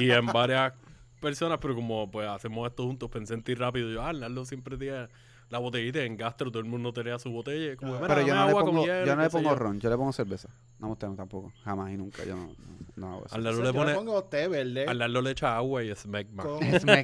y 0.00 0.10
en 0.10 0.26
varias 0.26 0.72
personas, 1.20 1.58
pero 1.60 1.74
como 1.74 2.10
pues 2.10 2.26
hacemos 2.26 2.66
esto 2.68 2.84
juntos, 2.84 3.10
pensé 3.10 3.34
en 3.34 3.42
ti 3.42 3.54
rápido. 3.54 3.90
Yo, 3.90 4.02
ah, 4.02 4.14
siempre 4.46 4.78
tiene 4.78 5.08
la 5.50 5.58
botellita 5.58 6.00
en 6.02 6.16
gastro, 6.16 6.50
todo 6.50 6.60
el 6.60 6.68
mundo 6.68 6.92
tenía 6.92 7.18
su 7.18 7.30
botella. 7.30 7.76
Como, 7.76 7.94
Ah. 7.94 7.98
"Mira, 8.02 8.14
Pero 8.14 8.26
yo 8.26 8.34
no 8.34 8.46
le 8.46 8.52
pongo, 8.52 8.84
hielo", 8.84 9.06
yo 9.06 9.16
no 9.16 9.22
le 9.22 9.30
pongo 9.30 9.50
yo. 9.50 9.54
ron, 9.56 9.80
yo 9.80 9.90
le 9.90 9.96
pongo 9.96 10.12
cerveza. 10.12 10.48
No 10.78 10.86
me 10.86 10.88
gusta 10.88 11.14
tampoco. 11.14 11.52
Jamás 11.64 11.92
y 11.92 11.96
nunca. 11.96 12.24
Yo 12.24 12.34
no, 12.36 12.46
no, 12.46 12.54
no 12.96 13.12
hago 13.14 13.26
eso. 13.26 13.34
Al 13.34 13.40
O 13.40 13.44
Nardo 13.44 13.56
sea, 13.58 13.64
le 13.66 13.72
yo 13.72 13.78
pone, 13.78 13.90
le 13.92 13.96
pongo 13.98 14.24
té 14.24 14.48
verde. 14.48 14.86
al 14.86 14.98
Nardo 14.98 15.22
le 15.22 15.30
echa 15.30 15.56
agua 15.56 15.82
y 15.84 15.90
es 15.90 16.06
magma. 16.06 16.42
con 16.42 16.62
Es 16.62 16.84
té 16.84 17.02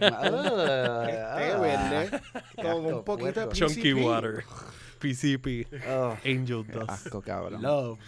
verde. 1.58 2.20
con 2.62 2.86
un 2.86 3.04
poquito 3.04 3.46
de. 3.46 3.52
Chunky 3.52 3.92
water. 3.94 4.44
PCP. 5.00 5.66
Oh, 5.88 6.14
Angel 6.26 6.62
dust. 6.66 6.90
asco, 6.90 7.22
cabrón. 7.22 7.62
Love. 7.62 7.98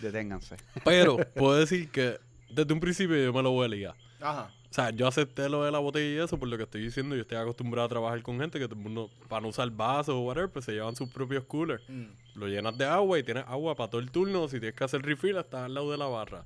Deténganse. 0.00 0.56
Pero 0.84 1.16
puedo 1.34 1.56
decir 1.58 1.90
que 1.90 2.18
desde 2.48 2.72
un 2.72 2.80
principio 2.80 3.16
yo 3.16 3.32
me 3.32 3.42
lo 3.42 3.50
huelía. 3.52 3.94
Ajá. 4.20 4.50
O 4.70 4.72
sea, 4.72 4.90
yo 4.90 5.08
acepté 5.08 5.48
lo 5.48 5.64
de 5.64 5.72
la 5.72 5.80
botella 5.80 6.06
y 6.20 6.24
eso 6.24 6.38
por 6.38 6.46
lo 6.48 6.56
que 6.56 6.62
estoy 6.62 6.82
diciendo. 6.82 7.16
Yo 7.16 7.22
estoy 7.22 7.38
acostumbrado 7.38 7.86
a 7.86 7.88
trabajar 7.88 8.22
con 8.22 8.38
gente 8.38 8.58
que 8.60 8.66
todo 8.68 8.76
el 8.78 8.82
mundo, 8.84 9.10
para 9.28 9.40
no 9.42 9.48
usar 9.48 9.68
vasos 9.70 10.14
o 10.14 10.20
whatever, 10.20 10.48
pues 10.48 10.64
se 10.64 10.72
llevan 10.72 10.94
sus 10.94 11.08
propios 11.10 11.44
coolers. 11.44 11.82
Mm. 11.88 12.04
Lo 12.36 12.46
llenas 12.46 12.78
de 12.78 12.84
agua 12.84 13.18
y 13.18 13.24
tienes 13.24 13.44
agua 13.48 13.74
para 13.74 13.90
todo 13.90 14.00
el 14.00 14.10
turno. 14.12 14.46
Si 14.46 14.60
tienes 14.60 14.76
que 14.76 14.84
hacer 14.84 15.02
refill, 15.02 15.36
estás 15.38 15.64
al 15.64 15.74
lado 15.74 15.90
de 15.90 15.98
la 15.98 16.06
barra. 16.06 16.44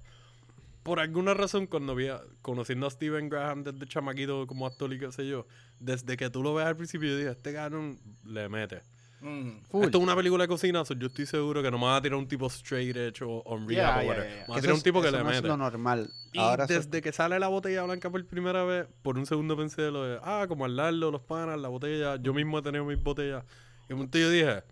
Por 0.83 1.01
alguna 1.01 1.35
razón, 1.35 1.67
cuando 1.67 1.95
vi 1.95 2.09
a- 2.09 2.23
conociendo 2.41 2.87
a 2.87 2.91
Steven 2.91 3.29
Graham 3.29 3.63
desde 3.65 3.87
chamaquito 3.87 4.47
como 4.47 4.67
actor 4.67 4.93
y 4.95 4.99
qué 4.99 5.13
sé 5.13 5.27
yo, 5.27 5.47
desde 5.81 6.17
que 6.17 6.31
tú 6.31 6.43
lo 6.43 6.55
ves 6.55 6.67
al 6.67 6.77
principio, 6.77 7.09
yo 7.11 7.17
dije, 7.19 7.31
este 7.31 7.53
cabrón 7.53 7.99
le 8.27 8.49
mete. 8.49 8.81
Mm. 9.25 9.83
Esto 9.85 9.99
es 9.99 10.05
una 10.05 10.15
película 10.15 10.45
de 10.45 10.49
cocina, 10.49 10.85
so 10.85 10.93
yo 10.93 11.07
estoy 11.07 11.25
seguro 11.25 11.63
que 11.63 11.71
no 11.71 11.79
me 11.79 11.87
va 11.87 11.97
a 11.97 12.03
tirar 12.03 12.19
un 12.19 12.29
tipo 12.29 12.47
straight 12.49 12.95
edge 12.95 13.23
o 13.23 13.43
on 13.47 13.67
Yeah, 13.69 13.97
o 13.97 14.01
yeah, 14.03 14.07
whatever. 14.09 14.29
yeah. 14.29 14.41
Me 14.47 14.53
va 14.53 14.57
a 14.57 14.61
tirar 14.61 14.77
un 14.77 14.83
tipo 14.83 14.99
es- 14.99 15.05
que 15.07 15.11
le 15.13 15.23
no 15.25 15.31
es 15.31 15.37
mete. 15.37 15.49
lo 15.49 15.57
normal. 15.57 16.11
Y 16.33 16.39
Ahora 16.39 16.67
desde 16.67 17.01
que 17.01 17.11
sale 17.11 17.39
la 17.41 17.49
botella 17.49 17.85
blanca 17.85 18.11
por 18.11 18.23
primera 18.27 18.65
vez, 18.65 18.87
por 19.03 19.17
un 19.17 19.25
segundo 19.25 19.57
pensé 19.57 19.81
de 19.81 19.91
lo 19.91 20.05
de, 20.05 20.19
ah, 20.23 20.45
como 20.47 20.67
al 20.67 20.77
lado, 20.77 21.11
los 21.11 21.23
panas, 21.23 21.59
la 21.59 21.69
botella. 21.69 22.17
Yo 22.17 22.35
mismo 22.35 22.59
he 22.59 22.63
tenido 22.63 22.85
mis 22.85 23.03
botellas. 23.03 23.45
Y 23.89 23.95
un 23.95 24.01
momento 24.01 24.19
yo 24.19 24.29
dije, 24.31 24.63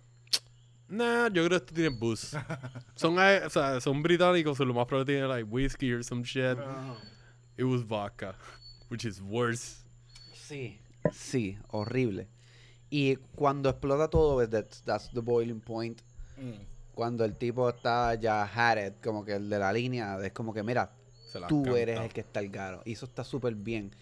nah, 0.89 1.29
yo 1.29 1.47
creo 1.47 1.49
que 1.49 1.57
esto 1.57 1.75
tiene 1.75 1.89
booze. 1.89 2.37
son, 2.95 3.17
o 3.19 3.51
sea, 3.51 3.81
son 3.81 4.03
británicos, 4.03 4.59
so 4.59 4.65
lo 4.67 4.75
más 4.75 4.87
probable 4.87 5.11
tiene 5.15 5.27
like 5.29 5.45
whiskey 5.45 5.93
or 5.95 6.05
some 6.05 6.23
shit. 6.25 6.59
Ajá. 6.59 6.95
It 7.57 7.65
was 7.65 7.87
vodka, 7.87 8.35
which 8.91 9.05
is 9.07 9.21
worse. 9.23 9.83
Sí. 10.35 10.79
Sí, 11.13 11.57
horrible. 11.69 12.29
Y 12.95 13.17
cuando 13.35 13.71
explota 13.71 14.09
todo, 14.09 14.37
ves, 14.37 14.51
that's, 14.51 14.83
that's 14.83 15.11
the 15.13 15.21
boiling 15.21 15.61
point. 15.61 16.03
Mm. 16.37 16.61
Cuando 16.95 17.25
el 17.25 17.35
tipo 17.39 17.67
está 17.71 18.15
ya 18.17 18.43
had 18.43 18.87
it, 18.87 19.03
como 19.03 19.25
que 19.25 19.33
el 19.33 19.49
de 19.49 19.59
la 19.59 19.73
línea, 19.73 20.19
es 20.23 20.33
como 20.33 20.53
que, 20.53 20.63
mira, 20.63 20.91
tú 21.49 21.63
canta. 21.63 21.81
eres 21.81 22.01
el 22.01 22.13
que 22.13 22.21
está 22.21 22.41
el 22.41 22.51
garo. 22.51 22.83
Y 22.85 22.93
eso 22.93 23.07
está 23.07 23.25
súper 23.25 23.55
bien. 23.55 23.93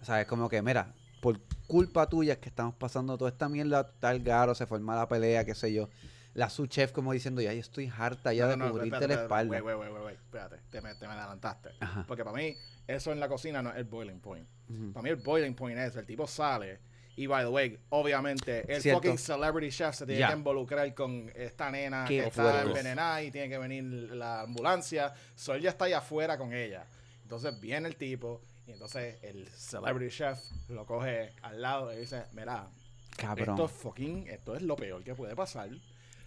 O 0.00 0.06
sea, 0.06 0.22
es 0.22 0.26
como 0.26 0.48
que, 0.48 0.62
mira, 0.62 0.94
por 1.20 1.38
culpa 1.66 2.08
tuya 2.08 2.32
es 2.32 2.38
que 2.38 2.48
estamos 2.48 2.74
pasando 2.76 3.18
toda 3.18 3.30
esta 3.30 3.46
mierda, 3.50 3.82
está 3.82 4.10
el 4.10 4.22
garo, 4.22 4.54
se 4.54 4.66
forma 4.66 4.96
la 4.96 5.06
pelea, 5.06 5.44
qué 5.44 5.54
sé 5.54 5.74
yo. 5.74 5.90
La 6.32 6.48
su 6.48 6.66
chef 6.66 6.92
como 6.92 7.12
diciendo, 7.12 7.42
ya 7.42 7.52
yo 7.52 7.60
estoy 7.60 7.92
harta 7.94 8.32
ya 8.32 8.44
No, 8.44 8.50
de 8.52 8.56
no, 8.56 8.70
cubrirte 8.70 9.06
la 9.06 9.14
espalda. 9.14 9.58
Espérate, 9.58 10.56
te 10.70 10.80
me, 10.80 10.94
te 10.94 11.06
me 11.06 11.12
adelantaste. 11.12 11.72
Ajá. 11.78 12.06
Porque 12.08 12.24
para 12.24 12.38
mí, 12.38 12.56
eso 12.86 13.12
en 13.12 13.20
la 13.20 13.28
cocina 13.28 13.60
no 13.60 13.68
es 13.68 13.76
el 13.76 13.84
boiling 13.84 14.20
point. 14.20 14.48
Para 14.94 15.02
mí 15.02 15.10
el 15.10 15.16
boiling 15.16 15.54
point 15.54 15.78
es, 15.78 15.94
el 15.96 16.06
tipo 16.06 16.26
sale 16.26 16.88
y, 17.16 17.26
by 17.26 17.44
the 17.44 17.50
way, 17.50 17.78
obviamente, 17.90 18.64
el 18.72 18.80
Cierto. 18.80 19.02
fucking 19.02 19.18
celebrity 19.18 19.70
chef 19.70 19.94
se 19.94 20.06
tiene 20.06 20.26
que 20.26 20.32
involucrar 20.32 20.94
con 20.94 21.30
esta 21.34 21.70
nena 21.70 22.04
Qué 22.06 22.20
que 22.20 22.26
está 22.28 22.62
envenenada 22.62 23.22
y 23.22 23.30
tiene 23.30 23.48
que 23.48 23.58
venir 23.58 23.84
la 23.84 24.42
ambulancia. 24.42 25.12
So, 25.34 25.54
él 25.54 25.62
ya 25.62 25.70
está 25.70 25.86
allá 25.86 25.98
afuera 25.98 26.38
con 26.38 26.52
ella. 26.54 26.86
Entonces 27.22 27.60
viene 27.60 27.88
el 27.88 27.96
tipo 27.96 28.42
y 28.66 28.72
entonces 28.72 29.16
el 29.22 29.48
celebrity 29.48 30.14
chef 30.14 30.38
lo 30.68 30.86
coge 30.86 31.32
al 31.42 31.60
lado 31.60 31.92
y 31.92 31.98
dice, 31.98 32.24
mira, 32.32 32.68
Cabrón. 33.16 33.50
esto 33.50 33.64
es 33.66 33.70
fucking, 33.72 34.28
esto 34.28 34.56
es 34.56 34.62
lo 34.62 34.76
peor 34.76 35.02
que 35.04 35.14
puede 35.14 35.34
pasar. 35.36 35.68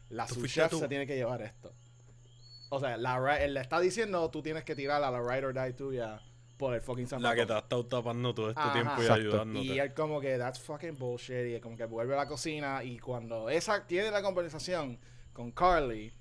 La 0.09 0.27
sous 0.27 0.51
chef 0.51 0.69
tú. 0.69 0.79
se 0.79 0.87
tiene 0.87 1.07
que 1.07 1.15
llevar 1.15 1.41
esto. 1.41 1.73
O 2.69 2.79
sea, 2.79 2.97
la, 2.97 3.37
él 3.37 3.53
le 3.53 3.61
está 3.61 3.79
diciendo, 3.79 4.29
tú 4.29 4.41
tienes 4.43 4.63
que 4.63 4.75
tirar 4.75 5.03
a 5.03 5.11
la 5.11 5.21
ride 5.21 5.45
or 5.45 5.53
die 5.53 5.73
tuya 5.73 6.21
por 6.57 6.73
el 6.73 6.81
fucking 6.81 7.07
San 7.07 7.21
La 7.21 7.35
que 7.35 7.45
te 7.45 7.53
ha 7.53 7.59
estado 7.59 7.85
tapando 7.85 8.33
todo 8.33 8.49
este 8.49 8.61
Ajá. 8.61 8.73
tiempo 8.73 8.93
y 8.97 9.01
Exacto. 9.01 9.21
ayudándote. 9.21 9.65
Y 9.65 9.79
él 9.79 9.93
como 9.93 10.21
que, 10.21 10.37
that's 10.37 10.59
fucking 10.59 10.97
bullshit. 10.97 11.55
Y 11.55 11.59
como 11.59 11.75
que 11.75 11.85
vuelve 11.85 12.13
a 12.13 12.17
la 12.17 12.27
cocina 12.27 12.83
y 12.83 12.99
cuando 12.99 13.49
esa 13.49 13.85
tiene 13.85 14.11
la 14.11 14.21
conversación 14.21 14.99
con 15.33 15.51
Carly, 15.51 16.13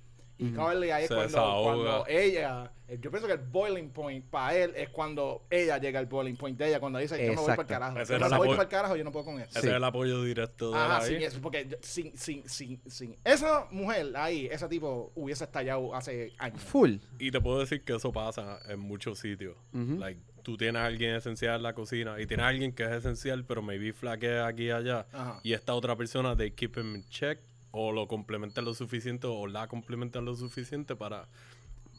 y. 0.49 0.53
Carly 0.53 0.91
ahí 0.91 1.03
es 1.03 1.07
Se 1.09 1.15
cuando, 1.15 1.27
desahoga. 1.27 1.73
cuando 1.73 2.05
ella, 2.07 2.71
yo 3.01 3.09
pienso 3.11 3.27
que 3.27 3.33
el 3.33 3.39
boiling 3.39 3.89
point 3.91 4.25
para 4.25 4.55
él 4.55 4.73
es 4.75 4.89
cuando 4.89 5.45
ella 5.49 5.77
llega 5.77 5.99
al 5.99 6.05
boiling 6.05 6.35
point 6.37 6.57
de 6.57 6.67
ella, 6.69 6.79
cuando 6.79 6.99
dice, 6.99 7.17
yo 7.25 7.31
me 7.33 7.35
voy 7.37 7.47
para 7.47 7.61
el 7.61 7.67
carajo. 7.67 7.99
Ese 7.99 8.19
Yo 8.19 8.29
me 8.29 8.37
voy 8.37 8.47
para 8.49 8.63
el 8.63 8.67
carajo, 8.69 8.95
yo 8.95 9.03
no 9.03 9.11
puedo 9.11 9.25
con 9.25 9.39
esto. 9.39 9.51
Ese 9.57 9.61
Sí. 9.61 9.67
es 9.67 9.73
el 9.73 9.83
apoyo 9.83 10.23
directo 10.23 10.71
de 10.71 10.77
Ajá, 10.77 11.01
sin 11.01 11.15
ahí. 11.17 11.23
eso, 11.23 11.41
porque 11.41 11.77
sin, 11.81 12.17
sin, 12.17 12.47
sin, 12.49 12.81
sin 12.89 13.15
esa 13.23 13.67
mujer 13.71 14.11
ahí, 14.15 14.47
ese 14.51 14.67
tipo 14.67 15.11
hubiese 15.15 15.43
estallado 15.45 15.95
hace 15.95 16.33
años. 16.37 16.61
Full. 16.61 16.95
Y 17.19 17.31
te 17.31 17.39
puedo 17.41 17.59
decir 17.59 17.83
que 17.83 17.95
eso 17.95 18.11
pasa 18.11 18.59
en 18.67 18.79
muchos 18.79 19.19
sitios. 19.19 19.55
Ujú. 19.73 19.97
Like, 19.99 20.19
tú 20.43 20.57
tienes 20.57 20.81
a 20.81 20.85
alguien 20.85 21.15
esencial 21.15 21.55
en 21.55 21.63
la 21.63 21.73
cocina 21.73 22.19
y 22.19 22.27
tienes 22.27 22.43
a 22.43 22.49
alguien 22.49 22.73
que 22.73 22.83
es 22.83 22.91
esencial, 22.91 23.45
pero 23.45 23.61
maybe 23.61 23.93
flaquea 23.93 24.45
aquí 24.45 24.65
y 24.65 24.71
allá. 24.71 25.07
Ajá. 25.13 25.39
Y 25.41 25.53
esta 25.53 25.73
otra 25.73 25.95
persona, 25.95 26.35
they 26.35 26.51
keep 26.51 26.77
him 26.77 26.95
in 26.95 27.07
check 27.07 27.39
o 27.75 27.91
lo 27.91 28.07
complementan 28.07 28.65
lo 28.65 28.73
suficiente 28.75 29.25
o 29.27 29.47
la 29.47 29.67
complementan 29.67 30.23
lo 30.25 30.35
suficiente 30.35 30.95
para 30.95 31.27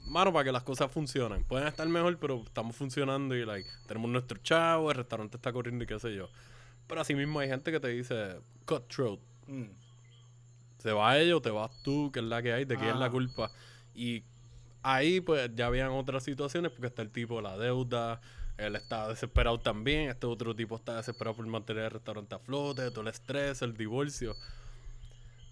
mano 0.06 0.32
para 0.32 0.44
que 0.44 0.52
las 0.52 0.62
cosas 0.62 0.90
funcionen. 0.90 1.42
Pueden 1.44 1.66
estar 1.66 1.88
mejor, 1.88 2.16
pero 2.18 2.42
estamos 2.44 2.76
funcionando 2.76 3.34
y 3.34 3.44
like 3.44 3.68
tenemos 3.86 4.09
nuestro 4.10 4.38
chavo, 4.38 4.90
el 4.90 4.96
restaurante 4.98 5.36
está 5.36 5.52
corriendo 5.52 5.82
y 5.82 5.86
qué 5.86 5.98
sé 5.98 6.14
yo. 6.14 6.28
Pero 6.86 7.01
así 7.01 7.14
mismo 7.14 7.40
hay 7.40 7.48
gente 7.48 7.72
que 7.72 7.80
te 7.80 7.88
dice 7.88 8.36
cutthroat. 8.66 9.18
Mm. 9.48 9.64
Se 10.78 10.92
va 10.92 11.18
ellos, 11.18 11.42
te 11.42 11.51
vas 11.51 11.70
tú, 11.82 12.10
que 12.12 12.20
es 12.20 12.24
la 12.26 12.40
que 12.42 12.52
hay, 12.52 12.64
de 12.66 12.76
quién 12.76 12.90
es 12.90 12.96
la 12.96 13.06
Ah. 13.06 13.10
culpa. 13.10 13.51
Y 13.94 14.22
ahí 14.82 15.20
pues 15.20 15.51
ya 15.56 15.66
habían 15.66 15.90
otras 15.90 16.22
situaciones 16.22 16.70
porque 16.70 16.86
está 16.86 17.02
el 17.02 17.10
tipo 17.10 17.36
de 17.36 17.42
la 17.42 17.56
deuda, 17.56 18.20
él 18.59 18.76
está 18.76 19.09
desesperado 19.09 19.59
también, 19.59 20.10
este 20.10 20.26
otro 20.26 20.55
tipo 20.55 20.76
está 20.76 20.96
desesperado 20.96 21.34
por 21.36 21.46
mantener 21.46 21.86
el 21.86 21.90
restaurante 21.90 22.34
a 22.34 22.38
flote, 22.38 22.90
todo 22.90 23.01
el 23.01 23.09
estrés, 23.09 23.62
el 23.62 23.74
divorcio. 23.76 24.36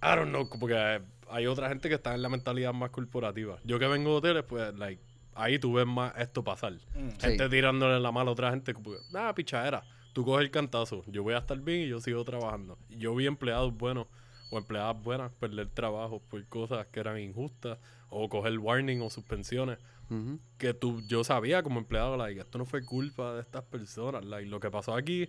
I 0.02 0.16
don't 0.16 0.30
know, 0.30 0.48
porque 0.58 1.00
hay 1.30 1.46
otra 1.46 1.68
gente 1.68 1.88
que 1.88 1.94
está 1.94 2.14
en 2.14 2.22
la 2.22 2.28
mentalidad 2.28 2.72
más 2.72 2.90
corporativa. 2.90 3.58
Yo 3.64 3.78
que 3.78 3.86
vengo 3.86 4.10
de 4.10 4.16
hoteles, 4.16 4.44
pues 4.44 4.74
like, 4.74 5.00
ahí 5.34 5.58
tú 5.58 5.74
ves 5.74 5.86
más 5.86 6.12
esto 6.18 6.42
pasar. 6.42 6.72
Mm. 6.72 7.20
Gente 7.20 7.48
tirándole 7.48 8.00
la 8.00 8.10
mala 8.10 8.30
a 8.30 8.32
otra 8.32 8.50
gente, 8.50 8.74
ah, 9.14 9.32
pichadera. 9.34 9.84
Tú 10.12 10.24
coges 10.24 10.44
el 10.44 10.50
cantazo, 10.50 11.04
yo 11.06 11.22
voy 11.22 11.34
a 11.34 11.38
estar 11.38 11.58
bien 11.58 11.82
y 11.82 11.88
yo 11.88 12.00
sigo 12.00 12.22
trabajando. 12.24 12.76
Yo 12.90 13.14
vi 13.14 13.26
empleados 13.26 13.74
buenos 13.74 14.08
o 14.50 14.58
empleadas 14.58 15.00
buenas 15.02 15.32
perder 15.32 15.68
trabajo 15.68 16.20
por 16.28 16.44
cosas 16.46 16.86
que 16.88 17.00
eran 17.00 17.18
injustas 17.18 17.78
o 18.10 18.28
coger 18.28 18.58
warning 18.58 19.00
o 19.00 19.08
suspensiones 19.08 19.78
que 20.58 20.74
tú 20.74 21.00
yo 21.06 21.24
sabía 21.24 21.62
como 21.62 21.78
empleado 21.78 22.18
like, 22.18 22.38
esto 22.38 22.58
no 22.58 22.66
fue 22.66 22.84
culpa 22.84 23.32
de 23.32 23.40
estas 23.40 23.64
personas 23.64 24.22
like, 24.26 24.46
lo 24.50 24.60
que 24.60 24.70
pasó 24.70 24.94
aquí 24.94 25.26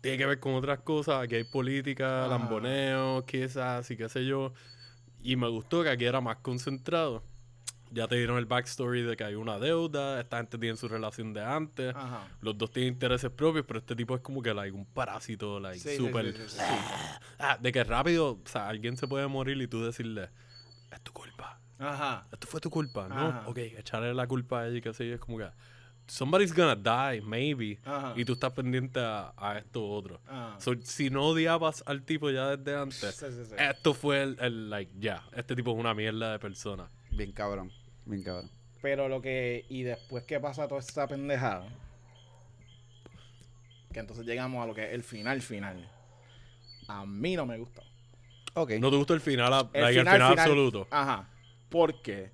tiene 0.00 0.18
que 0.18 0.26
ver 0.26 0.40
con 0.40 0.54
otras 0.54 0.80
cosas 0.80 1.22
aquí 1.22 1.34
hay 1.36 1.44
política 1.44 2.24
Ah. 2.24 2.28
lamboneo 2.28 3.24
quizás 3.26 3.90
y 3.90 3.96
qué 3.96 4.08
sé 4.08 4.24
yo 4.24 4.52
y 5.20 5.36
me 5.36 5.48
gustó 5.48 5.82
que 5.82 5.90
aquí 5.90 6.04
era 6.04 6.20
más 6.20 6.36
concentrado 6.38 7.22
ya 7.92 8.08
te 8.08 8.16
dieron 8.16 8.36
el 8.38 8.46
backstory 8.46 9.02
de 9.02 9.16
que 9.16 9.24
hay 9.24 9.34
una 9.36 9.58
deuda 9.58 10.20
esta 10.20 10.38
gente 10.38 10.58
tiene 10.58 10.76
su 10.76 10.88
relación 10.88 11.32
de 11.32 11.42
antes 11.44 11.94
Ajá. 11.94 12.28
los 12.40 12.56
dos 12.58 12.70
tienen 12.70 12.94
intereses 12.94 13.30
propios 13.30 13.64
pero 13.66 13.78
este 13.78 13.94
tipo 13.96 14.14
es 14.14 14.20
como 14.20 14.42
que 14.42 14.52
like, 14.52 14.76
un 14.76 14.84
parásito 14.86 15.58
like 15.60 15.78
Sí, 15.80 15.96
súper 15.96 16.32
sí, 16.36 16.42
sí, 16.48 16.58
sí. 16.58 16.64
Ah, 17.38 17.56
de 17.60 17.72
que 17.72 17.82
rápido 17.84 18.32
o 18.32 18.48
sea 18.48 18.68
alguien 18.68 18.96
se 18.96 19.06
puede 19.08 19.26
morir 19.28 19.60
y 19.60 19.66
tú 19.68 19.84
decirle 19.84 20.28
es 20.92 21.00
tu 21.00 21.12
culpa 21.12 21.60
Ajá. 21.78 22.26
esto 22.32 22.46
fue 22.46 22.58
tu 22.60 22.70
culpa, 22.70 23.06
¿no? 23.08 23.28
Ajá. 23.28 23.42
Ok, 23.48 23.58
echarle 23.58 24.14
la 24.14 24.26
culpa 24.26 24.60
a 24.60 24.68
ella 24.68 24.78
y 24.78 24.80
qué 24.80 24.94
sé 24.94 25.06
yo, 25.08 25.14
es 25.14 25.20
como 25.20 25.36
que 25.38 25.48
somebody's 26.06 26.52
gonna 26.54 26.76
die, 26.76 27.20
maybe. 27.22 27.78
Ajá. 27.84 28.12
Y 28.16 28.24
tú 28.24 28.34
estás 28.34 28.52
pendiente 28.52 29.00
a, 29.00 29.32
a 29.36 29.58
esto 29.58 29.80
u 29.80 29.90
otro. 29.92 30.20
Ajá. 30.26 30.60
So, 30.60 30.74
si 30.82 31.10
no 31.10 31.26
odiabas 31.26 31.82
al 31.86 32.02
tipo 32.02 32.30
ya 32.30 32.56
desde 32.56 32.76
antes, 32.78 32.98
Sí, 33.16 33.26
sí, 33.30 33.44
sí. 33.50 33.54
esto 33.58 33.94
fue 33.94 34.22
el, 34.22 34.36
el, 34.40 34.70
like, 34.70 34.92
ya, 34.98 35.22
este 35.34 35.54
tipo 35.56 35.72
es 35.72 35.78
una 35.78 35.94
mierda 35.94 36.32
de 36.32 36.38
persona. 36.38 36.88
Bien 37.10 37.32
cabrón. 37.32 37.70
Bien 38.04 38.22
cabrón. 38.22 38.50
Pero 38.82 39.08
lo 39.08 39.20
que. 39.20 39.64
Y 39.68 39.82
después 39.82 40.24
que 40.24 40.38
pasa 40.38 40.68
toda 40.68 40.80
esta 40.80 41.06
pendejada. 41.08 41.66
Que 43.92 44.00
entonces 44.00 44.26
llegamos 44.26 44.62
a 44.62 44.66
lo 44.66 44.74
que 44.74 44.84
es 44.84 44.92
el 44.92 45.02
final 45.02 45.40
final. 45.42 45.90
A 46.88 47.04
mí 47.06 47.34
no 47.36 47.46
me 47.46 47.56
gustó. 47.58 47.82
Ok. 48.54 48.72
¿No 48.78 48.90
te 48.90 48.96
gustó 48.96 49.14
el 49.14 49.20
final, 49.20 49.52
a- 49.52 49.68
El 49.72 49.82
like, 49.82 50.00
el 50.00 50.06
final, 50.08 50.38
absoluto? 50.38 50.86
Ajá. 50.90 51.28
Porque 51.68 52.30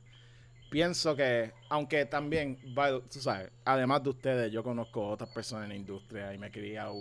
pienso 0.72 1.14
que, 1.14 1.52
aunque 1.68 2.06
también, 2.06 2.58
tú 3.12 3.20
sabes, 3.20 3.50
además 3.64 4.02
de 4.02 4.10
ustedes, 4.10 4.50
yo 4.50 4.64
conozco 4.64 5.06
otras 5.06 5.28
personas 5.30 5.64
en 5.64 5.68
la 5.68 5.76
industria 5.76 6.34
y 6.34 6.38
me 6.38 6.46
he 6.46 6.50
criado 6.50 6.94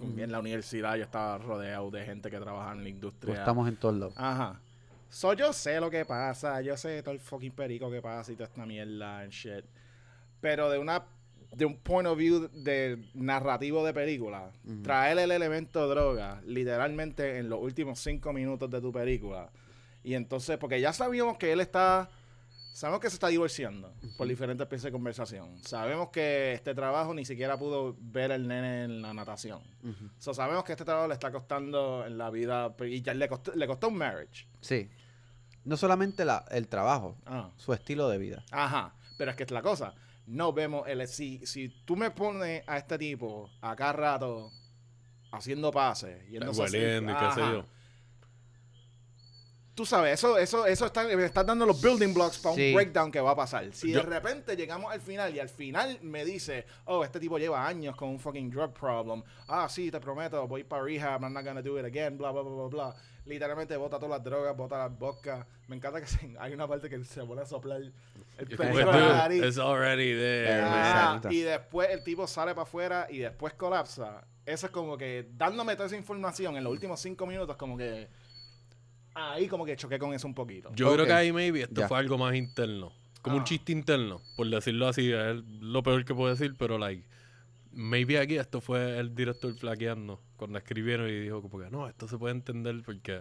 en 0.00 0.32
la 0.32 0.40
universidad. 0.40 0.96
Yo 0.96 1.04
estaba 1.04 1.36
rodeado 1.36 1.90
de 1.90 2.02
gente 2.04 2.30
que 2.30 2.40
trabaja 2.40 2.72
en 2.72 2.82
la 2.82 2.88
industria. 2.88 3.34
Pues 3.34 3.38
estamos 3.38 3.68
en 3.68 3.76
todos 3.76 3.94
lados. 3.94 4.14
Ajá. 4.16 4.60
So, 5.10 5.34
yo 5.34 5.52
sé 5.52 5.78
lo 5.80 5.90
que 5.90 6.04
pasa, 6.04 6.62
yo 6.62 6.76
sé 6.76 7.02
todo 7.02 7.12
el 7.12 7.20
fucking 7.20 7.52
perico 7.52 7.90
que 7.90 8.00
pasa 8.00 8.32
y 8.32 8.36
toda 8.36 8.48
esta 8.48 8.64
mierda 8.64 9.20
and 9.20 9.30
shit. 9.30 9.64
Pero 10.40 10.70
de 10.70 10.78
una 10.78 11.04
de 11.52 11.64
un 11.64 11.76
point 11.76 12.06
of 12.06 12.16
view 12.16 12.48
de 12.52 13.04
narrativo 13.12 13.84
de 13.84 13.92
película, 13.92 14.52
traer 14.82 15.18
el 15.18 15.32
elemento 15.32 15.88
droga 15.88 16.40
literalmente 16.46 17.38
en 17.38 17.48
los 17.48 17.60
últimos 17.60 17.98
cinco 17.98 18.32
minutos 18.32 18.70
de 18.70 18.80
tu 18.80 18.92
película. 18.92 19.50
Y 20.04 20.14
entonces, 20.14 20.56
porque 20.58 20.80
ya 20.80 20.92
sabíamos 20.92 21.36
que 21.38 21.52
él 21.52 21.60
está, 21.60 22.08
sabemos 22.72 23.00
que 23.00 23.08
se 23.10 23.14
está 23.14 23.28
divorciando 23.28 23.92
por 24.16 24.26
diferentes 24.28 24.66
piezas 24.66 24.84
de 24.84 24.92
conversación. 24.92 25.62
Sabemos 25.62 26.08
que 26.10 26.52
este 26.54 26.74
trabajo 26.74 27.12
ni 27.14 27.24
siquiera 27.24 27.58
pudo 27.58 27.96
ver 28.00 28.30
el 28.30 28.46
nene 28.48 28.84
en 28.84 29.02
la 29.02 29.12
natación. 29.14 29.60
Ujú. 29.82 30.10
So, 30.18 30.34
sabemos 30.34 30.64
que 30.64 30.72
este 30.72 30.84
trabajo 30.84 31.08
le 31.08 31.14
está 31.14 31.30
costando 31.30 32.04
en 32.06 32.16
la 32.18 32.30
vida 32.30 32.74
y 32.86 33.02
ya 33.02 33.14
le 33.14 33.28
costó, 33.28 33.54
le 33.54 33.66
costó 33.66 33.88
un 33.88 33.96
marriage. 33.98 34.46
Sí. 34.60 34.88
No 35.64 35.76
solamente 35.76 36.24
la, 36.24 36.44
el 36.50 36.68
trabajo, 36.68 37.16
Ah. 37.26 37.50
su 37.56 37.72
estilo 37.74 38.08
de 38.08 38.18
vida. 38.18 38.44
Ajá, 38.50 38.94
pero 39.18 39.30
es 39.30 39.36
que 39.36 39.42
es 39.44 39.50
la 39.50 39.60
cosa. 39.62 39.94
No 40.26 40.52
vemos 40.52 40.86
el 40.88 41.06
si, 41.08 41.44
si 41.46 41.68
tú 41.84 41.96
me 41.96 42.10
pones 42.12 42.62
a 42.66 42.78
este 42.78 42.96
tipo 42.96 43.50
acá 43.60 43.92
rato 43.92 44.50
haciendo 45.32 45.70
pases 45.70 46.22
y 46.30 46.36
él 46.36 46.44
no 46.44 46.54
se 46.54 46.64
qué 46.64 46.70
sé 47.34 47.40
yo. 47.40 47.64
Tú 49.74 49.86
sabes, 49.86 50.14
eso, 50.14 50.36
eso, 50.36 50.66
eso 50.66 50.86
está, 50.86 51.04
me 51.04 51.24
está 51.24 51.42
dando 51.44 51.64
los 51.64 51.80
building 51.80 52.12
blocks 52.12 52.38
para 52.38 52.54
Sí. 52.54 52.68
un 52.70 52.74
breakdown 52.74 53.10
que 53.10 53.20
va 53.20 53.30
a 53.30 53.36
pasar. 53.36 53.72
Si 53.72 53.90
Yo- 53.92 54.00
de 54.00 54.06
repente 54.06 54.54
llegamos 54.56 54.92
al 54.92 55.00
final 55.00 55.34
y 55.34 55.38
al 55.40 55.48
final 55.48 55.98
me 56.02 56.24
dice, 56.24 56.66
oh, 56.86 57.02
este 57.04 57.18
tipo 57.20 57.38
lleva 57.38 57.66
años 57.66 57.96
con 57.96 58.08
un 58.10 58.18
fucking 58.18 58.50
drug 58.50 58.72
problem. 58.72 59.22
Ah, 59.48 59.68
sí, 59.70 59.90
te 59.90 59.98
prometo, 60.00 60.46
voy 60.46 60.64
para 60.64 60.82
rehab, 60.82 61.22
I'm 61.22 61.32
not 61.32 61.44
gonna 61.44 61.62
do 61.62 61.78
it 61.78 61.84
again, 61.86 62.18
bla, 62.18 62.30
bla, 62.30 62.42
bla, 62.42 62.52
bla, 62.52 62.66
bla. 62.68 62.94
Literalmente 63.24 63.76
bota 63.76 63.98
todas 63.98 64.10
las 64.18 64.24
drogas, 64.24 64.56
bota 64.56 64.76
las 64.78 64.98
vodka. 64.98 65.46
Me 65.68 65.76
encanta 65.76 66.00
que 66.00 66.06
se- 66.08 66.36
hay 66.38 66.52
una 66.52 66.66
parte 66.66 66.90
que 66.90 67.02
se 67.04 67.22
pone 67.24 67.42
a 67.42 67.46
soplar 67.46 67.80
el 67.80 68.56
como, 68.56 68.76
de 68.76 68.84
la 68.84 68.92
dude, 68.92 69.08
nariz. 69.08 69.42
it's 69.44 69.58
already 69.58 70.12
there, 70.14 70.60
Ah, 70.62 71.20
y 71.30 71.40
después 71.40 71.88
el 71.90 72.02
tipo 72.02 72.26
sale 72.26 72.52
para 72.54 72.62
afuera 72.64 73.06
y 73.08 73.18
después 73.18 73.54
colapsa. 73.54 74.24
Eso 74.44 74.66
es 74.66 74.72
como 74.72 74.98
que 74.98 75.28
dándome 75.36 75.74
toda 75.76 75.86
esa 75.86 75.96
información 75.96 76.56
en 76.56 76.64
los 76.64 76.72
últimos 76.72 77.00
cinco 77.00 77.24
minutos, 77.24 77.56
como 77.56 77.76
que 77.78 78.08
ahí 79.20 79.46
como 79.48 79.64
que 79.64 79.76
choqué 79.76 79.98
con 79.98 80.12
eso 80.14 80.26
un 80.26 80.34
poquito. 80.34 80.70
Yo 80.74 80.88
Ok. 80.88 80.94
creo 80.94 81.06
que 81.06 81.12
ahí 81.12 81.32
maybe 81.32 81.62
esto 81.62 81.80
Ya. 81.80 81.88
fue 81.88 81.98
algo 81.98 82.16
más 82.18 82.34
interno. 82.34 82.92
Como 83.22 83.36
un 83.36 83.42
Ah. 83.42 83.44
chiste 83.44 83.72
interno, 83.72 84.20
por 84.36 84.48
decirlo 84.48 84.88
así. 84.88 85.12
Es 85.12 85.36
lo 85.60 85.82
peor 85.82 86.04
que 86.04 86.14
puedo 86.14 86.30
decir, 86.34 86.54
pero 86.58 86.78
like. 86.78 87.04
Maybe 87.72 88.18
aquí 88.18 88.36
esto 88.36 88.60
fue 88.60 88.98
el 88.98 89.14
director 89.14 89.54
flaqueando 89.54 90.20
cuando 90.36 90.58
escribieron 90.58 91.08
y 91.08 91.12
dijo 91.20 91.40
como 91.40 91.62
que 91.62 91.70
no, 91.70 91.86
esto 91.86 92.08
se 92.08 92.18
puede 92.18 92.34
entender 92.34 92.82
porque 92.84 93.20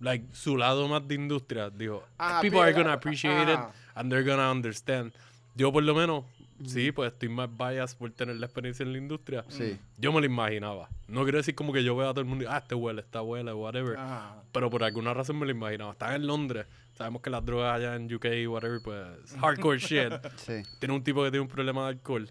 like 0.00 0.34
su 0.34 0.56
lado 0.56 0.88
más 0.88 1.06
de 1.06 1.14
industria 1.16 1.68
dijo 1.68 2.02
Ah, 2.18 2.38
people 2.40 2.60
are 2.60 2.72
gonna 2.72 2.94
appreciate 2.94 3.52
ajá. 3.52 3.68
it 3.68 3.74
and 3.94 4.10
they're 4.10 4.26
gonna 4.28 4.50
understand. 4.50 5.12
Yo 5.54 5.70
por 5.70 5.82
lo 5.82 5.94
menos 5.94 6.24
sí, 6.66 6.92
pues 6.92 7.12
estoy 7.12 7.28
más 7.28 7.48
biased 7.56 7.96
por 7.98 8.10
tener 8.10 8.36
la 8.36 8.46
experiencia 8.46 8.82
en 8.82 8.92
la 8.92 8.98
industria. 8.98 9.44
Sí. 9.48 9.78
Yo 9.98 10.12
me 10.12 10.20
lo 10.20 10.26
imaginaba. 10.26 10.88
No 11.08 11.22
quiero 11.22 11.38
decir 11.38 11.54
como 11.54 11.72
que 11.72 11.84
yo 11.84 11.96
veo 11.96 12.08
a 12.08 12.12
todo 12.12 12.20
el 12.20 12.26
mundo 12.26 12.44
y 12.44 12.46
ah, 12.48 12.58
este 12.58 12.74
huele, 12.74 13.00
esta 13.02 13.22
huele, 13.22 13.52
whatever. 13.52 13.96
Ajá. 13.96 14.42
Pero 14.52 14.70
por 14.70 14.84
alguna 14.84 15.14
razón 15.14 15.38
me 15.38 15.46
lo 15.46 15.52
imaginaba. 15.52 15.92
Están 15.92 16.14
en 16.14 16.26
Londres. 16.26 16.66
Sabemos 16.92 17.22
que 17.22 17.30
las 17.30 17.44
drogas 17.44 17.76
allá 17.76 17.96
en 17.96 18.12
UK, 18.12 18.26
whatever, 18.48 18.80
pues 18.82 19.34
hardcore 19.40 19.78
shit. 19.78 20.12
Sí. 20.36 20.62
Tiene 20.78 20.94
un 20.94 21.02
tipo 21.02 21.22
que 21.24 21.30
tiene 21.30 21.42
un 21.42 21.48
problema 21.48 21.82
de 21.82 21.88
alcohol. 21.88 22.30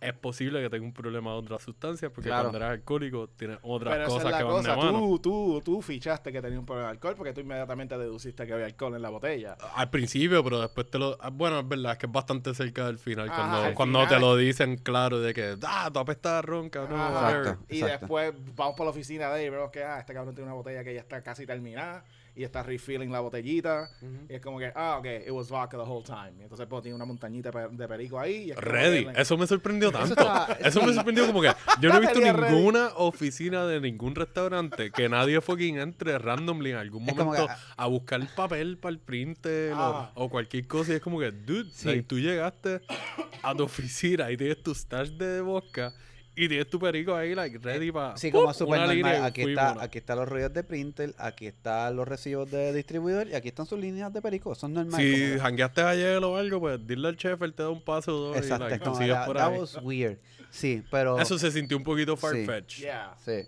Es 0.00 0.12
posible 0.14 0.62
que 0.62 0.70
tenga 0.70 0.84
un 0.84 0.92
problema 0.92 1.32
de 1.32 1.38
otras 1.38 1.62
sustancias 1.62 2.12
porque 2.14 2.28
Claro. 2.28 2.50
cuando 2.50 2.58
eres 2.66 2.78
alcohólico 2.78 3.28
tienes 3.36 3.58
otras 3.62 3.94
Pero 3.94 4.04
esa 4.04 4.12
cosas 4.12 4.24
es 4.26 4.30
la 4.32 4.38
que 4.38 4.44
van 4.44 4.62
de 4.62 4.68
cosa. 4.68 4.76
mano. 4.76 4.98
Tú, 5.00 5.18
tú, 5.18 5.60
tú 5.64 5.82
fichaste 5.82 6.30
que 6.32 6.40
tenía 6.40 6.58
un 6.60 6.66
problema 6.66 6.88
de 6.88 6.92
alcohol 6.94 7.14
porque 7.16 7.32
tú 7.32 7.40
inmediatamente 7.40 7.98
deduciste 7.98 8.46
que 8.46 8.52
había 8.52 8.66
alcohol 8.66 8.94
en 8.94 9.02
la 9.02 9.08
botella. 9.10 9.56
Al 9.74 9.90
principio, 9.90 10.44
pero 10.44 10.60
después 10.60 10.88
te 10.90 10.98
lo... 10.98 11.16
ah, 11.20 11.30
Bueno, 11.30 11.58
es 11.60 11.68
verdad, 11.68 11.92
es 11.92 11.98
que 11.98 12.06
es 12.06 12.12
bastante 12.12 12.54
cerca 12.54 12.86
del 12.86 12.98
final. 12.98 13.28
Ajá, 13.28 13.36
cuando 13.50 13.74
cuando 13.74 13.98
final. 14.04 14.14
te 14.14 14.20
lo 14.20 14.36
dicen 14.36 14.76
claro 14.76 15.18
de 15.20 15.34
que, 15.34 15.56
ah, 15.66 15.90
tú 15.92 15.98
apestas 15.98 16.32
a 16.32 16.42
ron, 16.42 16.70
cabrón, 16.70 17.00
Ajá. 17.00 17.14
whatever. 17.14 17.40
Exacto. 17.46 17.64
Y 17.74 17.80
después 17.80 18.32
vamos 18.54 18.76
por 18.76 18.86
la 18.86 18.90
oficina 18.90 19.30
de 19.32 19.40
él 19.40 19.46
y 19.48 19.50
vemos 19.50 19.70
que 19.72 19.82
ah, 19.82 19.98
este 19.98 20.14
cabrón 20.14 20.34
tiene 20.34 20.46
una 20.48 20.54
botella 20.54 20.84
que 20.84 20.94
ya 20.94 21.00
está 21.00 21.22
casi 21.22 21.44
terminada 21.44 22.04
y 22.38 22.44
está 22.44 22.62
refilling 22.62 23.10
la 23.10 23.20
botellita. 23.20 23.90
Y 24.28 24.34
es 24.34 24.40
como 24.40 24.58
que, 24.58 24.72
ah, 24.74 24.96
ok, 25.00 25.06
it 25.26 25.30
was 25.32 25.48
vodka 25.48 25.76
the 25.76 25.82
whole 25.82 26.04
time. 26.04 26.32
Y 26.38 26.42
entonces 26.44 26.66
pues, 26.68 26.82
tiene 26.82 26.94
una 26.94 27.04
montañita 27.04 27.50
de 27.50 27.88
perico 27.88 28.18
ahí. 28.18 28.44
Y 28.44 28.50
es 28.52 28.56
Ready. 28.56 29.06
que- 29.06 29.20
Eso 29.20 29.36
me 29.36 29.46
sorprendió 29.46 29.90
tanto. 29.90 30.14
está- 30.14 30.56
Eso 30.64 30.80
me 30.82 30.92
sorprendió 30.94 31.26
como 31.26 31.42
que 31.42 31.48
yo 31.80 31.90
no 31.90 31.96
he 31.96 32.00
visto 32.00 32.14
Batería 32.20 32.32
ready. 32.32 32.54
ninguna 32.54 32.90
oficina 32.96 33.66
de 33.66 33.80
ningún 33.80 34.14
restaurante 34.14 34.90
que 34.92 35.08
nadie 35.08 35.40
fucking 35.40 35.78
entre 35.78 36.16
randomly 36.18 36.70
en 36.70 36.76
algún 36.76 37.04
momento 37.04 37.46
que- 37.46 37.52
a 37.76 37.86
buscar 37.86 38.20
papel 38.36 38.78
para 38.78 38.92
el 38.92 39.00
printer 39.00 39.72
Ah. 39.74 40.12
o, 40.14 40.24
o 40.24 40.28
cualquier 40.30 40.66
cosa. 40.68 40.92
Y 40.92 40.96
es 40.96 41.00
como 41.02 41.18
que, 41.18 41.32
dude, 41.32 41.68
Sí. 41.72 41.88
like, 41.88 42.02
tú 42.04 42.18
llegaste 42.20 42.80
a 43.42 43.54
tu 43.54 43.64
oficina 43.64 44.30
y 44.30 44.36
tienes 44.36 44.62
tu 44.62 44.72
stash 44.74 45.08
de 45.10 45.40
vodka 45.40 45.92
y 46.44 46.48
tienes 46.48 46.68
tu 46.68 46.78
perico 46.78 47.14
ahí, 47.14 47.34
like, 47.34 47.58
ready 47.58 47.90
para. 47.92 48.16
Sí, 48.16 48.30
como 48.30 48.52
súper 48.54 48.80
normal. 48.80 49.24
Aquí, 49.24 49.42
está, 49.42 49.82
aquí 49.82 49.98
están 49.98 50.18
los 50.18 50.28
rollos 50.28 50.52
de 50.52 50.62
printer, 50.64 51.14
aquí 51.18 51.46
están 51.46 51.96
los 51.96 52.06
recibos 52.06 52.50
de 52.50 52.72
distribuidor 52.72 53.28
y 53.28 53.34
aquí 53.34 53.48
están 53.48 53.66
sus 53.66 53.78
líneas 53.78 54.12
de 54.12 54.22
perico. 54.22 54.54
Son 54.54 54.72
normales. 54.72 55.16
Si 55.18 55.28
como- 55.30 55.42
jangueaste 55.42 55.82
ayer 55.82 56.22
o 56.24 56.36
algo, 56.36 56.60
pues 56.60 56.86
dile 56.86 57.08
al 57.08 57.16
chef, 57.16 57.40
él 57.42 57.52
te 57.54 57.62
da 57.62 57.70
un 57.70 57.82
paso 57.82 58.14
o 58.16 58.20
dos 58.28 58.36
Exacto. 58.36 58.64
y 58.64 58.66
es 58.66 58.70
like, 58.72 58.84
tú 58.84 58.92
como, 58.92 59.06
that, 59.06 59.26
por 59.26 59.36
that 59.36 59.52
ahí. 59.52 59.58
was 59.58 59.78
weird. 59.82 60.18
Sí, 60.50 60.82
pero... 60.90 61.18
Eso 61.20 61.38
se 61.38 61.50
sintió 61.50 61.76
un 61.76 61.84
poquito 61.84 62.16
Sí. 62.16 62.22
farfetch. 62.22 62.78
Yeah. 62.80 63.14
Sí. 63.24 63.42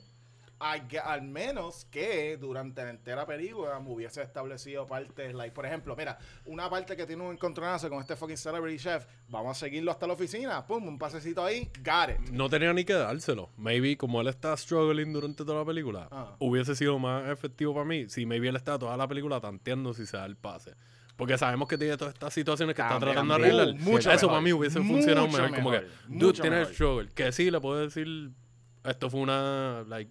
I 0.63 0.83
ge- 0.91 0.99
al 0.99 1.23
menos 1.23 1.87
que 1.91 2.37
durante 2.37 2.85
la 2.85 2.91
entera 2.91 3.25
película 3.27 3.81
me 3.81 3.91
hubiese 3.91 4.21
establecido 4.23 4.87
partes, 4.87 5.35
like, 5.35 5.55
por 5.55 5.65
ejemplo, 5.65 5.97
mira, 5.97 6.19
una 6.45 6.69
parte 6.69 6.97
que 6.97 7.07
tiene 7.07 7.23
un 7.23 7.33
encontronazo 7.33 7.89
con 7.89 7.99
este 8.01 8.15
fucking 8.15 8.37
celebrity 8.37 8.79
chef, 8.79 9.07
vamos 9.29 9.57
a 9.57 9.61
seguirlo 9.61 9.91
hasta 9.91 10.07
la 10.07 10.13
oficina, 10.13 10.67
pum, 10.67 10.87
un 10.87 10.99
pasecito 10.99 11.43
ahí, 11.43 11.71
got 11.83 12.11
it. 12.11 12.31
No 12.31 12.51
tenía 12.51 12.73
ni 12.75 12.85
que 12.85 12.93
dárselo. 12.93 13.49
Maybe, 13.57 13.97
como 13.97 14.21
él 14.21 14.27
está 14.29 14.55
struggling 14.57 15.13
durante 15.15 15.45
toda 15.45 15.61
la 15.61 15.65
película, 15.65 16.09
Ah. 16.11 16.37
hubiese 16.41 16.75
sido 16.77 16.99
más 16.99 17.27
efectivo 17.31 17.73
para 17.73 17.87
mí 17.87 18.09
si 18.11 18.27
maybe 18.27 18.49
él 18.49 18.57
está 18.57 18.79
toda 18.79 18.97
la 18.99 19.09
película 19.09 19.41
tanteando 19.41 19.95
si 19.95 20.05
se 20.05 20.19
da 20.19 20.27
el 20.27 20.37
pase. 20.37 20.75
Porque 21.17 21.39
sabemos 21.39 21.69
que 21.69 21.79
tiene 21.79 21.97
todas 21.97 22.13
estas 22.15 22.33
situaciones 22.35 22.75
que 22.75 22.83
También, 22.83 22.97
está 22.99 23.13
tratando 23.13 23.35
de 23.39 23.45
arreglar. 23.45 23.75
Mucho 23.81 23.99
Eso 23.99 24.11
mejor. 24.11 24.29
para 24.29 24.41
mí 24.43 24.53
hubiese 24.53 24.81
funcionado 24.81 25.27
Mucho 25.27 25.43
mejor. 25.43 25.57
Como 25.57 25.71
que, 25.71 25.81
mejor. 25.81 25.93
dude, 26.09 26.33
tiene 26.41 26.57
mejor. 26.61 26.75
struggle. 26.75 27.09
Que 27.15 27.33
sí, 27.33 27.51
le 27.51 27.61
puedo 27.61 27.79
decir, 27.81 28.31
esto 28.85 29.09
fue 29.11 29.21
una, 29.21 29.85
like, 29.89 30.11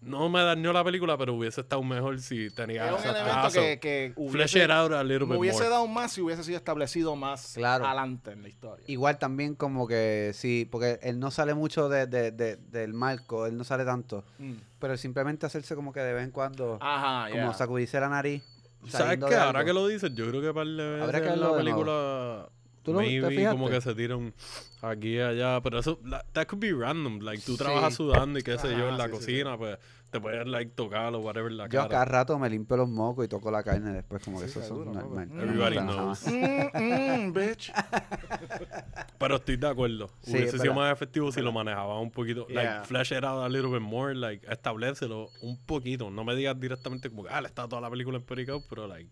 no 0.00 0.28
me 0.28 0.40
dañó 0.42 0.72
la 0.72 0.84
película, 0.84 1.16
pero 1.18 1.34
hubiese 1.34 1.60
estado 1.62 1.82
mejor 1.82 2.20
si 2.20 2.50
tenía 2.50 2.84
Era 2.84 2.94
un 2.94 3.02
elemento 3.04 3.50
que, 3.52 3.80
que 3.80 4.12
hubiese, 4.16 4.62
out 4.70 4.92
a 4.92 5.02
little 5.02 5.26
me 5.26 5.32
bit 5.32 5.40
hubiese 5.40 5.58
more. 5.58 5.70
dado 5.70 5.86
más 5.88 6.12
si 6.12 6.20
hubiese 6.20 6.44
sido 6.44 6.56
establecido 6.56 7.16
más 7.16 7.54
Claro. 7.54 7.84
adelante 7.84 8.30
en 8.32 8.42
la 8.42 8.48
historia. 8.48 8.84
Igual 8.88 9.18
también 9.18 9.54
como 9.56 9.88
que 9.88 10.30
sí, 10.34 10.68
porque 10.70 11.00
él 11.02 11.18
no 11.18 11.30
sale 11.30 11.54
mucho 11.54 11.88
de, 11.88 12.06
de- 12.06 12.30
de- 12.30 12.56
del 12.56 12.94
marco, 12.94 13.46
él 13.46 13.56
no 13.56 13.64
sale 13.64 13.84
tanto. 13.84 14.24
Mm. 14.38 14.54
Pero 14.78 14.96
simplemente 14.96 15.46
hacerse 15.46 15.74
como 15.74 15.92
que 15.92 16.00
de 16.00 16.12
vez 16.12 16.24
en 16.24 16.30
cuando, 16.30 16.78
Ajá, 16.80 17.30
como 17.30 17.42
yeah. 17.44 17.54
sacudirse 17.54 17.98
la 17.98 18.08
nariz. 18.08 18.44
¿Sabes 18.86 19.18
qué? 19.28 19.34
Ahora 19.34 19.64
que 19.64 19.72
lo 19.72 19.86
dices, 19.88 20.14
yo 20.14 20.28
creo 20.28 20.40
que 20.40 20.54
para 20.54 21.02
Habrá 21.02 21.20
que 21.20 21.26
la 21.36 21.52
de 21.56 21.64
nuevo. 21.64 22.50
¿Tú 22.88 22.92
lo- 22.94 23.00
te 23.00 23.06
maybe 23.06 23.28
fijaste? 23.28 23.50
como 23.50 23.68
que 23.70 23.80
se 23.80 23.94
tiran 23.94 24.34
aquí 24.82 25.16
y 25.16 25.20
allá, 25.20 25.60
pero 25.62 25.78
eso 25.78 25.98
la- 26.04 26.24
that 26.32 26.46
could 26.46 26.60
be 26.60 26.72
random, 26.72 27.20
like 27.20 27.42
tú 27.44 27.52
Sí. 27.52 27.58
trabajas 27.58 27.94
sudando 27.94 28.38
y 28.38 28.42
qué 28.42 28.58
sé 28.58 28.70
yo 28.76 28.88
en 28.88 28.98
la 28.98 29.04
sí, 29.06 29.10
sí, 29.12 29.16
cocina, 29.18 29.56
pues 29.58 29.78
te 30.10 30.20
puedes 30.20 30.46
like 30.46 30.70
tocar 30.74 31.14
o 31.14 31.18
whatever 31.20 31.52
la 31.52 31.68
Yo 31.68 31.80
a 31.80 31.82
cara. 31.82 31.88
cada 31.90 32.04
rato 32.06 32.38
me 32.38 32.48
limpio 32.48 32.76
los 32.78 32.88
mocos 32.88 33.24
y 33.26 33.28
toco 33.28 33.50
la 33.50 33.62
carne 33.62 33.92
después, 33.92 34.22
como 34.24 34.38
que 34.40 34.46
eso 34.46 34.60
es 34.62 34.70
normal. 34.70 35.28
No 35.30 35.42
Everybody 35.42 35.76
knows. 35.76 36.26
Mm, 36.26 37.26
mm, 37.28 37.32
bitch. 37.34 37.70
Pero 39.18 39.36
estoy 39.36 39.56
de 39.56 39.68
acuerdo. 39.68 40.08
Sí, 40.22 40.32
Hubiese 40.32 40.56
es 40.56 40.62
sido 40.62 40.74
más 40.74 40.92
efectivo 40.92 41.30
si 41.32 41.40
lo 41.42 41.52
manejaba 41.52 42.00
un 42.00 42.10
poquito, 42.10 42.46
Yeah. 42.48 42.62
like 42.76 42.86
flesh 42.86 43.12
it 43.12 43.24
out 43.24 43.42
a 43.44 43.48
little 43.48 43.70
bit 43.70 43.82
more, 43.82 44.14
like 44.14 44.46
establecelo 44.50 45.28
un 45.42 45.58
poquito, 45.66 46.10
no 46.10 46.24
me 46.24 46.34
digas 46.34 46.58
directamente 46.58 47.10
como 47.10 47.24
que 47.24 47.30
ah, 47.30 47.40
le 47.40 47.48
está 47.48 47.68
toda 47.68 47.82
la 47.82 47.90
película 47.90 48.16
en 48.16 48.22
Perico, 48.24 48.62
pero 48.68 48.86
like 48.86 49.10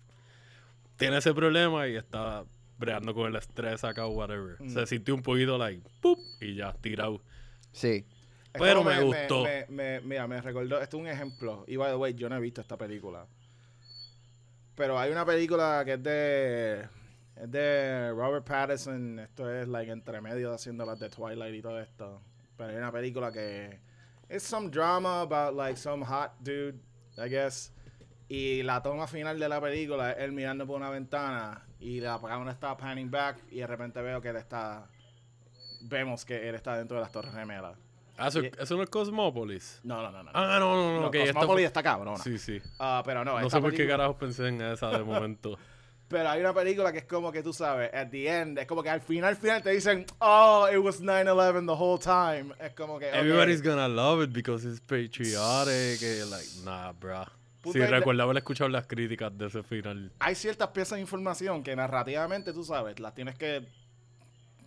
tiene 0.96 1.18
ese 1.18 1.34
problema 1.34 1.86
y 1.88 1.96
está 1.96 2.44
breando 2.78 3.14
con 3.14 3.28
el 3.28 3.36
estrés 3.36 3.84
acá 3.84 4.06
o 4.06 4.10
whatever. 4.10 4.56
Mm. 4.60 4.70
Se 4.70 4.86
sintió 4.86 5.14
un 5.14 5.22
poquito 5.22 5.56
like 5.58 5.82
¡pup! 6.00 6.18
y 6.40 6.54
ya 6.54 6.72
tirado. 6.74 7.22
Sí. 7.72 8.06
Pero 8.52 8.82
me 8.82 9.02
gustó. 9.02 9.44
Me, 9.44 9.66
me- 9.68 10.00
mira, 10.00 10.26
me 10.26 10.40
recordó, 10.40 10.80
esto 10.80 10.96
es 10.96 11.00
un 11.02 11.08
ejemplo. 11.08 11.64
Y 11.66 11.76
by 11.76 11.90
the 11.90 11.96
way, 11.96 12.14
yo 12.14 12.28
no 12.28 12.36
he 12.36 12.40
visto 12.40 12.60
esta 12.60 12.76
película. 12.76 13.26
Pero 14.74 14.98
hay 14.98 15.10
una 15.10 15.24
película 15.24 15.82
que 15.84 15.94
es 15.94 16.02
de. 16.02 16.88
Es 17.36 17.50
de 17.50 18.10
Robert 18.12 18.46
Pattinson. 18.46 19.18
Esto 19.18 19.50
es 19.54 19.68
like 19.68 19.90
entre 19.90 20.20
medio 20.20 20.52
haciendo 20.54 20.86
las 20.86 20.98
de 20.98 21.10
Twilight 21.10 21.54
y 21.54 21.62
todo 21.62 21.80
esto. 21.80 22.22
Pero 22.56 22.70
hay 22.70 22.76
una 22.76 22.92
película 22.92 23.30
que. 23.32 23.78
Es 24.28 24.42
some 24.42 24.70
drama 24.70 25.20
about 25.20 25.54
like 25.54 25.78
some 25.78 26.04
hot 26.04 26.32
dude, 26.40 26.78
I 27.18 27.28
guess. 27.28 27.72
Y 28.28 28.62
la 28.62 28.82
toma 28.82 29.06
final 29.06 29.38
de 29.38 29.48
la 29.48 29.60
película 29.60 30.12
es 30.12 30.18
él 30.18 30.32
mirando 30.32 30.66
por 30.66 30.76
una 30.76 30.90
ventana 30.90 31.65
y 31.80 32.00
la 32.00 32.18
cámara 32.20 32.52
está 32.52 32.76
panning 32.76 33.10
back 33.10 33.38
y 33.50 33.58
de 33.58 33.66
repente 33.66 34.00
veo 34.02 34.20
que 34.20 34.28
él 34.28 34.36
está. 34.36 34.86
Vemos 35.82 36.24
que 36.24 36.48
él 36.48 36.54
está 36.54 36.76
dentro 36.76 36.96
de 36.96 37.02
las 37.02 37.12
Torres 37.12 37.32
Gemelas. 37.32 37.76
Ah, 38.18 38.28
eso, 38.28 38.40
Y- 38.42 38.50
eso 38.58 38.76
no 38.76 38.82
es 38.82 38.88
Cosmópolis. 38.88 39.80
No, 39.84 40.02
no, 40.02 40.10
no, 40.10 40.22
no. 40.22 40.30
Ah, 40.32 40.56
no, 40.58 40.74
no, 40.74 40.92
no. 40.94 41.00
no 41.02 41.06
ok, 41.08 41.14
esta 41.16 41.34
Cosmópolis 41.34 41.62
fue- 41.62 41.66
está 41.66 41.82
cabrona. 41.82 42.22
Sí, 42.24 42.38
sí. 42.38 42.60
Ah, 42.78 43.02
pero 43.04 43.24
no, 43.24 43.38
No 43.38 43.50
sé 43.50 43.60
por 43.60 43.74
qué 43.74 43.86
carajos 43.86 44.16
pensé 44.16 44.48
en 44.48 44.60
esa 44.62 44.90
de 44.90 45.04
momento. 45.04 45.58
Pero 46.08 46.28
hay 46.28 46.38
una 46.40 46.54
película 46.54 46.92
que 46.92 46.98
es 46.98 47.04
como 47.04 47.32
que 47.32 47.42
tú 47.42 47.52
sabes, 47.52 47.92
at 47.92 48.10
the 48.10 48.28
end, 48.28 48.56
es 48.60 48.66
como 48.68 48.80
que 48.80 48.88
al 48.90 49.00
final, 49.00 49.34
final 49.34 49.60
te 49.60 49.70
dicen, 49.70 50.06
oh, 50.20 50.68
it 50.72 50.78
was 50.78 51.00
9-11 51.02 51.66
the 51.66 51.72
whole 51.72 51.98
time. 51.98 52.54
Es 52.60 52.74
como 52.74 52.96
que. 53.00 53.08
ok. 53.08 53.14
Everybody's 53.16 53.60
gonna 53.60 53.88
love 53.88 54.22
it 54.22 54.32
because 54.32 54.64
it's 54.64 54.80
patriotic. 54.80 56.00
y 56.00 56.30
like, 56.30 56.48
nah, 56.64 56.92
bro. 56.92 57.24
Sí, 57.72 57.80
recuerdo 57.80 58.22
haber 58.22 58.38
escuchado 58.38 58.68
las 58.68 58.86
críticas 58.86 59.36
de 59.36 59.46
ese 59.46 59.62
final. 59.62 60.12
Hay 60.18 60.34
ciertas 60.34 60.68
piezas 60.68 60.96
de 60.96 61.00
información 61.00 61.62
que 61.62 61.74
narrativamente 61.74 62.52
tú 62.52 62.64
sabes, 62.64 62.98
las 63.00 63.14
tienes 63.14 63.36
que. 63.36 63.66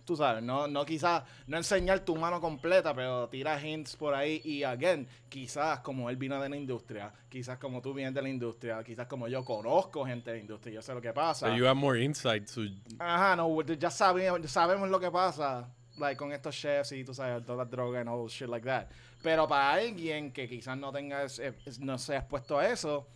Tú 0.04 0.16
sabes, 0.16 0.42
no, 0.42 0.66
no 0.66 0.84
quizás, 0.84 1.22
no 1.46 1.56
enseñar 1.56 2.00
tu 2.00 2.16
mano 2.16 2.40
completa, 2.40 2.92
pero 2.94 3.28
tira 3.28 3.60
hints 3.60 3.94
por 3.94 4.12
ahí. 4.12 4.40
Y 4.44 4.64
again, 4.64 5.06
quizás 5.28 5.80
como 5.80 6.10
él 6.10 6.16
vino 6.16 6.40
de 6.40 6.48
la 6.48 6.56
industria, 6.56 7.12
quizás 7.28 7.58
como 7.58 7.80
tú 7.80 7.94
vienes 7.94 8.14
de 8.14 8.22
la 8.22 8.28
industria, 8.28 8.82
quizás 8.82 9.06
como 9.06 9.28
yo 9.28 9.44
conozco 9.44 10.04
gente 10.04 10.30
de 10.30 10.38
la 10.38 10.40
industria, 10.40 10.74
yo 10.74 10.82
sé 10.82 10.94
lo 10.94 11.00
que 11.00 11.12
pasa. 11.12 11.48
So 11.48 11.54
you 11.54 11.64
have 11.64 11.78
more 11.78 12.02
insight. 12.02 12.48
So 12.48 12.62
Ajá, 12.98 13.36
no, 13.36 13.60
ya 13.62 13.90
sabemos, 13.90 14.50
sabemos 14.50 14.88
lo 14.88 14.98
que 14.98 15.10
pasa 15.10 15.68
like, 16.00 16.16
con 16.16 16.32
estos 16.32 16.54
chefs 16.54 16.92
y 16.92 17.04
tú 17.04 17.14
sabes, 17.14 17.44
todas 17.44 17.58
las 17.58 17.70
drogas 17.70 18.00
and 18.00 18.08
all 18.08 18.28
shit 18.28 18.48
like 18.48 18.66
that. 18.66 18.88
Pero 19.22 19.46
para 19.46 19.72
alguien 19.72 20.32
que 20.32 20.48
quizás 20.48 20.76
no 20.78 20.90
tenga, 20.92 21.24
ese- 21.24 21.54
es- 21.66 21.78
no 21.80 21.98
sea 21.98 22.18
expuesto 22.20 22.58
a 22.58 22.66
eso, 22.68 23.06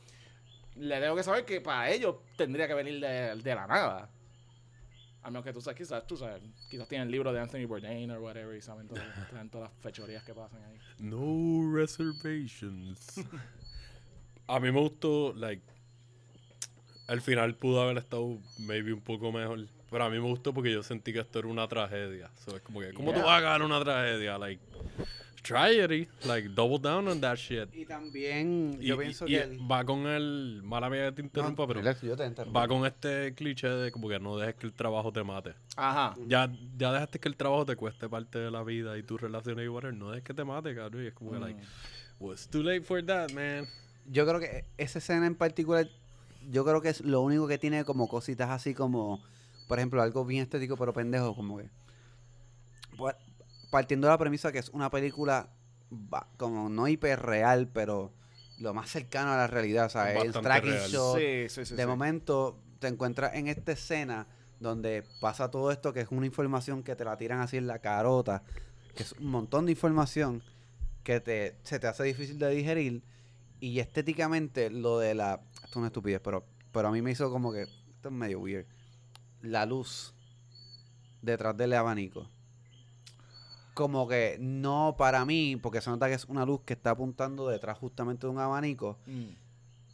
le 0.76 1.00
tengo 1.00 1.16
que 1.16 1.22
saber 1.22 1.44
que 1.44 1.60
para 1.60 1.90
ellos 1.90 2.16
tendría 2.36 2.66
que 2.68 2.74
venir 2.74 3.00
de, 3.00 3.36
de 3.36 3.54
la 3.54 3.66
nada. 3.66 4.10
A 5.22 5.30
menos 5.30 5.44
que 5.44 5.54
tú 5.54 5.60
sabes, 5.62 5.78
quizás, 5.78 6.06
tú 6.06 6.18
sabes, 6.18 6.42
quizás 6.68 6.86
tienen 6.86 7.06
el 7.06 7.12
libro 7.12 7.32
de 7.32 7.40
Anthony 7.40 7.64
Bourdain 7.66 8.10
o 8.10 8.20
whatever 8.20 8.54
y 8.54 8.60
saben 8.62 8.86
todas, 8.88 9.06
las 9.70 9.72
fechorías 9.80 10.22
que 10.24 10.34
pasan 10.34 10.62
ahí. 10.64 10.78
No 10.98 11.74
reservations. 11.74 13.20
A 14.46 14.60
mí 14.60 14.70
me 14.70 14.78
gustó, 14.80 15.32
like, 15.34 15.62
al 17.06 17.22
final 17.22 17.54
pudo 17.56 17.80
haber 17.80 17.96
estado 17.96 18.38
maybe 18.58 18.92
un 18.92 19.00
poco 19.00 19.32
mejor. 19.32 19.66
Pero 19.90 20.04
a 20.04 20.10
mí 20.10 20.16
me 20.18 20.26
gustó 20.28 20.52
porque 20.52 20.70
yo 20.72 20.82
sentí 20.82 21.12
que 21.14 21.20
esto 21.20 21.38
era 21.38 21.48
una 21.48 21.66
tragedia. 21.68 22.30
So, 22.44 22.54
es 22.56 22.62
como 22.62 22.80
que, 22.80 22.92
¿cómo 22.92 23.12
tú 23.12 23.18
Yeah. 23.18 23.24
vas 23.26 23.38
a 23.38 23.40
ganar 23.40 23.62
una 23.62 23.80
tragedia? 23.82 24.36
Like, 24.36 24.60
tragedy. 25.44 26.08
Like, 26.26 26.48
double 26.54 26.78
down 26.80 27.06
on 27.06 27.20
that 27.20 27.36
shit. 27.36 27.68
Y 27.72 27.84
también, 27.86 28.78
Y, 28.80 28.86
yo 28.86 28.94
y- 28.96 28.98
pienso 28.98 29.26
y 29.26 29.28
que... 29.30 29.42
el- 29.42 29.70
va 29.70 29.84
con 29.84 30.06
el. 30.06 30.60
Mala 30.64 30.90
mía 30.90 31.06
que 31.06 31.12
te 31.12 31.22
interrumpa, 31.22 31.62
No, 31.62 31.68
pero. 31.68 31.80
relax, 31.80 32.00
yo 32.02 32.16
te 32.16 32.26
interrumpo. 32.26 32.58
Va 32.58 32.66
con 32.66 32.84
este 32.86 33.34
cliché 33.34 33.68
de 33.68 33.92
como 33.92 34.08
que 34.08 34.18
no 34.18 34.36
dejes 34.36 34.56
que 34.56 34.66
el 34.66 34.72
trabajo 34.72 35.12
te 35.12 35.22
mate. 35.22 35.54
Ajá. 35.76 36.14
Ya, 36.26 36.50
ya 36.76 36.92
dejaste 36.92 37.18
que 37.20 37.28
el 37.28 37.36
trabajo 37.36 37.64
te 37.64 37.76
cueste 37.76 38.08
parte 38.08 38.38
de 38.40 38.50
la 38.50 38.62
vida 38.64 38.98
y 38.98 39.02
tus 39.02 39.20
relaciones 39.20 39.64
y 39.64 39.68
whatever. 39.68 39.94
No 39.96 40.10
dejes 40.10 40.24
que 40.24 40.34
te 40.34 40.44
mate, 40.44 40.74
cabrón. 40.74 41.04
Y 41.04 41.06
es 41.08 41.14
como 41.14 41.30
que, 41.32 41.38
like, 41.38 41.60
well, 42.18 42.32
it's 42.34 42.48
too 42.48 42.62
late 42.62 42.80
for 42.82 43.04
that, 43.04 43.30
man. 43.32 43.66
Yo 44.10 44.26
creo 44.26 44.40
que 44.40 44.64
esa 44.78 44.98
escena 44.98 45.26
en 45.26 45.34
particular, 45.34 45.88
yo 46.50 46.64
creo 46.64 46.80
que 46.80 46.88
es 46.88 47.00
lo 47.02 47.20
único 47.20 47.46
que 47.46 47.58
tiene 47.58 47.84
como 47.84 48.08
cositas 48.08 48.50
así 48.50 48.74
como, 48.74 49.22
por 49.68 49.78
ejemplo, 49.78 50.02
algo 50.02 50.24
bien 50.24 50.42
estético 50.42 50.76
pero 50.76 50.92
pendejo, 50.92 51.34
como 51.34 51.56
que... 51.58 51.68
pues, 52.98 53.14
partiendo 53.74 54.06
de 54.06 54.12
la 54.12 54.18
premisa 54.18 54.52
que 54.52 54.60
es 54.60 54.68
una 54.68 54.88
película 54.88 55.48
como 56.36 56.68
no 56.68 56.86
hiperreal, 56.86 57.66
pero 57.66 58.14
lo 58.60 58.72
más 58.72 58.88
cercano 58.88 59.32
a 59.32 59.36
la 59.36 59.48
realidad, 59.48 59.88
¿sabes? 59.88 60.12
El 60.12 60.28
Bastante 60.28 60.48
tracking 60.48 60.70
real. 60.70 60.90
shot, 60.90 61.18
Sí, 61.18 61.48
sí, 61.48 61.66
sí. 61.66 61.74
de 61.74 61.82
sí. 61.82 61.88
momento 61.88 62.60
te 62.78 62.86
encuentras 62.86 63.34
en 63.34 63.48
esta 63.48 63.72
escena 63.72 64.28
donde 64.60 65.02
pasa 65.20 65.50
todo 65.50 65.72
esto 65.72 65.92
que 65.92 66.02
es 66.02 66.08
una 66.12 66.24
información 66.24 66.84
que 66.84 66.94
te 66.94 67.04
la 67.04 67.16
tiran 67.16 67.40
así 67.40 67.56
en 67.56 67.66
la 67.66 67.80
carota, 67.80 68.44
que 68.94 69.02
es 69.02 69.10
un 69.14 69.26
montón 69.26 69.66
de 69.66 69.72
información 69.72 70.44
que 71.02 71.18
te, 71.18 71.58
se 71.64 71.80
te 71.80 71.88
hace 71.88 72.04
difícil 72.04 72.38
de 72.38 72.50
digerir 72.50 73.02
y 73.58 73.80
estéticamente 73.80 74.70
lo 74.70 75.00
de 75.00 75.16
la... 75.16 75.40
Esto 75.52 75.66
es 75.66 75.76
una 75.76 75.86
estupidez, 75.88 76.20
pero, 76.22 76.46
pero 76.70 76.86
a 76.86 76.92
mí 76.92 77.02
me 77.02 77.10
hizo 77.10 77.28
como 77.28 77.52
que... 77.52 77.62
Esto 77.62 78.08
es 78.08 78.12
medio 78.12 78.38
weird. 78.38 78.66
La 79.42 79.66
luz 79.66 80.14
detrás 81.22 81.56
del 81.56 81.72
abanico. 81.72 82.30
Como 83.74 84.06
que 84.08 84.36
no 84.40 84.94
para 84.96 85.24
mí, 85.24 85.56
porque 85.56 85.80
se 85.80 85.90
nota 85.90 86.06
que 86.08 86.14
es 86.14 86.24
una 86.26 86.46
luz 86.46 86.60
que 86.64 86.72
está 86.74 86.90
apuntando 86.90 87.48
detrás 87.48 87.76
justamente 87.76 88.26
de 88.26 88.32
un 88.32 88.38
abanico 88.38 88.96
Mm. 89.06 89.24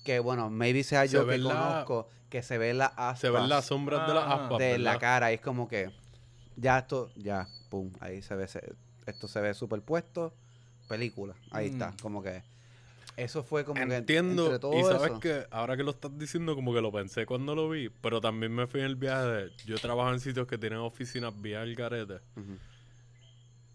que 0.04 0.18
bueno, 0.20 0.50
maybe 0.50 0.84
sea 0.84 1.02
Se 1.02 1.08
yo 1.14 1.26
que 1.26 1.38
la- 1.38 1.50
conozco, 1.50 2.08
que 2.28 2.42
se 2.42 2.58
ve 2.58 2.74
la 2.74 2.86
aspas 2.86 3.20
Se 3.20 3.30
ven 3.30 3.48
las 3.48 3.64
sombras 3.66 4.06
de 4.06 4.14
las 4.14 4.24
Ah, 4.26 4.34
aspas. 4.44 4.58
de 4.58 4.78
la 4.78 4.98
cara 4.98 5.32
y 5.32 5.36
es 5.36 5.40
como 5.40 5.66
que 5.68 5.90
ya 6.56 6.78
esto, 6.78 7.10
ya, 7.16 7.48
pum, 7.70 7.90
ahí 8.00 8.20
se 8.22 8.34
ve, 8.36 8.46
se- 8.48 8.74
esto 9.06 9.26
se 9.28 9.40
ve 9.40 9.54
superpuesto, 9.54 10.32
película, 10.88 11.34
ahí 11.50 11.68
está, 11.68 11.92
Mm. 11.92 11.96
como 12.02 12.22
que 12.22 12.42
eso 13.16 13.42
fue 13.42 13.64
como 13.64 13.76
que 13.76 13.82
entre 13.82 13.96
Entiendo. 13.98 14.54
Y 14.74 14.82
sabes 14.84 15.10
eso, 15.10 15.20
que 15.20 15.46
ahora 15.50 15.76
que 15.76 15.82
lo 15.82 15.90
estás 15.90 16.16
diciendo, 16.18 16.54
como 16.54 16.72
que 16.72 16.80
lo 16.80 16.90
pensé 16.92 17.26
cuando 17.26 17.54
lo 17.54 17.68
vi. 17.68 17.88
Pero 17.88 18.20
también 18.20 18.52
me 18.54 18.66
fui 18.66 18.80
en 18.80 18.86
el 18.86 18.96
viaje 18.96 19.26
de. 19.26 19.50
Yo 19.66 19.76
trabajo 19.78 20.10
en 20.12 20.20
sitios 20.20 20.46
que 20.46 20.56
tienen 20.56 20.78
oficinas 20.78 21.32
vía 21.40 21.62
el 21.62 21.74
garete. 21.74 22.20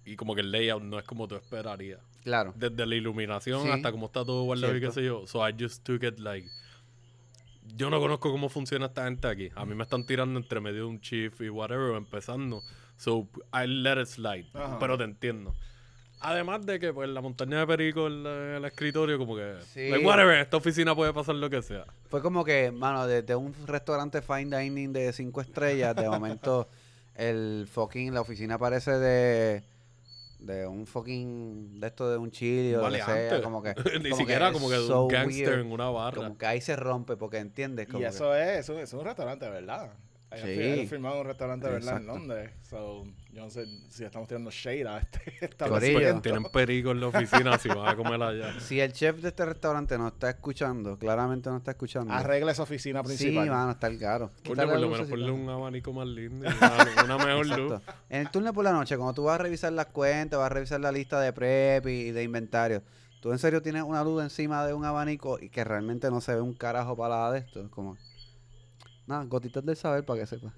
Y 0.05 0.15
como 0.15 0.35
que 0.35 0.41
el 0.41 0.51
layout 0.51 0.83
no 0.83 0.99
es 0.99 1.05
como 1.05 1.27
tú 1.27 1.35
esperarías. 1.35 1.99
claro, 2.23 2.53
Desde 2.55 2.85
la 2.85 2.95
iluminación 2.95 3.63
Sí. 3.63 3.69
hasta 3.69 3.91
cómo 3.91 4.05
está 4.07 4.23
todo 4.25 4.43
guardado 4.43 4.75
y 4.75 4.79
qué 4.81 4.91
sé 4.91 5.03
yo. 5.03 5.25
So 5.27 5.47
I 5.47 5.53
just 5.59 5.83
took 5.83 6.03
it 6.03 6.19
like. 6.19 6.47
Yo 7.75 7.89
no 7.89 7.99
conozco 7.99 8.31
cómo 8.31 8.47
funciona 8.49 8.85
esta 8.85 9.05
gente 9.05 9.27
aquí. 9.27 9.49
A 9.55 9.65
mí 9.65 9.73
me 9.75 9.83
están 9.83 10.05
tirando 10.05 10.39
entre 10.39 10.59
medio 10.61 10.81
de 10.81 10.85
un 10.85 11.01
chief 11.01 11.41
y 11.41 11.49
whatever, 11.49 11.95
empezando. 11.95 12.61
So 12.97 13.27
I 13.53 13.65
let 13.67 13.99
it 14.01 14.07
slide. 14.07 14.45
Ajá. 14.53 14.77
Pero 14.79 14.97
te 14.97 15.03
entiendo. 15.03 15.53
Además 16.21 16.65
de 16.65 16.79
que, 16.79 16.93
pues, 16.93 17.09
la 17.09 17.21
montaña 17.21 17.59
de 17.59 17.67
perico 17.67 18.07
el 18.07 18.63
escritorio, 18.65 19.17
como 19.17 19.35
que. 19.35 19.55
Sí. 19.73 19.89
like, 19.89 20.05
whatever, 20.05 20.37
esta 20.39 20.57
oficina 20.57 20.95
puede 20.95 21.11
pasar 21.13 21.35
lo 21.35 21.49
que 21.49 21.61
sea. 21.61 21.85
Fue 22.09 22.21
como 22.21 22.45
que, 22.45 22.71
mano, 22.71 23.05
desde 23.05 23.35
un 23.35 23.53
restaurante 23.67 24.21
fine 24.21 24.57
dining 24.57 24.93
de 24.93 25.11
cinco 25.13 25.41
estrellas, 25.41 25.95
de 25.95 26.07
momento 26.07 26.67
el 27.15 27.67
fucking, 27.71 28.13
la 28.13 28.21
oficina 28.21 28.57
parece 28.57 28.91
de 28.91 29.63
de 30.45 30.67
un 30.67 30.85
fucking, 30.85 31.79
de 31.79 31.87
esto 31.87 32.09
de 32.09 32.17
un 32.17 32.29
chili 32.31 32.75
o 32.75 32.81
lo 32.87 32.91
que 32.95 33.01
sea, 33.01 33.41
como 33.41 33.61
que 33.63 33.73
Ni 34.01 34.09
como 34.09 34.15
siquiera 34.21 34.47
es 34.47 34.53
como 34.53 34.69
que 34.69 34.75
de 34.77 34.87
so 34.87 35.03
un 35.03 35.07
gangster 35.09 35.47
weird, 35.49 35.61
en 35.65 35.71
una 35.71 35.89
barra. 35.89 36.17
como 36.17 36.37
que 36.37 36.45
ahí 36.45 36.61
se 36.61 36.75
rompe 36.75 37.17
porque 37.17 37.37
entiendes 37.37 37.87
como 37.87 37.99
Y 37.99 38.01
que- 38.03 38.07
eso 38.09 38.35
es, 38.35 38.59
eso 38.59 38.79
es 38.79 38.93
un 38.93 39.03
restaurante, 39.03 39.49
¿verdad? 39.49 39.91
Sí. 40.37 40.43
fi- 40.47 40.61
ellos 40.61 40.89
firmaron 40.89 41.19
un 41.19 41.25
restaurante, 41.25 41.67
¿verdad? 41.69 41.97
En. 41.97 42.07
Londres. 42.07 42.51
So, 42.69 43.03
yo 43.31 43.41
no 43.43 43.49
sé 43.49 43.65
si 43.89 44.03
estamos 44.03 44.27
tirando 44.27 44.49
shade 44.51 44.87
a 44.87 44.97
este 44.99 45.19
establecimiento. 45.45 46.21
Tienen 46.21 46.43
perico 46.45 46.91
en 46.91 46.99
la 47.01 47.07
oficina 47.07 47.57
si 47.57 47.69
vas 47.69 47.93
a 47.93 47.95
comer 47.95 48.21
allá. 48.21 48.53
si 48.59 48.79
el 48.79 48.91
chef 48.93 49.17
de 49.21 49.29
este 49.29 49.45
restaurante 49.45 49.97
no 49.97 50.07
está 50.07 50.29
escuchando, 50.29 50.97
claramente 50.97 51.49
no 51.49 51.57
está 51.57 51.71
escuchando. 51.71 52.13
Arregla 52.13 52.51
esa 52.51 52.63
oficina 52.63 53.01
sí, 53.01 53.07
principal. 53.07 53.49
mano, 53.49 53.71
está 53.71 53.87
el 53.87 53.99
caro. 53.99 54.27
Coño, 54.29 54.41
Quítale 54.43 54.71
por 54.71 54.79
lo 54.81 54.89
menos 54.89 55.07
ponle 55.07 55.31
un 55.31 55.49
abanico 55.49 55.93
más 55.93 56.07
lindo. 56.07 56.45
y 56.49 57.03
Una, 57.03 57.17
mejor 57.17 57.45
luz. 57.59 57.81
En 58.09 58.21
el 58.21 58.29
turno 58.31 58.53
por 58.53 58.63
la 58.63 58.71
noche, 58.73 58.95
cuando 58.97 59.13
tú 59.13 59.23
vas 59.25 59.35
a 59.39 59.43
revisar 59.43 59.71
las 59.73 59.87
cuentas, 59.87 60.37
vas 60.39 60.47
a 60.47 60.53
revisar 60.53 60.79
la 60.79 60.91
lista 60.91 61.19
de 61.19 61.33
prep 61.33 61.87
y 61.87 62.11
de 62.11 62.23
inventario, 62.23 62.83
tú 63.21 63.31
en 63.31 63.39
serio 63.39 63.61
tienes 63.61 63.83
una 63.83 64.03
luz 64.03 64.21
encima 64.23 64.65
de 64.67 64.73
un 64.73 64.85
abanico 64.85 65.39
y 65.39 65.49
que 65.49 65.63
realmente 65.63 66.09
no 66.11 66.21
se 66.21 66.35
ve 66.35 66.41
un 66.41 66.53
carajo 66.53 66.95
para 66.95 67.15
nada 67.15 67.31
de 67.31 67.39
esto. 67.39 67.61
Es 67.61 67.69
como, 67.69 67.97
nada, 69.07 69.23
gotitas 69.25 69.65
del 69.65 69.75
saber 69.75 70.03
para 70.05 70.21
que 70.21 70.25
sepa. 70.27 70.53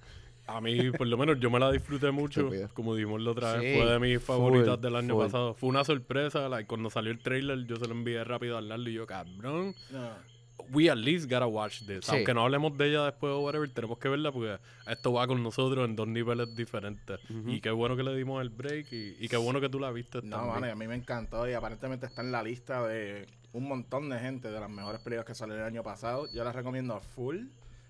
A 0.49 0.61
mí, 0.61 0.91
por 0.91 1.05
lo 1.07 1.17
menos, 1.17 1.39
yo 1.41 1.49
me 1.51 1.59
la 1.59 1.69
disfruté 1.71 2.09
mucho. 2.11 2.49
Como 2.73 2.95
dijimos 2.95 3.21
la 3.21 3.31
otra 3.31 3.53
vez, 3.57 3.73
Sí, 3.75 3.81
fue 3.81 3.91
de 3.91 3.99
mis 3.99 4.21
favoritas 4.23 4.75
full, 4.75 4.81
del 4.81 4.95
año 4.95 5.15
full. 5.15 5.23
pasado. 5.25 5.53
Fue 5.55 5.69
una 5.69 5.83
sorpresa. 5.83 6.47
like, 6.47 6.67
cuando 6.67 6.89
salió 6.89 7.11
el 7.11 7.19
trailer, 7.19 7.65
yo 7.65 7.75
se 7.75 7.85
lo 7.87 7.93
envié 7.93 8.23
rápido 8.23 8.57
al 8.57 8.69
Larry 8.69 8.91
y 8.91 8.93
yo, 8.93 9.05
cabrón. 9.05 9.75
No. 9.91 10.37
We 10.71 10.89
at 10.89 10.97
least 10.97 11.25
gotta 11.29 11.45
watch 11.45 11.81
this. 11.85 12.05
Sí. 12.05 12.11
Aunque 12.15 12.33
no 12.33 12.41
hablemos 12.43 12.75
de 12.77 12.89
ella 12.89 13.05
después 13.05 13.31
o 13.31 13.41
whatever, 13.41 13.69
tenemos 13.69 13.99
que 13.99 14.09
verla 14.09 14.31
porque 14.31 14.57
esto 14.87 15.13
va 15.13 15.27
con 15.27 15.43
nosotros 15.43 15.87
en 15.87 15.95
dos 15.95 16.07
niveles 16.07 16.55
diferentes. 16.55 17.19
Y 17.45 17.61
qué 17.61 17.69
bueno 17.69 17.95
que 17.95 18.03
le 18.03 18.15
dimos 18.15 18.41
el 18.41 18.49
break 18.49 18.91
y, 18.91 19.15
y 19.19 19.27
qué 19.29 19.37
bueno 19.37 19.61
que 19.61 19.69
tú 19.69 19.79
la 19.79 19.91
viste 19.91 20.21
No, 20.23 20.37
también. 20.37 20.53
mano, 20.55 20.67
y 20.67 20.69
a 20.71 20.75
mí 20.75 20.87
me 20.87 20.95
encantó 20.95 21.47
y 21.47 21.53
aparentemente 21.53 22.05
está 22.07 22.21
en 22.21 22.31
la 22.31 22.41
lista 22.41 22.85
de 22.87 23.27
un 23.53 23.67
montón 23.67 24.09
de 24.09 24.17
gente 24.19 24.49
de 24.49 24.59
las 24.59 24.69
mejores 24.69 24.99
películas 25.01 25.25
que 25.25 25.35
salieron 25.35 25.61
el 25.63 25.67
año 25.73 25.83
pasado. 25.83 26.27
Yo 26.33 26.43
la 26.43 26.51
recomiendo 26.51 26.95
a 26.95 27.01
full. 27.01 27.43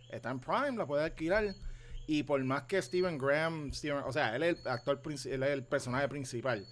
Está 0.09 0.31
en 0.31 0.39
Prime, 0.39 0.73
la 0.77 0.85
puedes 0.85 1.05
alquilar. 1.05 1.53
Y 2.09 2.23
por 2.23 2.41
más 2.45 2.63
que 2.63 2.81
Steven 2.81 3.17
Graham, 3.17 3.71
Steven- 3.73 4.03
o 4.05 4.13
sea, 4.13 4.33
él 4.35 4.43
es 4.43 4.59
el 4.65 4.67
actor, 4.71 5.01
él 5.05 5.43
es 5.43 5.49
el 5.49 5.63
personaje 5.63 6.07
principal, 6.07 6.65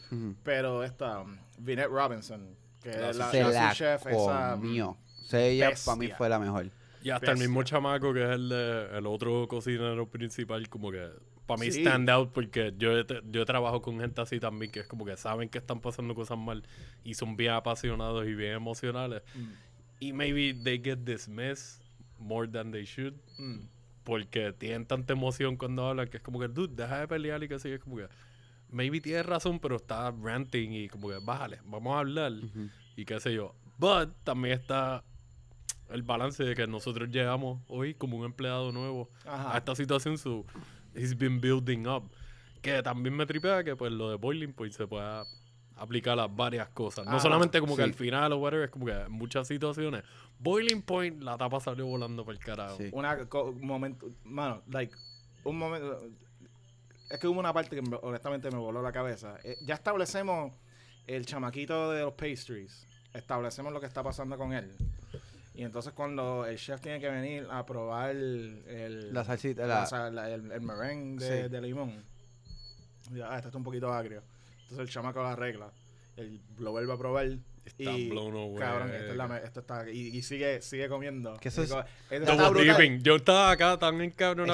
pero 0.44 0.84
esta 0.84 1.20
um, 1.22 1.36
Vinette 1.58 1.90
Robinson, 1.90 2.56
que 2.82 2.90
La 2.92 3.10
es 3.10 3.18
la, 3.18 3.32
se 3.32 3.42
la 3.44 3.50
la 3.50 3.68
sous 3.70 3.78
chef, 3.78 4.08
esa, 4.08 4.56
mm, 4.56 4.60
comió. 4.62 4.90
O 4.92 5.28
sea, 5.28 5.46
ella 5.46 5.72
para 5.86 5.98
mí 5.98 6.08
fue 6.18 6.30
la 6.30 6.40
mejor. 6.40 6.70
Y 7.04 7.10
hasta 7.10 7.32
el 7.34 7.38
mismo 7.38 7.62
chamaco 7.64 8.14
que 8.14 8.24
es 8.24 8.30
el, 8.30 8.48
de- 8.50 8.98
el 8.98 9.06
otro 9.06 9.48
cocinero 9.50 10.10
principal, 10.10 10.70
como 10.70 10.90
que 10.92 11.10
para 11.46 11.60
mí 11.60 11.70
Sí. 11.72 11.82
stand 11.82 12.10
out 12.10 12.32
porque 12.32 12.74
yo, 12.78 12.92
yo 13.30 13.46
trabajo 13.46 13.82
con 13.82 14.00
gente 14.00 14.20
así 14.22 14.40
también 14.40 14.72
que 14.72 14.80
es 14.80 14.88
como 14.88 15.06
que 15.06 15.16
saben 15.18 15.50
que 15.50 15.58
están 15.60 15.82
pasando 15.82 16.16
cosas 16.16 16.38
mal 16.38 16.64
y 17.04 17.14
son 17.14 17.36
bien 17.36 17.52
apasionados 17.52 18.26
y 18.26 18.34
bien 18.34 18.54
emocionales. 18.54 19.22
Mm. 19.36 19.52
Y 20.00 20.14
maybe 20.14 20.54
they 20.64 20.82
get 20.84 21.00
dismissed 21.00 21.82
more 22.20 22.48
than 22.48 22.72
they 22.72 22.86
should 22.86 23.16
mm. 23.38 23.68
porque 24.04 24.54
tienen 24.54 24.86
tanta 24.86 25.14
emoción 25.14 25.58
cuando 25.58 25.88
hablan 25.88 26.08
que 26.08 26.18
es 26.18 26.24
como 26.24 26.40
que, 26.40 26.48
dude, 26.48 26.76
deja 26.76 27.00
de 27.00 27.08
pelear 27.08 27.44
y 27.44 27.48
que 27.48 27.56
así. 27.56 27.70
Es 27.70 27.80
como 27.80 27.98
que, 27.98 28.08
maybe 28.70 29.02
tienes 29.02 29.26
razón, 29.26 29.60
pero 29.60 29.78
está 29.78 30.12
ranting 30.12 30.72
y 30.72 30.88
como 30.88 31.10
que, 31.10 31.18
bájale, 31.20 31.60
vamos 31.66 31.96
a 31.96 32.00
hablar 32.00 32.34
y 32.96 33.06
qué 33.06 33.20
sé 33.20 33.34
yo. 33.34 33.56
But 33.78 34.14
también 34.24 34.60
está 34.60 35.04
el 35.90 36.04
balance 36.04 36.44
de 36.44 36.56
que 36.56 36.68
nosotros 36.68 37.10
llegamos 37.10 37.62
hoy 37.68 37.94
como 37.94 38.18
un 38.18 38.26
empleado 38.26 38.72
nuevo 38.72 39.10
Ajá. 39.26 39.54
a 39.54 39.58
esta 39.58 39.76
situación, 39.76 40.18
so 40.18 40.46
he's 40.96 41.18
been 41.18 41.40
building 41.40 41.88
up. 41.88 42.10
Que 42.62 42.82
también 42.82 43.16
me 43.16 43.26
tripea 43.26 43.64
que 43.64 43.76
pues 43.76 43.92
lo 43.92 44.10
de 44.10 44.16
Boiling 44.16 44.54
Point 44.54 44.74
se 44.74 44.88
pueda 44.88 45.26
aplicar 45.78 46.18
a 46.20 46.28
varias 46.28 46.70
cosas. 46.70 47.06
No 47.06 47.12
Ajá, 47.12 47.20
solamente 47.20 47.60
como 47.60 47.76
que 47.76 47.84
al 47.84 47.94
final 47.94 48.32
o 48.34 48.38
whatever, 48.38 48.66
es 48.66 48.72
como 48.72 48.86
que 48.86 48.94
en 48.94 49.12
muchas 49.12 49.48
situaciones. 49.48 50.04
Boiling 50.40 50.82
Point, 50.82 51.22
la 51.22 51.38
tapa 51.38 51.60
salió 51.60 51.86
volando 51.86 52.24
por 52.26 52.34
el 52.34 52.40
carajo. 52.40 52.78
Sí. 52.78 52.90
Una 52.92 53.18
un 53.44 53.66
momento, 53.66 54.08
mano, 54.24 54.62
like, 54.70 54.96
un 55.44 55.58
momento. 55.58 56.02
Es 57.10 57.20
que 57.20 57.28
hubo 57.28 57.40
una 57.40 57.54
parte 57.54 57.76
que 57.76 57.82
me- 57.82 58.00
honestamente 58.02 58.50
me 58.52 58.58
voló 58.58 58.82
la 58.82 58.92
cabeza. 58.92 59.38
Eh, 59.44 59.58
ya 59.62 59.76
establecemos 59.76 60.54
el 61.08 61.26
chamaquito 61.26 61.92
de 61.92 62.02
los 62.02 62.14
pastries. 62.14 62.86
Establecemos 63.14 63.72
lo 63.72 63.80
que 63.80 63.86
está 63.86 64.02
pasando 64.04 64.38
con 64.38 64.54
él. 64.54 64.72
Y 65.54 65.64
entonces 65.64 65.94
cuando 65.94 66.46
el 66.46 66.58
chef 66.58 66.82
tiene 66.82 67.00
que 67.00 67.10
venir 67.10 67.48
a 67.50 67.66
probar 67.66 68.10
el, 68.12 68.64
el- 68.68 69.14
La 69.14 69.24
salsita, 69.24 69.62
la 69.68 69.82
la- 69.82 69.86
sa- 69.86 70.10
la- 70.10 70.30
el, 70.30 70.52
el 70.52 70.62
merengue 70.62 71.24
de, 71.24 71.44
Sí. 71.44 71.50
de 71.50 71.62
limón. 71.62 72.04
Y, 73.14 73.22
ah, 73.22 73.36
este 73.36 73.48
está 73.50 73.58
un 73.58 73.64
poquito 73.64 73.94
agrio. 73.94 74.22
Entonces 74.66 74.88
el 74.88 74.90
chamaco 74.90 75.22
lo 75.22 75.28
arregla. 75.28 75.72
Él 76.18 76.40
lo 76.60 76.72
vuelve 76.72 76.94
a 76.94 76.98
probar. 76.98 77.28
Está 77.66 77.92
y, 77.92 78.10
blown 78.10 78.36
away. 78.36 78.60
cabrón, 78.60 78.94
esto, 78.94 79.12
es 79.12 79.18
la 79.18 79.28
me- 79.28 79.38
esto 79.38 79.60
está... 79.62 79.90
Y, 79.90 80.16
y 80.16 80.22
sigue, 80.22 80.62
sigue 80.62 80.88
comiendo. 80.88 81.36
Que 81.38 81.50
eso 81.50 81.64
es- 81.64 81.70
Double. 82.26 83.00
Yo 83.02 83.16
estaba 83.16 83.50
acá 83.50 83.80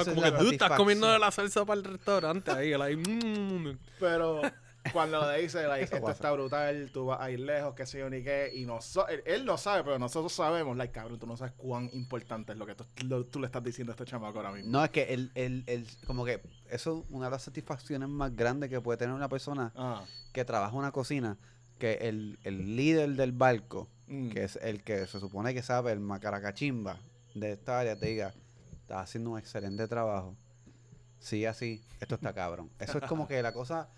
es 0.00 0.08
como 0.08 0.22
la 0.22 0.36
que, 0.38 0.42
dude, 0.44 0.52
estás 0.54 0.72
comiendo 0.72 1.10
de 1.10 1.18
la 1.18 1.30
salsa 1.30 1.64
para 1.66 1.78
el 1.78 1.84
restaurante 1.84 2.50
ahí. 2.50 2.70
like, 2.70 2.96
mm. 2.96 3.78
Pero 4.00 4.40
cuando 4.92 5.30
le 5.30 5.42
dice, 5.42 5.62
like, 5.68 5.84
esto 5.84 6.00
pasa. 6.00 6.12
está 6.12 6.32
brutal, 6.32 6.90
tú 6.92 7.06
vas 7.06 7.20
a 7.20 7.30
ir 7.30 7.40
lejos, 7.40 7.74
qué 7.74 7.86
sé 7.86 7.98
yo 8.00 8.10
ni 8.10 8.22
qué, 8.22 8.50
y 8.54 8.64
noso- 8.66 9.06
él, 9.08 9.22
él 9.26 9.44
lo 9.44 9.56
sabe, 9.58 9.84
pero 9.84 9.98
nosotros 9.98 10.32
sabemos, 10.32 10.76
like, 10.76 10.92
cabrón, 10.92 11.18
tú 11.18 11.26
no 11.26 11.36
sabes 11.36 11.52
cuán 11.56 11.88
importante 11.92 12.52
es 12.52 12.58
lo 12.58 12.66
que 12.66 12.74
tú, 12.74 12.84
lo- 13.04 13.24
tú 13.26 13.38
le 13.40 13.46
estás 13.46 13.62
diciendo 13.62 13.92
a 13.92 13.94
este 13.94 14.04
chamaco 14.04 14.38
ahora 14.38 14.52
mismo. 14.52 14.70
No, 14.70 14.84
es 14.84 14.90
que 14.90 15.12
el, 15.14 15.30
el, 15.34 15.64
el, 15.66 15.86
como 16.06 16.24
que 16.24 16.40
eso 16.70 17.00
es 17.08 17.10
una 17.14 17.26
de 17.26 17.30
las 17.32 17.42
satisfacciones 17.42 18.08
más 18.08 18.34
grandes 18.34 18.70
que 18.70 18.80
puede 18.80 18.96
tener 18.98 19.14
una 19.14 19.28
persona 19.28 19.72
Ah, 19.76 20.04
que 20.32 20.44
trabaja 20.44 20.72
en 20.72 20.78
una 20.78 20.92
cocina, 20.92 21.36
que 21.78 21.94
el, 22.02 22.38
el 22.44 22.76
líder 22.76 23.10
del 23.10 23.32
barco, 23.32 23.88
mm. 24.06 24.30
que 24.30 24.44
es 24.44 24.56
el 24.62 24.82
que 24.82 25.06
se 25.06 25.20
supone 25.20 25.52
que 25.54 25.62
sabe 25.62 25.92
el 25.92 26.00
macaracachimba 26.00 26.98
de 27.34 27.52
esta 27.52 27.80
área, 27.80 27.96
te 27.96 28.06
diga, 28.06 28.34
estás 28.82 28.98
haciendo 29.04 29.30
un 29.30 29.38
excelente 29.38 29.86
trabajo. 29.88 30.34
Sí, 31.18 31.46
así, 31.46 31.82
esto 32.00 32.16
está 32.16 32.32
cabrón. 32.32 32.68
Eso 32.78 32.98
es 32.98 33.04
como 33.04 33.28
que 33.28 33.40
la 33.42 33.52
cosa, 33.52 33.88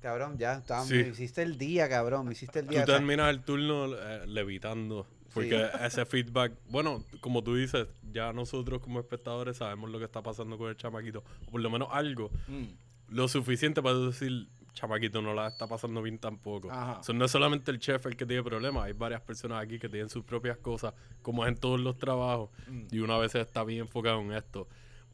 cabrón, 0.00 0.38
ya 0.38 0.54
está, 0.54 0.82
Sí. 0.84 0.94
me 0.94 1.08
hiciste 1.08 1.42
el 1.42 1.58
día, 1.58 1.88
cabrón, 1.88 2.26
me 2.26 2.32
hiciste 2.32 2.60
el 2.60 2.66
Tú 2.66 2.72
día. 2.72 2.84
sea, 2.86 2.96
terminas 2.96 3.30
el 3.30 3.42
turno 3.42 3.86
eh, 3.94 4.26
levitando. 4.26 5.06
Porque 5.32 5.68
ese 5.84 6.04
feedback, 6.06 6.52
bueno, 6.68 7.04
como 7.20 7.44
tú 7.44 7.54
dices, 7.54 7.86
ya 8.12 8.32
nosotros 8.32 8.80
como 8.80 8.98
espectadores 8.98 9.58
sabemos 9.58 9.88
lo 9.88 9.98
que 10.00 10.04
está 10.04 10.22
pasando 10.22 10.58
con 10.58 10.68
el 10.70 10.76
chamaquito. 10.76 11.22
O 11.46 11.50
por 11.52 11.60
lo 11.60 11.70
menos 11.70 11.88
algo. 11.92 12.30
Mm. 12.48 13.14
Lo 13.14 13.28
suficiente 13.28 13.80
para 13.80 13.96
decir, 13.96 14.48
chamaquito 14.72 15.22
no 15.22 15.32
la 15.32 15.46
está 15.46 15.68
pasando 15.68 16.02
bien 16.02 16.18
tampoco. 16.18 16.70
Ajá. 16.72 17.00
So, 17.04 17.12
no 17.12 17.24
es 17.26 17.30
solamente 17.30 17.70
el 17.70 17.78
chef 17.78 18.06
el 18.06 18.16
que 18.16 18.26
tiene 18.26 18.42
problemas. 18.42 18.84
Hay 18.84 18.92
varias 18.92 19.20
personas 19.20 19.62
aquí 19.62 19.78
que 19.78 19.88
tienen 19.88 20.08
sus 20.08 20.24
propias 20.24 20.58
cosas, 20.58 20.94
como 21.22 21.44
es 21.44 21.52
en 21.52 21.56
todos 21.58 21.78
los 21.78 21.96
trabajos. 21.96 22.50
Mm. 22.66 22.86
Y 22.90 22.98
una 22.98 23.16
vez 23.16 23.32
está 23.36 23.62
bien 23.62 23.80
enfocado 23.82 24.20
en 24.22 24.32
esto. 24.32 24.66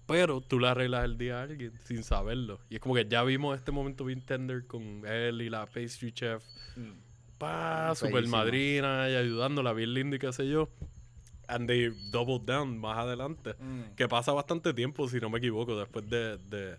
Pero 0.07 0.41
tú 0.41 0.61
le 0.61 0.69
arreglas 0.69 1.05
el 1.05 1.19
día 1.19 1.41
a 1.41 1.43
alguien 1.43 1.73
sin 1.85 2.05
saberlo. 2.05 2.61
Y 2.71 2.77
es 2.77 2.81
como 2.81 2.95
que 2.95 3.07
ya 3.09 3.23
vimos 3.25 3.59
este 3.59 3.73
momento 3.73 4.05
bien 4.05 4.21
tender 4.23 4.67
con 4.67 5.03
él 5.07 5.43
y 5.43 5.51
la 5.51 5.67
pastry 5.67 6.13
chef. 6.13 6.43
Mm. 6.77 6.93
Pa, 7.39 7.93
super 7.97 8.27
madrina 8.29 9.11
y 9.11 9.15
ayudándola 9.17 9.73
bien 9.73 9.93
linda 9.95 10.17
y 10.17 10.19
qué 10.19 10.33
sé 10.33 10.49
yo. 10.49 10.71
And 11.49 11.69
they 11.69 11.91
doubled 12.11 12.43
down 12.47 12.79
más 12.79 12.99
adelante. 12.99 13.55
Mm. 13.59 13.95
Que 13.97 14.09
pasa 14.09 14.33
bastante 14.33 14.73
tiempo, 14.75 15.09
si 15.09 15.19
no 15.21 15.29
me 15.29 15.39
equivoco, 15.39 15.77
después 15.79 16.09
de, 16.09 16.39
de, 16.39 16.77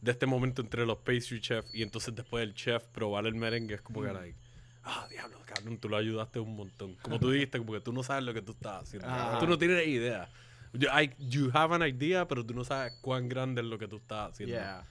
de 0.00 0.10
este 0.10 0.26
momento 0.26 0.60
entre 0.60 0.84
los 0.84 0.98
pastry 0.98 1.40
chef 1.40 1.64
y 1.72 1.82
entonces 1.82 2.14
después 2.14 2.42
el 2.42 2.54
chef 2.54 2.84
probar 2.88 3.26
el 3.26 3.34
merengue. 3.36 3.74
Es 3.76 3.80
como 3.80 4.02
que, 4.02 4.08
Mm. 4.08 4.14
like, 4.14 4.36
ah, 4.82 5.06
diablo, 5.08 5.38
cabrón, 5.46 5.78
tú 5.78 5.88
lo 5.88 5.96
ayudaste 5.96 6.40
un 6.40 6.56
montón. 6.56 6.96
Como 6.96 7.18
tú 7.18 7.30
dijiste, 7.30 7.58
como 7.58 7.72
que 7.72 7.80
tú 7.80 7.92
no 7.92 8.02
sabes 8.02 8.24
lo 8.24 8.34
que 8.34 8.42
tú 8.42 8.52
estás 8.52 8.82
haciendo. 8.82 9.08
Tú 9.40 9.46
no 9.46 9.56
tienes 9.56 9.86
idea. 9.86 10.28
You, 10.74 10.88
I- 10.88 11.14
you 11.18 11.50
have 11.54 11.74
an 11.74 11.82
idea, 11.82 12.26
pero 12.28 12.44
tú 12.44 12.52
no 12.54 12.64
sabes 12.64 12.92
cuán 13.00 13.28
grande 13.28 13.62
es 13.62 13.66
lo 13.66 13.78
que 13.78 13.88
tú 13.88 13.96
estás 13.96 14.32
haciendo. 14.32 14.54
Yeah. 14.56 14.84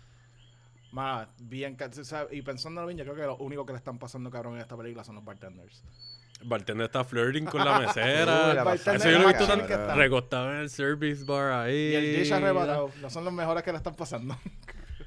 Mano, 0.91 1.27
bien, 1.39 1.75
o 1.81 2.03
sea, 2.03 2.27
y 2.31 2.41
pensándolo 2.41 2.87
bien, 2.87 2.97
yo 2.99 3.03
creo 3.03 3.15
que 3.15 3.23
lo 3.23 3.37
único 3.37 3.65
que 3.65 3.73
le 3.73 3.77
están 3.79 3.97
pasando 3.97 4.29
cabrón 4.29 4.55
en 4.55 4.61
esta 4.61 4.77
película 4.77 5.03
son 5.03 5.15
los 5.15 5.25
bartenders. 5.25 5.83
El 6.39 6.47
bartender 6.47 6.85
está 6.85 7.03
flirting 7.03 7.45
con 7.45 7.65
la 7.65 7.79
Uy, 7.79 7.85
mesera. 7.87 8.53
la 8.53 8.63
bartender 8.63 9.01
Eso 9.01 9.09
yo 9.09 9.17
lo 9.19 9.23
he 9.23 9.27
visto 9.33 9.47
más 9.47 9.57
tan 9.67 9.71
está. 9.71 9.95
recostado 9.95 10.51
en 10.53 10.57
el 10.59 10.69
service 10.69 11.23
bar 11.25 11.51
ahí. 11.51 11.73
Y 11.75 11.95
el 11.95 12.15
dish 12.17 12.31
arrebatado, 12.31 12.91
no 13.01 13.09
son 13.09 13.25
los 13.25 13.33
mejores 13.33 13.63
que 13.63 13.71
le 13.71 13.77
están 13.77 13.95
pasando. 13.95 14.37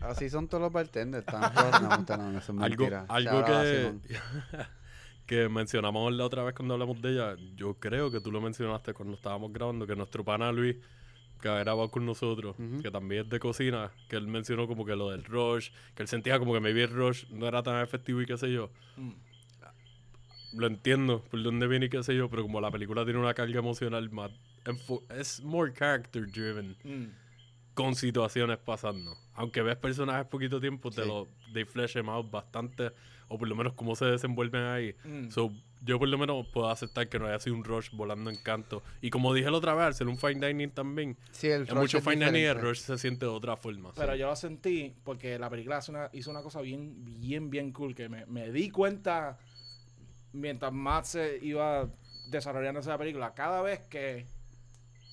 Así 0.00 0.28
son 0.28 0.48
todos 0.48 0.62
los 0.62 0.72
bartenders. 0.72 1.24
Están 1.26 1.54
todos, 1.54 1.82
no, 1.82 1.88
no, 1.88 2.30
no, 2.32 2.38
eso 2.38 2.52
es 2.52 2.62
Algo, 2.62 2.84
mentira. 2.84 3.06
algo 3.08 3.30
Shout 3.30 3.48
out 3.48 3.56
a 3.56 3.62
que. 3.62 4.16
que 5.26 5.48
mencionamos 5.48 6.12
la 6.12 6.24
otra 6.24 6.44
vez 6.44 6.54
cuando 6.54 6.74
hablamos 6.74 7.00
de 7.02 7.10
ella. 7.12 7.36
Yo 7.56 7.74
creo 7.74 8.10
que 8.10 8.20
tú 8.20 8.30
lo 8.30 8.40
mencionaste 8.40 8.94
cuando 8.94 9.14
estábamos 9.14 9.52
grabando, 9.52 9.86
que 9.86 9.96
nuestro 9.96 10.24
pana 10.24 10.52
Luis 10.52 10.76
que 11.40 11.48
ha 11.48 11.58
grabado 11.58 11.90
con 11.90 12.06
nosotros, 12.06 12.56
Ujú. 12.58 12.80
que 12.82 12.90
también 12.90 13.24
es 13.24 13.28
de 13.28 13.38
cocina, 13.38 13.90
que 14.08 14.16
él 14.16 14.26
mencionó 14.26 14.66
como 14.66 14.86
que 14.86 14.96
lo 14.96 15.10
del 15.10 15.22
rush, 15.24 15.68
que 15.94 16.02
él 16.02 16.08
sentía 16.08 16.38
como 16.38 16.54
que 16.54 16.60
maybe 16.60 16.84
el 16.84 16.90
rush 16.90 17.26
no 17.28 17.46
era 17.46 17.62
tan 17.62 17.82
efectivo 17.82 18.22
y 18.22 18.26
qué 18.26 18.38
sé 18.38 18.50
yo. 18.50 18.70
Mm. 18.96 19.10
Lo 20.54 20.66
entiendo 20.66 21.22
por 21.30 21.42
dónde 21.42 21.66
viene 21.66 21.86
y 21.86 21.88
qué 21.90 22.02
sé 22.02 22.16
yo, 22.16 22.30
pero 22.30 22.42
como 22.42 22.60
la 22.60 22.70
película 22.70 23.04
tiene 23.04 23.18
una 23.20 23.34
carga 23.34 23.58
emocional 23.58 24.08
más... 24.10 24.30
Es 25.10 25.42
more 25.44 25.72
character 25.72 26.26
driven 26.26 26.76
Mm. 26.82 27.10
con 27.74 27.94
situaciones 27.94 28.56
pasando. 28.58 29.14
Aunque 29.34 29.60
ves 29.60 29.76
personajes 29.76 30.26
poquito 30.28 30.58
tiempo, 30.60 30.90
te 30.90 31.02
Sí. 31.02 31.08
lo... 31.08 31.28
They 31.52 31.64
flesh 31.66 31.92
them 31.92 32.08
out 32.08 32.30
bastante, 32.30 32.92
o 33.28 33.38
por 33.38 33.48
lo 33.48 33.54
menos 33.56 33.72
cómo 33.74 33.94
se 33.96 34.04
desenvuelven 34.06 34.62
ahí. 34.64 34.94
Mm. 35.04 35.30
So, 35.30 35.52
yo 35.82 35.98
por 35.98 36.08
lo 36.08 36.18
menos 36.18 36.46
puedo 36.48 36.68
aceptar 36.70 37.08
que 37.08 37.18
no 37.18 37.26
haya 37.26 37.38
sido 37.38 37.54
un 37.54 37.62
rush 37.64 37.90
volando 37.92 38.30
en 38.30 38.36
canto. 38.36 38.82
Y 39.00 39.10
como 39.10 39.32
dije 39.34 39.50
la 39.50 39.56
otra 39.58 39.74
vez, 39.74 39.84
al 39.86 39.94
ser 39.94 40.08
un 40.08 40.16
fine 40.18 40.46
dining 40.46 40.70
también, 40.70 41.16
Sí, 41.32 41.48
el 41.48 41.62
en 41.62 41.68
rush 41.68 41.76
mucho 41.78 41.98
es 41.98 42.04
fine 42.04 42.24
dining 42.26 42.44
el 42.44 42.60
rush 42.60 42.78
se 42.78 42.98
siente 42.98 43.26
de 43.26 43.30
otra 43.30 43.56
forma. 43.56 43.92
Pero 43.94 44.12
sí. 44.14 44.18
yo 44.18 44.26
lo 44.26 44.36
sentí 44.36 44.94
porque 45.04 45.38
la 45.38 45.48
película 45.50 45.76
hace 45.78 45.90
una- 45.92 46.08
hizo 46.12 46.30
una 46.30 46.42
cosa 46.42 46.60
bien, 46.60 46.94
bien, 47.20 47.50
bien 47.50 47.72
cool 47.72 47.94
que 47.94 48.08
me, 48.08 48.26
me 48.26 48.50
di 48.50 48.70
cuenta 48.70 49.38
mientras 50.32 50.72
más 50.72 51.08
se 51.08 51.38
iba 51.42 51.88
desarrollando 52.30 52.80
esa 52.80 52.98
película. 52.98 53.32
Cada 53.34 53.62
vez 53.62 53.80
que 53.88 54.26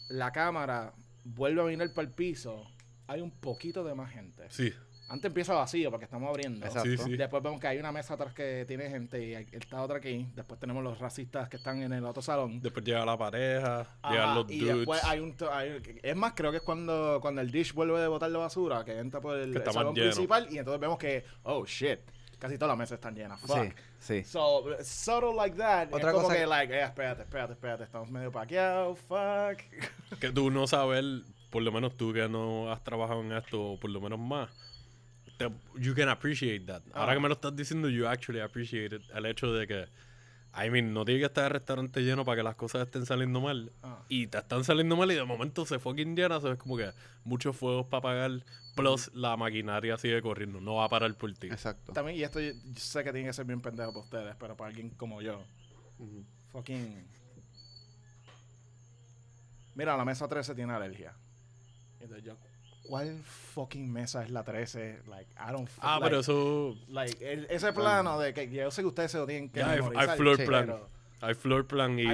la 0.10 0.32
cámara 0.32 0.94
vuelve 1.24 1.62
a 1.62 1.66
venir 1.66 1.94
para 1.94 2.08
el 2.08 2.14
piso, 2.14 2.64
hay 3.08 3.22
un 3.22 3.32
poquito 3.32 3.84
de 3.84 3.96
más 3.96 4.12
gente. 4.12 4.44
Sí, 4.50 4.74
Antes 5.10 5.30
empieza 5.30 5.54
vacío 5.54 5.92
porque 5.92 6.06
estamos 6.06 6.28
abriendo. 6.30 6.66
Exacto. 6.66 6.90
sí, 6.90 6.98
sí. 6.98 7.18
Después 7.18 7.44
vemos 7.44 7.60
que 7.60 7.68
hay 7.68 7.78
una 7.78 7.92
mesa 7.92 8.16
atrás 8.16 8.34
que 8.34 8.66
tiene 8.68 8.90
gente 8.90 9.24
y 9.24 9.36
hay- 9.36 9.48
está 9.52 9.82
otra 9.82 9.98
aquí. 9.98 10.28
Después 10.36 10.60
tenemos 10.60 10.84
los 10.84 10.98
racistas 10.98 11.50
que 11.50 11.58
están 11.58 11.84
en 11.84 11.94
el 11.94 12.04
otro 12.06 12.22
salón. 12.24 12.60
Después 12.62 12.84
llega 12.86 13.06
la 13.06 13.18
pareja, 13.18 13.82
Ajá, 14.02 14.12
llegan 14.12 14.36
los 14.36 14.52
y 14.52 14.60
dudes. 14.60 14.76
después 14.78 15.04
hay 15.04 15.20
un... 15.20 15.34
to- 15.36 15.54
hay- 15.54 16.00
es 16.02 16.16
más, 16.16 16.34
creo 16.36 16.50
que 16.52 16.58
es 16.58 16.64
cuando, 16.64 17.20
cuando 17.22 17.42
el 17.42 17.52
dish 17.52 17.74
vuelve 17.74 18.00
de 18.00 18.08
botar 18.08 18.32
la 18.32 18.40
basura, 18.40 18.84
que 18.84 18.98
entra 18.98 19.22
por 19.22 19.38
el, 19.38 19.54
salón 19.72 19.94
lleno. 19.94 20.08
principal 20.12 20.48
y 20.50 20.58
entonces 20.58 20.80
vemos 20.80 20.98
que, 20.98 21.24
oh, 21.44 21.64
shit, 21.66 22.00
casi 22.40 22.56
todas 22.58 22.70
las 22.70 22.78
mesas 22.78 22.96
están 22.96 23.14
llenas. 23.14 23.40
Fuck. 23.42 23.58
Sí, 24.00 24.22
sí. 24.22 24.24
So, 24.24 24.66
subtle 24.84 25.36
like 25.36 25.56
that. 25.58 25.90
Otra 25.94 26.10
es 26.10 26.16
como 26.16 26.24
cosa 26.24 26.34
que, 26.34 26.40
que- 26.42 26.48
like, 26.48 26.74
eh, 26.74 26.84
espérate, 26.84 27.22
espérate, 27.24 27.54
espérate, 27.54 27.84
estamos 27.84 28.10
medio 28.10 28.32
paqueados, 28.32 28.98
fuck. 29.00 29.60
Que 30.20 30.32
tú 30.32 30.50
no 30.50 30.66
sabes, 30.66 31.04
por 31.52 31.62
lo 31.62 31.72
menos 31.72 31.96
tú 31.98 32.12
que 32.14 32.28
no 32.28 32.72
has 32.72 32.84
trabajado 32.84 33.22
en 33.22 33.34
esto, 33.34 33.78
por 33.80 33.92
lo 33.92 34.02
menos 34.02 34.18
más, 34.20 34.50
te- 35.50 35.82
you 35.82 35.94
can 35.96 36.10
appreciate 36.10 36.66
that. 36.66 36.82
Ahora 36.94 37.12
Ah. 37.12 37.16
que 37.16 37.22
me 37.22 37.28
lo 37.28 37.34
estás 37.36 37.56
diciendo, 37.56 37.90
you 37.90 38.08
actually 38.08 38.40
appreciate 38.42 38.96
it. 38.96 39.02
El 39.14 39.26
hecho 39.26 39.54
de 39.54 39.68
que, 39.68 39.88
I 40.56 40.70
mean, 40.70 40.94
no 40.94 41.04
tiene 41.06 41.20
que 41.22 41.26
estar 41.26 41.46
el 41.46 41.52
restaurante 41.52 42.02
lleno 42.02 42.24
para 42.26 42.38
que 42.38 42.44
las 42.44 42.56
cosas 42.56 42.86
estén 42.86 43.06
saliendo 43.06 43.42
mal. 43.42 43.72
Ah. 43.82 44.04
Y 44.10 44.28
te 44.28 44.38
están 44.38 44.64
saliendo 44.64 44.96
mal 44.96 45.12
y 45.12 45.16
de 45.16 45.24
momento 45.24 45.66
se 45.66 45.80
fucking 45.80 46.16
llena. 46.16 46.38
Eso 46.38 46.52
es 46.52 46.58
como 46.60 46.78
que 46.78 46.92
muchos 47.24 47.56
fuegos 47.56 47.86
para 47.88 48.00
apagar, 48.00 48.32
plus 48.76 49.12
la 49.14 49.36
maquinaria 49.38 49.98
sigue 49.98 50.22
corriendo. 50.22 50.60
No 50.62 50.76
va 50.76 50.86
a 50.86 50.90
parar 50.90 51.14
por 51.16 51.34
ti. 51.34 51.48
Exacto. 51.48 51.92
También, 51.94 52.18
y 52.18 52.24
esto 52.24 52.40
yo 52.40 52.52
yo 52.54 52.80
sé 52.80 53.04
que 53.04 53.12
tiene 53.12 53.28
que 53.28 53.34
ser 53.34 53.46
bien 53.46 53.62
pendejo 53.62 53.92
para 53.94 54.04
ustedes, 54.04 54.36
pero 54.40 54.56
para 54.56 54.70
alguien 54.70 54.90
como 54.92 55.22
yo, 55.22 55.44
fucking... 56.52 57.04
Mira, 59.76 59.98
la 59.98 60.06
mesa 60.06 60.28
13 60.28 60.54
tiene 60.54 60.72
alergia. 60.74 61.14
Entonces 62.00 62.24
yo, 62.24 62.38
¿cuál 62.84 63.22
fucking 63.24 63.92
mesa 63.92 64.24
es 64.24 64.30
la 64.30 64.44
13? 64.44 65.04
Like, 65.08 65.30
I 65.38 65.52
don't... 65.52 65.70
Ah, 65.80 65.94
like, 66.00 66.06
pero 66.10 66.20
eso... 66.22 66.76
Like, 66.90 67.32
el- 67.34 67.46
ese 67.50 67.74
plano 67.74 68.20
de 68.20 68.34
que 68.34 68.50
yo 68.50 68.70
sé 68.72 68.82
que 68.82 68.88
ustedes 68.88 69.12
se 69.12 69.18
lo 69.18 69.26
tienen 69.26 69.50
que 69.50 69.62
hay- 69.64 69.80
floor 70.18 70.38
sí, 70.38 70.46
plan. 70.46 70.66
pero- 70.66 70.90
Hay 71.22 71.34
floor 71.36 71.66
plan 71.66 71.98
y 72.00 72.06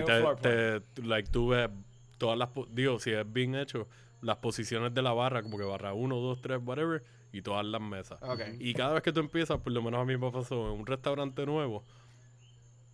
te, 0.41 0.81
like, 1.03 1.29
tú 1.31 1.49
ves 1.49 1.69
todas 2.17 2.37
las, 2.37 2.49
digo, 2.71 2.99
si 2.99 3.11
es 3.11 3.31
bien 3.31 3.55
hecho, 3.55 3.87
las 4.21 4.37
posiciones 4.37 4.93
de 4.93 5.01
la 5.01 5.13
barra, 5.13 5.41
como 5.41 5.57
que 5.57 5.63
barra 5.63 5.93
1, 5.93 6.15
2, 6.15 6.41
3, 6.41 6.59
whatever, 6.63 7.03
y 7.31 7.41
todas 7.41 7.65
las 7.65 7.81
mesas. 7.81 8.19
Ok. 8.21 8.41
Y 8.59 8.73
cada 8.73 8.93
vez 8.93 9.01
que 9.03 9.11
tú 9.13 9.19
empiezas, 9.21 9.59
por 9.59 9.71
lo 9.71 9.81
menos 9.81 10.01
a 10.01 10.05
mí 10.05 10.17
me 10.17 10.31
pasó 10.31 10.71
en 10.73 10.79
un 10.81 10.85
restaurante 10.85 11.45
nuevo, 11.45 11.83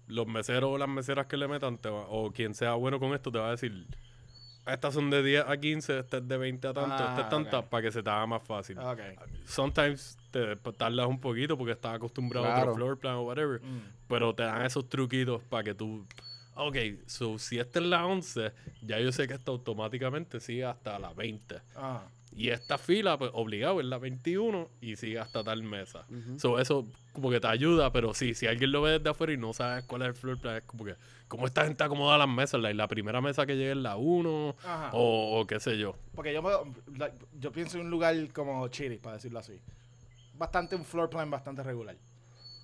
los 0.08 0.28
meseros 0.28 0.70
o 0.72 0.78
las 0.78 0.88
meseras 0.88 1.26
que 1.26 1.36
le 1.38 1.48
metan, 1.48 1.78
te 1.78 1.90
va- 1.90 2.06
o 2.08 2.32
quien 2.32 2.54
sea 2.54 2.74
bueno 2.76 3.00
con 3.00 3.14
esto, 3.14 3.32
te 3.32 3.40
va 3.40 3.48
a 3.48 3.52
decir, 3.52 3.86
estas 4.68 4.94
son 4.94 5.10
de 5.10 5.22
10 5.24 5.46
a 5.48 5.58
15, 5.58 6.00
esta 6.00 6.18
es 6.18 6.28
de 6.28 6.38
20 6.38 6.68
a 6.68 6.74
tanto, 6.74 6.96
Ah, 6.98 7.18
es 7.22 7.30
tanta, 7.30 7.60
ok. 7.60 7.70
para 7.70 7.84
que 7.84 7.92
se 7.92 8.02
te 8.04 8.10
haga 8.10 8.26
más 8.26 8.44
fácil. 8.44 8.78
Ok. 8.80 9.00
Sometimes 9.46 10.18
te 10.32 10.56
pues, 10.58 10.78
tardas 10.78 11.08
un 11.08 11.20
poquito 11.20 11.58
porque 11.58 11.74
estás 11.74 11.96
acostumbrado 11.96 12.46
a 12.48 12.50
Claro. 12.56 12.72
otro 12.72 12.76
floor 12.76 13.00
plan 13.00 13.16
o 13.16 13.22
whatever. 13.24 13.62
Mm. 13.62 13.82
Pero 14.08 14.34
te 14.34 14.44
dan 14.44 14.66
esos 14.66 14.88
truquitos 14.90 15.42
para 15.44 15.64
que 15.64 15.74
tú. 15.74 16.06
Ok, 16.56 16.78
so 17.06 17.38
si 17.38 17.60
esta 17.60 17.80
es 17.80 17.86
la 17.86 18.06
11, 18.06 18.54
ya 18.82 19.00
yo 19.00 19.12
sé 19.12 19.28
que 19.28 19.34
esta 19.34 19.52
automáticamente 19.52 20.40
sigue 20.40 20.66
hasta 20.66 20.98
la 21.00 21.14
20. 21.14 21.60
Ah. 21.76 22.04
Y 22.36 22.50
esta 22.50 22.78
fila, 22.78 23.18
pues 23.18 23.32
obligado, 23.34 23.80
es 23.80 23.86
la 23.86 23.98
21 23.98 24.70
y 24.82 24.96
sigue 24.98 25.20
hasta 25.20 25.44
tal 25.44 25.64
mesa. 25.64 26.06
Ujú. 26.10 26.40
So 26.40 26.60
eso 26.60 26.86
como 27.14 27.30
que 27.30 27.40
te 27.40 27.48
ayuda, 27.48 27.92
pero 27.92 28.14
sí, 28.14 28.34
si 28.34 28.46
alguien 28.48 28.72
lo 28.72 28.82
ve 28.82 28.92
desde 29.00 29.10
afuera 29.10 29.32
y 29.34 29.38
no 29.38 29.54
sabes 29.54 29.86
cuál 29.86 30.02
es 30.02 30.10
el 30.10 30.14
floor 30.16 30.40
plan, 30.40 30.56
es 30.58 30.64
como 30.64 30.84
que, 30.86 30.96
¿cómo 31.28 31.46
esta 31.46 31.66
gente 31.66 31.84
acomoda 31.84 32.18
las 32.18 32.28
mesas? 32.30 32.60
La, 32.62 32.74
la 32.74 32.88
primera 32.88 33.22
mesa 33.22 33.46
que 33.46 33.56
llegue 33.56 33.72
es 33.72 33.78
la 33.78 33.98
1 33.98 34.56
Ajá. 34.64 34.90
o, 34.94 35.40
o 35.40 35.48
qué 35.48 35.60
sé 35.60 35.78
yo. 35.78 35.96
Porque 36.14 36.34
yo, 36.34 36.42
me, 36.42 36.52
yo 37.40 37.52
pienso 37.52 37.78
en 37.78 37.86
un 37.86 37.92
lugar 37.92 38.16
como 38.34 38.68
Chile, 38.70 39.00
para 39.02 39.16
decirlo 39.16 39.40
así. 39.40 39.60
Bastante 40.36 40.76
un 40.76 40.84
floor 40.86 41.10
plan 41.10 41.30
bastante 41.30 41.64
regular. 41.64 41.96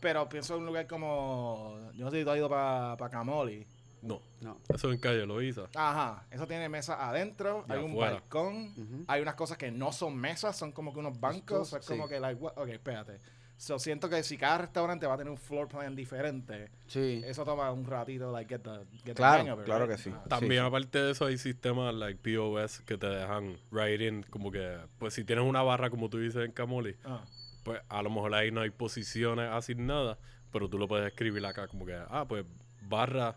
Pero 0.02 0.28
pienso 0.28 0.56
en 0.56 0.62
un 0.62 0.66
lugar 0.66 0.88
como. 0.88 1.78
Yo 1.96 2.06
no 2.06 2.12
sé 2.12 2.18
si 2.20 2.24
tú 2.24 2.32
has 2.32 2.38
ido 2.38 2.50
para 2.50 2.98
pa 2.98 3.10
Camoli. 3.10 3.66
No, 4.02 4.20
No. 4.42 4.58
eso 4.74 4.92
en 4.92 4.98
calle 5.00 5.28
lo 5.28 5.40
hizo. 5.44 5.68
Ajá. 5.76 6.26
Eso 6.32 6.48
tiene 6.48 6.68
mesa 6.70 7.08
adentro, 7.08 7.66
Y 7.70 7.72
hay 7.74 7.84
un 7.84 7.96
balcón, 7.96 9.06
hay 9.08 9.22
unas 9.22 9.36
cosas 9.36 9.60
que 9.60 9.70
no 9.70 9.92
son 9.92 10.18
mesas, 10.18 10.58
son 10.58 10.72
como 10.72 10.92
que 10.92 10.98
unos 11.00 11.20
bancos. 11.20 11.72
Es 11.74 11.86
sí. 11.86 11.92
como 11.94 12.08
que, 12.10 12.20
like, 12.20 12.42
ok, 12.44 12.68
espérate. 12.70 13.20
So, 13.62 13.78
siento 13.78 14.10
que 14.10 14.24
si 14.24 14.40
cada 14.40 14.58
restaurante 14.58 15.06
va 15.06 15.14
a 15.14 15.18
tener 15.18 15.30
un 15.30 15.38
floor 15.38 15.68
plan 15.68 15.96
diferente, 15.96 16.72
Sí. 16.88 17.22
eso 17.24 17.46
toma 17.46 17.72
un 17.72 17.86
ratito, 17.86 18.32
like, 18.32 18.50
get 18.52 18.64
the, 18.64 18.72
get 18.96 19.04
the 19.04 19.14
Claro, 19.14 19.44
hang 19.44 19.52
of 19.52 19.60
it, 19.60 19.66
claro 19.66 19.86
right? 19.86 19.96
que 19.98 20.02
sí. 20.02 20.10
Ah. 20.12 20.24
También 20.28 20.64
sí. 20.64 20.68
aparte 20.68 20.98
de 20.98 21.12
eso 21.12 21.28
hay 21.28 21.38
sistemas 21.38 21.94
like 21.94 22.20
POS 22.24 22.82
que 22.82 22.98
te 22.98 23.06
dejan 23.06 23.58
write 23.70 24.04
in 24.08 24.24
como 24.24 24.50
que 24.52 24.80
pues 24.98 25.14
si 25.14 25.24
tienes 25.24 25.46
una 25.46 25.62
barra 25.62 25.92
como 25.92 26.10
tú 26.10 26.18
dices 26.18 26.44
en 26.44 26.52
Camoli, 26.54 26.96
Ah. 27.06 27.24
pues 27.64 27.80
a 27.88 28.02
lo 28.02 28.10
mejor 28.10 28.34
ahí 28.34 28.50
no 28.50 28.62
hay 28.62 28.72
posiciones 28.72 29.48
asignadas, 29.52 30.18
pero 30.52 30.68
tú 30.68 30.80
lo 30.80 30.88
puedes 30.88 31.06
escribir 31.06 31.46
acá 31.46 31.68
como 31.68 31.86
que 31.86 31.94
ah 32.10 32.26
pues 32.28 32.44
barra 32.82 33.36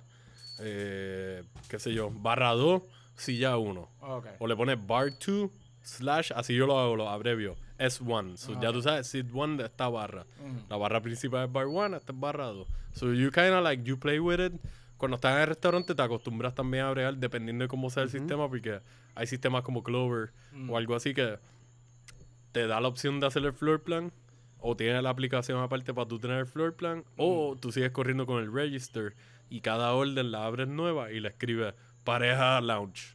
eh, 0.59 1.43
qué 1.69 1.79
sé 1.79 1.93
yo, 1.93 2.11
barra 2.11 2.53
2, 2.53 2.83
silla 3.15 3.59
1 3.59 3.91
Ok. 4.01 4.27
o 4.39 4.47
le 4.47 4.57
pones 4.57 4.79
bar 4.87 5.11
2 5.19 5.51
slash 5.85 6.33
así 6.35 6.55
yo 6.55 6.67
lo 6.67 6.79
hago, 6.79 6.97
lo 6.97 7.09
abrevio 7.09 7.57
S1, 7.79 8.37
so 8.37 8.53
Ah, 8.57 8.61
ya 8.63 8.69
ok. 8.71 8.75
tú 8.75 8.83
sabes 8.83 9.07
sit 9.07 9.27
1 9.33 9.57
de 9.59 9.65
esta 9.65 9.89
barra. 9.89 10.27
La 10.69 10.77
barra 10.77 11.01
principal 11.01 11.47
es 11.47 11.53
bar 11.53 11.67
1, 11.67 11.97
esta 11.97 12.13
es 12.13 12.19
barra 12.21 12.47
2. 12.47 12.67
So 12.93 13.13
you 13.13 13.31
kinda 13.31 13.61
like, 13.61 13.83
you 13.85 13.99
play 13.99 14.19
with 14.19 14.41
it. 14.41 14.53
Cuando 14.97 15.17
estás 15.17 15.35
en 15.35 15.43
el 15.43 15.47
restaurante 15.49 15.95
te 15.95 16.03
acostumbras 16.03 16.55
también 16.55 16.85
a 16.85 16.91
bregar 16.91 17.17
dependiendo 17.17 17.65
de 17.65 17.69
cómo 17.69 17.91
sea 17.91 18.03
el 18.05 18.11
sistema, 18.11 18.49
porque 18.49 18.81
hay 19.15 19.27
sistemas 19.27 19.63
como 19.63 19.83
Clover 19.83 20.31
Mm. 20.53 20.71
o 20.71 20.77
algo 20.77 20.95
así 20.95 21.13
que 21.15 21.39
te 22.53 22.67
da 22.67 22.81
la 22.81 22.89
opción 22.89 23.21
de 23.21 23.27
hacer 23.27 23.45
el 23.45 23.53
floor 23.53 23.83
plan, 23.83 24.13
o 24.61 24.77
tienes 24.77 25.03
la 25.03 25.11
aplicación 25.11 25.61
aparte 25.61 25.93
para 25.93 26.09
tú 26.09 26.19
tener 26.19 26.39
el 26.39 26.47
floor 26.47 26.75
plan, 26.75 27.05
o 27.17 27.57
tú 27.61 27.71
sigues 27.73 27.91
corriendo 27.91 28.25
con 28.25 28.43
el 28.43 28.51
register 28.53 29.15
y 29.51 29.61
cada 29.61 29.93
orden 29.93 30.31
la 30.31 30.47
abres 30.47 30.69
nueva 30.69 31.11
y 31.13 31.21
la 31.21 31.29
escribes 31.29 31.75
pareja 32.05 32.61
lounge. 32.61 33.15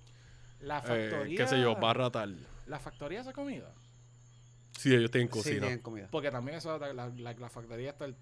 La 0.61 0.79
Eh, 0.79 1.09
factoría. 1.09 1.37
qué 1.37 1.47
sé 1.47 1.61
yo, 1.61 1.75
barra 1.77 2.09
tal. 2.11 2.37
La 2.69 2.79
factoría 2.79 3.21
hace 3.21 3.33
comida. 3.33 3.71
Sí, 4.77 4.93
ellos 4.95 5.11
tienen 5.11 5.27
Sí, 5.27 5.33
cocina. 5.37 5.59
tienen 5.61 5.79
comida. 5.79 6.07
Porque 6.11 6.31
también 6.31 6.57
eso, 6.57 6.77
la, 6.79 6.93
la, 6.93 7.09
la 7.33 7.49
factoría 7.49 7.89
está 7.89 8.05
el 8.05 8.15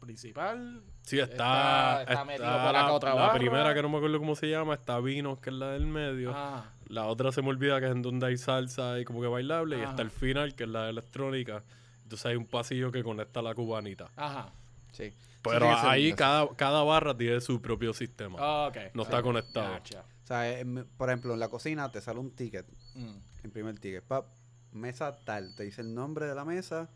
principal. 0.00 0.82
Sí, 1.02 1.18
está. 1.18 2.00
Está- 2.00 2.02
está 2.12 2.24
metido 2.24 2.44
está 2.46 2.64
por 2.64 2.72
la 2.72 2.82
la, 2.82 2.92
otra 2.92 3.10
la 3.14 3.20
barra. 3.22 3.34
primera 3.38 3.74
que 3.74 3.82
no 3.82 3.88
me 3.88 3.96
acuerdo 3.98 4.18
cómo 4.18 4.36
se 4.36 4.48
llama, 4.48 4.74
está 4.74 4.98
Vinos, 5.00 5.40
que 5.40 5.50
es 5.50 5.56
la 5.56 5.70
del 5.72 5.86
medio. 5.86 6.32
Ah, 6.34 6.70
La 6.86 7.04
otra 7.06 7.32
se 7.32 7.42
me 7.42 7.48
olvida 7.48 7.80
que 7.80 7.86
es 7.86 7.92
en 7.92 8.02
donde 8.02 8.26
hay 8.26 8.38
salsa 8.38 8.98
y 9.00 9.04
como 9.04 9.20
que 9.20 9.26
bailable. 9.26 9.78
Y 9.78 9.82
está 9.82 10.02
el 10.02 10.10
final, 10.10 10.54
que 10.54 10.64
es 10.64 10.70
la 10.70 10.88
electrónica. 10.88 11.62
Entonces 12.04 12.24
hay 12.26 12.36
un 12.36 12.46
pasillo 12.46 12.90
que 12.92 13.02
conecta 13.02 13.40
a 13.40 13.42
la 13.42 13.54
cubanita. 13.54 14.08
ajá. 14.16 14.52
Sí. 14.92 15.12
Pero 15.42 15.66
Sí, 15.66 15.86
ahí 15.86 16.12
cada, 16.14 16.48
cada 16.56 16.82
barra 16.82 17.16
tiene 17.16 17.40
su 17.40 17.60
propio 17.60 17.92
sistema. 17.92 18.38
Ah, 18.40 18.68
ok. 18.68 18.76
No 18.94 19.02
Sí. 19.04 19.08
está 19.10 19.22
conectado. 19.22 19.72
Gotcha. 19.74 20.02
O 20.28 20.30
sea, 20.30 20.58
en- 20.60 20.86
por 20.98 21.08
ejemplo, 21.08 21.32
en 21.32 21.40
la 21.40 21.48
cocina 21.48 21.90
te 21.90 22.02
sale 22.02 22.20
un 22.20 22.32
ticket. 22.32 22.66
Mm. 22.94 23.56
El 23.56 23.80
ticket. 23.80 24.04
Pap, 24.04 24.26
mesa 24.72 25.16
tal. 25.24 25.54
Te 25.54 25.62
dice 25.62 25.80
el 25.80 25.94
nombre 25.94 26.26
de 26.26 26.34
la 26.34 26.44
mesa, 26.44 26.90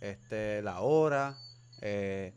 este, 0.00 0.62
la 0.62 0.80
hora, 0.80 1.38
eh, 1.80 2.34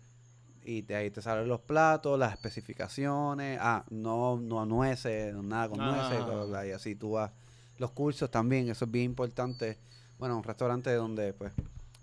y 0.63 0.84
de 0.84 0.95
ahí 0.97 1.09
te 1.09 1.23
salen 1.23 1.47
los 1.47 1.61
platos, 1.61 2.19
las 2.19 2.34
especificaciones. 2.34 3.57
Ah, 3.59 3.85
no, 3.89 4.38
no 4.39 4.67
nueces, 4.67 5.34
no 5.34 5.41
nada 5.41 5.67
con 5.67 5.81
Ah. 5.81 5.95
nueces, 5.95 6.23
bla, 6.23 6.35
bla, 6.35 6.45
bla, 6.45 6.67
y 6.67 6.72
así 6.73 6.93
tú 6.93 7.13
vas. 7.13 7.31
Los 7.80 7.89
cursos 7.89 8.30
también, 8.30 8.69
eso 8.69 8.85
es 8.85 8.91
bien 8.91 9.05
importante. 9.05 9.80
Bueno, 10.19 10.38
un 10.38 10.43
restaurante 10.43 10.93
donde, 10.93 11.34
pues, 11.34 11.53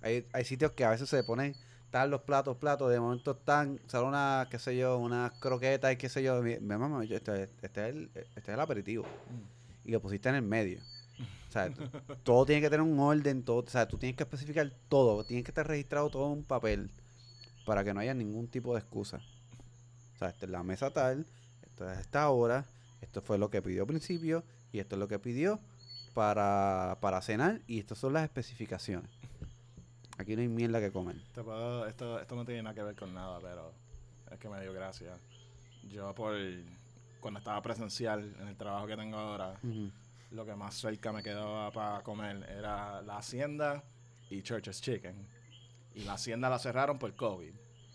hay, 0.00 0.26
hay 0.32 0.44
sitios 0.44 0.72
que 0.72 0.84
a 0.84 0.90
veces 0.90 1.08
se 1.08 1.22
ponen, 1.22 1.54
están 1.92 2.10
los 2.10 2.22
platos, 2.22 2.56
platos, 2.56 2.90
de 2.90 2.98
momento 2.98 3.32
están, 3.32 3.78
sale 3.86 4.06
una, 4.06 4.48
qué 4.50 4.58
sé 4.58 4.74
yo, 4.74 4.96
unas 4.96 5.30
croquetas 5.32 5.92
y 5.92 5.96
qué 5.96 6.08
sé 6.08 6.22
yo. 6.22 6.40
Mi, 6.40 6.52
mi 6.58 6.74
mamá, 6.78 7.04
este, 7.04 7.42
este 7.60 7.66
es 7.66 7.94
el, 7.94 8.10
este 8.14 8.40
es 8.40 8.48
el 8.48 8.58
aperitivo. 8.60 9.04
Y 9.84 9.90
lo 9.90 10.00
pusiste 10.00 10.30
en 10.30 10.36
el 10.36 10.42
medio. 10.42 10.80
O 11.48 11.52
sea, 11.52 11.68
t- 11.68 11.82
todo 12.22 12.46
tiene 12.46 12.62
que 12.62 12.70
tener 12.70 12.80
un 12.80 12.98
orden, 12.98 13.42
todo, 13.42 13.58
o 13.58 13.68
sea, 13.68 13.86
tú 13.86 13.98
tienes 13.98 14.16
que 14.16 14.22
especificar 14.22 14.72
todo, 14.88 15.22
tiene 15.22 15.42
que 15.44 15.50
estar 15.50 15.66
registrado 15.68 16.08
todo 16.08 16.24
en 16.32 16.38
un 16.38 16.44
papel 16.44 16.90
para 17.66 17.84
que 17.84 17.92
no 17.92 18.00
haya 18.00 18.14
ningún 18.14 18.48
tipo 18.48 18.72
de 18.72 18.80
excusa. 18.80 19.20
O 20.14 20.18
sea, 20.18 20.30
esta 20.30 20.46
es 20.46 20.50
la 20.50 20.62
mesa 20.62 20.90
tal, 20.94 21.26
esto 21.62 21.90
es 21.90 21.98
esta 21.98 22.30
hora, 22.30 22.64
esto 23.02 23.20
fue 23.20 23.36
lo 23.36 23.50
que 23.50 23.60
pidió 23.60 23.82
al 23.82 23.86
principio 23.86 24.42
y 24.72 24.78
esto 24.78 24.96
es 24.96 24.98
lo 25.00 25.08
que 25.08 25.18
pidió 25.18 25.60
para, 26.14 26.96
para 27.02 27.20
cenar 27.20 27.60
y 27.66 27.80
estas 27.80 27.98
son 27.98 28.14
las 28.14 28.24
especificaciones. 28.24 29.10
Aquí 30.22 30.36
no 30.36 30.42
hay 30.42 30.48
mierda 30.48 30.80
que 30.80 30.90
comer. 30.92 31.16
Te 31.34 31.42
puedo- 31.42 31.86
esto, 31.86 32.20
esto 32.20 32.36
no 32.36 32.44
tiene 32.44 32.62
nada 32.62 32.74
que 32.74 32.82
ver 32.82 32.94
con 32.96 33.12
nada, 33.12 33.38
pero 33.40 33.74
es 34.30 34.38
que 34.38 34.48
me 34.48 34.60
dio 34.60 34.72
gracia. 34.72 35.16
Yo 35.88 36.14
por 36.14 36.36
cuando 37.20 37.38
estaba 37.38 37.60
presencial 37.62 38.34
en 38.40 38.48
el 38.48 38.56
trabajo 38.56 38.86
que 38.86 38.96
tengo 38.96 39.16
ahora, 39.16 39.58
Ujú. 39.62 39.90
lo 40.30 40.44
que 40.46 40.54
más 40.54 40.74
cerca 40.74 41.12
me 41.12 41.22
quedaba 41.22 41.70
para 41.72 42.02
comer 42.02 42.44
era 42.50 43.02
la 43.02 43.18
hacienda 43.18 43.82
y 44.30 44.42
Church's 44.42 44.80
Chicken. 44.80 45.26
Y 45.94 46.04
la 46.04 46.14
hacienda 46.14 46.48
la 46.48 46.58
cerraron 46.58 46.98
por 46.98 47.14
COVID. 47.14 47.52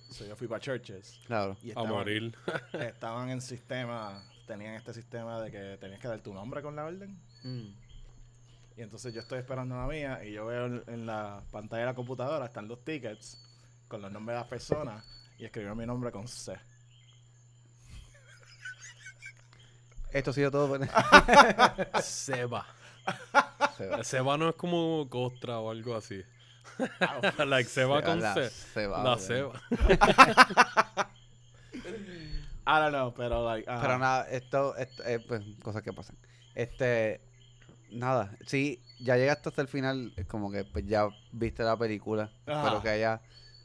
So 0.09 0.25
yo 0.25 0.35
fui 0.35 0.47
para 0.47 0.59
Church's. 0.61 1.19
Claro. 1.27 1.57
Y 1.61 1.67
A 1.67 1.69
estaban, 1.69 1.89
morir. 1.91 2.35
estaban 2.73 3.29
en 3.29 3.41
sistema, 3.41 4.23
tenían 4.45 4.75
este 4.75 4.93
sistema 4.93 5.41
de 5.41 5.51
que 5.51 5.77
tenías 5.79 5.99
que 5.99 6.07
dar 6.07 6.19
tu 6.21 6.33
nombre 6.33 6.61
con 6.61 6.75
la 6.75 6.85
orden. 6.85 7.17
Mm. 7.43 7.67
Y 8.77 8.83
entonces 8.83 9.11
yo 9.13 9.21
estoy 9.21 9.39
esperando 9.39 9.75
la 9.75 9.87
mía 9.87 10.23
y 10.23 10.33
yo 10.33 10.45
veo 10.45 10.67
en, 10.67 10.83
en 10.85 11.05
la 11.07 11.41
pantalla 11.51 11.81
de 11.81 11.85
la 11.87 11.95
computadora 11.95 12.45
están 12.45 12.67
los 12.67 12.85
tickets 12.85 13.43
con 13.87 14.01
los 14.03 14.11
nombres 14.11 14.35
de 14.35 14.39
las 14.41 14.47
personas 14.47 15.03
y 15.39 15.45
escribieron 15.45 15.77
mi 15.77 15.85
nombre 15.85 16.11
con 16.11 16.27
C. 16.27 16.55
Esto 20.11 20.29
ha 20.31 20.33
sido 20.33 20.51
todo. 20.51 20.79
Seba. 22.01 22.65
Seba 24.03 24.37
no 24.37 24.49
es 24.49 24.55
como 24.55 25.07
costra 25.09 25.59
o 25.59 25.71
algo 25.71 25.95
así. 25.95 26.23
like 27.45 27.69
Seba 27.69 28.01
con 28.03 28.21
la 28.21 28.33
C. 28.33 28.49
ceba, 28.49 29.03
La. 29.03 29.17
Seba. 29.17 29.59
I 32.69 32.79
don't 32.79 32.91
know, 32.91 33.13
pero 33.13 33.45
like. 33.45 33.65
Pero 33.65 33.97
nada, 33.97 34.29
esto, 34.29 34.75
esto 34.75 35.03
eh, 35.03 35.19
pues, 35.19 35.41
cosas 35.63 35.81
que 35.81 35.93
pasan. 35.93 36.17
Este, 36.53 37.21
nada, 37.91 38.35
sí, 38.45 38.81
ya 38.99 39.15
llegaste 39.17 39.49
hasta 39.49 39.61
el 39.61 39.67
final, 39.67 40.13
es 40.17 40.25
como 40.25 40.51
que 40.51 40.63
pues 40.65 40.85
ya 40.87 41.07
viste 41.31 41.63
la 41.63 41.77
película. 41.77 42.31
Ajá. 42.45 42.63
Espero 42.63 42.81
que 42.81 42.89
haya, 42.89 43.21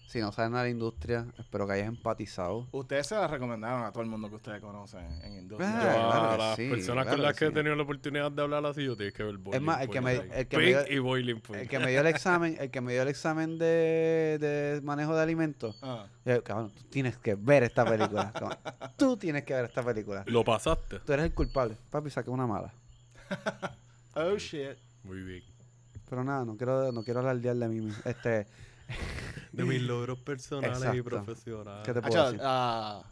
si 0.06 0.20
no 0.20 0.30
saben 0.30 0.52
nada 0.52 0.64
de 0.64 0.68
la 0.70 0.72
industria, 0.72 1.26
espero 1.38 1.66
que 1.66 1.72
hayas 1.72 1.88
empatizado. 1.88 2.66
Ustedes 2.72 3.06
se 3.06 3.14
la 3.14 3.26
recomendaron 3.28 3.82
a 3.84 3.92
todo 3.92 4.02
el 4.02 4.10
mundo 4.10 4.28
que 4.28 4.34
ustedes 4.36 4.60
conocen 4.60 5.06
en 5.22 5.38
industria. 5.38 5.70
Ah, 5.70 5.82
Yo 5.94 6.10
claro 6.10 6.28
a 6.28 6.32
que 6.32 6.38
las 6.38 6.56
sí, 6.56 6.68
personas 6.68 7.04
claro 7.04 7.16
con 7.16 7.22
las 7.26 7.36
que 7.38 7.44
he 7.46 7.50
tenido 7.50 7.74
la 7.76 7.82
oportunidad 7.82 8.30
de 8.30 8.42
hablar 8.42 8.66
así, 8.66 8.84
yo 8.84 8.94
tienes 8.96 9.14
que 9.14 9.22
ver 9.22 9.38
Boiling 9.38 9.64
más, 9.64 9.80
el 9.80 9.88
que 9.88 10.00
me- 10.02 10.16
el 10.16 10.46
que 10.48 10.56
me 10.58 10.64
dio- 10.66 10.86
y 10.90 10.98
Boiling 10.98 11.40
Point. 11.40 11.62
El 11.62 11.68
que 11.70 11.78
me 11.78 11.90
dio 11.90 12.00
el 12.02 12.06
examen, 12.08 12.56
el 12.60 12.70
que 12.70 12.80
me 12.82 12.92
dio 12.92 13.02
el 13.02 13.08
examen 13.08 13.58
de, 13.58 14.36
de 14.38 14.80
manejo 14.82 15.14
de 15.16 15.22
alimentos, 15.22 15.78
Ah. 15.82 16.06
yo, 16.26 16.44
cabrón, 16.44 16.72
tú 16.74 16.82
tienes 16.90 17.16
que 17.16 17.34
ver 17.34 17.62
esta 17.62 17.84
película. 17.86 18.32
cabrón. 18.34 18.58
tú 18.98 19.16
tienes 19.16 19.44
que 19.44 19.54
ver 19.54 19.64
esta 19.64 19.82
película. 19.82 20.24
¿Lo 20.26 20.44
pasaste? 20.44 20.98
Tú 21.00 21.12
eres 21.14 21.24
el 21.24 21.32
culpable. 21.32 21.76
Papi, 21.90 22.10
saqué 22.10 22.28
una 22.28 22.46
mala. 22.46 22.74
Oh 24.14 24.36
shit. 24.36 24.76
Muy 25.04 25.20
bien. 25.22 25.42
Pero 26.08 26.22
nada, 26.24 26.44
no 26.44 26.56
quiero, 26.56 26.92
no 26.92 27.02
quiero 27.02 27.20
alardear 27.20 27.56
de 27.56 27.68
mí 27.68 27.80
mismo. 27.80 28.02
Este, 28.04 28.46
De 29.52 29.64
mis 29.64 29.82
logros 29.82 30.18
personales 30.18 30.78
y 30.78 30.82
Exacto. 30.82 31.04
profesionales. 31.04 31.82
¿qué 31.86 31.92
te 31.94 32.02
puedo 32.02 32.24
decir? 32.24 32.40
ah, 32.42 33.02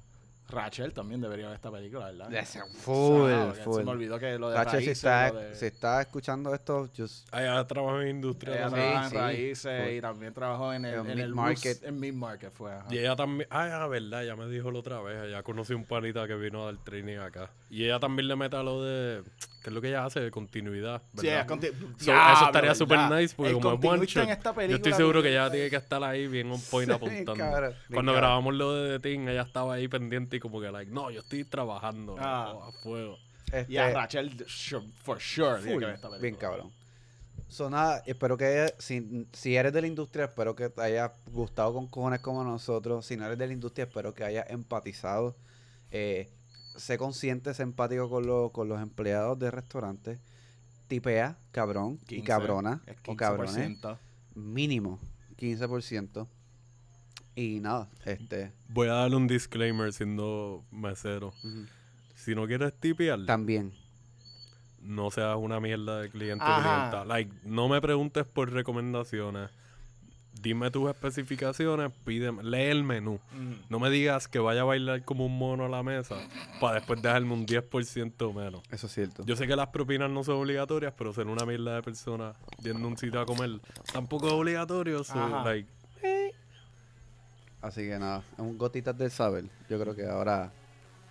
Rachel 0.48 0.92
también 0.92 1.20
debería 1.20 1.46
ver 1.46 1.54
esta 1.54 1.70
película, 1.70 2.06
¿verdad? 2.06 2.34
Ese, 2.34 2.60
full, 2.64 3.30
Ah, 3.30 3.44
porque 3.48 3.62
full. 3.62 3.76
Se 3.76 3.84
me 3.84 3.90
olvidó 3.92 4.18
que 4.18 4.36
lo 4.36 4.50
de 4.50 4.56
Rachel, 4.56 4.80
si 4.80 4.86
raíces, 4.86 4.96
está, 4.98 5.32
lo 5.32 5.38
de- 5.38 5.54
si 5.54 5.66
está 5.66 6.00
escuchando 6.00 6.52
esto, 6.52 6.88
just, 6.96 7.32
Allá 7.32 7.64
trabajo 7.66 8.00
en 8.02 8.08
industria. 8.08 8.56
Ella 8.56 8.68
trabaja 8.68 9.04
en 9.04 9.10
sí. 9.10 9.16
raíces 9.16 9.82
Full. 9.84 9.92
y 9.96 10.00
también 10.00 10.34
trabajó 10.34 10.72
en 10.74 10.84
el, 10.86 10.94
En 10.94 11.00
en 11.10 11.18
el 11.20 11.28
mid-market. 11.28 11.82
Roots- 11.82 11.86
En 11.88 12.00
mid-market 12.00 12.52
fue. 12.52 12.72
ajá. 12.72 12.86
Y 12.90 12.98
ella 12.98 13.14
también, 13.14 13.46
ah, 13.50 13.68
ya, 13.68 13.86
verdad, 13.86 14.24
ya 14.24 14.34
me 14.34 14.48
dijo 14.48 14.70
la 14.72 14.78
otra 14.80 15.00
vez, 15.00 15.22
ella 15.28 15.42
conoció 15.44 15.76
un 15.76 15.84
panita 15.84 16.26
que 16.26 16.34
vino 16.34 16.62
a 16.62 16.72
dar 16.72 16.82
training 16.84 17.18
acá. 17.18 17.50
Y 17.70 17.84
ella 17.84 18.00
también 18.00 18.26
le 18.26 18.34
mete 18.34 18.56
a 18.56 18.62
lo 18.64 18.82
de, 18.82 19.22
¿qué 19.62 19.70
es 19.70 19.72
lo 19.74 19.80
que 19.80 19.88
ella 19.88 20.04
hace? 20.04 20.20
De 20.20 20.30
continuidad, 20.30 21.02
Sí, 21.18 21.26
¿verdad? 21.26 21.40
es 21.40 21.46
conti- 21.46 21.72
So, 21.98 22.04
Diablo, 22.04 22.32
eso 22.34 22.44
estaría 22.46 22.74
super 22.74 22.98
¿verdad? 22.98 23.18
nice 23.20 23.34
porque 23.36 23.50
El 23.52 23.60
como 23.60 23.74
es 23.74 23.84
one 23.84 24.06
shot, 24.06 24.68
yo 24.68 24.76
estoy 24.76 24.92
seguro 24.94 25.22
que 25.22 25.30
ella 25.30 25.50
tiene 25.50 25.70
que 25.70 25.76
estar 25.76 26.02
ahí 26.02 26.26
bien 26.26 26.50
on 26.50 26.60
point 26.60 26.88
Sí, 26.90 26.94
apuntando. 26.94 27.34
cabrón, 27.36 27.74
Cuando 27.92 28.12
cabrón. 28.12 28.14
grabamos 28.16 28.54
lo 28.54 28.74
de 28.74 28.98
The 28.98 29.08
Thing, 29.08 29.28
ella 29.28 29.42
estaba 29.42 29.74
ahí 29.74 29.88
pendiente 29.88 30.36
y 30.36 30.40
como 30.40 30.60
que 30.60 30.70
like, 30.70 30.90
no, 30.90 31.10
yo 31.10 31.20
estoy 31.20 31.44
trabajando 31.44 32.16
Ah. 32.18 32.68
a 32.68 32.72
fuego. 32.82 33.18
este, 33.52 33.72
Y 33.72 33.76
a 33.78 33.90
Rachel, 33.92 34.30
sure- 34.46 34.86
for 35.02 35.20
sure, 35.20 35.60
full, 35.60 35.80
que 35.80 35.86
ver 35.86 35.94
esta 35.96 36.08
película. 36.08 36.18
bien 36.18 36.34
cabrón. 36.36 36.72
So, 37.48 37.68
nada, 37.68 38.00
espero 38.06 38.36
que, 38.36 38.72
si, 38.78 39.26
si 39.32 39.56
eres 39.56 39.72
de 39.72 39.80
la 39.80 39.88
industria, 39.88 40.26
espero 40.26 40.54
que 40.54 40.68
te 40.68 40.80
haya 40.82 41.12
gustado 41.32 41.72
con 41.74 41.88
cojones 41.88 42.20
como 42.20 42.44
nosotros. 42.44 43.04
Si 43.04 43.16
no 43.16 43.26
eres 43.26 43.38
de 43.38 43.46
la 43.48 43.52
industria, 43.52 43.86
espero 43.86 44.14
que 44.14 44.22
hayas 44.22 44.48
empatizado. 44.50 45.34
Eh, 45.90 46.30
sé 46.76 46.98
consciente, 46.98 47.54
sé 47.54 47.62
empático 47.62 48.08
con, 48.08 48.26
los 48.26 48.50
con 48.52 48.68
los 48.68 48.80
empleados 48.80 49.38
de 49.38 49.50
restaurantes. 49.50 50.18
Tipea, 50.88 51.38
cabrón 51.52 51.98
y 52.04 52.16
15, 52.16 52.26
cabrona 52.26 52.82
o 53.06 53.16
cabrones. 53.16 53.54
15%. 53.56 53.98
Mínimo 54.34 54.98
15%. 55.38 56.26
Y 57.36 57.60
nada, 57.60 57.88
este... 58.04 58.52
Voy 58.68 58.88
a 58.88 58.92
darle 58.94 59.16
un 59.16 59.26
disclaimer 59.26 59.92
siendo 59.92 60.64
mesero. 60.70 61.32
Si 62.14 62.34
no 62.34 62.46
quieres 62.46 62.72
tipear, 62.78 63.24
También. 63.24 63.72
no 64.82 65.10
seas 65.10 65.36
una 65.38 65.60
mierda 65.60 66.00
de 66.00 66.10
cliente 66.10 66.44
o 66.44 66.48
Ajá. 66.48 66.90
clienta. 66.90 67.04
Like, 67.06 67.32
no 67.44 67.68
me 67.68 67.80
preguntes 67.80 68.26
por 68.26 68.52
recomendaciones. 68.52 69.48
Dime 70.40 70.70
tus 70.70 70.88
especificaciones, 70.88 71.92
pídeme, 72.04 72.42
lee 72.42 72.70
el 72.70 72.82
menú. 72.82 73.20
Mm. 73.32 73.52
No 73.68 73.78
me 73.78 73.90
digas 73.90 74.26
que 74.26 74.38
vaya 74.38 74.62
a 74.62 74.64
bailar 74.64 75.04
como 75.04 75.26
un 75.26 75.36
mono 75.36 75.66
a 75.66 75.68
la 75.68 75.82
mesa 75.82 76.16
para 76.60 76.76
después 76.76 77.02
dejarme 77.02 77.34
un 77.34 77.46
10% 77.46 78.34
menos. 78.34 78.62
Eso 78.70 78.86
es 78.86 78.92
cierto. 78.94 79.22
Yo 79.26 79.36
sé 79.36 79.46
que 79.46 79.54
las 79.54 79.68
propinas 79.68 80.10
no 80.10 80.24
son 80.24 80.36
obligatorias, 80.36 80.94
pero 80.96 81.12
ser 81.12 81.26
una 81.26 81.44
mierda 81.44 81.74
de 81.74 81.82
persona 81.82 82.32
yendo 82.62 82.86
a 82.86 82.88
un 82.88 82.96
sitio 82.96 83.20
a 83.20 83.26
comer 83.26 83.60
tampoco 83.92 84.28
es 84.28 84.32
obligatorio. 84.32 85.04
so, 85.04 85.44
like, 85.44 85.68
Así 87.62 87.82
que 87.82 87.98
nada, 87.98 88.22
un 88.38 88.56
gotitas 88.56 88.96
del 88.96 89.10
saber. 89.10 89.44
Yo 89.68 89.78
creo 89.78 89.94
que 89.94 90.06
ahora... 90.06 90.50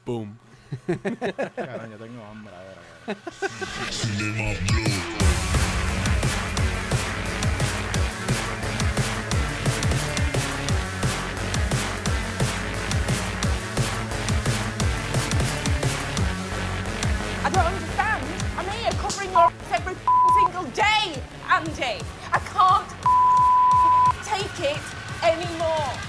boom. 0.06 0.38
Cabrón, 1.56 1.92
yo 1.92 1.98
tengo 1.98 2.24
hambre 2.26 2.54
ahora. 2.56 2.80
Andy. 21.50 22.04
I 22.32 22.40
can't 22.54 22.90
take 24.26 24.72
it 24.72 24.80
anymore. 25.24 26.09